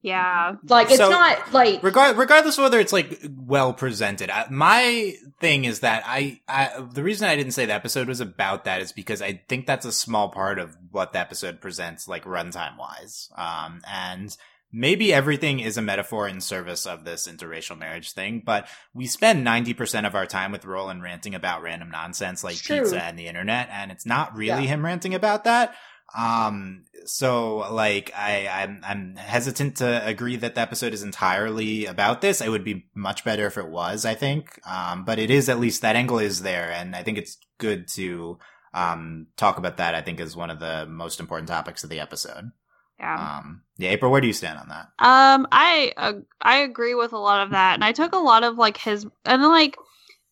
Yeah. 0.00 0.54
Like 0.68 0.88
it's 0.88 0.98
so, 0.98 1.10
not 1.10 1.52
like 1.52 1.82
regard, 1.82 2.16
regardless 2.16 2.56
of 2.56 2.62
whether 2.62 2.78
it's 2.78 2.92
like 2.92 3.20
well 3.36 3.72
presented. 3.72 4.30
I, 4.30 4.46
my 4.48 5.14
thing 5.40 5.64
is 5.64 5.80
that 5.80 6.04
I, 6.06 6.40
I 6.48 6.80
the 6.92 7.02
reason 7.02 7.28
I 7.28 7.34
didn't 7.34 7.52
say 7.52 7.66
the 7.66 7.74
episode 7.74 8.08
was 8.08 8.20
about 8.20 8.64
that 8.64 8.80
is 8.80 8.92
because 8.92 9.20
I 9.20 9.42
think 9.48 9.66
that's 9.66 9.86
a 9.86 9.92
small 9.92 10.28
part 10.28 10.58
of 10.58 10.76
what 10.90 11.12
the 11.12 11.18
episode 11.18 11.60
presents 11.60 12.06
like 12.06 12.24
runtime 12.24 12.78
wise. 12.78 13.28
Um 13.36 13.80
and 13.90 14.36
maybe 14.72 15.12
everything 15.12 15.60
is 15.60 15.76
a 15.76 15.82
metaphor 15.82 16.28
in 16.28 16.40
service 16.40 16.86
of 16.86 17.04
this 17.04 17.26
interracial 17.26 17.78
marriage 17.78 18.12
thing, 18.12 18.42
but 18.44 18.68
we 18.94 19.06
spend 19.06 19.46
90% 19.46 20.06
of 20.06 20.14
our 20.14 20.26
time 20.26 20.52
with 20.52 20.64
Rolland 20.64 21.02
ranting 21.02 21.34
about 21.34 21.62
random 21.62 21.90
nonsense 21.90 22.44
like 22.44 22.62
pizza 22.62 23.02
and 23.02 23.18
the 23.18 23.26
internet, 23.26 23.68
and 23.72 23.90
it's 23.90 24.06
not 24.06 24.36
really 24.36 24.64
yeah. 24.64 24.68
him 24.68 24.84
ranting 24.84 25.14
about 25.14 25.44
that. 25.44 25.74
Um, 26.16 26.84
so 27.04 27.70
like 27.70 28.12
I, 28.16 28.48
I'm, 28.48 28.80
I'm 28.82 29.16
hesitant 29.16 29.76
to 29.78 30.06
agree 30.06 30.36
that 30.36 30.54
the 30.54 30.60
episode 30.60 30.94
is 30.94 31.02
entirely 31.02 31.86
about 31.86 32.20
this. 32.20 32.40
It 32.40 32.48
would 32.48 32.64
be 32.64 32.86
much 32.94 33.24
better 33.24 33.46
if 33.46 33.58
it 33.58 33.68
was, 33.68 34.04
I 34.04 34.14
think. 34.14 34.58
Um, 34.66 35.04
but 35.04 35.18
it 35.18 35.30
is 35.30 35.48
at 35.48 35.60
least 35.60 35.82
that 35.82 35.96
angle 35.96 36.18
is 36.18 36.42
there. 36.42 36.70
And 36.70 36.96
I 36.96 37.02
think 37.02 37.18
it's 37.18 37.36
good 37.58 37.88
to, 37.88 38.38
um, 38.72 39.26
talk 39.36 39.58
about 39.58 39.76
that. 39.78 39.94
I 39.94 40.00
think 40.00 40.20
is 40.20 40.36
one 40.36 40.50
of 40.50 40.60
the 40.60 40.86
most 40.86 41.20
important 41.20 41.48
topics 41.48 41.84
of 41.84 41.90
the 41.90 42.00
episode. 42.00 42.52
Yeah. 42.98 43.38
Um, 43.38 43.62
yeah, 43.76 43.90
April, 43.90 44.10
where 44.10 44.20
do 44.20 44.26
you 44.26 44.32
stand 44.32 44.58
on 44.58 44.68
that? 44.68 44.88
Um, 44.98 45.46
I, 45.52 45.92
uh, 45.96 46.12
I 46.40 46.58
agree 46.58 46.94
with 46.94 47.12
a 47.12 47.18
lot 47.18 47.46
of 47.46 47.50
that. 47.50 47.74
And 47.74 47.84
I 47.84 47.92
took 47.92 48.12
a 48.12 48.18
lot 48.18 48.42
of 48.42 48.56
like 48.56 48.76
his, 48.76 49.06
and 49.24 49.42
like, 49.42 49.76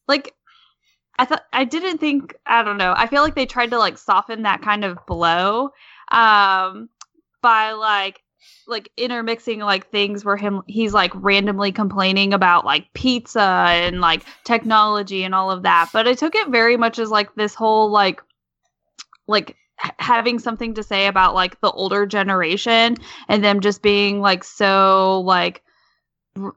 like 0.08 0.34
I 1.18 1.24
thought 1.24 1.44
I 1.52 1.64
didn't 1.64 1.98
think 1.98 2.36
I 2.44 2.62
don't 2.62 2.76
know. 2.76 2.94
I 2.96 3.06
feel 3.06 3.22
like 3.22 3.34
they 3.34 3.46
tried 3.46 3.70
to 3.70 3.78
like 3.78 3.98
soften 3.98 4.42
that 4.42 4.62
kind 4.62 4.84
of 4.84 4.98
blow 5.06 5.70
um 6.12 6.88
by 7.42 7.72
like 7.72 8.22
like 8.68 8.90
intermixing 8.96 9.60
like 9.60 9.90
things 9.90 10.24
where 10.24 10.36
him 10.36 10.62
he's 10.66 10.92
like 10.92 11.12
randomly 11.14 11.72
complaining 11.72 12.32
about 12.34 12.64
like 12.64 12.92
pizza 12.92 13.40
and 13.40 14.00
like 14.00 14.24
technology 14.44 15.24
and 15.24 15.34
all 15.34 15.50
of 15.50 15.62
that. 15.62 15.88
But 15.92 16.06
I 16.06 16.14
took 16.14 16.34
it 16.34 16.48
very 16.48 16.76
much 16.76 16.98
as 16.98 17.10
like 17.10 17.34
this 17.34 17.54
whole 17.54 17.90
like 17.90 18.22
like 19.26 19.56
having 19.99 20.39
something 20.39 20.74
to 20.74 20.83
say 20.83 21.07
about 21.07 21.35
like 21.35 21.61
the 21.61 21.70
older 21.70 22.07
generation 22.07 22.97
and 23.29 23.45
them 23.45 23.61
just 23.61 23.83
being 23.83 24.20
like 24.20 24.43
so 24.45 25.20
like 25.20 25.62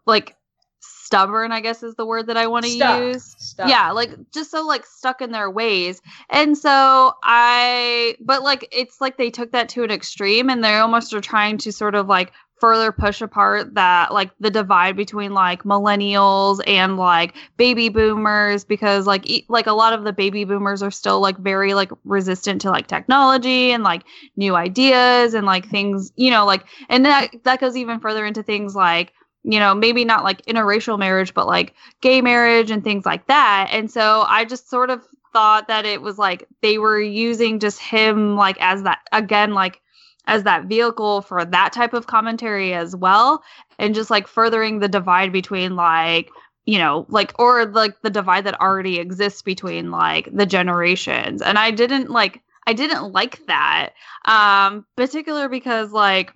like 0.05 0.35
stubborn 0.81 1.51
i 1.51 1.59
guess 1.59 1.83
is 1.83 1.95
the 1.95 2.05
word 2.05 2.27
that 2.27 2.37
i 2.37 2.47
want 2.47 2.65
to 2.65 2.71
use. 2.71 3.35
Stuck. 3.37 3.67
yeah 3.67 3.91
like 3.91 4.11
just 4.31 4.51
so 4.51 4.65
like 4.65 4.85
stuck 4.85 5.21
in 5.21 5.31
their 5.31 5.49
ways. 5.49 6.01
And 6.29 6.57
so 6.57 7.13
i 7.23 8.15
but 8.21 8.43
like 8.43 8.67
it's 8.71 9.01
like 9.01 9.17
they 9.17 9.31
took 9.31 9.51
that 9.51 9.69
to 9.69 9.83
an 9.83 9.91
extreme 9.91 10.49
and 10.49 10.63
they 10.63 10.75
almost 10.75 11.13
are 11.13 11.21
trying 11.21 11.57
to 11.59 11.71
sort 11.71 11.95
of 11.95 12.07
like 12.07 12.31
further 12.59 12.91
push 12.91 13.21
apart 13.21 13.73
that 13.75 14.13
like 14.13 14.31
the 14.39 14.49
divide 14.49 14.95
between 14.95 15.33
like 15.33 15.63
millennials 15.63 16.59
and 16.67 16.97
like 16.97 17.35
baby 17.57 17.89
boomers 17.89 18.63
because 18.63 19.07
like 19.07 19.29
e- 19.29 19.45
like 19.49 19.67
a 19.67 19.73
lot 19.73 19.93
of 19.93 20.03
the 20.03 20.13
baby 20.13 20.43
boomers 20.43 20.83
are 20.83 20.91
still 20.91 21.19
like 21.19 21.37
very 21.37 21.73
like 21.73 21.91
resistant 22.03 22.61
to 22.61 22.69
like 22.69 22.87
technology 22.87 23.71
and 23.71 23.83
like 23.83 24.03
new 24.35 24.55
ideas 24.55 25.33
and 25.33 25.45
like 25.45 25.67
things 25.69 26.11
you 26.15 26.31
know 26.31 26.45
like 26.45 26.65
and 26.89 27.05
that 27.05 27.29
that 27.43 27.59
goes 27.59 27.75
even 27.77 27.99
further 27.99 28.25
into 28.25 28.43
things 28.43 28.75
like 28.75 29.13
you 29.43 29.57
know, 29.57 29.73
maybe 29.73 30.03
not 30.03 30.25
like 30.25 30.45
interracial 30.47 30.99
marriage, 30.99 31.33
but 31.33 31.47
like 31.47 31.73
gay 32.01 32.21
marriage 32.21 32.71
and 32.71 32.83
things 32.83 33.05
like 33.05 33.25
that. 33.27 33.69
And 33.71 33.89
so 33.89 34.25
I 34.27 34.43
just 34.43 34.69
sort 34.69 34.89
of 34.89 35.01
thought 35.33 35.67
that 35.67 35.85
it 35.85 36.01
was 36.01 36.17
like 36.17 36.47
they 36.61 36.77
were 36.77 36.99
using 36.99 37.59
just 37.59 37.79
him 37.79 38.35
like 38.35 38.57
as 38.59 38.83
that 38.83 38.99
again 39.11 39.53
like 39.53 39.81
as 40.29 40.43
that 40.43 40.65
vehicle 40.65 41.21
for 41.21 41.43
that 41.43 41.73
type 41.73 41.93
of 41.93 42.07
commentary 42.07 42.73
as 42.73 42.95
well. 42.95 43.43
And 43.77 43.95
just 43.95 44.09
like 44.09 44.27
furthering 44.27 44.79
the 44.79 44.87
divide 44.87 45.31
between 45.33 45.75
like 45.75 46.29
you 46.65 46.77
know 46.77 47.05
like 47.09 47.33
or 47.39 47.65
like 47.65 47.99
the 48.01 48.09
divide 48.09 48.45
that 48.45 48.59
already 48.61 48.99
exists 48.99 49.41
between 49.41 49.91
like 49.91 50.29
the 50.31 50.45
generations. 50.45 51.41
And 51.41 51.57
i 51.57 51.71
didn't 51.71 52.09
like 52.09 52.41
i 52.67 52.73
didn't 52.73 53.11
like 53.11 53.45
that 53.47 53.91
um 54.25 54.85
particular 54.95 55.49
because 55.49 55.91
like 55.91 56.33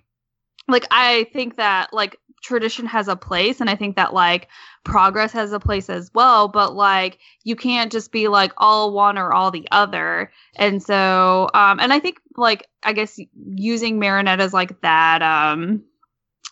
like 0.68 0.86
i 0.90 1.24
think 1.32 1.56
that 1.56 1.92
like 1.92 2.18
tradition 2.44 2.84
has 2.84 3.08
a 3.08 3.16
place 3.16 3.60
and 3.60 3.70
i 3.70 3.74
think 3.74 3.96
that 3.96 4.12
like 4.12 4.48
progress 4.84 5.32
has 5.32 5.52
a 5.52 5.58
place 5.58 5.88
as 5.88 6.10
well 6.14 6.46
but 6.46 6.74
like 6.74 7.18
you 7.42 7.56
can't 7.56 7.90
just 7.90 8.12
be 8.12 8.28
like 8.28 8.52
all 8.58 8.92
one 8.92 9.16
or 9.16 9.32
all 9.32 9.50
the 9.50 9.66
other. 9.72 10.30
And 10.56 10.82
so 10.82 11.48
um 11.54 11.80
and 11.80 11.92
i 11.92 11.98
think 11.98 12.20
like 12.36 12.68
i 12.82 12.92
guess 12.92 13.18
using 13.54 13.98
marinette 13.98 14.40
as 14.40 14.52
like 14.52 14.80
that 14.82 15.22
um 15.22 15.82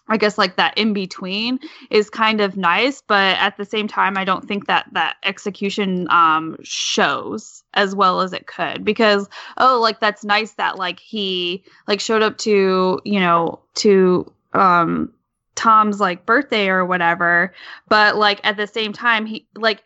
I 0.08 0.16
guess 0.16 0.36
like 0.36 0.56
that 0.56 0.76
in 0.76 0.92
between 0.92 1.60
is 1.90 2.10
kind 2.10 2.40
of 2.40 2.56
nice, 2.56 3.00
but 3.00 3.38
at 3.38 3.56
the 3.56 3.64
same 3.64 3.86
time, 3.86 4.18
I 4.18 4.24
don't 4.24 4.46
think 4.46 4.66
that 4.66 4.86
that 4.92 5.16
execution 5.22 6.06
um, 6.10 6.56
shows 6.62 7.62
as 7.74 7.94
well 7.94 8.20
as 8.20 8.32
it 8.32 8.46
could 8.46 8.84
because 8.84 9.28
oh, 9.58 9.80
like 9.80 10.00
that's 10.00 10.24
nice 10.24 10.52
that 10.54 10.76
like 10.76 10.98
he 10.98 11.64
like 11.86 12.00
showed 12.00 12.20
up 12.20 12.36
to 12.38 13.00
you 13.04 13.20
know 13.20 13.60
to 13.76 14.30
um 14.52 15.12
Tom's 15.62 16.00
like 16.00 16.26
birthday 16.26 16.68
or 16.68 16.84
whatever, 16.84 17.54
but 17.88 18.16
like 18.16 18.40
at 18.42 18.56
the 18.56 18.66
same 18.66 18.92
time 18.92 19.26
he 19.26 19.46
like 19.54 19.84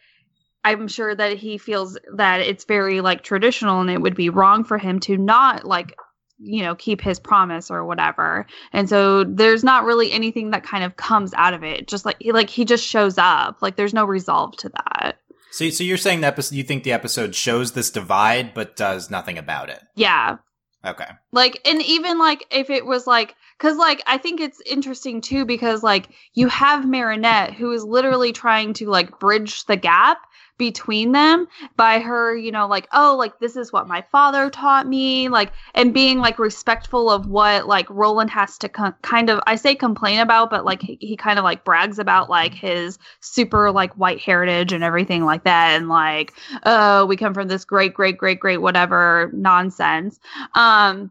I'm 0.64 0.88
sure 0.88 1.14
that 1.14 1.36
he 1.36 1.58
feels 1.58 1.98
that 2.14 2.40
it's 2.40 2.64
very 2.64 3.02
like 3.02 3.22
traditional 3.22 3.82
and 3.82 3.90
it 3.90 4.00
would 4.00 4.14
be 4.14 4.30
wrong 4.30 4.64
for 4.64 4.78
him 4.78 5.00
to 5.00 5.18
not 5.18 5.66
like 5.66 5.94
you 6.38 6.62
know 6.62 6.74
keep 6.76 7.02
his 7.02 7.20
promise 7.20 7.70
or 7.70 7.84
whatever. 7.84 8.46
And 8.72 8.88
so 8.88 9.24
there's 9.24 9.62
not 9.62 9.84
really 9.84 10.10
anything 10.12 10.50
that 10.52 10.64
kind 10.64 10.82
of 10.82 10.96
comes 10.96 11.34
out 11.34 11.52
of 11.52 11.62
it. 11.62 11.86
Just 11.86 12.06
like 12.06 12.16
he, 12.20 12.32
like 12.32 12.48
he 12.48 12.64
just 12.64 12.86
shows 12.86 13.18
up. 13.18 13.58
Like 13.60 13.76
there's 13.76 13.94
no 13.94 14.06
resolve 14.06 14.56
to 14.58 14.70
that. 14.70 15.18
So, 15.52 15.68
so 15.68 15.84
you're 15.84 15.98
saying 15.98 16.22
that 16.22 16.52
you 16.52 16.62
think 16.62 16.84
the 16.84 16.92
episode 16.92 17.34
shows 17.34 17.72
this 17.72 17.90
divide 17.90 18.54
but 18.54 18.76
does 18.76 19.10
nothing 19.10 19.36
about 19.36 19.68
it? 19.68 19.82
Yeah. 19.94 20.38
Okay. 20.86 21.08
Like, 21.32 21.60
and 21.68 21.82
even 21.82 22.18
like 22.18 22.46
if 22.50 22.70
it 22.70 22.86
was 22.86 23.06
like 23.06 23.34
because 23.58 23.76
like 23.76 24.02
I 24.06 24.18
think 24.18 24.40
it's 24.40 24.60
interesting 24.66 25.20
too 25.20 25.44
because 25.44 25.82
like 25.82 26.08
you 26.34 26.48
have 26.48 26.86
Marinette 26.86 27.54
who 27.54 27.72
is 27.72 27.84
literally 27.84 28.32
trying 28.32 28.72
to 28.74 28.88
like 28.88 29.18
bridge 29.18 29.64
the 29.66 29.76
gap 29.76 30.18
between 30.58 31.12
them 31.12 31.46
by 31.76 31.98
her, 31.98 32.36
you 32.36 32.50
know, 32.50 32.66
like, 32.66 32.88
oh, 32.92 33.14
like 33.18 33.38
this 33.40 33.56
is 33.56 33.72
what 33.72 33.88
my 33.88 34.02
father 34.10 34.48
taught 34.48 34.86
me, 34.86 35.28
like, 35.28 35.52
and 35.74 35.92
being 35.92 36.18
like 36.18 36.38
respectful 36.38 37.10
of 37.10 37.26
what 37.26 37.66
like 37.66 37.88
Rolland 37.90 38.30
has 38.30 38.56
to 38.58 38.68
kind 38.68 39.30
of, 39.30 39.40
I 39.46 39.56
say 39.56 39.74
complain 39.74 40.20
about, 40.20 40.50
but 40.50 40.64
like 40.64 40.80
he, 40.80 40.96
he 41.00 41.16
kind 41.16 41.38
of 41.38 41.44
like 41.44 41.64
brags 41.64 41.98
about 41.98 42.30
like 42.30 42.54
his 42.54 42.98
super 43.20 43.70
like 43.70 43.92
white 43.94 44.20
heritage 44.20 44.72
and 44.72 44.82
everything 44.82 45.24
like 45.24 45.44
that. 45.44 45.76
And 45.76 45.88
like, 45.88 46.32
oh, 46.64 47.06
we 47.06 47.16
come 47.16 47.34
from 47.34 47.48
this 47.48 47.64
great, 47.64 47.94
great, 47.94 48.16
great, 48.16 48.40
great, 48.40 48.58
whatever 48.58 49.30
nonsense. 49.34 50.18
Um, 50.54 51.10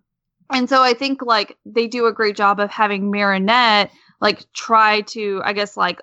and 0.51 0.69
so 0.69 0.81
I 0.81 0.93
think 0.93 1.21
like 1.21 1.57
they 1.65 1.87
do 1.87 2.05
a 2.05 2.13
great 2.13 2.35
job 2.35 2.59
of 2.59 2.69
having 2.69 3.11
Marinette 3.11 3.91
like 4.21 4.51
try 4.53 5.01
to, 5.01 5.41
I 5.43 5.53
guess, 5.53 5.75
like 5.75 6.01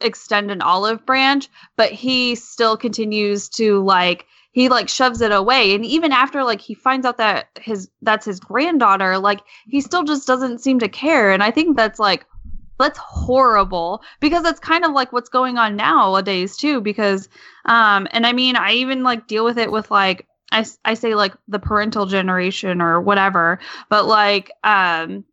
extend 0.00 0.50
an 0.50 0.62
olive 0.62 1.06
branch, 1.06 1.48
but 1.76 1.92
he 1.92 2.34
still 2.34 2.76
continues 2.76 3.48
to 3.50 3.82
like 3.82 4.26
he 4.52 4.68
like 4.68 4.88
shoves 4.88 5.20
it 5.20 5.32
away. 5.32 5.74
And 5.74 5.84
even 5.84 6.12
after 6.12 6.44
like 6.44 6.60
he 6.60 6.74
finds 6.74 7.06
out 7.06 7.18
that 7.18 7.48
his 7.60 7.90
that's 8.02 8.26
his 8.26 8.40
granddaughter 8.40 9.18
like 9.18 9.40
he 9.66 9.80
still 9.80 10.04
just 10.04 10.26
doesn't 10.26 10.58
seem 10.58 10.78
to 10.80 10.88
care. 10.88 11.30
And 11.30 11.42
i 11.42 11.50
think 11.50 11.76
that's 11.76 11.98
like 11.98 12.26
that's 12.78 12.98
horrible 12.98 14.02
because 14.20 14.42
that's 14.42 14.60
kind 14.60 14.84
of 14.84 14.92
like 14.92 15.12
what's 15.12 15.28
going 15.28 15.58
on 15.58 15.76
nowadays 15.76 16.56
too 16.56 16.80
because 16.80 17.28
um 17.66 18.08
and 18.10 18.26
i 18.26 18.32
mean 18.32 18.56
i 18.56 18.72
even 18.72 19.02
like 19.02 19.26
deal 19.28 19.44
with 19.44 19.58
it 19.58 19.70
with 19.70 19.90
like 19.90 20.26
i, 20.54 20.64
I 20.84 20.94
say 20.94 21.14
like 21.14 21.34
the 21.48 21.58
parental 21.58 22.06
generation 22.06 22.80
or 22.80 23.00
whatever 23.00 23.58
but 23.88 24.06
like 24.06 24.50
um 24.62 25.24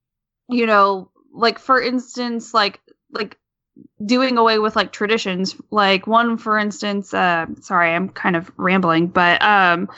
you 0.50 0.66
know 0.66 1.10
like 1.34 1.60
for 1.60 1.82
instance 1.82 2.54
like 2.54 2.82
like 3.12 3.38
doing 4.06 4.38
away 4.38 4.60
with 4.60 4.76
like 4.76 4.92
traditions 4.92 5.56
like 5.70 6.08
one 6.08 6.38
for 6.38 6.58
instance 6.58 7.14
uh 7.14 7.46
sorry 7.62 7.94
i'm 7.94 8.10
kind 8.10 8.36
of 8.36 8.52
rambling 8.58 9.08
but 9.08 9.42
um 9.42 9.90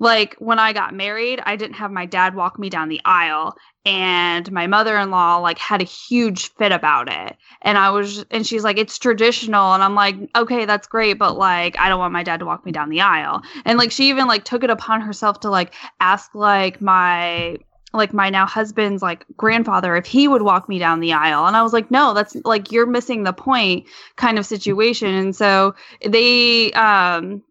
like 0.00 0.34
when 0.40 0.58
i 0.58 0.72
got 0.72 0.92
married 0.92 1.40
i 1.46 1.54
didn't 1.54 1.76
have 1.76 1.92
my 1.92 2.04
dad 2.04 2.34
walk 2.34 2.58
me 2.58 2.68
down 2.68 2.88
the 2.88 3.00
aisle 3.04 3.54
and 3.86 4.50
my 4.52 4.66
mother-in-law 4.66 5.38
like 5.38 5.58
had 5.58 5.80
a 5.80 5.84
huge 5.84 6.52
fit 6.54 6.72
about 6.72 7.10
it. 7.10 7.36
And 7.62 7.78
i 7.78 7.90
was 7.90 8.24
and 8.30 8.46
she's 8.46 8.64
like 8.64 8.78
it's 8.78 8.98
traditional. 8.98 9.72
And 9.72 9.82
i'm 9.82 9.94
like 9.94 10.16
okay 10.36 10.64
that's 10.66 10.86
great 10.86 11.18
but 11.18 11.38
like 11.38 11.78
i 11.78 11.88
don't 11.88 11.98
want 11.98 12.12
my 12.12 12.22
dad 12.22 12.40
to 12.40 12.46
walk 12.46 12.66
me 12.66 12.72
down 12.72 12.90
the 12.90 13.00
aisle. 13.00 13.42
And 13.64 13.78
like 13.78 13.90
she 13.90 14.08
even 14.08 14.26
like 14.26 14.44
took 14.44 14.64
it 14.64 14.70
upon 14.70 15.00
herself 15.00 15.40
to 15.40 15.50
like 15.50 15.74
ask 16.00 16.34
like 16.34 16.80
my 16.80 17.56
like 17.92 18.12
my 18.12 18.30
now 18.30 18.46
husband's 18.46 19.02
like 19.02 19.24
grandfather 19.36 19.96
if 19.96 20.06
he 20.06 20.28
would 20.28 20.42
walk 20.42 20.68
me 20.68 20.78
down 20.78 21.00
the 21.00 21.14
aisle. 21.14 21.46
And 21.46 21.56
i 21.56 21.62
was 21.62 21.72
like 21.72 21.90
no 21.90 22.12
that's 22.12 22.36
like 22.44 22.70
you're 22.70 22.86
missing 22.86 23.24
the 23.24 23.32
point 23.32 23.86
kind 24.16 24.38
of 24.38 24.44
situation. 24.44 25.14
And 25.14 25.34
so 25.34 25.74
they 26.04 26.70
um 26.72 27.42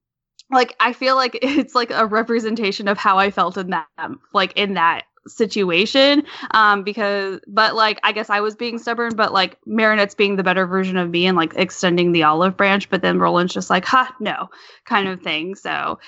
like 0.52 0.76
i 0.80 0.94
feel 0.94 1.16
like 1.16 1.38
it's 1.42 1.76
like 1.76 1.92
a 1.92 2.06
representation 2.06 2.88
of 2.88 2.98
how 2.98 3.18
i 3.18 3.32
felt 3.32 3.58
in 3.58 3.70
that 3.70 3.88
like 4.34 4.54
in 4.56 4.74
that 4.74 5.04
situation 5.28 6.24
um 6.52 6.82
because 6.82 7.40
but 7.48 7.76
like 7.76 8.00
i 8.04 8.12
guess 8.12 8.32
i 8.32 8.40
was 8.40 8.56
being 8.56 8.80
stubborn 8.80 9.14
but 9.16 9.32
like 9.32 9.60
marinette's 9.68 10.16
being 10.16 10.38
the 10.38 10.44
better 10.44 10.66
version 10.66 10.98
of 10.98 11.12
me 11.12 11.28
and 11.28 11.38
like 11.38 11.54
extending 11.56 12.14
the 12.14 12.24
olive 12.24 12.58
branch 12.58 12.90
but 12.90 13.02
then 13.02 13.20
rolland's 13.20 13.54
just 13.54 13.70
like 13.70 13.86
ha 13.86 14.16
no 14.20 14.50
kind 14.90 15.08
of 15.08 15.22
thing. 15.22 15.56
So 15.56 16.00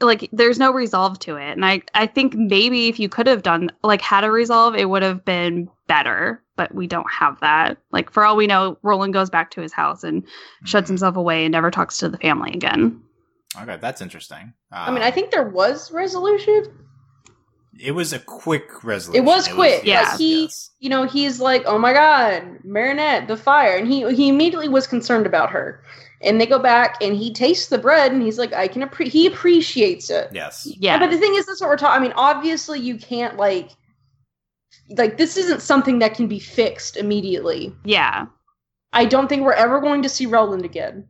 like 0.00 0.28
there's 0.32 0.58
no 0.58 0.72
resolve 0.72 1.18
to 1.20 1.36
it. 1.36 1.52
And 1.52 1.64
i 1.64 1.82
i 1.94 2.06
think 2.06 2.34
maybe 2.34 2.88
if 2.88 2.98
you 2.98 3.08
could 3.08 3.26
have 3.26 3.42
done 3.42 3.70
like 3.82 4.00
had 4.00 4.24
a 4.24 4.30
resolve 4.30 4.74
it 4.74 4.88
would 4.88 5.02
have 5.02 5.24
been 5.24 5.68
better 5.86 6.42
but 6.56 6.74
we 6.74 6.86
don't 6.86 7.10
have 7.10 7.38
that. 7.40 7.78
Like 7.92 8.10
for 8.10 8.24
all 8.24 8.36
we 8.36 8.46
know 8.46 8.78
rolland 8.82 9.12
goes 9.12 9.30
back 9.30 9.50
to 9.52 9.60
his 9.60 9.72
house 9.72 10.02
and 10.02 10.22
mm-hmm. 10.22 10.64
shuts 10.64 10.88
himself 10.88 11.16
away 11.16 11.44
and 11.44 11.52
never 11.52 11.70
talks 11.70 11.98
to 11.98 12.08
the 12.08 12.18
family 12.18 12.52
again 12.52 13.00
okay 13.60 13.78
that's 13.80 14.00
interesting 14.00 14.52
um, 14.72 14.88
i 14.88 14.90
mean 14.90 15.02
i 15.02 15.10
think 15.10 15.30
there 15.30 15.48
was 15.48 15.90
resolution 15.92 16.64
it 17.80 17.92
was 17.92 18.12
a 18.12 18.18
quick 18.18 18.84
resolution. 18.84 19.24
It 19.24 19.26
was 19.26 19.48
quick. 19.48 19.72
It 19.72 19.78
was, 19.78 19.84
yeah. 19.84 20.02
Like 20.02 20.18
he, 20.18 20.42
yes. 20.42 20.70
you 20.78 20.88
know, 20.88 21.04
he's 21.04 21.40
like, 21.40 21.62
"Oh 21.66 21.78
my 21.78 21.92
god, 21.92 22.58
Marinette, 22.64 23.26
the 23.26 23.36
fire," 23.36 23.76
and 23.76 23.88
he 23.88 24.08
he 24.14 24.28
immediately 24.28 24.68
was 24.68 24.86
concerned 24.86 25.26
about 25.26 25.50
her. 25.50 25.82
And 26.20 26.40
they 26.40 26.46
go 26.46 26.58
back, 26.58 26.96
and 27.02 27.16
he 27.16 27.32
tastes 27.32 27.66
the 27.66 27.78
bread, 27.78 28.12
and 28.12 28.22
he's 28.22 28.38
like, 28.38 28.52
"I 28.52 28.68
can 28.68 28.82
appreciate." 28.82 29.12
He 29.12 29.26
appreciates 29.26 30.10
it. 30.10 30.28
Yes. 30.32 30.66
Yeah. 30.78 30.98
But 30.98 31.10
the 31.10 31.18
thing 31.18 31.34
is, 31.34 31.46
that's 31.46 31.60
what 31.60 31.68
we're 31.68 31.76
talking. 31.76 32.00
I 32.00 32.02
mean, 32.02 32.14
obviously, 32.16 32.80
you 32.80 32.96
can't 32.96 33.36
like, 33.36 33.70
like 34.90 35.16
this 35.18 35.36
isn't 35.36 35.62
something 35.62 35.98
that 35.98 36.14
can 36.14 36.28
be 36.28 36.38
fixed 36.38 36.96
immediately. 36.96 37.74
Yeah. 37.84 38.26
I 38.92 39.06
don't 39.06 39.28
think 39.28 39.42
we're 39.42 39.52
ever 39.54 39.80
going 39.80 40.02
to 40.02 40.08
see 40.08 40.26
Rolland 40.26 40.64
again. 40.64 41.08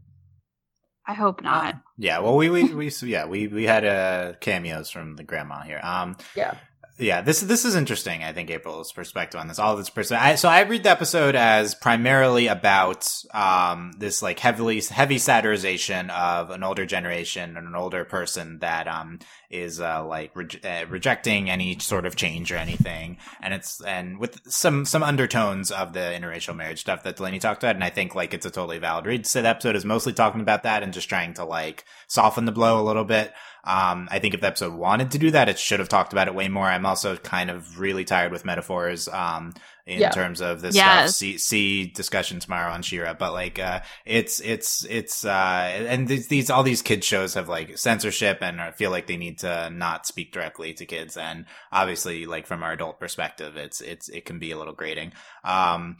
I 1.06 1.14
hope 1.14 1.42
not. 1.42 1.76
Yeah, 1.98 2.20
well, 2.20 2.36
we 2.36 2.48
we, 2.50 2.74
we 2.74 2.90
yeah 3.02 3.26
we 3.26 3.46
we 3.46 3.64
had 3.64 3.84
uh, 3.84 4.34
cameos 4.40 4.90
from 4.90 5.16
the 5.16 5.24
grandma 5.24 5.60
here. 5.62 5.80
Um, 5.82 6.16
yeah, 6.34 6.56
yeah, 6.96 7.22
this 7.22 7.40
this 7.40 7.64
is 7.64 7.74
interesting. 7.74 8.22
I 8.22 8.32
think 8.32 8.50
April's 8.50 8.92
perspective 8.92 9.40
on 9.40 9.48
this, 9.48 9.58
all 9.58 9.76
this 9.76 9.90
perspective. 9.90 10.38
so 10.38 10.48
I 10.48 10.62
read 10.62 10.84
the 10.84 10.90
episode 10.90 11.34
as 11.34 11.74
primarily 11.74 12.46
about 12.46 13.12
um, 13.32 13.92
this 13.98 14.22
like 14.22 14.38
heavily 14.38 14.80
heavy 14.80 15.16
satirization 15.16 16.08
of 16.10 16.50
an 16.50 16.62
older 16.62 16.86
generation 16.86 17.56
and 17.56 17.66
an 17.66 17.74
older 17.74 18.04
person 18.04 18.60
that 18.60 18.86
um, 18.86 19.18
is 19.50 19.80
uh, 19.80 20.06
like 20.06 20.36
re- 20.36 20.60
uh, 20.62 20.86
rejecting 20.88 21.50
any 21.50 21.76
sort 21.80 22.06
of 22.06 22.14
change 22.14 22.52
or 22.52 22.56
anything, 22.56 23.16
and 23.42 23.52
it's 23.52 23.82
and 23.82 24.20
with 24.20 24.40
some 24.48 24.84
some 24.84 25.02
undertones 25.02 25.72
of 25.72 25.94
the 25.94 25.98
interracial 25.98 26.54
marriage 26.54 26.80
stuff 26.80 27.02
that 27.02 27.16
Delaney 27.16 27.40
talked 27.40 27.64
about. 27.64 27.74
And 27.74 27.82
I 27.82 27.90
think 27.90 28.14
like 28.14 28.32
it's 28.32 28.46
a 28.46 28.52
totally 28.52 28.78
valid 28.78 29.06
read. 29.06 29.26
So 29.26 29.42
the 29.42 29.48
episode 29.48 29.74
is 29.74 29.84
mostly 29.84 30.12
talking 30.12 30.40
about 30.40 30.62
that 30.62 30.84
and 30.84 30.92
just 30.92 31.08
trying 31.08 31.34
to 31.34 31.44
like 31.44 31.84
soften 32.06 32.44
the 32.44 32.52
blow 32.52 32.80
a 32.80 32.86
little 32.86 33.04
bit. 33.04 33.32
Um, 33.66 34.08
I 34.10 34.18
think 34.18 34.34
if 34.34 34.40
the 34.40 34.46
episode 34.46 34.74
wanted 34.74 35.12
to 35.12 35.18
do 35.18 35.30
that, 35.30 35.48
it 35.48 35.58
should 35.58 35.80
have 35.80 35.88
talked 35.88 36.12
about 36.12 36.28
it 36.28 36.34
way 36.34 36.48
more. 36.48 36.66
I'm 36.66 36.84
also 36.84 37.16
kind 37.16 37.50
of 37.50 37.80
really 37.80 38.04
tired 38.04 38.30
with 38.30 38.44
metaphors, 38.44 39.08
um, 39.08 39.54
in 39.86 40.00
yeah. 40.00 40.10
terms 40.10 40.40
of 40.40 40.60
this 40.60 40.74
yes. 40.74 41.10
stuff. 41.10 41.16
See, 41.16 41.38
see 41.38 41.86
discussion 41.86 42.40
tomorrow 42.40 42.72
on 42.72 42.82
She-Ra, 42.82 43.14
but 43.14 43.32
like, 43.32 43.58
uh, 43.58 43.80
it's, 44.06 44.40
it's, 44.40 44.84
it's, 44.84 45.24
uh, 45.24 45.84
and 45.88 46.08
these, 46.08 46.28
these, 46.28 46.50
all 46.50 46.62
these 46.62 46.82
kids 46.82 47.06
shows 47.06 47.34
have 47.34 47.48
like 47.48 47.76
censorship 47.76 48.38
and 48.40 48.60
I 48.60 48.70
feel 48.70 48.90
like 48.90 49.06
they 49.06 49.16
need 49.16 49.40
to 49.40 49.70
not 49.70 50.06
speak 50.06 50.32
directly 50.32 50.72
to 50.74 50.86
kids. 50.86 51.16
And 51.16 51.46
obviously, 51.70 52.24
like 52.26 52.46
from 52.46 52.62
our 52.62 52.72
adult 52.72 52.98
perspective, 52.98 53.56
it's, 53.56 53.80
it's, 53.80 54.08
it 54.08 54.24
can 54.24 54.38
be 54.38 54.52
a 54.52 54.58
little 54.58 54.74
grating. 54.74 55.12
Um, 55.42 55.98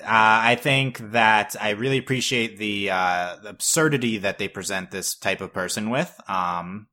uh, 0.00 0.04
I 0.06 0.56
think 0.56 1.12
that 1.12 1.56
I 1.60 1.70
really 1.70 1.98
appreciate 1.98 2.58
the, 2.58 2.90
uh, 2.90 3.36
the 3.42 3.50
absurdity 3.50 4.18
that 4.18 4.38
they 4.38 4.48
present 4.48 4.90
this 4.90 5.14
type 5.14 5.40
of 5.40 5.52
person 5.52 5.90
with. 5.90 6.14
Um, 6.28 6.88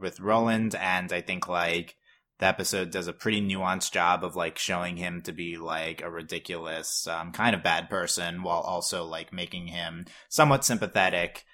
with 0.00 0.20
Rolland, 0.20 0.74
and 0.74 1.12
I 1.12 1.20
think 1.20 1.48
like 1.48 1.96
the 2.38 2.46
episode 2.46 2.90
does 2.90 3.08
a 3.08 3.12
pretty 3.12 3.40
nuanced 3.40 3.92
job 3.92 4.22
of 4.22 4.36
like 4.36 4.58
showing 4.58 4.96
him 4.96 5.22
to 5.22 5.32
be 5.32 5.56
like 5.56 6.02
a 6.02 6.10
ridiculous 6.10 7.06
um, 7.06 7.32
kind 7.32 7.54
of 7.54 7.62
bad 7.62 7.90
person 7.90 8.42
while 8.42 8.60
also 8.60 9.04
like 9.04 9.32
making 9.32 9.66
him 9.68 10.06
somewhat 10.28 10.64
sympathetic 10.64 11.44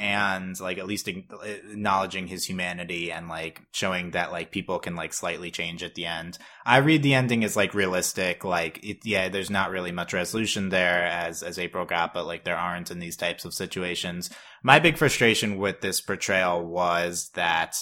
and 0.00 0.58
like 0.58 0.78
at 0.78 0.86
least 0.86 1.08
acknowledging 1.08 2.26
his 2.26 2.46
humanity 2.46 3.12
and 3.12 3.28
like 3.28 3.60
showing 3.70 4.12
that 4.12 4.32
like 4.32 4.50
people 4.50 4.78
can 4.78 4.96
like 4.96 5.12
slightly 5.12 5.50
change 5.50 5.82
at 5.82 5.94
the 5.94 6.06
end. 6.06 6.38
I 6.64 6.78
read 6.78 7.02
the 7.02 7.12
ending 7.12 7.44
as 7.44 7.54
like 7.54 7.74
realistic, 7.74 8.42
like 8.42 8.82
it, 8.82 9.04
yeah, 9.04 9.28
there's 9.28 9.50
not 9.50 9.70
really 9.70 9.92
much 9.92 10.14
resolution 10.14 10.70
there 10.70 11.04
as 11.04 11.42
as 11.42 11.58
April 11.58 11.84
got, 11.84 12.14
but 12.14 12.24
like 12.24 12.44
there 12.44 12.56
aren't 12.56 12.90
in 12.90 12.98
these 12.98 13.16
types 13.16 13.44
of 13.44 13.52
situations. 13.52 14.30
My 14.62 14.78
big 14.78 14.96
frustration 14.96 15.58
with 15.58 15.82
this 15.82 16.00
portrayal 16.00 16.64
was 16.64 17.28
that 17.34 17.76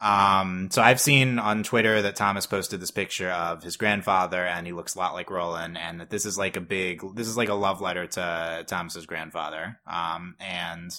um, 0.00 0.68
so 0.70 0.80
I've 0.80 1.00
seen 1.00 1.40
on 1.40 1.64
Twitter 1.64 2.02
that 2.02 2.14
Thomas 2.14 2.46
posted 2.46 2.80
this 2.80 2.92
picture 2.92 3.32
of 3.32 3.64
his 3.64 3.76
grandfather 3.76 4.46
and 4.46 4.64
he 4.64 4.72
looks 4.72 4.94
a 4.94 4.98
lot 4.98 5.14
like 5.14 5.28
Rolland 5.28 5.76
and 5.76 5.98
that 6.00 6.08
this 6.08 6.24
is 6.24 6.38
like 6.38 6.56
a 6.56 6.60
big, 6.60 7.02
this 7.16 7.26
is 7.26 7.36
like 7.36 7.48
a 7.48 7.54
love 7.54 7.80
letter 7.80 8.06
to 8.06 8.64
Thomas's 8.68 9.06
grandfather. 9.06 9.80
Um, 9.88 10.36
and 10.38 10.92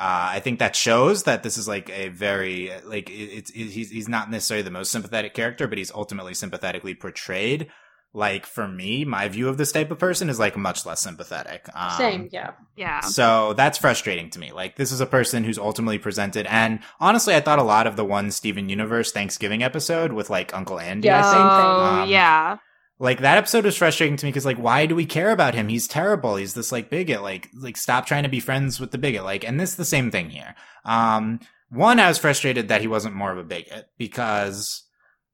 uh, 0.00 0.32
I 0.32 0.40
think 0.40 0.60
that 0.60 0.74
shows 0.74 1.24
that 1.24 1.42
this 1.42 1.58
is 1.58 1.68
like 1.68 1.90
a 1.90 2.08
very 2.08 2.70
like 2.86 3.10
it's 3.10 3.50
it, 3.50 3.66
he's 3.66 3.90
he's 3.90 4.08
not 4.08 4.30
necessarily 4.30 4.62
the 4.62 4.70
most 4.70 4.90
sympathetic 4.90 5.34
character, 5.34 5.68
but 5.68 5.76
he's 5.76 5.92
ultimately 5.92 6.32
sympathetically 6.32 6.94
portrayed. 6.94 7.66
Like 8.14 8.46
for 8.46 8.66
me, 8.66 9.04
my 9.04 9.28
view 9.28 9.50
of 9.50 9.58
this 9.58 9.72
type 9.72 9.90
of 9.90 9.98
person 9.98 10.30
is 10.30 10.38
like 10.38 10.56
much 10.56 10.86
less 10.86 11.02
sympathetic. 11.02 11.68
Um, 11.74 11.98
Same, 11.98 12.28
yeah, 12.32 12.52
yeah. 12.76 13.00
So 13.00 13.52
that's 13.52 13.76
frustrating 13.76 14.30
to 14.30 14.38
me. 14.38 14.52
Like 14.52 14.76
this 14.76 14.90
is 14.90 15.02
a 15.02 15.06
person 15.06 15.44
who's 15.44 15.58
ultimately 15.58 15.98
presented, 15.98 16.46
and 16.46 16.80
honestly, 16.98 17.34
I 17.34 17.40
thought 17.40 17.58
a 17.58 17.62
lot 17.62 17.86
of 17.86 17.96
the 17.96 18.04
one 18.04 18.30
Steven 18.30 18.70
Universe 18.70 19.12
Thanksgiving 19.12 19.62
episode 19.62 20.14
with 20.14 20.30
like 20.30 20.54
Uncle 20.54 20.80
Andy. 20.80 21.08
Yeah, 21.08 21.18
I 21.18 21.30
think. 21.30 21.44
Oh, 21.44 22.02
um, 22.02 22.08
yeah 22.08 22.56
like 23.00 23.20
that 23.20 23.38
episode 23.38 23.64
was 23.64 23.78
frustrating 23.78 24.18
to 24.18 24.26
me 24.26 24.30
because 24.30 24.44
like 24.44 24.58
why 24.58 24.84
do 24.84 24.94
we 24.94 25.06
care 25.06 25.30
about 25.30 25.54
him? 25.54 25.68
He's 25.68 25.88
terrible. 25.88 26.36
He's 26.36 26.52
this 26.52 26.70
like 26.70 26.90
bigot. 26.90 27.22
Like 27.22 27.48
like 27.54 27.78
stop 27.78 28.04
trying 28.04 28.24
to 28.24 28.28
be 28.28 28.40
friends 28.40 28.78
with 28.78 28.90
the 28.90 28.98
bigot. 28.98 29.24
Like 29.24 29.42
and 29.42 29.58
this 29.58 29.70
is 29.70 29.76
the 29.76 29.84
same 29.86 30.10
thing 30.10 30.28
here. 30.28 30.54
Um 30.84 31.40
one 31.70 31.98
i 31.98 32.08
was 32.08 32.18
frustrated 32.18 32.68
that 32.68 32.80
he 32.80 32.88
wasn't 32.88 33.14
more 33.14 33.30
of 33.32 33.38
a 33.38 33.44
bigot 33.44 33.88
because 33.96 34.82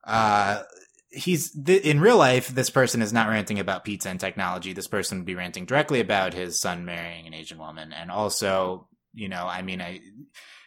uh 0.04 0.62
he's 1.08 1.50
th- 1.64 1.82
in 1.82 1.98
real 1.98 2.18
life 2.18 2.48
this 2.48 2.68
person 2.68 3.00
is 3.00 3.12
not 3.12 3.28
ranting 3.28 3.58
about 3.58 3.84
pizza 3.84 4.10
and 4.10 4.20
technology. 4.20 4.72
This 4.72 4.86
person 4.86 5.18
would 5.18 5.26
be 5.26 5.34
ranting 5.34 5.64
directly 5.64 5.98
about 5.98 6.34
his 6.34 6.60
son 6.60 6.84
marrying 6.84 7.26
an 7.26 7.34
asian 7.34 7.58
woman. 7.58 7.92
And 7.92 8.12
also 8.12 8.86
you 9.12 9.28
know 9.28 9.44
i 9.44 9.62
mean 9.62 9.80
i 9.80 10.00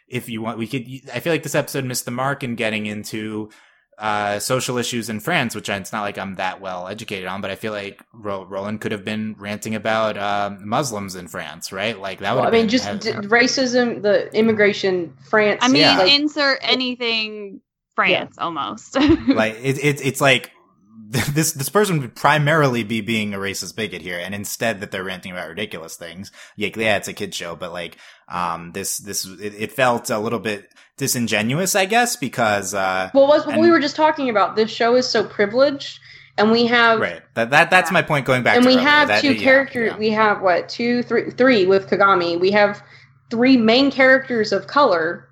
if 0.10 0.28
you 0.28 0.42
want 0.42 0.58
we 0.58 0.68
could 0.68 0.86
i 1.14 1.22
feel 1.22 1.32
like 1.32 1.44
this 1.44 1.56
episode 1.56 1.86
missed 1.86 2.04
the 2.04 2.12
mark 2.12 2.44
in 2.44 2.56
getting 2.56 2.88
into 2.88 3.50
uh, 4.00 4.40
social 4.40 4.78
issues 4.78 5.10
in 5.10 5.20
France, 5.20 5.54
which 5.54 5.70
it's 5.70 5.92
not 5.92 6.02
like 6.02 6.18
I'm 6.18 6.36
that 6.36 6.62
well 6.62 6.88
educated 6.88 7.28
on, 7.28 7.42
but 7.42 7.52
I 7.52 7.56
feel 7.56 7.74
like 7.74 8.02
Ro- 8.14 8.46
Rolland 8.46 8.82
could 8.82 8.92
have 8.92 9.04
been 9.04 9.36
ranting 9.38 9.76
about 9.76 10.18
um, 10.18 10.68
Muslims 10.68 11.16
in 11.16 11.28
France, 11.28 11.72
right? 11.72 12.00
Like 12.00 12.20
that 12.20 12.34
would. 12.34 12.40
Well, 12.42 12.48
I 12.48 12.52
mean, 12.52 12.70
just 12.70 12.86
d- 13.00 13.12
racism, 13.12 14.02
the 14.02 14.34
immigration, 14.34 15.14
France. 15.30 15.60
I 15.62 15.68
mean, 15.68 15.82
Yeah. 15.82 15.98
like, 15.98 16.14
insert 16.14 16.60
anything 16.62 17.62
France 17.96 18.38
almost. 18.38 18.96
like 19.28 19.56
it, 19.62 19.84
it, 19.84 20.06
it's 20.06 20.22
like 20.22 20.52
this 21.34 21.54
this 21.54 21.70
person 21.70 22.00
would 22.02 22.16
primarily 22.16 22.84
be 22.84 23.02
being 23.02 23.34
a 23.34 23.38
racist 23.40 23.76
bigot 23.76 24.02
here, 24.04 24.20
and 24.20 24.36
instead 24.36 24.80
that 24.80 24.92
they're 24.92 25.04
ranting 25.04 25.32
about 25.32 25.50
ridiculous 25.50 25.96
things. 25.96 26.32
Yeah, 26.56 26.70
yeah, 26.76 26.98
it's 26.98 27.08
a 27.08 27.14
kid 27.14 27.34
show, 27.34 27.56
but 27.56 27.72
like 27.74 27.98
um 28.28 28.74
this 28.74 28.98
this 29.00 29.26
it, 29.26 29.56
it 29.58 29.72
felt 29.72 30.12
a 30.12 30.20
little 30.20 30.38
bit 30.40 30.70
disingenuous, 30.98 31.76
I 31.76 31.86
guess, 31.86 32.16
because 32.16 32.76
uh 32.76 33.10
Well, 33.16 33.28
was 33.28 33.48
what 33.48 33.58
we 33.60 33.72
were 33.72 33.80
just 33.80 33.96
talking 33.96 34.30
about. 34.30 34.56
This 34.56 34.70
show 34.70 34.96
is 34.96 35.10
so 35.10 35.24
privileged, 35.26 36.00
and 36.38 36.52
we 36.52 36.68
have 36.68 37.00
right 37.00 37.24
that 37.34 37.50
that 37.50 37.72
that's 37.72 37.92
my 37.92 38.04
point 38.04 38.28
going 38.28 38.44
back. 38.44 38.58
and 38.58 38.66
we 38.66 38.74
earlier, 38.74 38.88
have 38.88 39.08
that- 39.08 39.22
two 39.22 39.34
yeah, 39.34 39.42
characters. 39.44 39.92
yeah. 39.94 39.98
We 39.98 40.12
have 40.12 40.42
what 40.44 40.70
two, 40.70 41.02
three, 41.04 41.32
three 41.32 41.66
with 41.66 41.88
Kagami. 41.90 42.40
We 42.40 42.52
have 42.52 42.84
three 43.32 43.58
main 43.58 43.90
characters 43.90 44.52
of 44.52 44.68
color, 44.68 45.28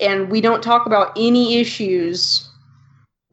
and 0.00 0.30
we 0.30 0.40
don't 0.40 0.62
talk 0.62 0.86
about 0.86 1.12
any 1.18 1.56
issues 1.58 2.48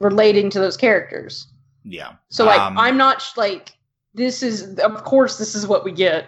relating 0.01 0.49
to 0.49 0.59
those 0.59 0.75
characters. 0.75 1.47
Yeah. 1.85 2.13
So, 2.29 2.43
like, 2.45 2.59
Um, 2.59 2.77
I'm 2.77 2.97
not 2.97 3.21
sh- 3.21 3.37
like 3.37 3.73
this 4.13 4.43
is. 4.43 4.77
Of 4.79 5.03
course, 5.03 5.37
this 5.37 5.55
is 5.55 5.65
what 5.67 5.83
we 5.85 5.91
get. 5.91 6.27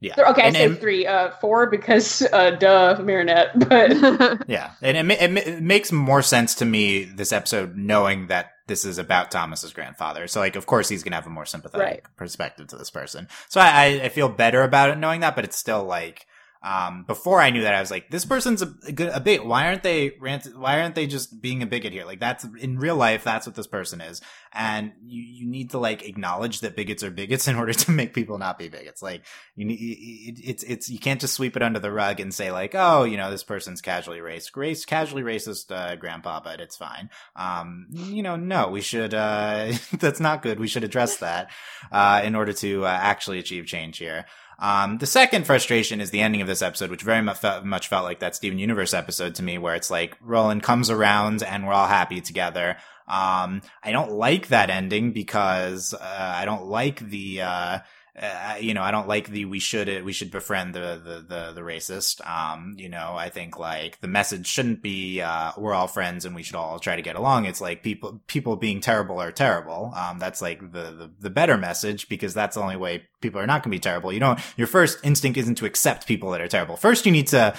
yeah. 0.00 0.14
Okay, 0.30 0.42
And- 0.42 0.56
I 0.56 0.60
said 0.68 0.80
three, 0.80 1.06
uh, 1.06 1.30
four 1.40 1.68
because 1.70 2.22
uh, 2.32 2.50
duh, 2.52 2.96
Marinette. 3.02 3.52
But 3.68 4.48
Yeah, 4.48 4.72
and 4.82 4.96
it, 4.96 5.02
ma- 5.04 5.14
it, 5.20 5.30
ma- 5.30 5.40
it 5.54 5.62
makes 5.62 5.92
more 5.92 6.22
sense 6.22 6.54
to 6.56 6.64
me 6.64 7.04
this 7.04 7.32
episode 7.32 7.76
knowing 7.76 8.28
that 8.28 8.50
this 8.66 8.84
is 8.84 8.98
about 8.98 9.30
Thomas's 9.30 9.72
grandfather. 9.72 10.26
So, 10.28 10.40
like, 10.40 10.56
of 10.56 10.66
course, 10.66 10.88
he's 10.88 11.02
gonna 11.02 11.16
have 11.16 11.26
a 11.26 11.30
more 11.30 11.46
sympathetic 11.46 11.84
Right. 11.86 12.02
perspective 12.16 12.68
to 12.68 12.76
this 12.76 12.90
person. 12.90 13.28
So, 13.48 13.60
I, 13.60 13.66
I 13.68 13.84
I 14.04 14.08
feel 14.10 14.28
better 14.28 14.62
about 14.62 14.90
it 14.90 14.98
knowing 14.98 15.20
that, 15.20 15.34
but 15.36 15.44
it's 15.44 15.58
still 15.58 15.84
like, 15.84 16.26
um, 16.62 17.04
before 17.04 17.40
I 17.40 17.50
knew 17.50 17.62
that, 17.62 17.74
I 17.74 17.80
was 17.80 17.90
like, 17.90 18.10
this 18.10 18.24
person's 18.24 18.62
a, 18.62 18.66
good 18.66 19.08
a 19.08 19.20
bit. 19.20 19.44
Why 19.44 19.66
aren't 19.66 19.82
they 19.82 20.12
rant? 20.20 20.46
Why 20.56 20.80
aren't 20.80 20.94
they 20.94 21.06
just 21.06 21.40
being 21.40 21.62
a 21.62 21.66
bigot 21.66 21.92
here? 21.92 22.04
Like, 22.04 22.20
that's 22.20 22.44
in 22.60 22.78
real 22.78 22.96
life, 22.96 23.24
that's 23.24 23.46
what 23.46 23.56
this 23.56 23.66
person 23.66 24.00
is, 24.00 24.20
and 24.52 24.92
you 25.04 25.22
you 25.22 25.46
need 25.46 25.70
to 25.70 25.78
like 25.78 26.06
acknowledge 26.06 26.60
that 26.60 26.76
bigots 26.76 27.02
are 27.02 27.10
bigots 27.10 27.48
in 27.48 27.56
order 27.56 27.72
to 27.72 27.90
make 27.90 28.14
people 28.14 28.38
not 28.38 28.58
be 28.58 28.68
bigots. 28.68 29.02
Like, 29.02 29.24
you 29.56 29.64
need 29.64 29.80
it, 29.80 30.40
it's 30.42 30.62
it's 30.62 30.88
you 30.88 30.98
can't 30.98 31.20
just 31.20 31.34
sweep 31.34 31.56
it 31.56 31.62
under 31.62 31.78
the 31.78 31.92
rug 31.92 32.20
and 32.20 32.32
say 32.32 32.50
like 32.50 32.74
oh 32.74 33.04
you 33.04 33.16
know 33.16 33.30
this 33.30 33.44
person's 33.44 33.80
casually 33.80 34.18
racist 34.18 34.56
race 34.56 34.84
casually 34.84 35.22
racist 35.22 35.70
uh, 35.70 35.96
grandpa 35.96 36.40
but 36.42 36.60
it's 36.60 36.76
fine 36.76 37.10
um 37.36 37.86
you 37.90 38.22
know 38.22 38.36
no 38.36 38.68
we 38.68 38.80
should 38.80 39.14
uh 39.14 39.72
that's 39.98 40.20
not 40.20 40.42
good 40.42 40.58
we 40.58 40.68
should 40.68 40.84
address 40.84 41.18
that 41.18 41.50
uh 41.92 42.20
in 42.24 42.34
order 42.34 42.52
to 42.52 42.84
uh, 42.84 42.88
actually 42.88 43.38
achieve 43.38 43.66
change 43.66 43.98
here 43.98 44.26
um, 44.60 44.98
the 44.98 45.06
second 45.06 45.46
frustration 45.46 46.00
is 46.00 46.10
the 46.10 46.20
ending 46.20 46.42
of 46.42 46.46
this 46.46 46.60
episode, 46.62 46.90
which 46.90 47.02
very 47.02 47.22
much 47.22 47.38
felt, 47.38 47.64
much 47.64 47.88
felt 47.88 48.04
like 48.04 48.20
that 48.20 48.36
Steven 48.36 48.58
Universe 48.58 48.92
episode 48.92 49.34
to 49.36 49.42
me, 49.42 49.56
where 49.56 49.74
it's 49.74 49.90
like 49.90 50.16
Rolland 50.20 50.62
comes 50.62 50.90
around 50.90 51.42
and 51.42 51.66
we're 51.66 51.72
all 51.72 51.86
happy 51.86 52.20
together. 52.20 52.76
Um, 53.08 53.62
I 53.82 53.90
don't 53.90 54.12
like 54.12 54.48
that 54.48 54.70
ending 54.70 55.12
because 55.12 55.94
uh, 55.94 56.34
I 56.36 56.44
don't 56.44 56.66
like 56.66 57.00
the 57.00 57.40
uh, 57.40 57.78
uh, 58.20 58.56
you 58.60 58.74
know, 58.74 58.82
I 58.82 58.90
don't 58.90 59.08
like 59.08 59.28
the 59.28 59.44
we 59.44 59.60
should 59.60 60.04
we 60.04 60.12
should 60.12 60.30
befriend 60.30 60.74
the 60.74 61.00
the 61.02 61.24
the, 61.26 61.52
the 61.52 61.60
racist. 61.60 62.26
Um, 62.28 62.74
you 62.78 62.88
know, 62.88 63.14
I 63.16 63.28
think 63.28 63.58
like 63.58 64.00
the 64.00 64.08
message 64.08 64.46
shouldn't 64.46 64.82
be 64.82 65.20
uh, 65.20 65.52
we're 65.56 65.74
all 65.74 65.86
friends 65.86 66.24
and 66.24 66.34
we 66.34 66.42
should 66.42 66.56
all 66.56 66.78
try 66.78 66.96
to 66.96 67.02
get 67.02 67.16
along. 67.16 67.46
It's 67.46 67.60
like 67.60 67.82
people 67.82 68.20
people 68.26 68.56
being 68.56 68.80
terrible 68.80 69.20
are 69.20 69.32
terrible. 69.32 69.92
Um, 69.94 70.18
that's 70.18 70.42
like 70.42 70.60
the, 70.72 70.90
the 70.90 71.10
the 71.20 71.30
better 71.30 71.56
message 71.56 72.08
because 72.08 72.34
that's 72.34 72.56
the 72.56 72.62
only 72.62 72.76
way 72.76 73.04
people 73.20 73.40
are 73.40 73.46
not 73.46 73.62
going 73.62 73.70
to 73.70 73.76
be 73.76 73.80
terrible. 73.80 74.12
You 74.12 74.20
don't. 74.20 74.40
Your 74.56 74.66
first 74.66 74.98
instinct 75.04 75.38
isn't 75.38 75.56
to 75.56 75.66
accept 75.66 76.06
people 76.06 76.30
that 76.32 76.40
are 76.40 76.48
terrible. 76.48 76.76
First, 76.76 77.06
you 77.06 77.12
need 77.12 77.28
to 77.28 77.54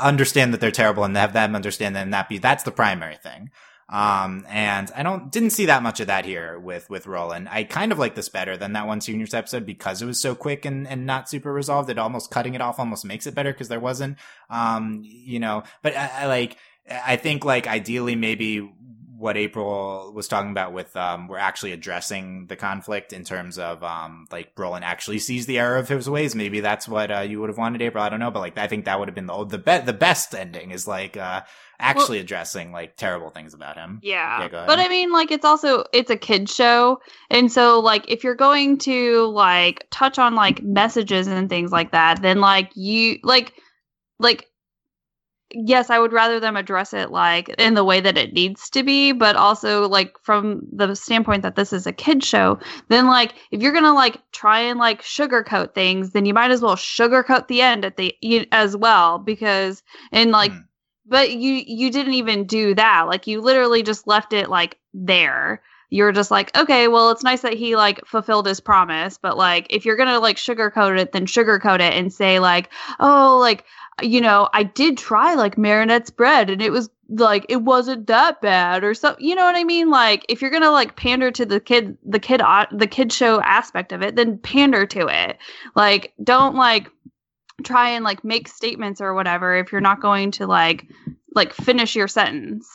understand 0.00 0.52
that 0.52 0.60
they're 0.60 0.70
terrible 0.70 1.04
and 1.04 1.16
have 1.16 1.32
them 1.32 1.56
understand 1.56 1.94
them 1.96 2.04
and 2.04 2.14
that 2.14 2.28
be 2.28 2.38
that's 2.38 2.64
the 2.64 2.70
primary 2.70 3.16
thing. 3.16 3.50
Um, 3.88 4.44
and 4.48 4.90
I 4.96 5.02
don't, 5.04 5.30
didn't 5.30 5.50
see 5.50 5.66
that 5.66 5.82
much 5.82 6.00
of 6.00 6.08
that 6.08 6.24
here 6.24 6.58
with, 6.58 6.90
with 6.90 7.06
Rolland. 7.06 7.48
I 7.48 7.64
kind 7.64 7.92
of 7.92 7.98
like 7.98 8.16
this 8.16 8.28
better 8.28 8.56
than 8.56 8.72
that 8.72 8.86
one 8.86 9.00
seniors 9.00 9.32
episode 9.32 9.64
because 9.64 10.02
it 10.02 10.06
was 10.06 10.20
so 10.20 10.34
quick 10.34 10.64
and, 10.64 10.88
and 10.88 11.06
not 11.06 11.28
super 11.28 11.52
resolved. 11.52 11.88
It 11.88 11.98
almost 11.98 12.30
cutting 12.30 12.54
it 12.54 12.60
off 12.60 12.80
almost 12.80 13.04
makes 13.04 13.26
it 13.26 13.34
better 13.34 13.52
because 13.52 13.68
there 13.68 13.78
wasn't, 13.78 14.18
um, 14.50 15.02
you 15.04 15.38
know, 15.38 15.62
but 15.82 15.96
I, 15.96 16.10
I 16.22 16.26
like, 16.26 16.56
I 16.90 17.16
think 17.16 17.44
like 17.44 17.66
ideally 17.66 18.16
maybe 18.16 18.68
what 19.18 19.36
April 19.36 20.12
was 20.14 20.28
talking 20.28 20.50
about 20.50 20.72
with 20.72 20.94
um 20.94 21.26
we're 21.26 21.38
actually 21.38 21.72
addressing 21.72 22.46
the 22.48 22.56
conflict 22.56 23.12
in 23.12 23.24
terms 23.24 23.58
of 23.58 23.82
um 23.82 24.26
like 24.30 24.52
Rolland 24.56 24.84
actually 24.84 25.18
sees 25.18 25.46
the 25.46 25.58
error 25.58 25.78
of 25.78 25.88
his 25.88 26.08
ways. 26.08 26.34
Maybe 26.34 26.60
that's 26.60 26.86
what 26.86 27.10
uh, 27.10 27.20
you 27.20 27.40
would 27.40 27.48
have 27.48 27.58
wanted, 27.58 27.80
April. 27.82 28.04
I 28.04 28.08
don't 28.08 28.20
know, 28.20 28.30
but 28.30 28.40
like 28.40 28.58
I 28.58 28.66
think 28.66 28.84
that 28.84 28.98
would 28.98 29.08
have 29.08 29.14
been 29.14 29.26
the 29.26 29.44
the 29.46 29.58
be- 29.58 29.78
the 29.78 29.92
best 29.94 30.34
ending 30.34 30.70
is 30.70 30.86
like 30.86 31.16
uh 31.16 31.42
actually 31.78 32.18
addressing 32.18 32.72
like 32.72 32.96
terrible 32.96 33.30
things 33.30 33.54
about 33.54 33.76
him. 33.76 34.00
Yeah. 34.02 34.40
Yeah, 34.40 34.64
but 34.66 34.78
I 34.78 34.88
mean 34.88 35.12
like 35.12 35.30
it's 35.30 35.44
also 35.44 35.84
it's 35.92 36.10
a 36.10 36.16
kid 36.16 36.48
show 36.48 37.00
and 37.30 37.50
so 37.50 37.80
like 37.80 38.04
if 38.08 38.24
you're 38.24 38.34
going 38.34 38.78
to 38.78 39.26
like 39.26 39.86
touch 39.90 40.18
on 40.18 40.34
like 40.34 40.62
messages 40.62 41.26
and 41.26 41.48
things 41.48 41.72
like 41.72 41.92
that 41.92 42.22
then 42.22 42.40
like 42.40 42.70
you 42.74 43.18
like 43.22 43.52
like 44.18 44.48
yes, 45.52 45.90
I 45.90 45.98
would 45.98 46.12
rather 46.12 46.40
them 46.40 46.56
address 46.56 46.92
it 46.92 47.10
like 47.10 47.48
in 47.50 47.74
the 47.74 47.84
way 47.84 48.00
that 48.00 48.18
it 48.18 48.32
needs 48.32 48.68
to 48.70 48.82
be, 48.82 49.12
but 49.12 49.36
also 49.36 49.88
like 49.88 50.16
from 50.22 50.62
the 50.72 50.94
standpoint 50.94 51.42
that 51.42 51.56
this 51.56 51.72
is 51.72 51.86
a 51.86 51.92
kid 51.92 52.24
show, 52.24 52.58
then 52.88 53.06
like 53.06 53.34
if 53.50 53.62
you're 53.62 53.72
gonna 53.72 53.94
like 53.94 54.18
try 54.32 54.60
and 54.60 54.78
like 54.78 55.02
sugarcoat 55.02 55.74
things, 55.74 56.10
then 56.10 56.26
you 56.26 56.34
might 56.34 56.50
as 56.50 56.62
well 56.62 56.76
sugarcoat 56.76 57.46
the 57.48 57.62
end 57.62 57.84
at 57.84 57.96
the 57.96 58.14
as 58.52 58.76
well 58.76 59.18
because 59.18 59.82
and 60.12 60.30
like 60.32 60.52
Hmm. 60.52 60.58
But 61.06 61.32
you 61.32 61.62
you 61.66 61.90
didn't 61.90 62.14
even 62.14 62.44
do 62.46 62.74
that. 62.74 63.06
Like 63.06 63.26
you 63.26 63.40
literally 63.40 63.82
just 63.82 64.06
left 64.06 64.32
it 64.32 64.48
like 64.48 64.78
there. 64.92 65.62
You're 65.90 66.12
just 66.12 66.32
like 66.32 66.56
okay 66.56 66.88
well 66.88 67.10
it's 67.10 67.22
nice 67.22 67.42
that 67.42 67.54
he 67.54 67.76
like 67.76 68.04
fulfilled 68.06 68.46
his 68.46 68.58
promise 68.58 69.18
but 69.18 69.36
like 69.36 69.68
if 69.70 69.84
you're 69.84 69.96
gonna 69.96 70.18
like 70.18 70.36
sugarcoat 70.36 70.98
it 70.98 71.12
then 71.12 71.26
sugarcoat 71.26 71.76
it 71.76 71.94
and 71.94 72.12
say 72.12 72.40
like 72.40 72.72
oh 72.98 73.38
like 73.40 73.64
you 74.02 74.20
know 74.20 74.48
i 74.52 74.64
did 74.64 74.98
try 74.98 75.34
like 75.34 75.56
marinette's 75.56 76.10
bread 76.10 76.50
and 76.50 76.60
it 76.60 76.72
was 76.72 76.90
like 77.08 77.46
it 77.48 77.62
wasn't 77.62 78.06
that 78.08 78.40
bad 78.40 78.82
or 78.82 78.94
so 78.94 79.14
you 79.18 79.34
know 79.34 79.44
what 79.44 79.56
i 79.56 79.64
mean? 79.64 79.90
Like 79.90 80.24
if 80.28 80.42
you're 80.42 80.50
gonna 80.50 80.70
like 80.70 80.96
pander 80.96 81.30
to 81.30 81.46
the 81.46 81.60
kid 81.60 81.96
the 82.04 82.18
kid 82.18 82.42
au- 82.42 82.66
the 82.72 82.86
kid 82.86 83.12
show 83.12 83.40
aspect 83.42 83.92
of 83.92 84.02
it 84.02 84.16
then 84.16 84.38
pander 84.38 84.86
to 84.86 85.06
it. 85.06 85.38
Like 85.74 86.12
don't 86.22 86.56
like 86.56 86.90
try 87.66 87.90
and 87.90 88.04
like 88.04 88.24
make 88.24 88.48
statements 88.48 89.00
or 89.00 89.14
whatever 89.14 89.56
if 89.56 89.72
you're 89.72 89.80
not 89.80 90.00
going 90.00 90.30
to 90.32 90.46
like 90.46 90.86
like 91.34 91.52
finish 91.52 91.94
your 91.96 92.08
sentence 92.08 92.68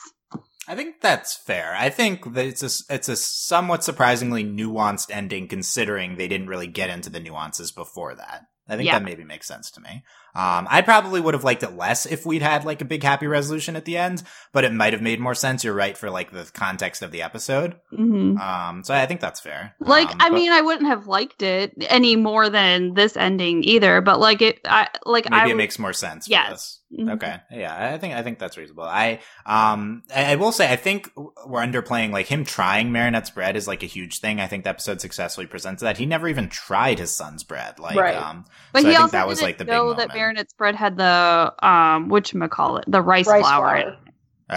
I 0.67 0.75
think 0.75 1.01
that's 1.01 1.35
fair. 1.35 1.75
I 1.77 1.89
think 1.89 2.33
that 2.35 2.45
it's 2.45 2.61
a 2.61 2.93
it's 2.93 3.09
a 3.09 3.15
somewhat 3.15 3.83
surprisingly 3.83 4.45
nuanced 4.45 5.09
ending 5.11 5.47
considering 5.47 6.15
they 6.15 6.27
didn't 6.27 6.47
really 6.47 6.67
get 6.67 6.89
into 6.89 7.09
the 7.09 7.19
nuances 7.19 7.71
before 7.71 8.13
that. 8.15 8.43
I 8.69 8.77
think 8.77 8.85
Yeah. 8.85 8.99
that 8.99 9.03
maybe 9.03 9.23
makes 9.23 9.47
sense 9.47 9.71
to 9.71 9.81
me. 9.81 10.03
Um, 10.33 10.67
I 10.69 10.81
probably 10.81 11.19
would 11.19 11.33
have 11.33 11.43
liked 11.43 11.63
it 11.63 11.75
less 11.75 12.05
if 12.05 12.25
we'd 12.25 12.41
had 12.41 12.63
like 12.65 12.81
a 12.81 12.85
big 12.85 13.03
happy 13.03 13.27
resolution 13.27 13.75
at 13.75 13.85
the 13.85 13.97
end, 13.97 14.23
but 14.53 14.63
it 14.63 14.73
might 14.73 14.93
have 14.93 15.01
made 15.01 15.19
more 15.19 15.35
sense. 15.35 15.63
You're 15.63 15.73
right 15.73 15.97
for 15.97 16.09
like 16.09 16.31
the 16.31 16.49
context 16.53 17.01
of 17.01 17.11
the 17.11 17.21
episode. 17.21 17.75
hmm 17.89 18.37
Um, 18.37 18.83
so 18.83 18.93
I 18.93 19.05
think 19.05 19.19
that's 19.21 19.39
fair. 19.39 19.75
like 19.79 20.09
Um, 20.09 20.17
i 20.19 20.29
but 20.29 20.35
mean 20.35 20.51
i 20.51 20.61
wouldn't 20.61 20.87
have 20.87 21.07
liked 21.07 21.41
it 21.41 21.73
any 21.89 22.15
more 22.15 22.49
than 22.49 22.93
this 22.93 23.17
ending 23.17 23.63
either 23.63 24.01
but 24.01 24.19
like 24.19 24.41
it 24.41 24.59
i 24.65 24.87
like 25.05 25.25
maybe 25.29 25.35
i 25.41 25.43
it 25.45 25.47
would- 25.49 25.57
makes 25.57 25.77
more 25.79 25.93
sense. 25.93 26.25
For 26.27 26.31
Yes. 26.31 26.77
Mhm. 26.91 27.13
Okay. 27.13 27.37
Yeah, 27.51 27.93
I 27.93 27.97
think 27.99 28.13
I 28.15 28.21
think 28.21 28.37
that's 28.37 28.57
reasonable. 28.57 28.83
I 28.83 29.19
um 29.45 30.03
I, 30.13 30.33
I 30.33 30.35
will 30.35 30.51
say 30.51 30.69
I 30.71 30.75
think 30.75 31.09
we're 31.15 31.61
underplaying 31.61 32.11
like 32.11 32.27
him 32.27 32.43
trying 32.43 32.91
Marinette's 32.91 33.29
bread 33.29 33.55
is 33.55 33.65
like 33.65 33.81
a 33.81 33.85
huge 33.85 34.19
thing. 34.19 34.41
I 34.41 34.47
think 34.47 34.65
the 34.65 34.71
episode 34.71 34.99
successfully 34.99 35.47
presents 35.47 35.81
that. 35.83 35.97
He 35.97 36.05
never 36.05 36.27
even 36.27 36.49
tried 36.49 36.99
his 36.99 37.11
son's 37.15 37.43
bread. 37.45 37.79
Like 37.79 37.95
Right. 37.97 38.15
um 38.17 38.43
but 38.73 38.81
so 38.81 38.89
he 38.89 38.93
I 38.93 38.97
think 38.97 39.01
also 39.03 39.11
that 39.17 39.27
was 39.27 39.41
like 39.41 39.57
the 39.57 39.63
big 39.65 39.73
moment. 39.73 40.11
Marinette's 40.21 40.53
bread 40.53 40.75
had 40.75 40.97
the 40.97 41.53
um 41.65 42.09
which 42.09 42.33
call 42.49 42.77
it 42.77 42.85
the 42.87 43.01
rice, 43.01 43.27
Rice 43.27 43.41
flour, 43.41 43.81
flour. 43.81 43.97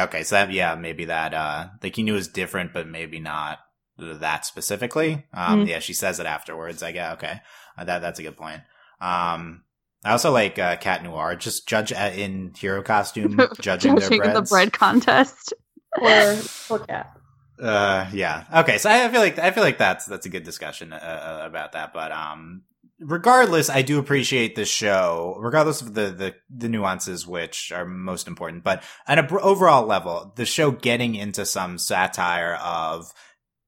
Okay, 0.07 0.23
so 0.25 0.37
that 0.37 0.53
yeah, 0.53 0.75
maybe 0.75 1.07
that 1.07 1.35
uh 1.35 1.69
like 1.83 1.97
he 1.97 2.03
knew 2.03 2.15
it 2.15 2.17
was 2.17 2.29
different, 2.29 2.73
but 2.73 2.87
maybe 2.89 3.21
not 3.21 3.59
that 3.99 4.45
specifically. 4.45 5.27
Um 5.33 5.65
Mhm. 5.65 5.69
yeah, 5.69 5.79
she 5.79 5.95
says 5.95 6.21
it 6.21 6.27
afterwards. 6.27 6.83
I 6.83 6.93
get 6.93 7.13
okay. 7.15 7.41
Uh, 7.79 7.85
that 7.85 8.01
that's 8.01 8.19
a 8.19 8.23
good 8.23 8.37
point. 8.37 8.63
Um 9.01 9.65
I 10.05 10.13
also 10.13 10.31
like 10.31 10.59
uh, 10.59 10.77
Cat 10.77 11.03
Noir. 11.03 11.35
Just 11.35 11.67
judge 11.67 11.91
uh, 11.91 12.11
in 12.15 12.53
hero 12.59 12.83
costume, 12.83 13.37
judging, 13.61 13.97
judging 13.99 14.21
their 14.21 14.35
the 14.35 14.43
bread 14.43 14.71
contest 14.73 15.55
Or 15.99 16.37
or 16.69 16.79
cat. 16.81 17.17
Uh, 17.59 18.11
yeah. 18.13 18.45
Okay. 18.55 18.77
So 18.79 18.91
I 18.91 19.09
feel 19.09 19.21
like 19.21 19.39
I 19.39 19.51
feel 19.51 19.63
like 19.63 19.79
that's 19.79 20.05
that's 20.05 20.27
a 20.27 20.29
good 20.29 20.43
discussion 20.43 20.93
uh, 20.93 20.97
uh, 20.97 21.47
about 21.47 21.73
that. 21.73 21.95
But 21.95 22.13
um, 22.13 22.65
regardless, 23.05 23.69
I 23.71 23.83
do 23.83 23.99
appreciate 23.99 24.57
this 24.57 24.69
show, 24.69 25.37
regardless 25.41 25.83
of 25.83 25.95
the 25.95 26.11
the 26.11 26.35
the 26.51 26.69
nuances 26.69 27.27
which 27.27 27.73
are 27.73 27.85
most 27.85 28.27
important. 28.27 28.65
But 28.65 28.83
on 29.07 29.19
an 29.19 29.29
overall 29.31 29.87
level, 29.87 30.33
the 30.37 30.47
show 30.47 30.71
getting 30.71 31.15
into 31.15 31.47
some 31.47 31.79
satire 31.79 32.55
of 32.55 33.13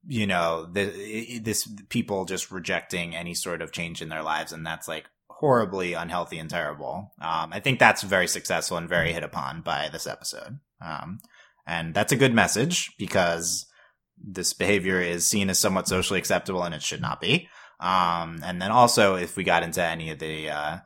you 0.06 0.26
know 0.26 0.66
the, 0.70 1.40
this 1.40 1.68
people 1.88 2.24
just 2.24 2.50
rejecting 2.50 3.14
any 3.14 3.34
sort 3.34 3.62
of 3.62 3.72
change 3.72 4.02
in 4.02 4.08
their 4.08 4.22
lives, 4.22 4.52
and 4.52 4.66
that's 4.66 4.88
like 4.88 5.06
horribly 5.28 5.92
unhealthy 5.92 6.38
and 6.38 6.48
terrible. 6.48 7.12
Um, 7.20 7.52
I 7.52 7.60
think 7.60 7.78
that's 7.78 8.02
very 8.02 8.26
successful 8.26 8.78
and 8.78 8.88
very 8.88 9.12
hit 9.12 9.22
upon 9.22 9.60
by 9.60 9.90
this 9.92 10.06
episode. 10.06 10.60
Um, 10.80 11.18
and 11.66 11.94
that's 11.94 12.12
a 12.12 12.16
good 12.16 12.32
message 12.34 12.92
because 12.98 13.66
this 14.16 14.54
behavior 14.54 15.00
is 15.00 15.26
seen 15.26 15.50
as 15.50 15.58
somewhat 15.58 15.88
socially 15.88 16.18
acceptable 16.18 16.62
and 16.62 16.74
it 16.74 16.82
should 16.82 17.02
not 17.02 17.20
be. 17.20 17.48
Um, 17.80 18.40
and 18.42 18.60
then 18.60 18.70
also 18.70 19.16
if 19.16 19.36
we 19.36 19.44
got 19.44 19.62
into 19.62 19.82
any 19.82 20.10
of 20.10 20.18
the, 20.18 20.50
uh, 20.50 20.78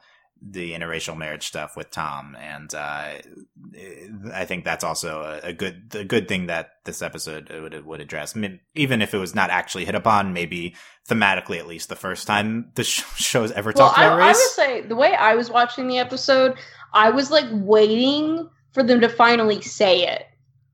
the 0.43 0.73
interracial 0.73 1.17
marriage 1.17 1.47
stuff 1.47 1.77
with 1.77 1.91
Tom, 1.91 2.37
and 2.41 2.73
uh, 2.75 3.13
I 4.33 4.45
think 4.47 4.65
that's 4.65 4.85
also 4.85 5.23
a, 5.23 5.49
a, 5.49 5.53
good 5.53 5.93
a 5.95 6.05
good 6.05 6.29
thing 6.29 6.47
that 6.47 6.71
this 6.85 7.03
episode 7.03 7.51
would 7.51 7.85
would 7.85 8.01
address. 8.01 8.35
I 8.35 8.41
mean, 8.41 8.61
even 8.75 9.03
if 9.03 9.13
it 9.13 9.19
was 9.19 9.35
not 9.35 9.51
actually 9.51 9.85
hit 9.85 9.95
upon, 9.95 10.33
maybe 10.33 10.75
thematically 11.09 11.59
at 11.59 11.67
least 11.67 11.91
the 11.91 11.97
first 11.97 12.27
time 12.27 12.71
the 12.75 12.85
sh- 12.85 13.05
show's 13.17 13.53
ever 13.53 13.73
well, 13.75 13.89
talked 13.89 13.99
about 13.99 14.19
I, 14.19 14.29
race. 14.29 14.37
I 14.37 14.39
would 14.39 14.69
say 14.83 14.89
the 14.89 14.97
way 14.97 15.15
I 15.15 15.35
was 15.35 15.51
watching 15.51 15.89
the 15.89 15.99
episode, 15.99 16.57
I 16.95 17.11
was 17.11 17.31
like 17.31 17.47
waiting 17.51 18.49
for 18.73 18.83
them 18.83 19.01
to 19.03 19.09
finally 19.11 19.61
say 19.61 20.07
it. 20.07 20.25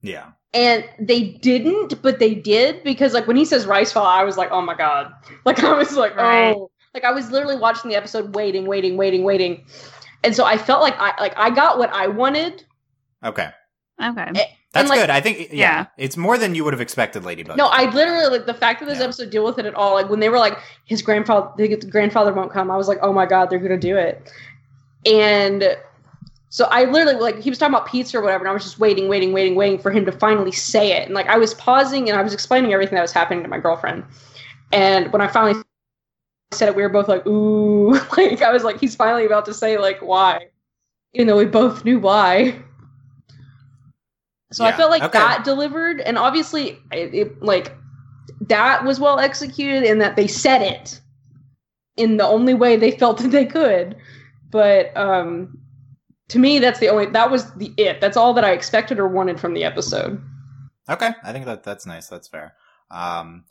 Yeah 0.00 0.30
and 0.56 0.88
they 0.98 1.22
didn't, 1.22 2.00
but 2.00 2.18
they 2.18 2.34
did 2.34 2.82
because 2.82 3.12
like 3.12 3.26
when 3.26 3.36
he 3.36 3.44
says 3.44 3.66
rice 3.66 3.92
fall, 3.92 4.06
I 4.06 4.24
was 4.24 4.38
like, 4.38 4.50
oh 4.50 4.62
my 4.62 4.74
god, 4.74 5.12
like 5.44 5.62
I 5.62 5.76
was 5.76 5.94
like, 5.96 6.12
oh. 6.16 6.22
right. 6.22 6.56
oh, 6.56 6.70
like 6.94 7.04
I 7.04 7.12
was 7.12 7.30
literally 7.30 7.56
watching 7.56 7.90
the 7.90 7.96
episode, 7.96 8.34
waiting, 8.34 8.66
waiting, 8.66 8.96
waiting, 8.96 9.22
waiting, 9.22 9.66
and 10.24 10.34
so 10.34 10.44
I 10.44 10.56
felt 10.56 10.80
like 10.80 10.94
I 10.98 11.12
like 11.20 11.34
I 11.36 11.50
got 11.50 11.78
what 11.78 11.90
I 11.92 12.06
wanted. 12.06 12.64
Okay. 13.22 13.50
Okay. 14.02 14.22
Eh, 14.22 14.24
and, 14.24 14.38
That's 14.72 14.88
like, 14.90 15.00
good. 15.00 15.10
I 15.10 15.20
think 15.20 15.38
yeah, 15.38 15.46
yeah, 15.52 15.86
it's 15.98 16.16
more 16.16 16.38
than 16.38 16.54
you 16.54 16.64
would 16.64 16.72
have 16.72 16.80
expected, 16.80 17.24
Ladybug. 17.24 17.58
No, 17.58 17.66
I 17.66 17.90
literally 17.90 18.26
like 18.26 18.46
the 18.46 18.54
fact 18.54 18.80
that 18.80 18.86
this 18.86 18.98
yeah. 18.98 19.04
episode 19.04 19.30
deal 19.30 19.44
with 19.44 19.58
it 19.58 19.66
at 19.66 19.74
all. 19.74 19.94
Like 19.94 20.08
when 20.08 20.20
they 20.20 20.30
were 20.30 20.38
like, 20.38 20.58
his 20.84 21.02
grandfather, 21.02 21.50
his 21.58 21.84
grandfather 21.84 22.32
won't 22.32 22.50
come. 22.50 22.70
I 22.70 22.76
was 22.76 22.88
like, 22.88 22.98
oh 23.02 23.12
my 23.12 23.26
god, 23.26 23.50
they're 23.50 23.58
gonna 23.58 23.78
do 23.78 23.96
it. 23.96 24.30
And 25.04 25.76
so 26.48 26.66
I 26.66 26.84
literally 26.84 27.20
like 27.20 27.40
he 27.40 27.50
was 27.50 27.58
talking 27.58 27.74
about 27.74 27.88
pizza 27.88 28.18
or 28.18 28.22
whatever, 28.22 28.44
and 28.44 28.50
I 28.50 28.54
was 28.54 28.62
just 28.62 28.78
waiting, 28.78 29.08
waiting, 29.08 29.32
waiting, 29.32 29.54
waiting 29.56 29.78
for 29.78 29.90
him 29.90 30.04
to 30.06 30.12
finally 30.12 30.52
say 30.52 30.92
it. 30.92 31.06
And 31.06 31.14
like 31.14 31.26
I 31.26 31.38
was 31.38 31.54
pausing 31.54 32.08
and 32.08 32.18
I 32.18 32.22
was 32.22 32.32
explaining 32.32 32.72
everything 32.72 32.94
that 32.94 33.02
was 33.02 33.12
happening 33.12 33.42
to 33.42 33.48
my 33.48 33.58
girlfriend. 33.58 34.04
And 34.72 35.12
when 35.12 35.20
I 35.20 35.26
finally 35.26 35.62
said 36.52 36.68
it, 36.68 36.76
we 36.76 36.82
were 36.82 36.88
both 36.88 37.08
like, 37.08 37.26
"Ooh!" 37.26 37.92
like 38.16 38.42
I 38.42 38.52
was 38.52 38.62
like, 38.64 38.78
"He's 38.78 38.94
finally 38.94 39.26
about 39.26 39.44
to 39.46 39.54
say 39.54 39.78
like 39.78 40.00
why," 40.00 40.48
even 41.14 41.26
though 41.26 41.36
we 41.36 41.46
both 41.46 41.84
knew 41.84 41.98
why. 41.98 42.62
So 44.52 44.64
yeah, 44.64 44.70
I 44.70 44.76
felt 44.76 44.90
like 44.90 45.02
okay. 45.02 45.18
that 45.18 45.44
delivered, 45.44 46.00
and 46.00 46.16
obviously, 46.16 46.78
it, 46.92 47.12
it, 47.12 47.42
like 47.42 47.76
that 48.42 48.84
was 48.84 49.00
well 49.00 49.18
executed 49.18 49.82
in 49.82 49.98
that 49.98 50.14
they 50.14 50.28
said 50.28 50.62
it 50.62 51.00
in 51.96 52.16
the 52.16 52.26
only 52.26 52.54
way 52.54 52.76
they 52.76 52.92
felt 52.92 53.18
that 53.22 53.28
they 53.28 53.46
could. 53.46 53.96
But 54.50 54.96
um 54.96 55.58
to 56.28 56.38
me 56.38 56.58
that's 56.58 56.80
the 56.80 56.88
only 56.88 57.06
that 57.06 57.30
was 57.30 57.52
the 57.54 57.72
it. 57.76 58.00
That's 58.00 58.16
all 58.16 58.34
that 58.34 58.44
i 58.44 58.52
expected 58.52 58.98
or 58.98 59.08
wanted 59.08 59.40
from 59.40 59.54
the 59.54 59.64
episode. 59.64 60.22
Okay. 60.88 61.10
I 61.24 61.32
think 61.32 61.46
that 61.46 61.64
that's 61.64 61.86
nice. 61.86 62.08
That's 62.08 62.28
fair. 62.28 62.54
Um 62.90 63.44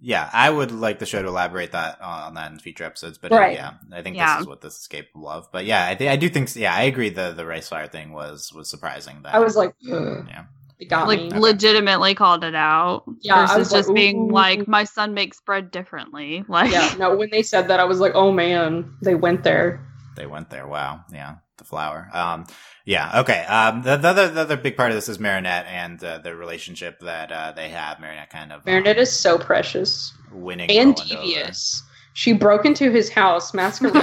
yeah 0.00 0.28
i 0.32 0.50
would 0.50 0.70
like 0.70 0.98
the 0.98 1.06
show 1.06 1.22
to 1.22 1.28
elaborate 1.28 1.72
that 1.72 2.00
on 2.00 2.34
that 2.34 2.52
in 2.52 2.58
future 2.58 2.84
episodes 2.84 3.16
but 3.16 3.32
uh, 3.32 3.36
right. 3.36 3.54
yeah 3.54 3.74
i 3.92 4.02
think 4.02 4.16
yeah. 4.16 4.36
this 4.36 4.42
is 4.42 4.46
what 4.46 4.60
this 4.60 4.78
is 4.78 4.86
capable 4.86 5.28
of 5.28 5.50
but 5.52 5.64
yeah 5.64 5.88
i 5.88 5.94
th- 5.94 6.10
i 6.10 6.16
do 6.16 6.28
think 6.28 6.54
yeah 6.54 6.74
i 6.74 6.82
agree 6.82 7.08
the 7.08 7.32
the 7.32 7.46
race 7.46 7.68
fire 7.68 7.86
thing 7.86 8.12
was 8.12 8.52
was 8.52 8.68
surprising 8.68 9.22
that 9.22 9.34
i 9.34 9.38
was 9.38 9.56
like 9.56 9.74
Ugh. 9.90 10.26
yeah. 10.28 10.44
It 10.78 10.90
got 10.90 11.06
like 11.06 11.20
me. 11.20 11.30
legitimately 11.30 12.14
called 12.14 12.44
it 12.44 12.54
out 12.54 13.04
yeah 13.22 13.46
versus 13.46 13.72
just 13.72 13.88
like, 13.88 13.94
being 13.94 14.28
like 14.28 14.68
my 14.68 14.84
son 14.84 15.14
makes 15.14 15.40
bread 15.40 15.70
differently. 15.70 16.44
Like 16.48 16.70
yeah 16.70 16.94
no 16.98 17.16
when 17.16 17.30
they 17.30 17.42
said 17.42 17.68
that 17.68 17.80
i 17.80 17.84
was 17.84 17.98
like 17.98 18.12
oh 18.14 18.30
man 18.30 18.94
they 19.00 19.14
went 19.14 19.42
there. 19.42 19.82
They 20.16 20.26
went 20.26 20.50
there. 20.50 20.66
Wow. 20.66 21.02
Yeah 21.10 21.36
the 21.58 21.64
flower. 21.64 22.08
Um, 22.12 22.46
yeah, 22.84 23.20
okay. 23.20 23.44
Um, 23.46 23.82
the, 23.82 23.96
the, 23.96 24.08
other 24.08 24.28
the 24.28 24.40
other 24.42 24.56
big 24.56 24.76
part 24.76 24.90
of 24.90 24.96
this 24.96 25.08
is 25.08 25.18
Marinette 25.18 25.66
and 25.66 26.02
uh, 26.02 26.18
the 26.18 26.36
relationship 26.36 27.00
that 27.00 27.32
uh, 27.32 27.52
they 27.52 27.68
have. 27.70 27.98
Marinette 27.98 28.30
kind 28.30 28.52
of 28.52 28.64
Marinette 28.64 28.96
um, 28.96 29.02
is 29.02 29.12
so 29.12 29.38
precious, 29.38 30.12
winning 30.32 30.70
and 30.70 30.94
devious. 30.94 31.82
Over. 31.82 31.92
She 32.14 32.32
broke 32.32 32.64
into 32.64 32.90
his 32.90 33.10
house 33.10 33.52
masquerading 33.52 34.02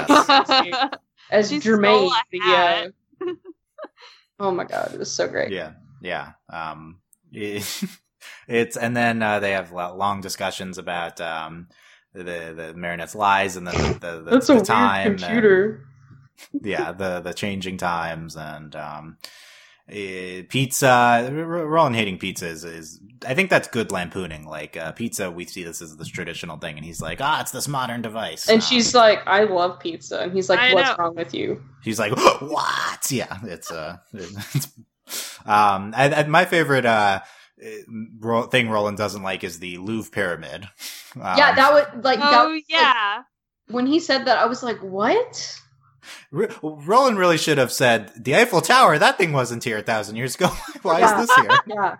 as 1.31 1.49
she 1.49 1.59
Jermaine. 1.59 2.11
The, 2.31 2.39
uh, 2.41 3.33
oh 4.39 4.51
my 4.51 4.65
god, 4.65 4.91
it 4.93 4.99
was 4.99 5.11
so 5.11 5.27
great. 5.27 5.51
Yeah, 5.51 5.71
yeah. 6.01 6.33
Um, 6.49 6.99
it's 7.31 8.77
and 8.77 8.95
then 8.95 9.21
uh, 9.21 9.39
they 9.39 9.51
have 9.51 9.71
long 9.71 10.21
discussions 10.21 10.77
about 10.77 11.21
um, 11.21 11.69
the 12.13 12.23
the 12.23 12.73
Marinette's 12.75 13.15
lies 13.15 13.55
and 13.55 13.65
the 13.65 13.71
the, 13.71 14.21
the, 14.23 14.31
That's 14.31 14.47
the 14.47 14.57
a 14.57 14.61
time 14.61 15.07
weird 15.07 15.19
computer 15.21 15.87
yeah, 16.61 16.91
the 16.91 17.19
the 17.19 17.33
changing 17.33 17.77
times 17.77 18.35
and 18.35 18.75
um, 18.75 19.17
uh, 19.89 20.43
pizza. 20.49 21.29
Rolland 21.31 21.95
hating 21.95 22.17
pizza 22.17 22.47
is, 22.47 22.63
is, 22.63 22.99
I 23.25 23.33
think 23.33 23.49
that's 23.49 23.67
good 23.67 23.91
lampooning. 23.91 24.45
Like 24.45 24.77
uh, 24.77 24.91
pizza, 24.93 25.29
we 25.31 25.45
see 25.45 25.63
this 25.63 25.81
as 25.81 25.97
this 25.97 26.07
traditional 26.07 26.57
thing, 26.57 26.77
and 26.77 26.85
he's 26.85 27.01
like, 27.01 27.19
ah, 27.21 27.41
it's 27.41 27.51
this 27.51 27.67
modern 27.67 28.01
device. 28.01 28.47
And 28.47 28.55
um, 28.55 28.61
she's 28.61 28.95
like, 28.95 29.19
I 29.27 29.43
love 29.43 29.79
pizza, 29.79 30.19
and 30.19 30.31
he's 30.31 30.49
like, 30.49 30.59
I 30.59 30.73
what's 30.73 30.89
know. 30.89 30.95
wrong 30.97 31.15
with 31.15 31.33
you? 31.33 31.63
He's 31.83 31.99
like, 31.99 32.15
what? 32.15 33.11
Yeah, 33.11 33.39
it's 33.43 33.71
uh, 33.71 33.97
it's, 34.13 34.67
um, 35.45 35.93
I, 35.95 36.13
I, 36.15 36.27
my 36.27 36.45
favorite 36.45 36.85
uh 36.85 37.21
thing 38.51 38.69
Rolland 38.69 38.97
doesn't 38.97 39.23
like 39.23 39.43
is 39.43 39.59
the 39.59 39.77
Louvre 39.77 40.11
pyramid. 40.11 40.67
Um, 41.15 41.37
yeah, 41.37 41.55
that 41.55 41.73
would 41.73 42.03
like. 42.03 42.19
Oh 42.21 42.51
that, 42.51 42.61
yeah. 42.67 43.15
Like, 43.17 43.25
when 43.73 43.85
he 43.85 43.99
said 43.99 44.25
that, 44.25 44.37
I 44.37 44.45
was 44.45 44.63
like, 44.63 44.79
what? 44.79 45.59
Rolland 46.31 47.17
really 47.17 47.37
should 47.37 47.57
have 47.57 47.71
said 47.71 48.11
the 48.15 48.35
Eiffel 48.35 48.61
Tower. 48.61 48.97
That 48.97 49.17
thing 49.17 49.31
wasn't 49.31 49.63
here 49.63 49.77
a 49.77 49.81
thousand 49.81 50.15
years 50.15 50.35
ago. 50.35 50.47
Why 50.81 50.99
yeah. 50.99 51.21
is 51.21 51.27
this 51.27 51.35
here? 51.35 51.49
Yeah. 51.67 51.95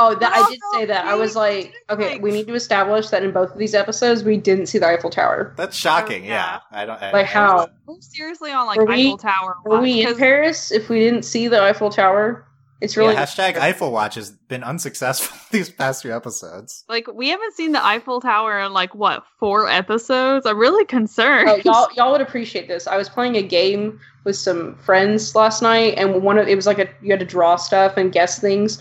Oh, 0.00 0.14
that, 0.14 0.32
I 0.32 0.48
did 0.48 0.60
say 0.72 0.84
that. 0.86 1.06
I 1.06 1.16
was 1.16 1.34
like, 1.34 1.74
okay, 1.90 2.20
we 2.20 2.30
need 2.30 2.46
to 2.46 2.54
establish 2.54 3.08
that 3.08 3.24
in 3.24 3.32
both 3.32 3.50
of 3.50 3.58
these 3.58 3.74
episodes 3.74 4.22
we 4.22 4.36
didn't 4.36 4.66
see 4.66 4.78
the 4.78 4.86
Eiffel 4.86 5.10
Tower. 5.10 5.52
That's 5.56 5.76
shocking. 5.76 6.22
Oh, 6.22 6.28
yeah. 6.28 6.60
yeah. 6.70 6.78
I 6.78 6.86
don't 6.86 7.02
I, 7.02 7.10
like 7.10 7.26
how. 7.26 7.68
seriously 7.98 8.52
on 8.52 8.68
like 8.68 8.78
Eiffel 8.78 9.18
Tower. 9.18 9.56
Were 9.64 9.80
we 9.80 10.06
in 10.06 10.16
Paris 10.16 10.70
if 10.70 10.88
we 10.88 11.00
didn't 11.00 11.24
see 11.24 11.48
the 11.48 11.60
Eiffel 11.60 11.90
Tower? 11.90 12.47
It's 12.80 12.96
really 12.96 13.14
yeah, 13.14 13.24
hashtag 13.24 13.56
Eiffel 13.56 13.90
Watch 13.90 14.14
has 14.14 14.30
been 14.30 14.62
unsuccessful 14.62 15.36
these 15.50 15.68
past 15.68 16.02
few 16.02 16.14
episodes. 16.14 16.84
Like 16.88 17.12
we 17.12 17.28
haven't 17.28 17.54
seen 17.54 17.72
the 17.72 17.84
Eiffel 17.84 18.20
Tower 18.20 18.60
in 18.60 18.72
like 18.72 18.94
what 18.94 19.24
four 19.38 19.68
episodes. 19.68 20.46
I'm 20.46 20.56
really 20.56 20.84
concerned. 20.84 21.48
Oh, 21.48 21.56
y'all, 21.64 21.88
y'all 21.96 22.12
would 22.12 22.20
appreciate 22.20 22.68
this. 22.68 22.86
I 22.86 22.96
was 22.96 23.08
playing 23.08 23.36
a 23.36 23.42
game 23.42 23.98
with 24.22 24.36
some 24.36 24.76
friends 24.76 25.34
last 25.34 25.60
night, 25.60 25.94
and 25.96 26.22
one 26.22 26.38
of 26.38 26.46
it 26.46 26.54
was 26.54 26.66
like 26.66 26.78
a 26.78 26.88
you 27.02 27.10
had 27.10 27.18
to 27.18 27.26
draw 27.26 27.56
stuff 27.56 27.96
and 27.96 28.12
guess 28.12 28.38
things. 28.38 28.80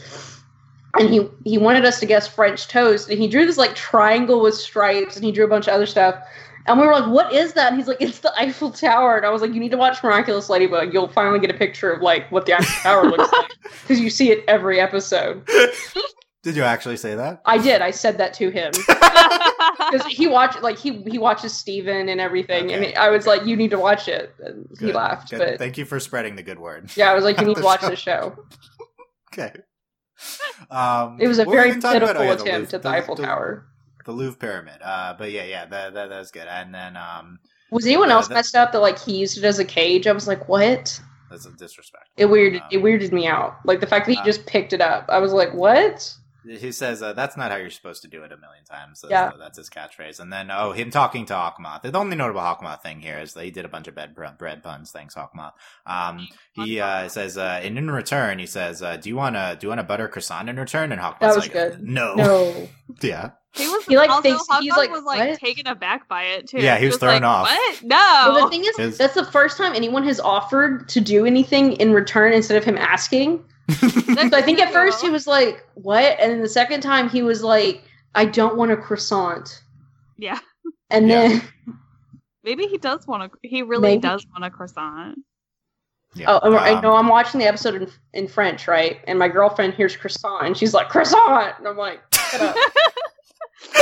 And 1.00 1.10
he 1.10 1.28
he 1.44 1.58
wanted 1.58 1.84
us 1.84 2.00
to 2.00 2.06
guess 2.06 2.28
French 2.28 2.68
toast, 2.68 3.10
and 3.10 3.20
he 3.20 3.28
drew 3.28 3.48
this 3.48 3.58
like 3.58 3.74
triangle 3.74 4.42
with 4.42 4.54
stripes, 4.54 5.16
and 5.16 5.26
he 5.26 5.32
drew 5.32 5.46
a 5.46 5.50
bunch 5.50 5.68
of 5.68 5.74
other 5.74 5.88
stuff. 5.88 6.16
And 6.68 6.80
we 6.80 6.86
were 6.86 6.94
like, 6.94 7.10
"What 7.10 7.34
is 7.34 7.54
that?" 7.54 7.70
And 7.70 7.78
he's 7.78 7.88
like, 7.88 8.02
"It's 8.02 8.20
the 8.20 8.34
Eiffel 8.38 8.72
Tower." 8.72 9.18
And 9.18 9.26
I 9.26 9.30
was 9.30 9.42
like, 9.42 9.54
"You 9.54 9.60
need 9.60 9.72
to 9.72 9.78
watch 9.78 10.04
Miraculous 10.04 10.50
Ladybug. 10.50 10.94
You'll 10.94 11.08
finally 11.08 11.40
get 11.40 11.50
a 11.50 11.58
picture 11.58 11.92
of 11.92 12.02
like 12.02 12.30
what 12.32 12.46
the 12.46 12.54
Eiffel 12.54 12.84
Tower 12.84 13.06
looks 13.06 13.32
like 13.32 13.52
because 13.82 14.00
you 14.00 14.10
see 14.10 14.32
it 14.32 14.44
every 14.48 14.80
episode." 14.80 15.48
Did 16.44 16.56
you 16.56 16.64
actually 16.64 16.96
say 16.96 17.14
that? 17.16 17.42
I 17.46 17.58
did. 17.58 17.82
I 17.82 17.92
said 17.92 18.18
that 18.20 18.34
to 18.36 18.50
him 18.50 18.72
because 18.88 20.06
he 20.06 20.28
watched 20.28 20.62
like 20.62 20.78
he 20.78 21.02
he 21.04 21.18
watches 21.18 21.54
Steven 21.54 22.08
and 22.08 22.22
everything, 22.22 22.68
okay. 22.68 22.94
and 22.94 22.98
I 22.98 23.10
was 23.10 23.28
okay. 23.28 23.40
like, 23.40 23.48
"You 23.48 23.58
need 23.58 23.72
to 23.72 23.80
watch 23.80 24.08
it." 24.08 24.34
And 24.40 24.66
good. 24.70 24.88
he 24.88 24.94
laughed. 24.94 25.32
Good. 25.32 25.40
But 25.40 25.58
thank 25.58 25.78
you 25.78 25.84
for 25.84 26.00
spreading 26.00 26.38
the 26.38 26.44
good 26.44 26.60
word. 26.60 26.90
Yeah, 26.96 27.12
I 27.12 27.16
was 27.16 27.26
like, 27.26 27.40
"You 27.40 27.48
need 27.48 27.58
to 27.58 27.64
watch 27.64 27.82
show. 27.82 27.90
the 27.90 27.96
show." 27.98 28.46
okay. 29.34 29.52
Um, 30.70 31.18
it 31.20 31.28
was 31.28 31.40
a 31.40 31.46
very 31.46 31.74
pitiful 31.74 32.18
oh, 32.18 32.24
yeah, 32.24 32.32
attempt 32.32 32.72
the, 32.72 32.78
at 32.78 32.84
the, 32.84 32.90
the 32.90 32.96
Eiffel 32.96 33.16
the, 33.16 33.24
Tower 33.24 33.68
the 34.08 34.14
Louvre 34.14 34.40
pyramid. 34.40 34.80
Uh, 34.82 35.14
but 35.18 35.32
yeah, 35.32 35.44
yeah, 35.44 35.66
that, 35.66 35.94
that 35.94 36.10
that's 36.10 36.32
good. 36.32 36.48
And 36.48 36.74
then 36.74 36.98
um, 36.98 37.40
was 37.70 37.86
anyone 37.86 38.10
else 38.10 38.30
messed 38.30 38.56
up 38.56 38.72
that 38.72 38.80
like 38.80 38.98
he 38.98 39.18
used 39.18 39.38
it 39.38 39.44
as 39.44 39.60
a 39.60 39.66
cage? 39.66 40.08
I 40.08 40.14
was 40.14 40.28
like, 40.28 40.48
what? 40.50 41.00
That's 41.30 41.46
a 41.46 41.52
disrespect. 41.52 42.06
It 42.16 42.28
weirded 42.28 42.62
um, 42.62 42.68
it 42.72 42.78
weirded 42.82 43.12
me 43.12 43.28
out. 43.28 43.58
Like 43.66 43.82
the 43.82 43.88
fact 43.88 44.08
that 44.08 44.14
he 44.14 44.18
uh, 44.18 44.24
just 44.26 44.46
picked 44.46 44.72
it 44.74 44.82
up. 44.82 45.06
I 45.10 45.20
was 45.20 45.34
like, 45.34 45.54
what? 45.54 46.12
He 46.50 46.72
says 46.72 47.02
uh, 47.04 47.12
that's 47.12 47.36
not 47.36 47.52
how 47.52 47.58
you're 47.58 47.70
supposed 47.70 48.04
to 48.04 48.08
do 48.08 48.24
it 48.24 48.32
a 48.32 48.38
million 48.38 48.64
times. 48.64 49.02
So 49.02 49.10
Yeah. 49.10 49.32
that's 49.38 49.58
his 49.58 49.70
catchphrase. 49.70 50.22
And 50.22 50.32
then 50.32 50.50
oh, 50.50 50.72
him 50.72 50.90
talking 50.92 51.26
to 51.26 51.34
Hawkmoth. 51.34 51.82
The 51.82 51.98
only 51.98 52.16
notable 52.16 52.40
Hawkmoth 52.40 52.82
thing 52.82 53.02
here 53.02 53.20
is 53.20 53.34
that 53.34 53.44
he 53.44 53.52
did 53.52 53.66
a 53.66 53.68
bunch 53.68 53.90
of 53.90 53.96
bread 53.96 54.16
bread 54.38 54.64
puns. 54.64 54.92
Thanks, 54.92 55.16
Hawkmoth. 55.16 55.52
Um, 55.86 56.26
he 56.54 56.80
uh, 56.80 57.10
says, 57.10 57.38
uh, 57.38 57.60
and 57.62 57.78
in 57.78 57.92
return, 57.92 58.40
he 58.40 58.46
says, 58.46 58.82
uh, 58.82 58.96
"Do 58.96 59.10
you 59.10 59.18
want 59.18 59.36
to 59.36 59.58
do 59.60 59.66
you 59.66 59.70
want 59.70 59.82
a 59.82 59.84
butter 59.84 60.08
croissant 60.08 60.48
in 60.48 60.56
return?" 60.58 60.94
And 60.94 61.02
Hawkmoth's 61.02 61.20
That 61.20 61.36
was 61.36 61.46
like, 61.46 61.52
good. 61.52 61.84
"No, 61.84 62.16
No. 62.16 62.70
yeah." 63.02 63.32
He 63.58 63.68
was 63.68 63.86
He, 63.86 63.98
like, 63.98 64.10
also, 64.10 64.22
thinks- 64.22 64.46
he's 64.62 64.76
like, 64.76 64.92
was 64.92 65.04
like 65.04 65.20
"What?" 65.30 65.40
taken 65.40 65.68
aback 65.68 66.08
by 66.08 66.24
it 66.24 66.48
too. 66.48 66.60
Yeah, 66.60 66.78
he 66.78 66.86
was 66.88 66.98
thrown 66.98 67.22
like, 67.22 67.24
off. 67.24 67.48
What? 67.48 67.82
Well, 67.84 68.34
No. 68.34 68.44
the 68.46 68.50
thing 68.50 68.64
is, 68.66 68.76
His- 68.78 68.98
that's 68.98 69.14
the 69.16 69.26
first 69.26 69.58
time 69.58 69.74
anyone 69.76 70.04
has 70.04 70.20
offered 70.20 70.88
to 70.90 71.02
do 71.02 71.26
anything 71.26 71.74
in 71.74 71.92
return 71.94 72.34
instead 72.34 72.58
of 72.58 72.64
him 72.64 72.78
asking. 72.78 73.44
So 74.30 74.36
I 74.38 74.42
think 74.42 74.60
at 74.60 74.72
first 74.72 75.02
he 75.02 75.10
was 75.10 75.28
like, 75.28 75.66
"What?" 75.76 76.18
and 76.20 76.32
then 76.32 76.42
the 76.42 76.48
second 76.50 76.82
time 76.82 77.10
he 77.10 77.22
was 77.22 77.44
like, 77.44 77.84
"I 78.16 78.26
don't 78.26 78.56
want 78.56 78.72
a 78.72 78.78
croissant." 78.78 79.62
Yeah. 80.18 80.40
And 80.90 81.08
Yeah. 81.10 81.28
then 81.28 81.42
Maybe 82.44 82.66
he 82.68 82.78
does 82.78 83.06
want 83.06 83.30
to. 83.32 83.38
He 83.44 83.62
really 83.62 83.82
Maybe. 83.82 84.02
does 84.02 84.26
want 84.32 84.46
a 84.46 84.50
croissant. 84.50 85.20
Yeah. 86.16 86.28
oh, 86.30 86.40
and 86.48 86.56
I 86.56 86.72
Um, 86.76 86.82
know 86.82 86.96
I'm 86.96 87.10
watching 87.10 87.40
the 87.42 87.46
episode 87.46 87.76
in, 87.76 87.92
in 88.14 88.28
French, 88.30 88.68
right? 88.70 89.02
And 89.06 89.20
my 89.20 89.28
girlfriend 89.28 89.74
hears 89.74 89.96
croissant, 89.98 90.46
and 90.46 90.58
she's 90.58 90.74
like, 90.74 90.88
"Croissant," 90.90 91.56
and 91.60 91.68
I'm 91.68 91.78
like, 91.78 92.00
"Shut 92.32 92.42
up." 92.42 92.56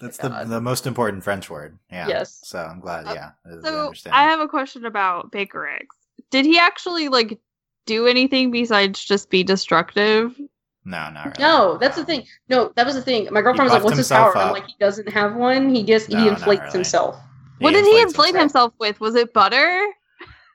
That's 0.00 0.18
the 0.18 0.28
God. 0.28 0.48
the 0.48 0.60
most 0.60 0.86
important 0.86 1.24
French 1.24 1.48
word. 1.48 1.78
Yeah. 1.90 2.06
Yes. 2.08 2.40
So 2.44 2.58
I'm 2.58 2.80
glad. 2.80 3.06
Uh, 3.06 3.14
Yeah. 3.14 3.30
I 3.46 3.60
So. 3.62 3.92
I 4.12 4.24
have 4.24 4.40
a 4.40 4.48
question 4.48 4.84
about 4.84 5.32
Bakerix. 5.32 5.86
Did 6.30 6.44
he 6.44 6.58
actually 6.58 7.08
like 7.08 7.38
do 7.86 8.06
anything 8.06 8.50
besides 8.50 9.02
just 9.04 9.30
be 9.30 9.42
destructive? 9.42 10.36
no, 10.84 11.10
not 11.10 11.24
really. 11.26 11.36
No, 11.40 11.78
that's 11.78 11.96
the 11.96 12.02
Um, 12.02 12.06
thing. 12.06 12.26
No, 12.48 12.72
that 12.76 12.86
was 12.86 12.94
the 12.94 13.02
thing. 13.02 13.28
My 13.32 13.40
girlfriend 13.42 13.64
was 13.70 13.72
like, 13.72 13.84
"What's 13.84 13.96
his 13.96 14.08
himself 14.08 14.34
power?" 14.34 14.42
I'm 14.42 14.52
like, 14.52 14.66
"He 14.66 14.74
doesn't 14.78 15.08
have 15.08 15.34
one. 15.34 15.74
He 15.74 15.82
just 15.82 16.10
No, 16.10 16.18
he 16.20 16.28
inflates 16.28 16.60
really. 16.62 16.72
himself." 16.72 17.16
what 17.58 17.70
did 17.72 17.84
he 17.86 18.00
inflates 18.00 18.12
inflate 18.12 18.40
himself 18.40 18.72
with? 18.78 19.00
Was 19.00 19.14
it 19.14 19.32
butter? 19.32 19.82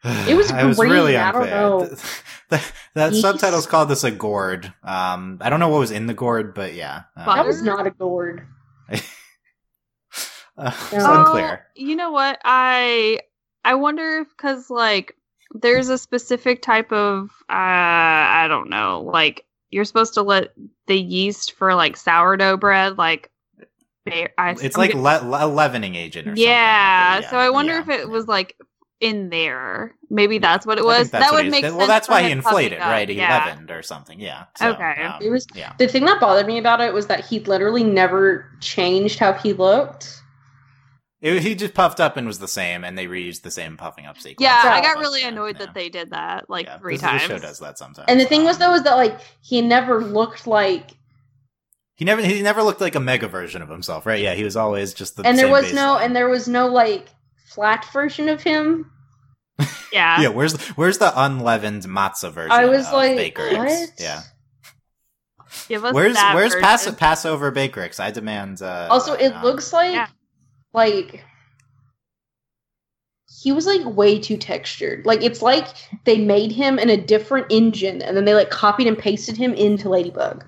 It 0.04 0.36
was 0.36 0.52
I 0.52 0.64
was 0.66 0.78
really 0.80 1.16
I 1.18 1.32
don't 1.32 1.42
unfair. 1.44 1.62
know. 1.62 1.86
The, 2.50 2.72
that 2.96 3.12
Yeast. 3.14 3.22
subtitles 3.22 3.68
called 3.68 3.90
this 3.90 4.04
a 4.04 4.12
gourd. 4.12 4.74
Um, 4.84 5.38
I 5.42 5.50
don't 5.50 5.60
know 5.60 5.70
what 5.70 5.80
was 5.80 5.92
in 5.92 6.08
the 6.08 6.14
gourd, 6.14 6.54
but 6.54 6.74
yeah, 6.74 7.04
uh, 7.16 7.36
That 7.36 7.46
was 7.46 7.62
not 7.62 7.86
a 7.88 7.92
gourd. 7.92 8.46
uh, 8.92 10.72
it's 10.92 10.94
Oh. 11.06 11.20
unclear. 11.20 11.66
You 11.76 11.96
know 11.96 12.12
what? 12.12 12.40
I 12.44 13.22
I 13.64 13.76
wonder 13.76 14.20
if 14.22 14.30
because 14.30 14.70
like 14.70 15.16
there's 15.54 15.90
a 15.90 15.98
specific 15.98 16.62
type 16.62 16.92
of 16.92 17.30
uh 17.50 17.54
I 17.54 18.46
don't 18.50 18.70
know 18.70 19.02
like 19.02 19.46
you're 19.70 19.86
supposed 19.86 20.16
to 20.16 20.22
let 20.22 20.54
the 20.88 21.00
yeast 21.00 21.54
for 21.54 21.76
like 21.76 21.96
sourdough 21.98 22.58
bread 22.58 22.98
like 22.98 23.30
ba- 24.06 24.30
I, 24.40 24.52
It's 24.52 24.76
I'm 24.76 24.80
like 24.80 24.92
get- 24.92 24.98
le- 25.02 25.30
le- 25.30 25.46
a 25.46 25.48
leavening 25.48 25.96
agent 25.96 26.28
or 26.28 26.34
yeah, 26.36 27.16
something. 27.16 27.30
So 27.30 27.38
I 27.38 27.50
wonder 27.50 27.74
yeah, 27.74 27.82
if 27.82 27.90
it 27.90 28.10
was 28.10 28.28
like 28.28 28.58
in 29.02 29.30
there. 29.30 29.96
Maybe 30.10 30.38
that's 30.38 30.66
what 30.66 30.78
it 30.78 30.86
was. 30.86 31.10
that's 31.10 31.26
That 31.26 31.34
would 31.34 31.50
make 31.52 31.66
sense. 31.66 31.76
Well, 31.76 31.88
that's 31.88 32.08
why 32.08 32.22
he 32.24 32.32
inflated, 32.32 32.80
right? 32.80 33.10
He 33.10 33.16
yeah. 33.16 33.46
leavened 33.48 33.72
or 33.72 33.82
something. 33.82 34.20
Yeah. 34.20 34.46
So, 34.58 34.70
Okay. 34.70 35.04
um, 35.04 35.20
It 35.22 35.30
was 35.32 35.46
yeah. 35.56 35.74
the 35.78 35.88
thing 35.88 36.06
that 36.06 36.22
bothered 36.22 36.46
me 36.48 36.60
about 36.60 36.80
it 36.82 36.94
was 36.94 37.08
that 37.08 37.26
he 37.26 37.40
literally 37.40 37.84
never 37.84 38.50
changed 38.62 39.20
how 39.20 39.34
he 39.34 39.54
looked. 39.54 40.22
It- 41.20 41.42
he 41.42 41.56
just 41.56 41.74
puffed 41.74 42.00
up 42.00 42.16
and 42.18 42.26
was 42.28 42.40
the 42.40 42.48
same, 42.48 42.84
and 42.84 42.98
they 42.98 43.06
reused 43.08 43.42
the 43.42 43.52
same 43.52 43.76
puffing 43.78 44.06
up 44.06 44.18
sequence. 44.18 44.42
Yeah, 44.42 44.62
I 44.64 44.82
got 44.82 44.96
But, 44.96 45.02
really 45.02 45.24
annoyed 45.24 45.58
yeah. 45.60 45.66
that 45.66 45.74
they 45.74 45.90
did 45.90 46.12
that 46.12 46.50
like 46.50 46.68
Yeah, 46.68 46.78
three 46.78 46.98
times. 46.98 47.22
This 47.22 47.30
show 47.30 47.38
does 47.40 47.60
that 47.60 47.78
sometimes. 47.78 48.06
And 48.08 48.20
the 48.20 48.26
thing 48.26 48.44
was 48.44 48.58
Um, 48.58 48.70
though 48.70 48.74
is 48.76 48.84
that 48.84 48.96
like 48.96 49.20
he 49.42 49.62
never 49.62 50.04
looked 50.04 50.46
like 50.48 50.92
he 51.96 52.06
never 52.06 52.22
he 52.24 52.42
never 52.42 52.64
looked 52.64 52.82
like 52.82 52.96
a 52.96 53.00
mega 53.00 53.28
version 53.28 53.62
of 53.62 53.70
himself, 53.70 54.06
right? 54.06 54.20
Yeah, 54.22 54.34
he 54.34 54.44
was 54.44 54.56
always 54.58 54.94
just 54.94 55.16
the 55.18 55.26
and 55.26 55.38
there 55.38 55.46
same 55.46 55.52
was 55.52 55.74
no 55.74 55.98
and 55.98 56.16
there 56.16 56.30
was 56.30 56.48
no 56.48 56.68
like 56.68 57.08
flat 57.46 57.86
version 57.94 58.28
of 58.30 58.42
him. 58.42 58.91
Yeah. 59.94 60.22
yeah. 60.22 60.28
Where's 60.30 60.54
the, 60.54 60.74
where's 60.74 60.98
the 61.00 61.12
unleavened 61.22 61.84
matzah 61.84 62.32
version? 62.32 62.52
I 62.52 62.66
was 62.66 62.88
of 62.88 62.94
like, 62.94 63.18
Baker 63.18 63.50
what? 63.58 63.90
Yeah. 64.00 64.22
Give 65.68 65.84
us 65.84 65.94
Where's 65.94 66.14
that 66.14 66.34
where's 66.34 66.54
version. 66.54 66.64
Pass- 66.64 66.96
Passover 66.96 67.52
Baker 67.52 67.90
I 68.00 68.12
demand. 68.12 68.62
Uh, 68.62 68.88
Also, 68.90 69.14
it 69.14 69.30
um, 69.34 69.44
looks 69.44 69.74
like 69.74 69.92
yeah. 69.94 70.08
like 70.74 71.24
he 73.42 73.52
was 73.52 73.66
like 73.66 73.82
way 73.86 74.20
too 74.20 74.38
textured. 74.38 75.06
Like 75.06 75.24
it's 75.24 75.42
like 75.42 75.68
they 76.06 76.18
made 76.20 76.52
him 76.52 76.80
in 76.80 76.90
a 76.90 76.98
different 76.98 77.48
engine 77.50 78.02
and 78.02 78.16
then 78.16 78.24
they 78.26 78.34
like 78.34 78.50
copied 78.50 78.88
and 78.88 78.98
pasted 78.98 79.36
him 79.36 79.54
into 79.54 79.90
Ladybug. 79.90 80.46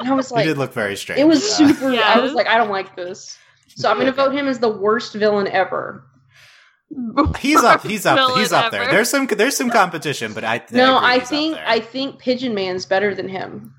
And 0.00 0.08
I 0.08 0.14
was 0.14 0.28
He 0.30 0.34
like, 0.34 0.46
did 0.46 0.58
look 0.58 0.72
very 0.72 0.96
strange. 0.96 1.20
it 1.20 1.24
was 1.24 1.48
super. 1.56 1.90
I 1.90 2.18
was 2.18 2.32
like, 2.32 2.48
I 2.48 2.56
don't 2.56 2.70
like 2.70 2.96
this. 2.96 3.38
So 3.76 3.90
I'm 3.90 3.98
gonna 3.98 4.12
vote 4.12 4.32
him 4.34 4.48
as 4.48 4.58
the 4.58 4.68
worst 4.68 5.14
villain 5.14 5.46
ever. 5.48 6.04
He's 7.38 7.62
up. 7.62 7.82
He's 7.82 8.06
up. 8.06 8.36
He's 8.36 8.52
up 8.52 8.70
there. 8.70 8.90
There's 8.90 9.10
some. 9.10 9.26
There's 9.26 9.56
some 9.56 9.70
competition, 9.70 10.32
but 10.32 10.44
I. 10.44 10.62
no, 10.72 10.96
agree 10.98 11.08
I 11.08 11.18
think. 11.20 11.56
I 11.66 11.80
think 11.80 12.18
Pigeon 12.18 12.54
Man's 12.54 12.86
better 12.86 13.14
than 13.14 13.28
him. 13.28 13.74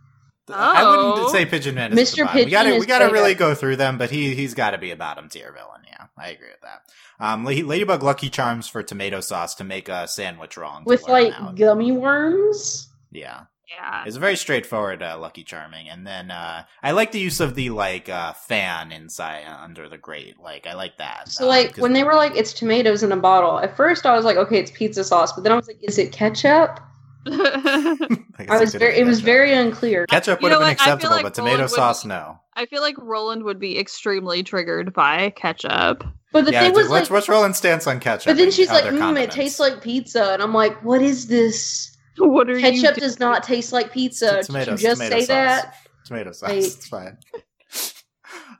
I 0.48 0.84
wouldn't 0.88 1.26
Oh. 1.26 1.32
say 1.32 1.46
Pigeon 1.46 1.74
Man. 1.76 1.98
Is 1.98 2.14
Mr. 2.14 2.26
Mr. 2.28 2.36
We 2.46 2.52
gotta 2.52 2.70
is 2.76 2.80
we 2.80 2.86
gotta 2.86 3.12
really 3.12 3.34
go 3.34 3.56
through 3.56 3.78
them, 3.78 3.98
but 3.98 4.12
he 4.12 4.36
he's 4.36 4.54
got 4.54 4.72
to 4.72 4.78
be 4.78 4.92
a 4.92 4.96
bottom 4.96 5.28
tier 5.28 5.52
villain. 5.52 5.82
Yeah, 5.90 6.06
I 6.18 6.30
agree 6.30 6.50
with 6.50 6.62
that. 6.62 6.82
Um, 7.20 7.46
Ladybug 7.46 8.04
Lucky 8.04 8.30
Charms 8.30 8.68
for 8.68 8.84
tomato 8.84 9.22
sauce 9.22 9.56
to 9.56 9.64
make 9.64 9.90
a 9.90 10.08
sandwich 10.08 10.56
wrong 10.58 10.84
With 10.86 11.08
like 11.08 11.34
out. 11.34 11.56
gummy 11.56 11.92
worms. 11.94 12.90
yeah. 13.12 13.46
Yeah. 13.68 14.04
It's 14.06 14.16
a 14.16 14.20
very 14.20 14.36
straightforward 14.36 15.02
uh, 15.02 15.18
Lucky 15.20 15.44
Charming, 15.44 15.90
and 15.90 16.06
then 16.06 16.30
uh, 16.32 16.64
I 16.84 16.92
like 16.92 17.12
the 17.12 17.20
use 17.20 17.40
of 17.40 17.56
the 17.56 17.70
like 17.72 18.10
uh, 18.10 18.34
fan 18.34 18.92
inside 18.92 19.44
uh, 19.48 19.58
under 19.64 19.90
the 19.90 19.98
grate. 19.98 20.40
Like 20.40 20.68
I 20.68 20.74
like 20.76 20.98
that. 20.98 21.30
So 21.30 21.44
Um, 21.46 21.50
like 21.50 21.70
'cause- 21.74 21.82
when 21.82 21.94
they 21.94 22.04
were 22.04 22.16
like 22.16 22.36
it's 22.36 22.54
tomatoes 22.54 23.02
in 23.04 23.12
a 23.12 23.18
bottle. 23.18 23.60
At 23.60 23.76
first 23.76 24.06
I 24.06 24.16
was 24.16 24.24
like, 24.26 24.38
okay, 24.38 24.60
it's 24.60 24.72
pizza 24.72 25.04
sauce, 25.04 25.34
but 25.34 25.44
then 25.44 25.52
I 25.52 25.56
was 25.56 25.68
like, 25.68 25.80
is 25.82 25.98
it 25.98 26.12
ketchup? 26.12 26.80
I 27.28 28.46
I 28.50 28.60
was 28.60 28.76
very 28.76 28.94
be 28.96 29.00
it 29.02 29.06
was 29.06 29.22
very 29.22 29.52
unclear. 29.54 30.06
ketchup 30.06 30.42
You 30.42 30.46
would 30.46 30.50
know 30.52 30.60
have 30.60 30.78
been 30.78 30.86
what? 30.86 30.94
Acceptable, 30.94 31.16
like 31.16 31.24
but 31.24 31.34
tomato 31.34 31.52
Rolland 31.54 31.72
would- 31.72 31.76
sauce 31.76 32.06
no. 32.06 32.40
I 32.58 32.66
feel 32.68 32.82
like 32.82 32.96
Rolland 33.00 33.44
would 33.44 33.60
be 33.60 33.78
extremely 33.78 34.42
triggered 34.44 34.94
by 34.94 35.32
ketchup. 35.32 36.06
But 36.32 36.46
the 36.46 36.52
yeah, 36.54 36.62
thing 36.62 36.74
was 36.74 36.88
what's 36.88 37.10
like 37.10 37.16
what's 37.18 37.28
Rolland's 37.30 37.58
stance 37.58 37.88
on 37.88 38.00
ketchup? 38.00 38.28
But 38.32 38.38
then 38.38 38.52
she's 38.52 38.70
like, 38.70 38.86
other 38.86 38.98
mm, 38.98 39.20
it 39.22 39.32
tastes 39.32 39.60
like 39.60 39.82
pizza. 39.82 40.32
And 40.34 40.42
I'm 40.42 40.54
like, 40.54 40.82
what 40.84 41.02
is 41.02 41.28
this? 41.28 41.95
What 42.26 42.50
are 42.50 42.58
you? 42.58 42.62
Ketchup 42.82 42.96
do- 42.96 43.02
does 43.02 43.20
not 43.20 43.44
taste 43.44 43.74
like 43.74 43.92
pizza. 43.92 44.40
It's 44.40 44.48
Did 44.48 44.54
you 44.54 44.60
tomatoes, 44.66 44.82
just 44.82 45.02
tomato 45.02 45.16
say 45.16 45.26
sauce. 45.26 45.28
that? 45.28 45.76
tomato 46.06 46.32
sauce. 46.32 46.50
Like- 46.50 46.58
it's 46.64 46.88
fine. 46.88 47.18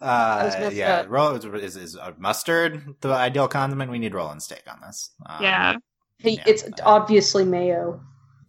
Uh, 0.02 0.70
yeah, 0.74 0.98
up. 0.98 1.06
roll 1.10 1.32
is, 1.36 1.78
is 1.78 1.96
uh, 1.96 2.12
mustard 2.18 2.96
the 3.02 3.10
ideal 3.10 3.48
condiment. 3.48 3.90
We 3.90 3.98
need 3.98 4.14
Rolland's 4.14 4.46
take 4.46 4.62
on 4.72 4.80
this. 4.82 5.12
Um, 5.26 5.42
Yeah. 5.42 5.76
Hey, 6.20 6.32
Yeah. 6.32 6.44
it's 6.48 6.64
obviously 6.84 7.46
mayo. 7.46 8.02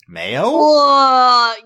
Mayo. 0.09 0.51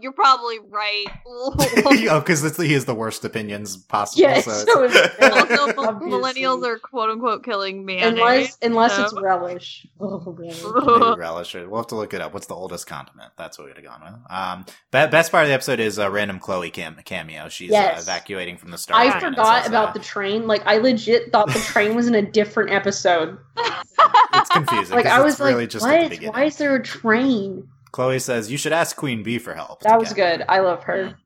You're 0.00 0.12
probably 0.12 0.58
right. 0.68 1.04
oh, 1.26 2.20
because 2.20 2.56
he 2.56 2.72
has 2.72 2.84
the 2.84 2.94
worst 2.94 3.24
opinions 3.24 3.76
possible. 3.76 4.22
Yes, 4.22 4.44
so 4.44 4.52
so 4.64 4.84
it's- 4.84 4.96
it's- 5.20 5.30
also, 5.58 5.98
millennials 6.00 6.64
are 6.66 6.78
quote 6.78 7.10
unquote 7.10 7.44
killing 7.44 7.84
mayonnaise. 7.84 8.18
Unless 8.18 8.58
unless 8.62 8.96
so- 8.96 9.02
it's 9.04 9.14
relish. 9.20 9.86
Oh, 10.00 10.18
relish. 10.36 10.62
Maybe 10.64 11.18
relish. 11.20 11.54
We'll 11.54 11.76
have 11.76 11.86
to 11.88 11.96
look 11.96 12.14
it 12.14 12.20
up. 12.20 12.32
What's 12.32 12.46
the 12.46 12.54
oldest 12.54 12.86
condiment? 12.86 13.32
That's 13.36 13.58
what 13.58 13.66
we'd 13.68 13.76
have 13.76 13.84
gone 13.84 14.00
with. 14.02 14.30
Um, 14.30 14.64
be- 14.90 15.10
best 15.10 15.30
part 15.30 15.44
of 15.44 15.48
the 15.48 15.54
episode 15.54 15.80
is 15.80 15.98
a 15.98 16.10
random 16.10 16.38
Chloe 16.38 16.70
cam- 16.70 16.96
cameo. 17.04 17.48
She's 17.48 17.70
Yes. 17.70 17.98
uh, 17.98 18.02
evacuating 18.02 18.56
from 18.56 18.70
the 18.70 18.78
star. 18.78 18.98
I 18.98 19.10
Trek 19.10 19.22
and 19.22 19.34
it 19.34 19.36
forgot 19.36 19.66
about 19.66 19.88
uh, 19.90 19.92
the 19.92 19.98
train. 20.00 20.46
Like 20.46 20.62
I 20.66 20.78
legit 20.78 21.30
thought 21.32 21.48
the 21.48 21.58
train 21.60 21.94
was 21.94 22.06
in 22.08 22.14
a 22.14 22.22
different 22.22 22.70
episode. 22.70 23.38
It's 23.56 24.48
confusing. 24.50 24.94
Like 24.96 25.04
'cause 25.04 25.12
I 25.12 25.20
was 25.20 25.38
really 25.40 25.54
like, 25.54 25.70
just 25.70 25.84
at 25.84 25.90
the 25.90 25.96
what? 26.02 26.10
beginning. 26.10 26.32
Why 26.32 26.44
is 26.44 26.56
there 26.56 26.74
a 26.76 26.82
train? 26.82 27.68
Chloe 27.92 28.18
says 28.18 28.50
you 28.50 28.58
should 28.58 28.72
ask 28.72 28.96
Queen 28.96 29.22
Bee 29.22 29.38
for 29.38 29.54
help. 29.54 29.80
That 29.82 29.98
was 29.98 30.12
get- 30.12 30.38
good. 30.38 30.46
I 30.48 30.60
love 30.60 30.84
her. 30.84 31.16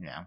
Yeah. 0.00 0.24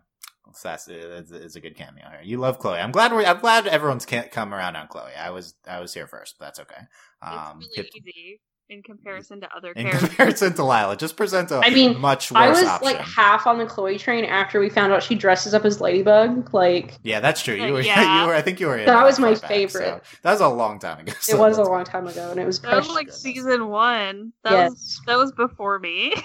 So 0.53 0.69
that's 0.69 0.88
it's, 0.88 1.32
it's 1.32 1.56
a 1.56 1.61
good 1.61 1.76
cameo 1.76 2.10
here. 2.10 2.22
You 2.24 2.38
love 2.40 2.57
Chloe. 2.57 2.80
I'm 2.80 2.91
glad 2.91 3.14
we 3.14 3.26
I'm 3.26 3.40
glad 3.40 3.68
everyone's 3.68 4.06
can't 4.07 4.32
come 4.32 4.53
around 4.56 4.76
on 4.76 4.88
Chloe. 4.88 5.11
I 5.19 5.30
was 5.30 5.53
I 5.68 5.80
was 5.80 5.94
here 5.94 6.07
first, 6.07 6.36
but 6.40 6.45
that's 6.45 6.60
okay. 6.61 6.82
Um, 7.22 7.60
it's 7.61 7.78
really 7.78 7.90
hip- 7.94 8.07
easy 8.07 8.40
in 8.69 8.84
comparison 8.84 9.41
to 9.41 9.49
other 9.56 9.72
in 9.72 9.85
characters. 9.85 10.10
comparison 10.10 10.53
to 10.56 10.64
Lila, 10.64 10.98
just 10.98 11.15
present 11.15 11.52
a 11.52 11.60
I 11.64 11.69
mean, 11.69 11.98
much 11.99 12.31
worse 12.31 12.39
I 12.41 12.48
worse 12.49 12.60
was 12.61 12.68
option. 12.69 12.85
like 12.94 12.98
half 13.02 13.48
on 13.48 13.57
the 13.60 13.65
Chloe 13.65 13.98
train 13.98 14.26
after 14.26 14.60
we 14.60 14.69
found 14.69 14.91
out 14.91 15.02
she 15.03 15.15
dresses 15.15 15.53
up 15.53 15.64
as 15.65 15.80
Ladybug. 15.80 16.53
Like 16.53 16.98
yeah, 17.03 17.19
that's 17.19 17.41
true. 17.41 17.56
You 17.56 17.73
were, 17.73 17.81
Yeah. 17.88 18.22
you 18.23 18.27
were. 18.27 18.34
I 18.34 18.41
think 18.41 18.60
you 18.60 18.68
were. 18.68 18.77
in 18.77 18.85
That 18.85 19.03
was 19.03 19.19
my 19.19 19.34
back, 19.35 19.48
favorite. 19.49 20.03
so- 20.06 20.18
that 20.23 20.31
was 20.34 20.41
a 20.41 20.49
long 20.49 20.80
time 20.80 20.99
ago. 20.99 21.14
it 21.30 21.38
was 21.38 21.57
a 21.57 21.64
long 21.64 21.84
time 21.85 22.07
ago, 22.07 22.31
and 22.31 22.39
it 22.39 22.45
was 22.45 22.60
That 22.61 22.76
was 22.76 22.88
like 22.89 23.06
goodness. 23.07 23.22
season 23.22 23.68
one. 23.69 24.34
That 24.44 24.52
yes. 24.53 24.72
was 24.72 25.02
that 25.07 25.18
was 25.18 25.31
before 25.31 25.80
me. 25.80 26.14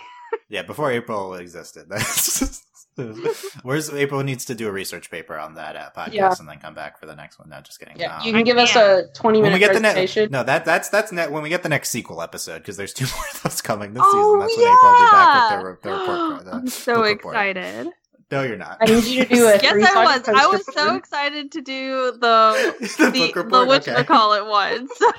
Yeah, 0.48 0.62
before 0.62 0.90
April 0.90 1.34
existed. 1.34 1.86
That's 1.90 2.62
Where's 3.62 3.90
April 3.90 4.22
needs 4.22 4.44
to 4.46 4.54
do 4.54 4.68
a 4.68 4.72
research 4.72 5.10
paper 5.10 5.38
on 5.38 5.54
that 5.54 5.76
uh, 5.76 5.90
podcast 5.96 6.12
Yeah. 6.12 6.34
and 6.38 6.48
then 6.48 6.58
come 6.58 6.74
back 6.74 6.98
for 7.00 7.06
the 7.06 7.14
next 7.16 7.38
one. 7.38 7.48
No, 7.48 7.60
just 7.60 7.80
kidding. 7.80 7.98
Yeah, 7.98 8.18
Um, 8.18 8.26
you 8.26 8.32
can 8.32 8.44
give 8.44 8.58
us 8.58 8.74
a 8.76 9.04
twenty 9.14 9.40
when 9.40 9.52
we 9.52 9.58
minute 9.58 9.60
get 9.60 9.74
the 9.74 9.80
presentation. 9.80 10.22
next 10.24 10.32
no 10.32 10.42
that 10.44 10.64
that's 10.64 10.88
that's 10.90 11.10
ne- 11.12 11.28
when 11.28 11.42
we 11.42 11.48
get 11.48 11.62
the 11.62 11.68
next 11.68 11.90
sequel 11.90 12.20
episode 12.20 12.58
because 12.58 12.76
there's 12.76 12.92
two 12.92 13.06
more 13.16 13.24
of 13.34 13.42
those 13.42 13.62
coming 13.62 13.94
this 13.94 14.02
oh, 14.04 14.12
season. 14.12 14.40
That's 14.40 14.56
yeah. 14.58 14.64
when 14.64 14.76
April 14.76 14.92
will 14.92 15.06
be 15.06 15.10
back 15.10 15.64
with 15.64 15.82
the, 15.82 15.90
re- 15.90 15.96
the 15.96 16.00
report. 16.00 16.44
the 16.44 16.52
I'm 16.52 16.66
so 16.68 16.94
book 16.96 17.04
report. 17.06 17.34
excited. 17.34 17.88
No, 18.30 18.42
you're 18.44 18.56
not. 18.56 18.78
I 18.80 18.86
need 18.86 19.04
you 19.04 19.24
to 19.26 19.34
do 19.34 19.48
it. 19.50 19.62
Yes, 19.62 19.92
I 19.94 20.04
was. 20.04 20.28
I 20.28 20.46
was 20.46 20.64
so 20.74 20.94
excited 20.96 21.52
to 21.52 21.60
do 21.60 22.12
the 22.12 22.74
the, 22.80 23.10
the, 23.10 23.18
book 23.18 23.36
report. 23.36 23.84
the 23.84 23.92
okay. 23.92 24.04
whatchamacallit 24.04 24.48
one. 24.48 24.88
So, 24.94 25.10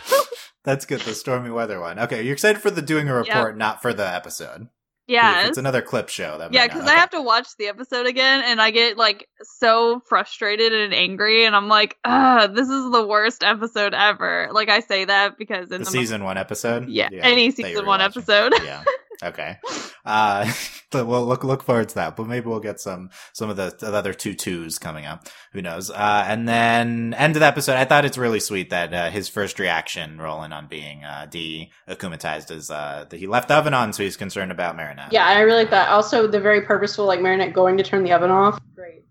That's 0.64 0.86
good. 0.86 1.02
The 1.02 1.14
stormy 1.14 1.52
weather 1.52 1.80
one. 1.80 2.00
Okay, 2.00 2.24
you're 2.24 2.34
excited 2.34 2.62
for 2.62 2.72
the 2.72 2.82
doing 2.82 3.10
a 3.10 3.14
report, 3.14 3.56
not 3.58 3.82
for 3.84 3.94
the 3.94 4.08
episode. 4.08 4.68
Yes. 5.08 5.50
it's 5.50 5.58
another 5.58 5.82
clip 5.82 6.10
show. 6.10 6.38
That 6.38 6.54
Yeah, 6.54 6.68
because 6.68 6.86
not- 6.86 6.96
I 6.96 7.00
have 7.00 7.10
to 7.12 7.22
watch 7.22 7.48
the 7.58 7.68
episode 7.68 8.06
again, 8.06 8.42
and 8.46 8.62
I 8.62 8.72
get 8.72 8.98
like 8.98 9.28
so 9.44 10.02
frustrated 10.08 10.74
and 10.74 10.94
angry, 10.94 11.46
and 11.46 11.56
I'm 11.56 11.68
like, 11.68 11.98
"Ah, 12.06 12.48
this 12.48 12.70
is 12.70 12.92
the 12.92 13.06
worst 13.06 13.44
episode 13.44 13.94
ever." 13.94 14.50
Like 14.52 14.70
I 14.70 14.80
say 14.80 15.06
that 15.06 15.38
because 15.38 15.72
in 15.72 15.80
the 15.80 15.86
the, 15.86 15.92
season 15.92 16.24
one 16.24 16.38
episode. 16.38 16.90
yeah, 16.90 17.10
any 17.12 17.52
season 17.52 17.86
one 17.86 18.00
watching. 18.00 18.22
episode. 18.24 18.54
yeah. 18.64 18.84
Okay. 19.22 19.58
Uh, 20.06 20.52
but 20.92 21.06
we'll 21.06 21.26
look 21.26 21.44
look 21.44 21.64
forward 21.64 21.90
to 21.90 21.96
that. 21.96 22.16
But 22.16 22.28
maybe 22.28 22.48
we'll 22.48 22.60
get 22.60 22.80
some 22.80 23.10
some 23.34 23.50
of 23.50 23.58
the, 23.58 23.76
the 23.80 23.94
other 23.94 24.14
two 24.14 24.34
twos 24.34 24.80
coming 24.80 25.06
up. 25.06 25.28
Who 25.52 25.62
knows? 25.62 25.90
Uh, 25.90 26.26
and 26.28 26.48
then 26.48 27.14
end 27.14 27.36
of 27.36 27.42
the 27.42 27.46
episode. 27.46 27.76
I 27.76 27.86
thought 27.86 28.06
it's 28.06 28.18
really 28.18 28.40
sweet 28.40 28.70
that 28.72 28.94
uh, 28.94 29.10
his 29.10 29.30
first 29.30 29.60
reaction, 29.60 30.18
Rolland, 30.20 30.54
on 30.54 30.68
being 30.68 31.04
uh, 31.04 31.28
de 31.30 31.72
akumatized, 31.88 32.52
is 32.52 32.72
uh, 32.72 33.06
that 33.10 33.18
he 33.18 33.28
left 33.28 33.48
the 33.50 33.56
oven 33.56 33.74
on, 33.74 33.94
so 33.94 34.04
he's 34.04 34.18
concerned 34.18 34.52
about 34.52 34.76
Marinette. 34.76 35.12
Yeah, 35.14 35.26
I 35.26 35.40
really 35.42 35.60
like 35.60 35.70
that. 35.72 35.90
Also, 35.90 36.28
the 36.28 36.40
very 36.40 36.62
purposeful, 36.62 37.06
like 37.06 37.22
Marinette 37.22 37.54
going 37.54 37.78
to 37.78 37.84
turn 37.84 38.04
the 38.04 38.14
oven 38.14 38.32
off. 38.32 38.60
Great. 38.76 39.04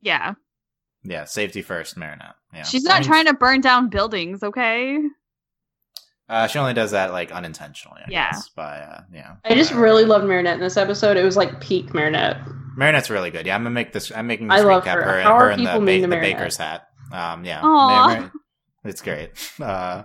yeah, 0.00 0.34
Yeah. 1.02 1.24
Safety 1.24 1.62
first, 1.62 1.96
Marinette. 1.96 2.34
Yeah. 2.54 2.62
she's 2.62 2.86
I 2.86 2.90
not 2.90 3.00
mean, 3.00 3.08
trying 3.08 3.26
to 3.26 3.34
burn 3.34 3.60
down 3.60 3.88
buildings, 3.90 4.42
okay? 4.42 4.98
Uh, 6.28 6.46
she 6.46 6.58
only 6.58 6.74
does 6.74 6.90
that 6.90 7.10
like 7.12 7.32
unintentionally. 7.32 8.00
I 8.06 8.10
Yeah. 8.10 8.30
Guess, 8.32 8.48
by 8.50 8.78
uh, 8.80 9.00
yeah. 9.12 9.36
I 9.44 9.54
just 9.54 9.72
Uh, 9.72 9.78
really 9.78 10.04
loved 10.04 10.26
Marinette 10.26 10.54
in 10.56 10.60
this 10.60 10.76
episode. 10.76 11.16
It 11.16 11.24
was 11.24 11.36
like 11.36 11.60
peak 11.60 11.94
Marinette. 11.94 12.36
Marinette's 12.76 13.10
really 13.10 13.30
good. 13.30 13.46
Yeah, 13.46 13.54
I'm 13.54 13.62
gonna 13.62 13.70
make 13.74 13.92
this. 13.92 14.12
I'm 14.14 14.26
making 14.26 14.50
I 14.50 14.58
this 14.58 14.66
love 14.66 14.84
recap. 14.84 14.94
her. 14.94 15.02
Her, 15.02 15.20
How 15.22 15.38
her 15.38 15.44
are 15.46 15.50
in 15.52 15.64
the, 15.64 15.72
ba- 15.72 15.78
the 15.80 15.80
Marinette? 16.08 16.20
baker's 16.20 16.56
hat. 16.56 16.88
Um, 17.12 17.44
yeah, 17.44 17.60
Aw. 17.62 17.66
Mar- 17.66 18.20
Mar- 18.20 18.32
it's 18.84 19.00
great. 19.02 19.30
Uh, 19.60 20.04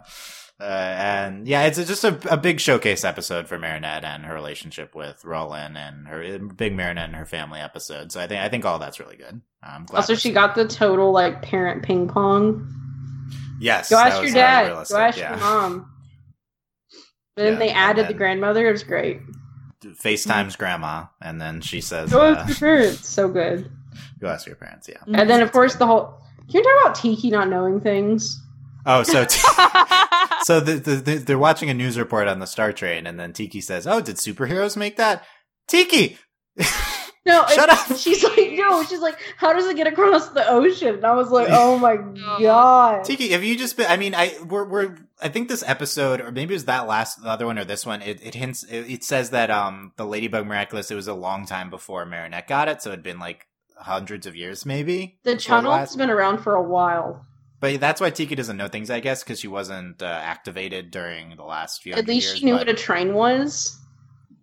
uh, 0.59 0.63
and 0.63 1.47
yeah, 1.47 1.63
it's 1.63 1.77
just 1.77 2.03
a, 2.05 2.17
a 2.31 2.37
big 2.37 2.59
showcase 2.61 3.03
episode 3.03 3.47
for 3.49 3.59
Marinette 3.59 4.05
and 4.05 4.23
her 4.23 4.33
relationship 4.33 4.95
with 4.95 5.25
Rolland 5.25 5.77
and 5.77 6.07
her 6.07 6.39
big 6.39 6.73
Marinette 6.73 7.07
and 7.07 7.15
her 7.15 7.25
family 7.25 7.59
episode. 7.59 8.11
So 8.13 8.21
I 8.21 8.27
think 8.27 8.41
I 8.41 8.47
think 8.49 8.63
all 8.63 8.79
that's 8.79 8.99
really 8.99 9.17
good. 9.17 9.41
I'm 9.61 9.83
glad. 9.85 9.99
Also, 9.99 10.15
she 10.15 10.31
got 10.31 10.57
it. 10.57 10.61
the 10.67 10.73
total 10.73 11.11
like 11.11 11.41
parent 11.41 11.83
ping 11.83 12.07
pong. 12.07 12.71
yes. 13.59 13.89
Go 13.89 13.97
ask 13.97 14.23
your 14.23 14.31
dad. 14.31 14.69
Go 14.89 14.97
ask 14.97 15.17
yeah. 15.17 15.31
your 15.31 15.39
mom. 15.39 15.89
But 17.35 17.43
then 17.43 17.53
Yeah, 17.53 17.59
they 17.59 17.69
added 17.71 18.07
the 18.07 18.13
grandmother. 18.13 18.67
It 18.67 18.71
was 18.71 18.83
great. 18.83 19.19
FaceTimes 19.83 20.57
grandma, 20.57 21.05
and 21.21 21.41
then 21.41 21.61
she 21.61 21.81
says, 21.81 22.11
Go 22.11 22.21
uh, 22.21 22.35
ask 22.35 22.47
your 22.49 22.69
parents. 22.69 23.07
So 23.09 23.27
good. 23.27 23.69
"Go 24.19 24.27
ask 24.27 24.47
your 24.47 24.55
parents." 24.55 24.87
Yeah. 24.87 24.97
And 25.13 25.29
then, 25.29 25.41
of 25.41 25.51
course, 25.51 25.75
the 25.75 25.85
whole. 25.85 26.19
Can 26.49 26.59
you 26.59 26.63
talk 26.63 26.81
about 26.85 26.95
Tikki 26.95 27.29
not 27.29 27.49
knowing 27.49 27.81
things? 27.81 28.41
Oh, 28.85 29.03
so 29.03 29.25
t- 29.29 29.39
so 30.43 30.59
the, 30.59 30.75
the, 30.75 30.95
the, 30.95 31.15
they're 31.17 31.37
watching 31.37 31.69
a 31.69 31.73
news 31.73 31.97
report 31.97 32.27
on 32.27 32.39
the 32.39 32.47
Star 32.47 32.71
Train, 32.71 33.07
and 33.07 33.19
then 33.19 33.33
Tikki 33.33 33.61
says, 33.61 33.85
"Oh, 33.87 33.99
did 34.01 34.15
superheroes 34.17 34.77
make 34.77 34.95
that?" 34.97 35.23
Tikki, 35.67 36.17
No, 37.25 37.45
Shut 37.47 37.69
up. 37.69 37.97
She's 37.97 38.21
like, 38.23 38.51
no. 38.51 38.83
She's 38.83 38.99
like, 38.99 39.17
how 39.37 39.53
does 39.53 39.65
it 39.67 39.77
get 39.77 39.87
across 39.87 40.29
the 40.29 40.45
ocean? 40.49 40.95
And 40.95 41.05
I 41.05 41.13
was 41.13 41.29
like, 41.29 41.47
oh 41.49 41.77
my 41.77 41.93
Oh. 42.27 42.37
god. 42.41 43.03
Tikki, 43.05 43.29
have 43.29 43.43
you 43.43 43.57
just 43.57 43.77
been? 43.77 43.85
I 43.89 43.95
mean, 43.95 44.13
I 44.13 44.35
we're, 44.45 44.65
we're 44.65 44.97
I 45.21 45.29
think 45.29 45.47
this 45.47 45.63
episode, 45.65 46.19
or 46.19 46.31
maybe 46.31 46.53
it 46.53 46.57
was 46.57 46.65
that 46.65 46.85
last 46.87 47.21
the 47.23 47.29
other 47.29 47.45
one 47.45 47.57
or 47.57 47.63
this 47.63 47.85
one. 47.85 48.01
It, 48.01 48.21
it 48.25 48.35
hints. 48.35 48.63
It, 48.63 48.89
it 48.91 49.03
says 49.05 49.29
that 49.29 49.49
um 49.49 49.93
the 49.95 50.05
Ladybug 50.05 50.45
Miraculous. 50.45 50.91
It 50.91 50.95
was 50.95 51.07
a 51.07 51.13
long 51.13 51.45
time 51.45 51.69
before 51.69 52.05
Marinette 52.05 52.47
got 52.47 52.67
it, 52.67 52.81
so 52.81 52.89
it'd 52.91 53.03
been 53.03 53.19
like 53.19 53.47
hundreds 53.77 54.27
of 54.27 54.35
years, 54.35 54.65
maybe. 54.65 55.17
The 55.23 55.31
before 55.35 55.39
channel 55.39 55.71
last- 55.71 55.89
has 55.91 55.95
been 55.95 56.09
around 56.09 56.39
for 56.39 56.55
a 56.55 56.61
while. 56.63 57.25
But 57.61 57.79
that's 57.79 58.01
why 58.01 58.09
Tikki 58.09 58.35
doesn't 58.35 58.57
know 58.57 58.67
things, 58.67 58.89
I 58.89 58.99
guess, 58.99 59.23
because 59.23 59.39
she 59.39 59.47
wasn't 59.47 60.01
uh, 60.03 60.05
activated 60.05 60.91
during 60.91 61.37
the 61.37 61.43
last 61.45 61.81
few. 61.81 61.93
At 61.93 62.05
least 62.09 62.27
years, 62.27 62.39
she 62.39 62.45
knew 62.45 62.55
but 62.55 62.67
what 62.67 62.69
a 62.69 62.73
train 62.73 63.13
was. 63.13 63.79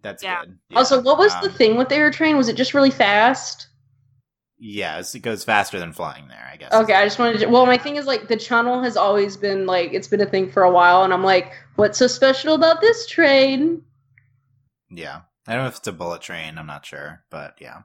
That's 0.02 0.22
Yeah. 0.22 0.40
good. 0.44 0.58
Also, 0.74 1.00
what 1.00 1.18
was 1.18 1.32
the 1.40 1.48
Um, 1.48 1.54
thing 1.54 1.76
with 1.76 1.88
the 1.88 1.96
air 1.96 2.10
train? 2.10 2.36
Was 2.36 2.48
it 2.48 2.56
just 2.56 2.74
really 2.74 2.90
fast? 2.90 3.68
Yes, 4.58 5.14
it 5.14 5.20
goes 5.20 5.42
faster 5.42 5.78
than 5.78 5.92
flying 5.94 6.28
there, 6.28 6.48
I 6.52 6.56
guess. 6.56 6.72
Okay, 6.72 6.92
I 6.94 7.04
just 7.04 7.18
wanted 7.18 7.38
to. 7.38 7.46
Well, 7.46 7.64
my 7.64 7.78
thing 7.78 7.96
is 7.96 8.06
like 8.06 8.28
the 8.28 8.36
channel 8.36 8.82
has 8.82 8.96
always 8.96 9.36
been 9.36 9.64
like 9.66 9.92
it's 9.94 10.08
been 10.08 10.20
a 10.20 10.26
thing 10.26 10.50
for 10.50 10.62
a 10.62 10.70
while, 10.70 11.02
and 11.02 11.12
I'm 11.14 11.24
like, 11.24 11.52
what's 11.76 11.98
so 11.98 12.06
special 12.06 12.54
about 12.54 12.80
this 12.82 13.06
train? 13.06 13.82
Yeah. 14.90 15.20
I 15.46 15.54
don't 15.54 15.62
know 15.62 15.68
if 15.68 15.78
it's 15.78 15.88
a 15.88 15.92
bullet 15.92 16.20
train, 16.20 16.58
I'm 16.58 16.66
not 16.66 16.84
sure, 16.84 17.24
but 17.30 17.56
yeah. 17.60 17.82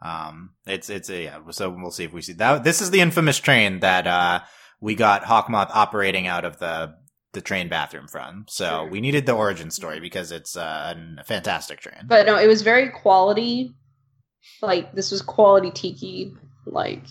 Um 0.00 0.50
it's 0.66 0.88
it's 0.90 1.10
a 1.10 1.24
yeah, 1.24 1.40
so 1.50 1.70
we'll 1.70 1.90
see 1.90 2.04
if 2.04 2.12
we 2.12 2.22
see 2.22 2.34
that 2.34 2.62
this 2.64 2.80
is 2.80 2.90
the 2.90 3.00
infamous 3.00 3.38
train 3.38 3.80
that 3.80 4.06
uh 4.06 4.40
we 4.80 4.94
got 4.94 5.24
Hawkmoth 5.24 5.70
operating 5.74 6.26
out 6.26 6.44
of 6.44 6.58
the 6.58 6.94
the 7.36 7.42
train 7.42 7.68
bathroom 7.68 8.08
from. 8.08 8.46
So 8.48 8.64
Sure. 8.66 8.86
we 8.88 9.00
needed 9.00 9.26
the 9.26 9.32
origin 9.32 9.70
story 9.70 10.00
because 10.00 10.32
it's 10.32 10.56
uh, 10.56 10.94
a 11.18 11.24
fantastic 11.24 11.80
train. 11.80 12.00
But 12.06 12.26
no, 12.26 12.36
it 12.38 12.46
was 12.48 12.62
very 12.62 12.88
quality. 12.88 13.74
Like 14.62 14.92
this 14.94 15.10
was 15.12 15.20
quality 15.22 15.70
Tikki. 15.70 16.34
Like 16.64 17.04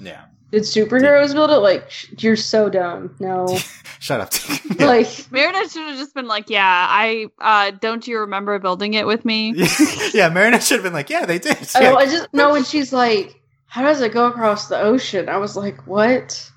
yeah. 0.00 0.24
did 0.50 0.62
superheroes 0.62 1.34
build 1.34 1.50
it? 1.50 1.58
Like 1.58 1.90
sh- 1.90 2.06
you're 2.18 2.34
so 2.36 2.68
dumb. 2.70 3.14
No, 3.20 3.46
Shut 4.00 4.20
up. 4.20 4.32
like 4.78 5.06
Marinette 5.30 5.70
should 5.70 5.86
have 5.86 5.98
just 5.98 6.14
been 6.14 6.26
like, 6.28 6.48
"Yeah, 6.48 6.64
I 6.88 7.26
uh, 7.40 7.72
don't 7.72 8.06
you 8.06 8.20
remember 8.20 8.58
building 8.58 8.94
it 8.94 9.06
with 9.06 9.24
me?" 9.24 9.54
yeah, 10.14 10.28
Marinette 10.30 10.62
should 10.62 10.76
have 10.76 10.84
been 10.84 10.92
like, 10.92 11.10
yeah, 11.10 11.26
they 11.26 11.38
did. 11.38 11.58
oh, 11.76 11.80
Yeah. 11.80 11.94
I 11.94 12.06
just 12.06 12.32
no. 12.32 12.52
When 12.52 12.64
she's 12.64 12.92
like, 12.92 13.40
how 13.66 13.82
does 13.82 14.00
it 14.00 14.12
go 14.12 14.26
across 14.26 14.68
the 14.68 14.80
ocean? 14.80 15.28
I 15.28 15.36
was 15.36 15.56
like, 15.56 15.86
what? 15.86 16.50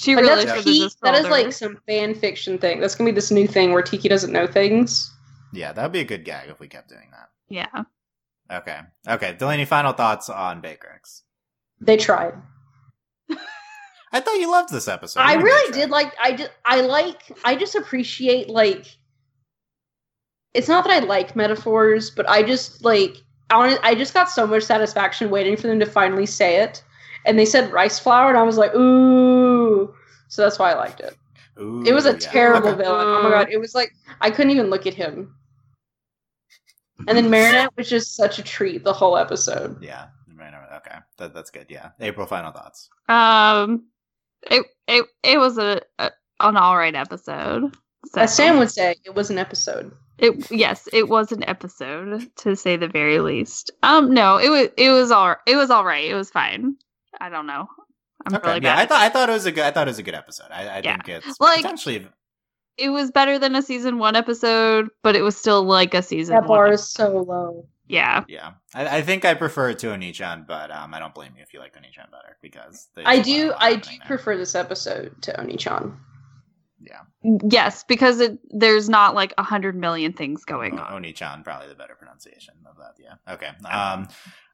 She 0.00 0.16
Like, 0.16 0.24
really 0.24 0.44
that's 0.44 0.48
should 0.48 0.56
have 0.56 0.64
peak- 0.64 0.82
just 0.82 1.00
that 1.02 1.10
told 1.12 1.18
is 1.20 1.24
her. 1.26 1.30
like 1.30 1.52
some 1.52 1.76
fan 1.86 2.14
fiction 2.14 2.56
thing. 2.58 2.80
That's 2.80 2.94
gonna 2.94 3.10
be 3.10 3.14
this 3.14 3.30
new 3.30 3.46
thing 3.46 3.72
where 3.72 3.82
Tikki 3.82 4.08
doesn't 4.08 4.32
know 4.32 4.46
things. 4.46 5.12
yeah, 5.52 5.72
that 5.72 5.82
would 5.82 5.92
be 5.92 6.00
a 6.00 6.04
good 6.04 6.24
gag 6.24 6.48
if 6.48 6.58
we 6.60 6.68
kept 6.68 6.88
doing 6.88 7.08
that. 7.10 7.28
yeah. 7.48 7.82
Okay. 8.52 8.80
Okay. 9.08 9.34
Delaney, 9.38 9.64
final 9.64 9.92
thoughts 9.92 10.28
on 10.28 10.60
Bakerix. 10.62 11.22
They 11.80 11.96
tried. 11.96 12.34
I 14.12 14.18
thought 14.20 14.40
you 14.40 14.50
loved 14.50 14.72
this 14.72 14.88
episode. 14.88 15.20
I 15.20 15.24
What 15.24 15.32
do 15.34 15.38
you 15.38 15.44
really 15.44 15.72
did 15.72 15.90
like. 15.90 16.12
I 16.20 16.32
just. 16.32 16.50
I 16.64 16.80
like. 16.80 17.20
I 17.44 17.54
just 17.54 17.74
appreciate 17.76 18.48
like. 18.48 18.86
It's 20.52 20.66
not 20.66 20.82
that 20.84 20.92
I 21.02 21.06
like 21.06 21.36
metaphors, 21.36 22.10
but 22.10 22.28
I 22.28 22.42
just 22.42 22.84
like. 22.84 23.16
I 23.52 23.94
just 23.96 24.14
got 24.14 24.30
so 24.30 24.46
much 24.46 24.62
satisfaction 24.64 25.28
waiting 25.30 25.56
for 25.56 25.66
them 25.68 25.78
to 25.80 25.86
finally 25.86 26.26
say 26.26 26.56
it, 26.62 26.82
and 27.26 27.38
they 27.38 27.44
said 27.46 27.72
rice 27.72 27.98
flour, 27.98 28.28
and 28.28 28.38
I 28.38 28.42
was 28.42 28.56
like, 28.58 28.74
ooh. 28.74 29.94
So 30.28 30.42
that's 30.42 30.58
why 30.58 30.72
I 30.72 30.74
liked 30.74 31.00
it. 31.00 31.16
Ooh, 31.60 31.82
It 31.86 31.92
was 31.92 32.06
a 32.06 32.12
yeah. 32.12 32.18
terrible 32.18 32.68
Okay. 32.70 32.82
villain. 32.84 33.06
Oh 33.06 33.22
my 33.24 33.30
god! 33.30 33.48
It 33.52 33.58
was 33.58 33.74
like 33.74 33.92
I 34.20 34.30
couldn't 34.30 34.52
even 34.52 34.70
look 34.70 34.86
at 34.86 34.94
him. 34.94 35.34
And 37.08 37.16
then 37.16 37.30
Marinette 37.30 37.74
was 37.76 37.88
just 37.88 38.14
such 38.14 38.38
a 38.38 38.42
treat 38.42 38.84
the 38.84 38.92
whole 38.92 39.16
episode. 39.16 39.82
Yeah. 39.82 40.08
Right, 40.36 40.52
right, 40.52 40.76
Okay. 40.86 40.98
That, 41.18 41.34
that's 41.34 41.50
good. 41.50 41.66
Yeah. 41.68 41.90
April, 42.00 42.26
final 42.26 42.52
thoughts. 42.52 42.88
Um, 43.08 43.86
it 44.42 44.66
it 44.86 45.06
it 45.22 45.38
was 45.38 45.58
a, 45.58 45.80
a 45.98 46.10
an 46.40 46.56
all 46.56 46.76
right 46.76 46.94
episode. 46.94 47.74
So. 48.06 48.20
As 48.22 48.34
Sam 48.34 48.58
would 48.58 48.70
say, 48.70 48.94
it 49.04 49.14
was 49.14 49.30
an 49.30 49.38
episode. 49.38 49.92
It 50.18 50.50
yes, 50.50 50.88
it 50.92 51.08
was 51.08 51.32
an 51.32 51.42
episode 51.48 52.34
to 52.36 52.54
say 52.54 52.76
the 52.76 52.88
very 52.88 53.20
least. 53.20 53.70
Um, 53.82 54.12
no, 54.12 54.36
it 54.38 54.48
was 54.50 54.68
it 54.76 54.90
was 54.90 55.10
all 55.10 55.36
it 55.46 55.56
was 55.56 55.70
all 55.70 55.84
right. 55.84 56.04
It 56.04 56.14
was 56.14 56.30
fine. 56.30 56.76
I 57.20 57.28
don't 57.28 57.46
know. 57.46 57.66
I'm 58.26 58.34
Okay. 58.36 58.48
really 58.48 58.60
yeah. 58.64 58.76
I 58.78 58.84
thought 58.86 59.00
I 59.00 59.08
thought 59.08 59.28
it 59.30 59.32
was 59.32 59.46
a 59.46 59.52
good 59.52 59.64
I 59.64 59.70
thought 59.70 59.88
it 59.88 59.90
was 59.90 59.98
a 59.98 60.02
good 60.02 60.14
episode. 60.14 60.48
I, 60.50 60.66
I 60.66 60.80
Yeah. 60.84 60.96
think 60.96 61.08
it's 61.08 61.40
Like- 61.40 61.62
potentially 61.62 62.06
it 62.76 62.90
was 62.90 63.10
better 63.10 63.38
than 63.38 63.54
a 63.56 63.62
season 63.62 63.98
one 63.98 64.16
episode, 64.16 64.88
but 65.02 65.14
it 65.16 65.22
was 65.22 65.36
still 65.36 65.62
like 65.64 65.92
a 65.94 66.02
season. 66.02 66.34
That 66.34 66.46
bar 66.46 66.66
ep- 66.68 66.74
is 66.74 66.88
so 66.88 67.08
low. 67.18 67.66
yeah. 67.88 68.24
yeah. 68.28 68.52
I, 68.74 68.98
I 68.98 69.02
think 69.02 69.24
I 69.26 69.34
prefer 69.34 69.70
it 69.70 69.78
to 69.80 69.88
Onichan, 69.88 70.46
but 70.46 70.70
um, 70.70 70.94
I 70.94 70.98
don't 70.98 71.14
blame 71.14 71.32
you 71.36 71.42
if 71.42 71.52
you 71.52 71.60
like 71.60 71.74
Onichan 71.76 72.10
better 72.10 72.36
because 72.40 72.88
I 73.04 73.18
do. 73.20 73.52
I 73.58 73.74
do 73.76 73.90
there. 73.90 73.98
prefer 74.06 74.36
this 74.38 74.54
episode 74.54 75.20
to 75.22 75.38
Oni-chan. 75.40 75.94
Yes, 77.22 77.84
because 77.84 78.20
it 78.20 78.38
there's 78.50 78.88
not 78.88 79.14
like 79.14 79.34
a 79.38 79.42
hundred 79.42 79.76
million 79.76 80.12
things 80.12 80.44
going 80.44 80.78
on. 80.78 81.02
Onichan, 81.02 81.44
probably 81.44 81.68
the 81.68 81.74
better 81.74 81.94
pronunciation 81.94 82.54
of 82.66 82.76
that. 82.78 82.94
Yeah. 82.98 83.34
Okay. 83.34 83.50
Um. 83.68 84.08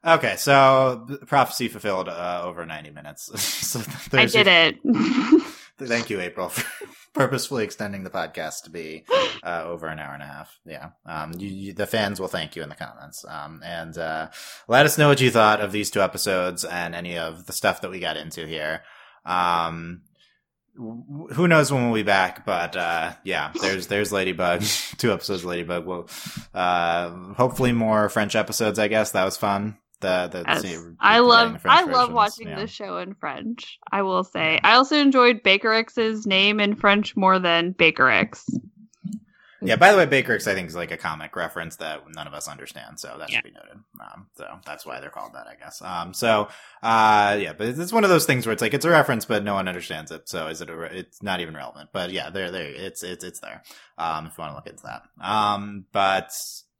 Okay. 0.05 0.37
So 0.37 1.07
prophecy 1.27 1.69
fulfilled 1.69 2.09
uh, 2.09 2.43
over 2.45 2.67
ninety 2.67 2.91
minutes. 2.91 3.31
so 3.41 3.81
I 3.81 3.85
there's 4.11 4.35
your- 4.35 4.45
did 4.45 4.77
it. 4.85 5.43
Thank 5.79 6.09
you, 6.09 6.23
April, 6.23 6.49
for 6.49 6.65
purposefully 7.13 7.63
extending 7.63 8.03
the 8.03 8.09
podcast 8.09 8.63
to 8.65 8.71
be 8.71 9.05
uh, 9.45 9.65
over 9.67 9.89
an 9.89 9.99
hour 9.99 10.15
and 10.15 10.23
a 10.23 10.27
half. 10.27 10.59
Yeah, 10.65 10.91
um, 11.05 11.35
you, 11.37 11.49
you, 11.49 11.73
the 11.75 11.87
fans 11.87 12.19
will 12.19 12.29
thank 12.29 12.57
you 12.57 12.63
in 12.63 12.71
the 12.71 12.75
comments, 12.75 13.27
um, 13.29 13.61
and 13.63 13.97
uh, 13.99 14.29
let 14.69 14.87
us 14.87 14.97
know 14.97 15.09
what 15.09 15.21
you 15.21 15.31
thought 15.31 15.61
of 15.61 15.73
these 15.73 15.91
two 15.91 16.01
episodes 16.01 16.65
and 16.65 16.95
any 16.95 17.19
of 17.19 17.45
the 17.45 17.53
stuff 17.53 17.83
that 17.83 17.91
we 17.91 18.01
got 18.01 18.17
into 18.17 18.47
here. 18.47 18.85
Um, 19.27 20.01
who 20.77 21.49
knows 21.49 21.73
when 21.73 21.85
we'll 21.85 21.95
be 21.95 22.03
back 22.03 22.45
but 22.45 22.77
uh 22.77 23.13
yeah 23.25 23.53
there's 23.61 23.87
there's 23.87 24.13
ladybug 24.13 24.61
two 24.99 25.13
episodes 25.13 25.43
of 25.43 25.49
ladybug 25.49 25.87
will 25.87 26.09
uh 26.55 27.11
hopefully 27.35 27.73
more 27.73 28.09
french 28.09 28.37
episodes 28.37 28.79
i 28.79 28.89
guess 28.89 29.13
that 29.13 29.25
was 29.25 29.37
fun 29.37 29.77
the, 30.01 30.29
the 30.31 30.45
Yes. 30.47 30.63
see, 30.63 30.77
I 31.01 31.21
love 31.21 31.63
I 31.65 31.85
love 31.85 32.11
versions, 32.11 32.11
watching 32.11 32.49
yeah. 32.49 32.61
this 32.61 32.71
show 32.71 32.99
in 32.99 33.15
French. 33.15 33.79
I 33.91 34.03
will 34.03 34.25
say. 34.25 34.61
I 34.63 34.75
also 34.75 34.97
enjoyed 34.97 35.43
Bakerix's 35.43 36.27
name 36.27 36.61
in 36.61 36.77
French 36.77 37.17
more 37.17 37.39
than 37.39 37.73
Baker 37.73 38.11
X. 38.11 38.45
Yeah, 39.63 39.77
by 39.77 39.91
the 39.93 39.97
way, 39.99 40.07
Baker 40.07 40.35
I 40.35 40.39
think 40.39 40.69
is 40.69 40.77
like 40.77 40.91
a 40.91 40.97
comic 40.97 41.35
reference 41.35 41.77
that 41.77 42.03
none 42.15 42.27
of 42.27 42.35
us 42.35 42.47
understand, 42.49 43.01
so 43.01 43.17
that 43.19 43.31
Yeah. 43.31 43.37
should 43.39 43.45
be 43.45 43.51
noted. 43.53 43.79
Um, 44.01 44.27
so 44.37 44.47
that's 44.67 44.85
why 44.85 45.01
they're 45.01 45.11
called 45.11 45.33
that, 45.35 45.47
I 45.47 45.55
guess. 45.55 45.81
Um, 45.81 46.13
so 46.13 46.49
uh, 46.83 47.37
yeah, 47.41 47.53
but 47.55 47.69
it's 47.69 47.93
one 47.93 48.05
of 48.05 48.11
those 48.11 48.27
things 48.27 48.47
where 48.47 48.53
it's 48.53 48.63
like 48.63 48.75
it's 48.75 48.85
a 48.85 48.91
reference, 48.91 49.25
but 49.25 49.45
no 49.45 49.55
one 49.55 49.69
understands 49.69 50.11
it. 50.11 50.29
So 50.29 50.49
is 50.49 50.61
it? 50.61 50.69
A 50.71 50.77
re- 50.77 50.91
it's 50.93 51.23
not 51.23 51.41
even 51.41 51.55
relevant. 51.57 51.91
But 51.93 52.11
yeah, 52.13 52.31
there, 52.31 52.51
there, 52.51 52.67
it's 52.67 53.03
it's 53.03 53.25
it's 53.25 53.41
there. 53.41 53.63
Um, 53.99 54.27
if 54.27 54.37
you 54.37 54.43
want 54.43 54.53
to 54.53 54.57
look 54.57 54.67
into 54.67 54.83
that. 54.85 55.03
Um, 55.27 55.87
but 55.93 56.31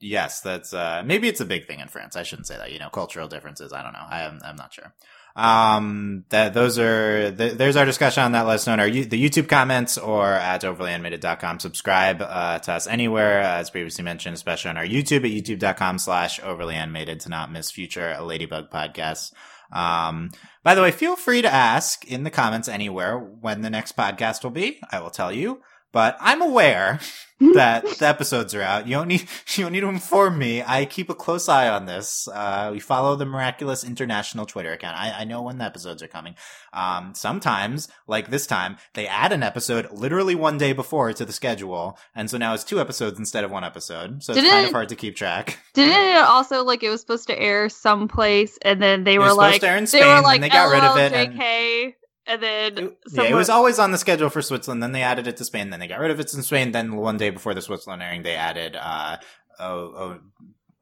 yes, 0.01 0.41
that's 0.41 0.75
uh, 0.75 1.03
maybe 1.05 1.29
it's 1.29 1.41
a 1.41 1.47
big 1.47 1.67
thing 1.67 1.81
in 1.81 1.89
France. 1.89 2.15
I 2.17 2.23
shouldn't 2.25 2.47
say 2.47 2.57
that. 2.59 2.73
You 2.73 2.79
know, 2.79 2.91
cultural 2.91 3.29
differences. 3.29 3.73
I 3.73 3.83
don't 3.83 3.95
know. 3.95 4.07
I 4.09 4.23
am 4.23 4.41
I'm 4.45 4.57
not 4.57 4.75
sure. 4.75 4.93
Um, 5.37 6.25
that 6.31 6.55
those 6.55 6.79
are 6.79 7.31
th- 7.31 7.59
there's 7.59 7.77
our 7.77 7.85
discussion 7.85 8.23
on 8.23 8.33
that. 8.33 8.47
Let 8.47 8.55
us 8.55 8.67
know 8.67 8.73
in 8.73 8.81
our 8.81 8.89
the 8.89 9.23
YouTube 9.23 9.49
comments 9.49 9.99
or 9.99 10.27
at 10.27 10.63
overlyanimated.com. 10.63 11.61
Subscribe 11.61 12.23
uh, 12.23 12.59
to 12.61 12.73
us 12.73 12.87
anywhere, 12.87 13.43
uh, 13.43 13.59
as 13.59 13.69
previously 13.69 14.03
mentioned, 14.03 14.35
especially 14.35 14.71
on 14.71 14.79
our 14.79 14.87
YouTube 14.87 15.25
at 15.27 15.61
youtube.com 15.61 15.99
slash 15.99 16.41
overlyanimated 16.41 17.21
to 17.21 17.29
not 17.29 17.53
miss 17.53 17.71
future 17.71 18.17
Ladybug 18.19 18.71
podcasts. 18.71 19.33
Um, 19.71 20.31
by 20.63 20.75
the 20.75 20.81
way, 20.81 20.91
feel 20.91 21.17
free 21.17 21.43
to 21.43 21.53
ask 21.53 22.07
in 22.07 22.25
the 22.25 22.31
comments 22.31 22.67
anywhere 22.67 23.19
when 23.19 23.61
the 23.61 23.71
next 23.71 23.95
podcast 23.95 24.43
will 24.43 24.51
be. 24.51 24.81
I 24.91 25.01
will 25.01 25.11
tell 25.11 25.31
you. 25.33 25.61
But 25.97 26.19
I'm 26.21 26.43
aware 26.43 27.01
that 27.55 27.87
the 27.99 28.07
episodes 28.07 28.55
are 28.55 28.61
out. 28.61 28.87
You 28.87 28.97
don't 28.97 29.09
need 29.09 29.23
you 29.57 29.65
don't 29.65 29.73
need 29.73 29.81
to 29.81 29.89
inform 29.89 30.37
me. 30.39 30.63
I 30.63 30.85
keep 30.85 31.09
a 31.09 31.15
close 31.15 31.49
eye 31.49 31.69
on 31.71 31.87
this. 31.87 32.29
Uh, 32.29 32.69
we 32.71 32.81
follow 32.81 33.17
the 33.17 33.25
miraculous 33.25 33.83
international 33.83 34.45
Twitter 34.45 34.73
account. 34.75 34.99
I, 34.99 35.21
I 35.21 35.25
know 35.25 35.41
when 35.41 35.57
the 35.57 35.65
episodes 35.65 36.03
are 36.03 36.07
coming. 36.09 36.35
Um, 36.75 37.15
sometimes, 37.15 37.89
like 38.07 38.29
this 38.29 38.47
time, 38.47 38.77
they 38.93 39.07
add 39.07 39.33
an 39.33 39.43
episode 39.43 39.91
literally 39.91 40.35
one 40.35 40.59
day 40.59 40.75
before 40.75 41.11
to 41.15 41.25
the 41.25 41.33
schedule, 41.33 41.99
and 42.15 42.29
so 42.31 42.37
now 42.37 42.53
it's 42.53 42.65
two 42.65 42.79
episodes 42.79 43.19
instead 43.19 43.43
of 43.45 43.51
one 43.51 43.65
episode. 43.65 44.23
So 44.23 44.33
it's 44.33 44.41
Didn't- 44.43 44.53
kind 44.53 44.67
of 44.67 44.73
hard 44.73 44.91
to 44.91 44.97
keep 44.97 45.17
track. 45.17 45.59
Didn't 45.73 45.95
it 46.17 46.19
also 46.25 46.63
like 46.63 46.83
it 46.83 46.91
was 46.91 47.01
supposed 47.01 47.27
to 47.29 47.39
air 47.39 47.71
someplace 47.71 48.59
and 48.63 48.83
then 48.83 49.05
they 49.05 49.15
It 49.15 49.19
were 49.21 49.29
was 49.29 49.37
like 49.39 49.61
to 49.63 49.69
air 49.69 49.79
in 49.79 49.87
they 49.87 50.05
were 50.05 50.21
like 50.21 50.43
they 50.43 50.51
got 50.51 50.71
rid 50.71 50.85
of 50.85 50.99
it, 50.99 51.13
and- 51.15 51.39
LLJK 51.41 51.95
and 52.27 52.43
then 52.43 52.79
It- 52.79 52.99
yeah, 53.13 53.23
it 53.25 53.35
was 53.35 53.49
always 53.49 53.79
on 53.79 53.91
the 53.93 53.99
schedule 53.99 54.29
for 54.31 54.43
Switzerland. 54.43 54.83
Then 54.83 54.93
they 54.93 55.03
added 55.03 55.27
it 55.27 55.37
to 55.39 55.45
Spain. 55.45 55.71
Then 55.71 55.81
they 55.81 55.87
got 55.89 56.01
rid 56.01 56.11
of 56.11 56.21
it 56.21 56.33
in 56.35 56.43
Spain. 56.43 56.73
Then 56.73 56.97
one 56.97 57.17
day 57.17 57.31
before 57.31 57.55
the 57.55 57.63
Switzerland 57.63 58.03
airing, 58.03 58.23
they 58.23 58.35
added 58.35 58.77
uh, 58.77 59.17
oh, 59.59 59.93
oh, 59.97 60.19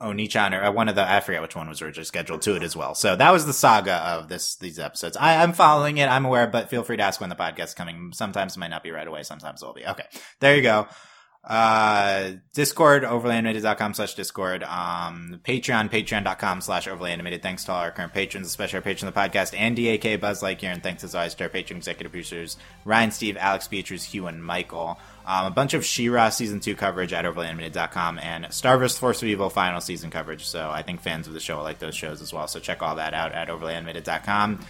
Onichan 0.00 0.52
or 0.52 0.64
uh, 0.64 0.72
one 0.72 0.88
of 0.88 0.96
the 0.96 1.08
I 1.10 1.20
forget 1.20 1.40
which 1.42 1.56
one 1.56 1.68
was 1.68 1.80
originally 1.80 2.04
scheduled 2.04 2.42
to 2.42 2.56
it 2.56 2.62
as 2.62 2.76
well. 2.76 2.94
So 2.94 3.16
that 3.16 3.32
was 3.32 3.46
the 3.46 3.52
saga 3.52 3.94
of 3.94 4.28
this 4.28 4.56
these 4.56 4.78
episodes. 4.78 5.16
I, 5.16 5.42
I'm 5.42 5.52
following 5.52 5.98
it. 5.98 6.08
I'm 6.08 6.24
aware, 6.24 6.46
but 6.46 6.68
feel 6.68 6.82
free 6.82 6.96
to 6.96 7.02
ask 7.02 7.20
when 7.20 7.30
the 7.30 7.36
podcast's 7.36 7.74
coming. 7.74 8.10
Sometimes 8.12 8.56
it 8.56 8.58
might 8.58 8.68
not 8.68 8.82
be 8.82 8.90
right 8.90 9.06
away. 9.06 9.22
Sometimes 9.22 9.62
it'll 9.62 9.74
be 9.74 9.86
okay. 9.86 10.04
There 10.40 10.56
you 10.56 10.62
go. 10.62 10.88
Uh, 11.46 12.32
Discord, 12.54 13.02
overlyanimated.com 13.02 13.92
slash 13.94 14.14
Discord. 14.14 14.62
Um, 14.62 15.40
Patreon, 15.44 15.90
patreon.com 15.90 16.60
slash 16.62 16.88
overlyanimated. 16.88 17.42
Thanks 17.42 17.64
to 17.64 17.72
all 17.72 17.80
our 17.80 17.90
current 17.90 18.14
patrons, 18.14 18.46
especially 18.46 18.78
our 18.78 18.82
patron 18.82 19.08
of 19.08 19.14
the 19.14 19.20
podcast, 19.20 19.56
Andy, 19.58 19.90
AK 19.90 20.20
Buzz 20.20 20.42
Lightyear, 20.42 20.72
and 20.72 20.82
thanks 20.82 21.04
as 21.04 21.14
always 21.14 21.34
to 21.34 21.44
our 21.44 21.50
patron 21.50 21.76
executive 21.76 22.12
producers, 22.12 22.56
Ryan, 22.86 23.10
Steve, 23.10 23.36
Alex, 23.36 23.68
Beatrice, 23.68 24.04
Hugh, 24.04 24.26
and 24.26 24.42
Michael. 24.42 24.98
Um, 25.26 25.46
a 25.46 25.50
bunch 25.50 25.74
of 25.74 25.84
She-Ra 25.84 26.30
season 26.30 26.60
two 26.60 26.74
coverage 26.74 27.12
at 27.12 27.24
overlyanimated.com 27.24 28.18
and 28.18 28.52
Star 28.52 28.78
vs. 28.78 28.98
Force 28.98 29.22
of 29.22 29.28
Evil 29.28 29.50
final 29.50 29.80
season 29.80 30.10
coverage. 30.10 30.44
So 30.46 30.70
I 30.70 30.82
think 30.82 31.00
fans 31.00 31.26
of 31.26 31.34
the 31.34 31.40
show 31.40 31.56
will 31.56 31.64
like 31.64 31.78
those 31.78 31.94
shows 31.94 32.22
as 32.22 32.32
well. 32.32 32.46
So 32.46 32.58
check 32.60 32.82
all 32.82 32.96
that 32.96 33.12
out 33.14 33.32
at 33.32 33.48
overlyanimated.com. 33.48 34.60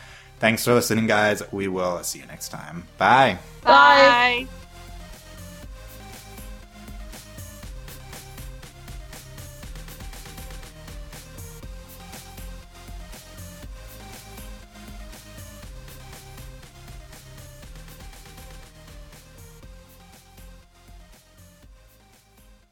Thanks 0.40 0.64
for 0.64 0.74
listening, 0.74 1.06
guys. 1.06 1.42
We 1.52 1.68
will 1.68 2.02
see 2.02 2.18
you 2.18 2.26
next 2.26 2.48
time. 2.48 2.86
Bye. 2.98 3.38
Bye. 3.62 4.46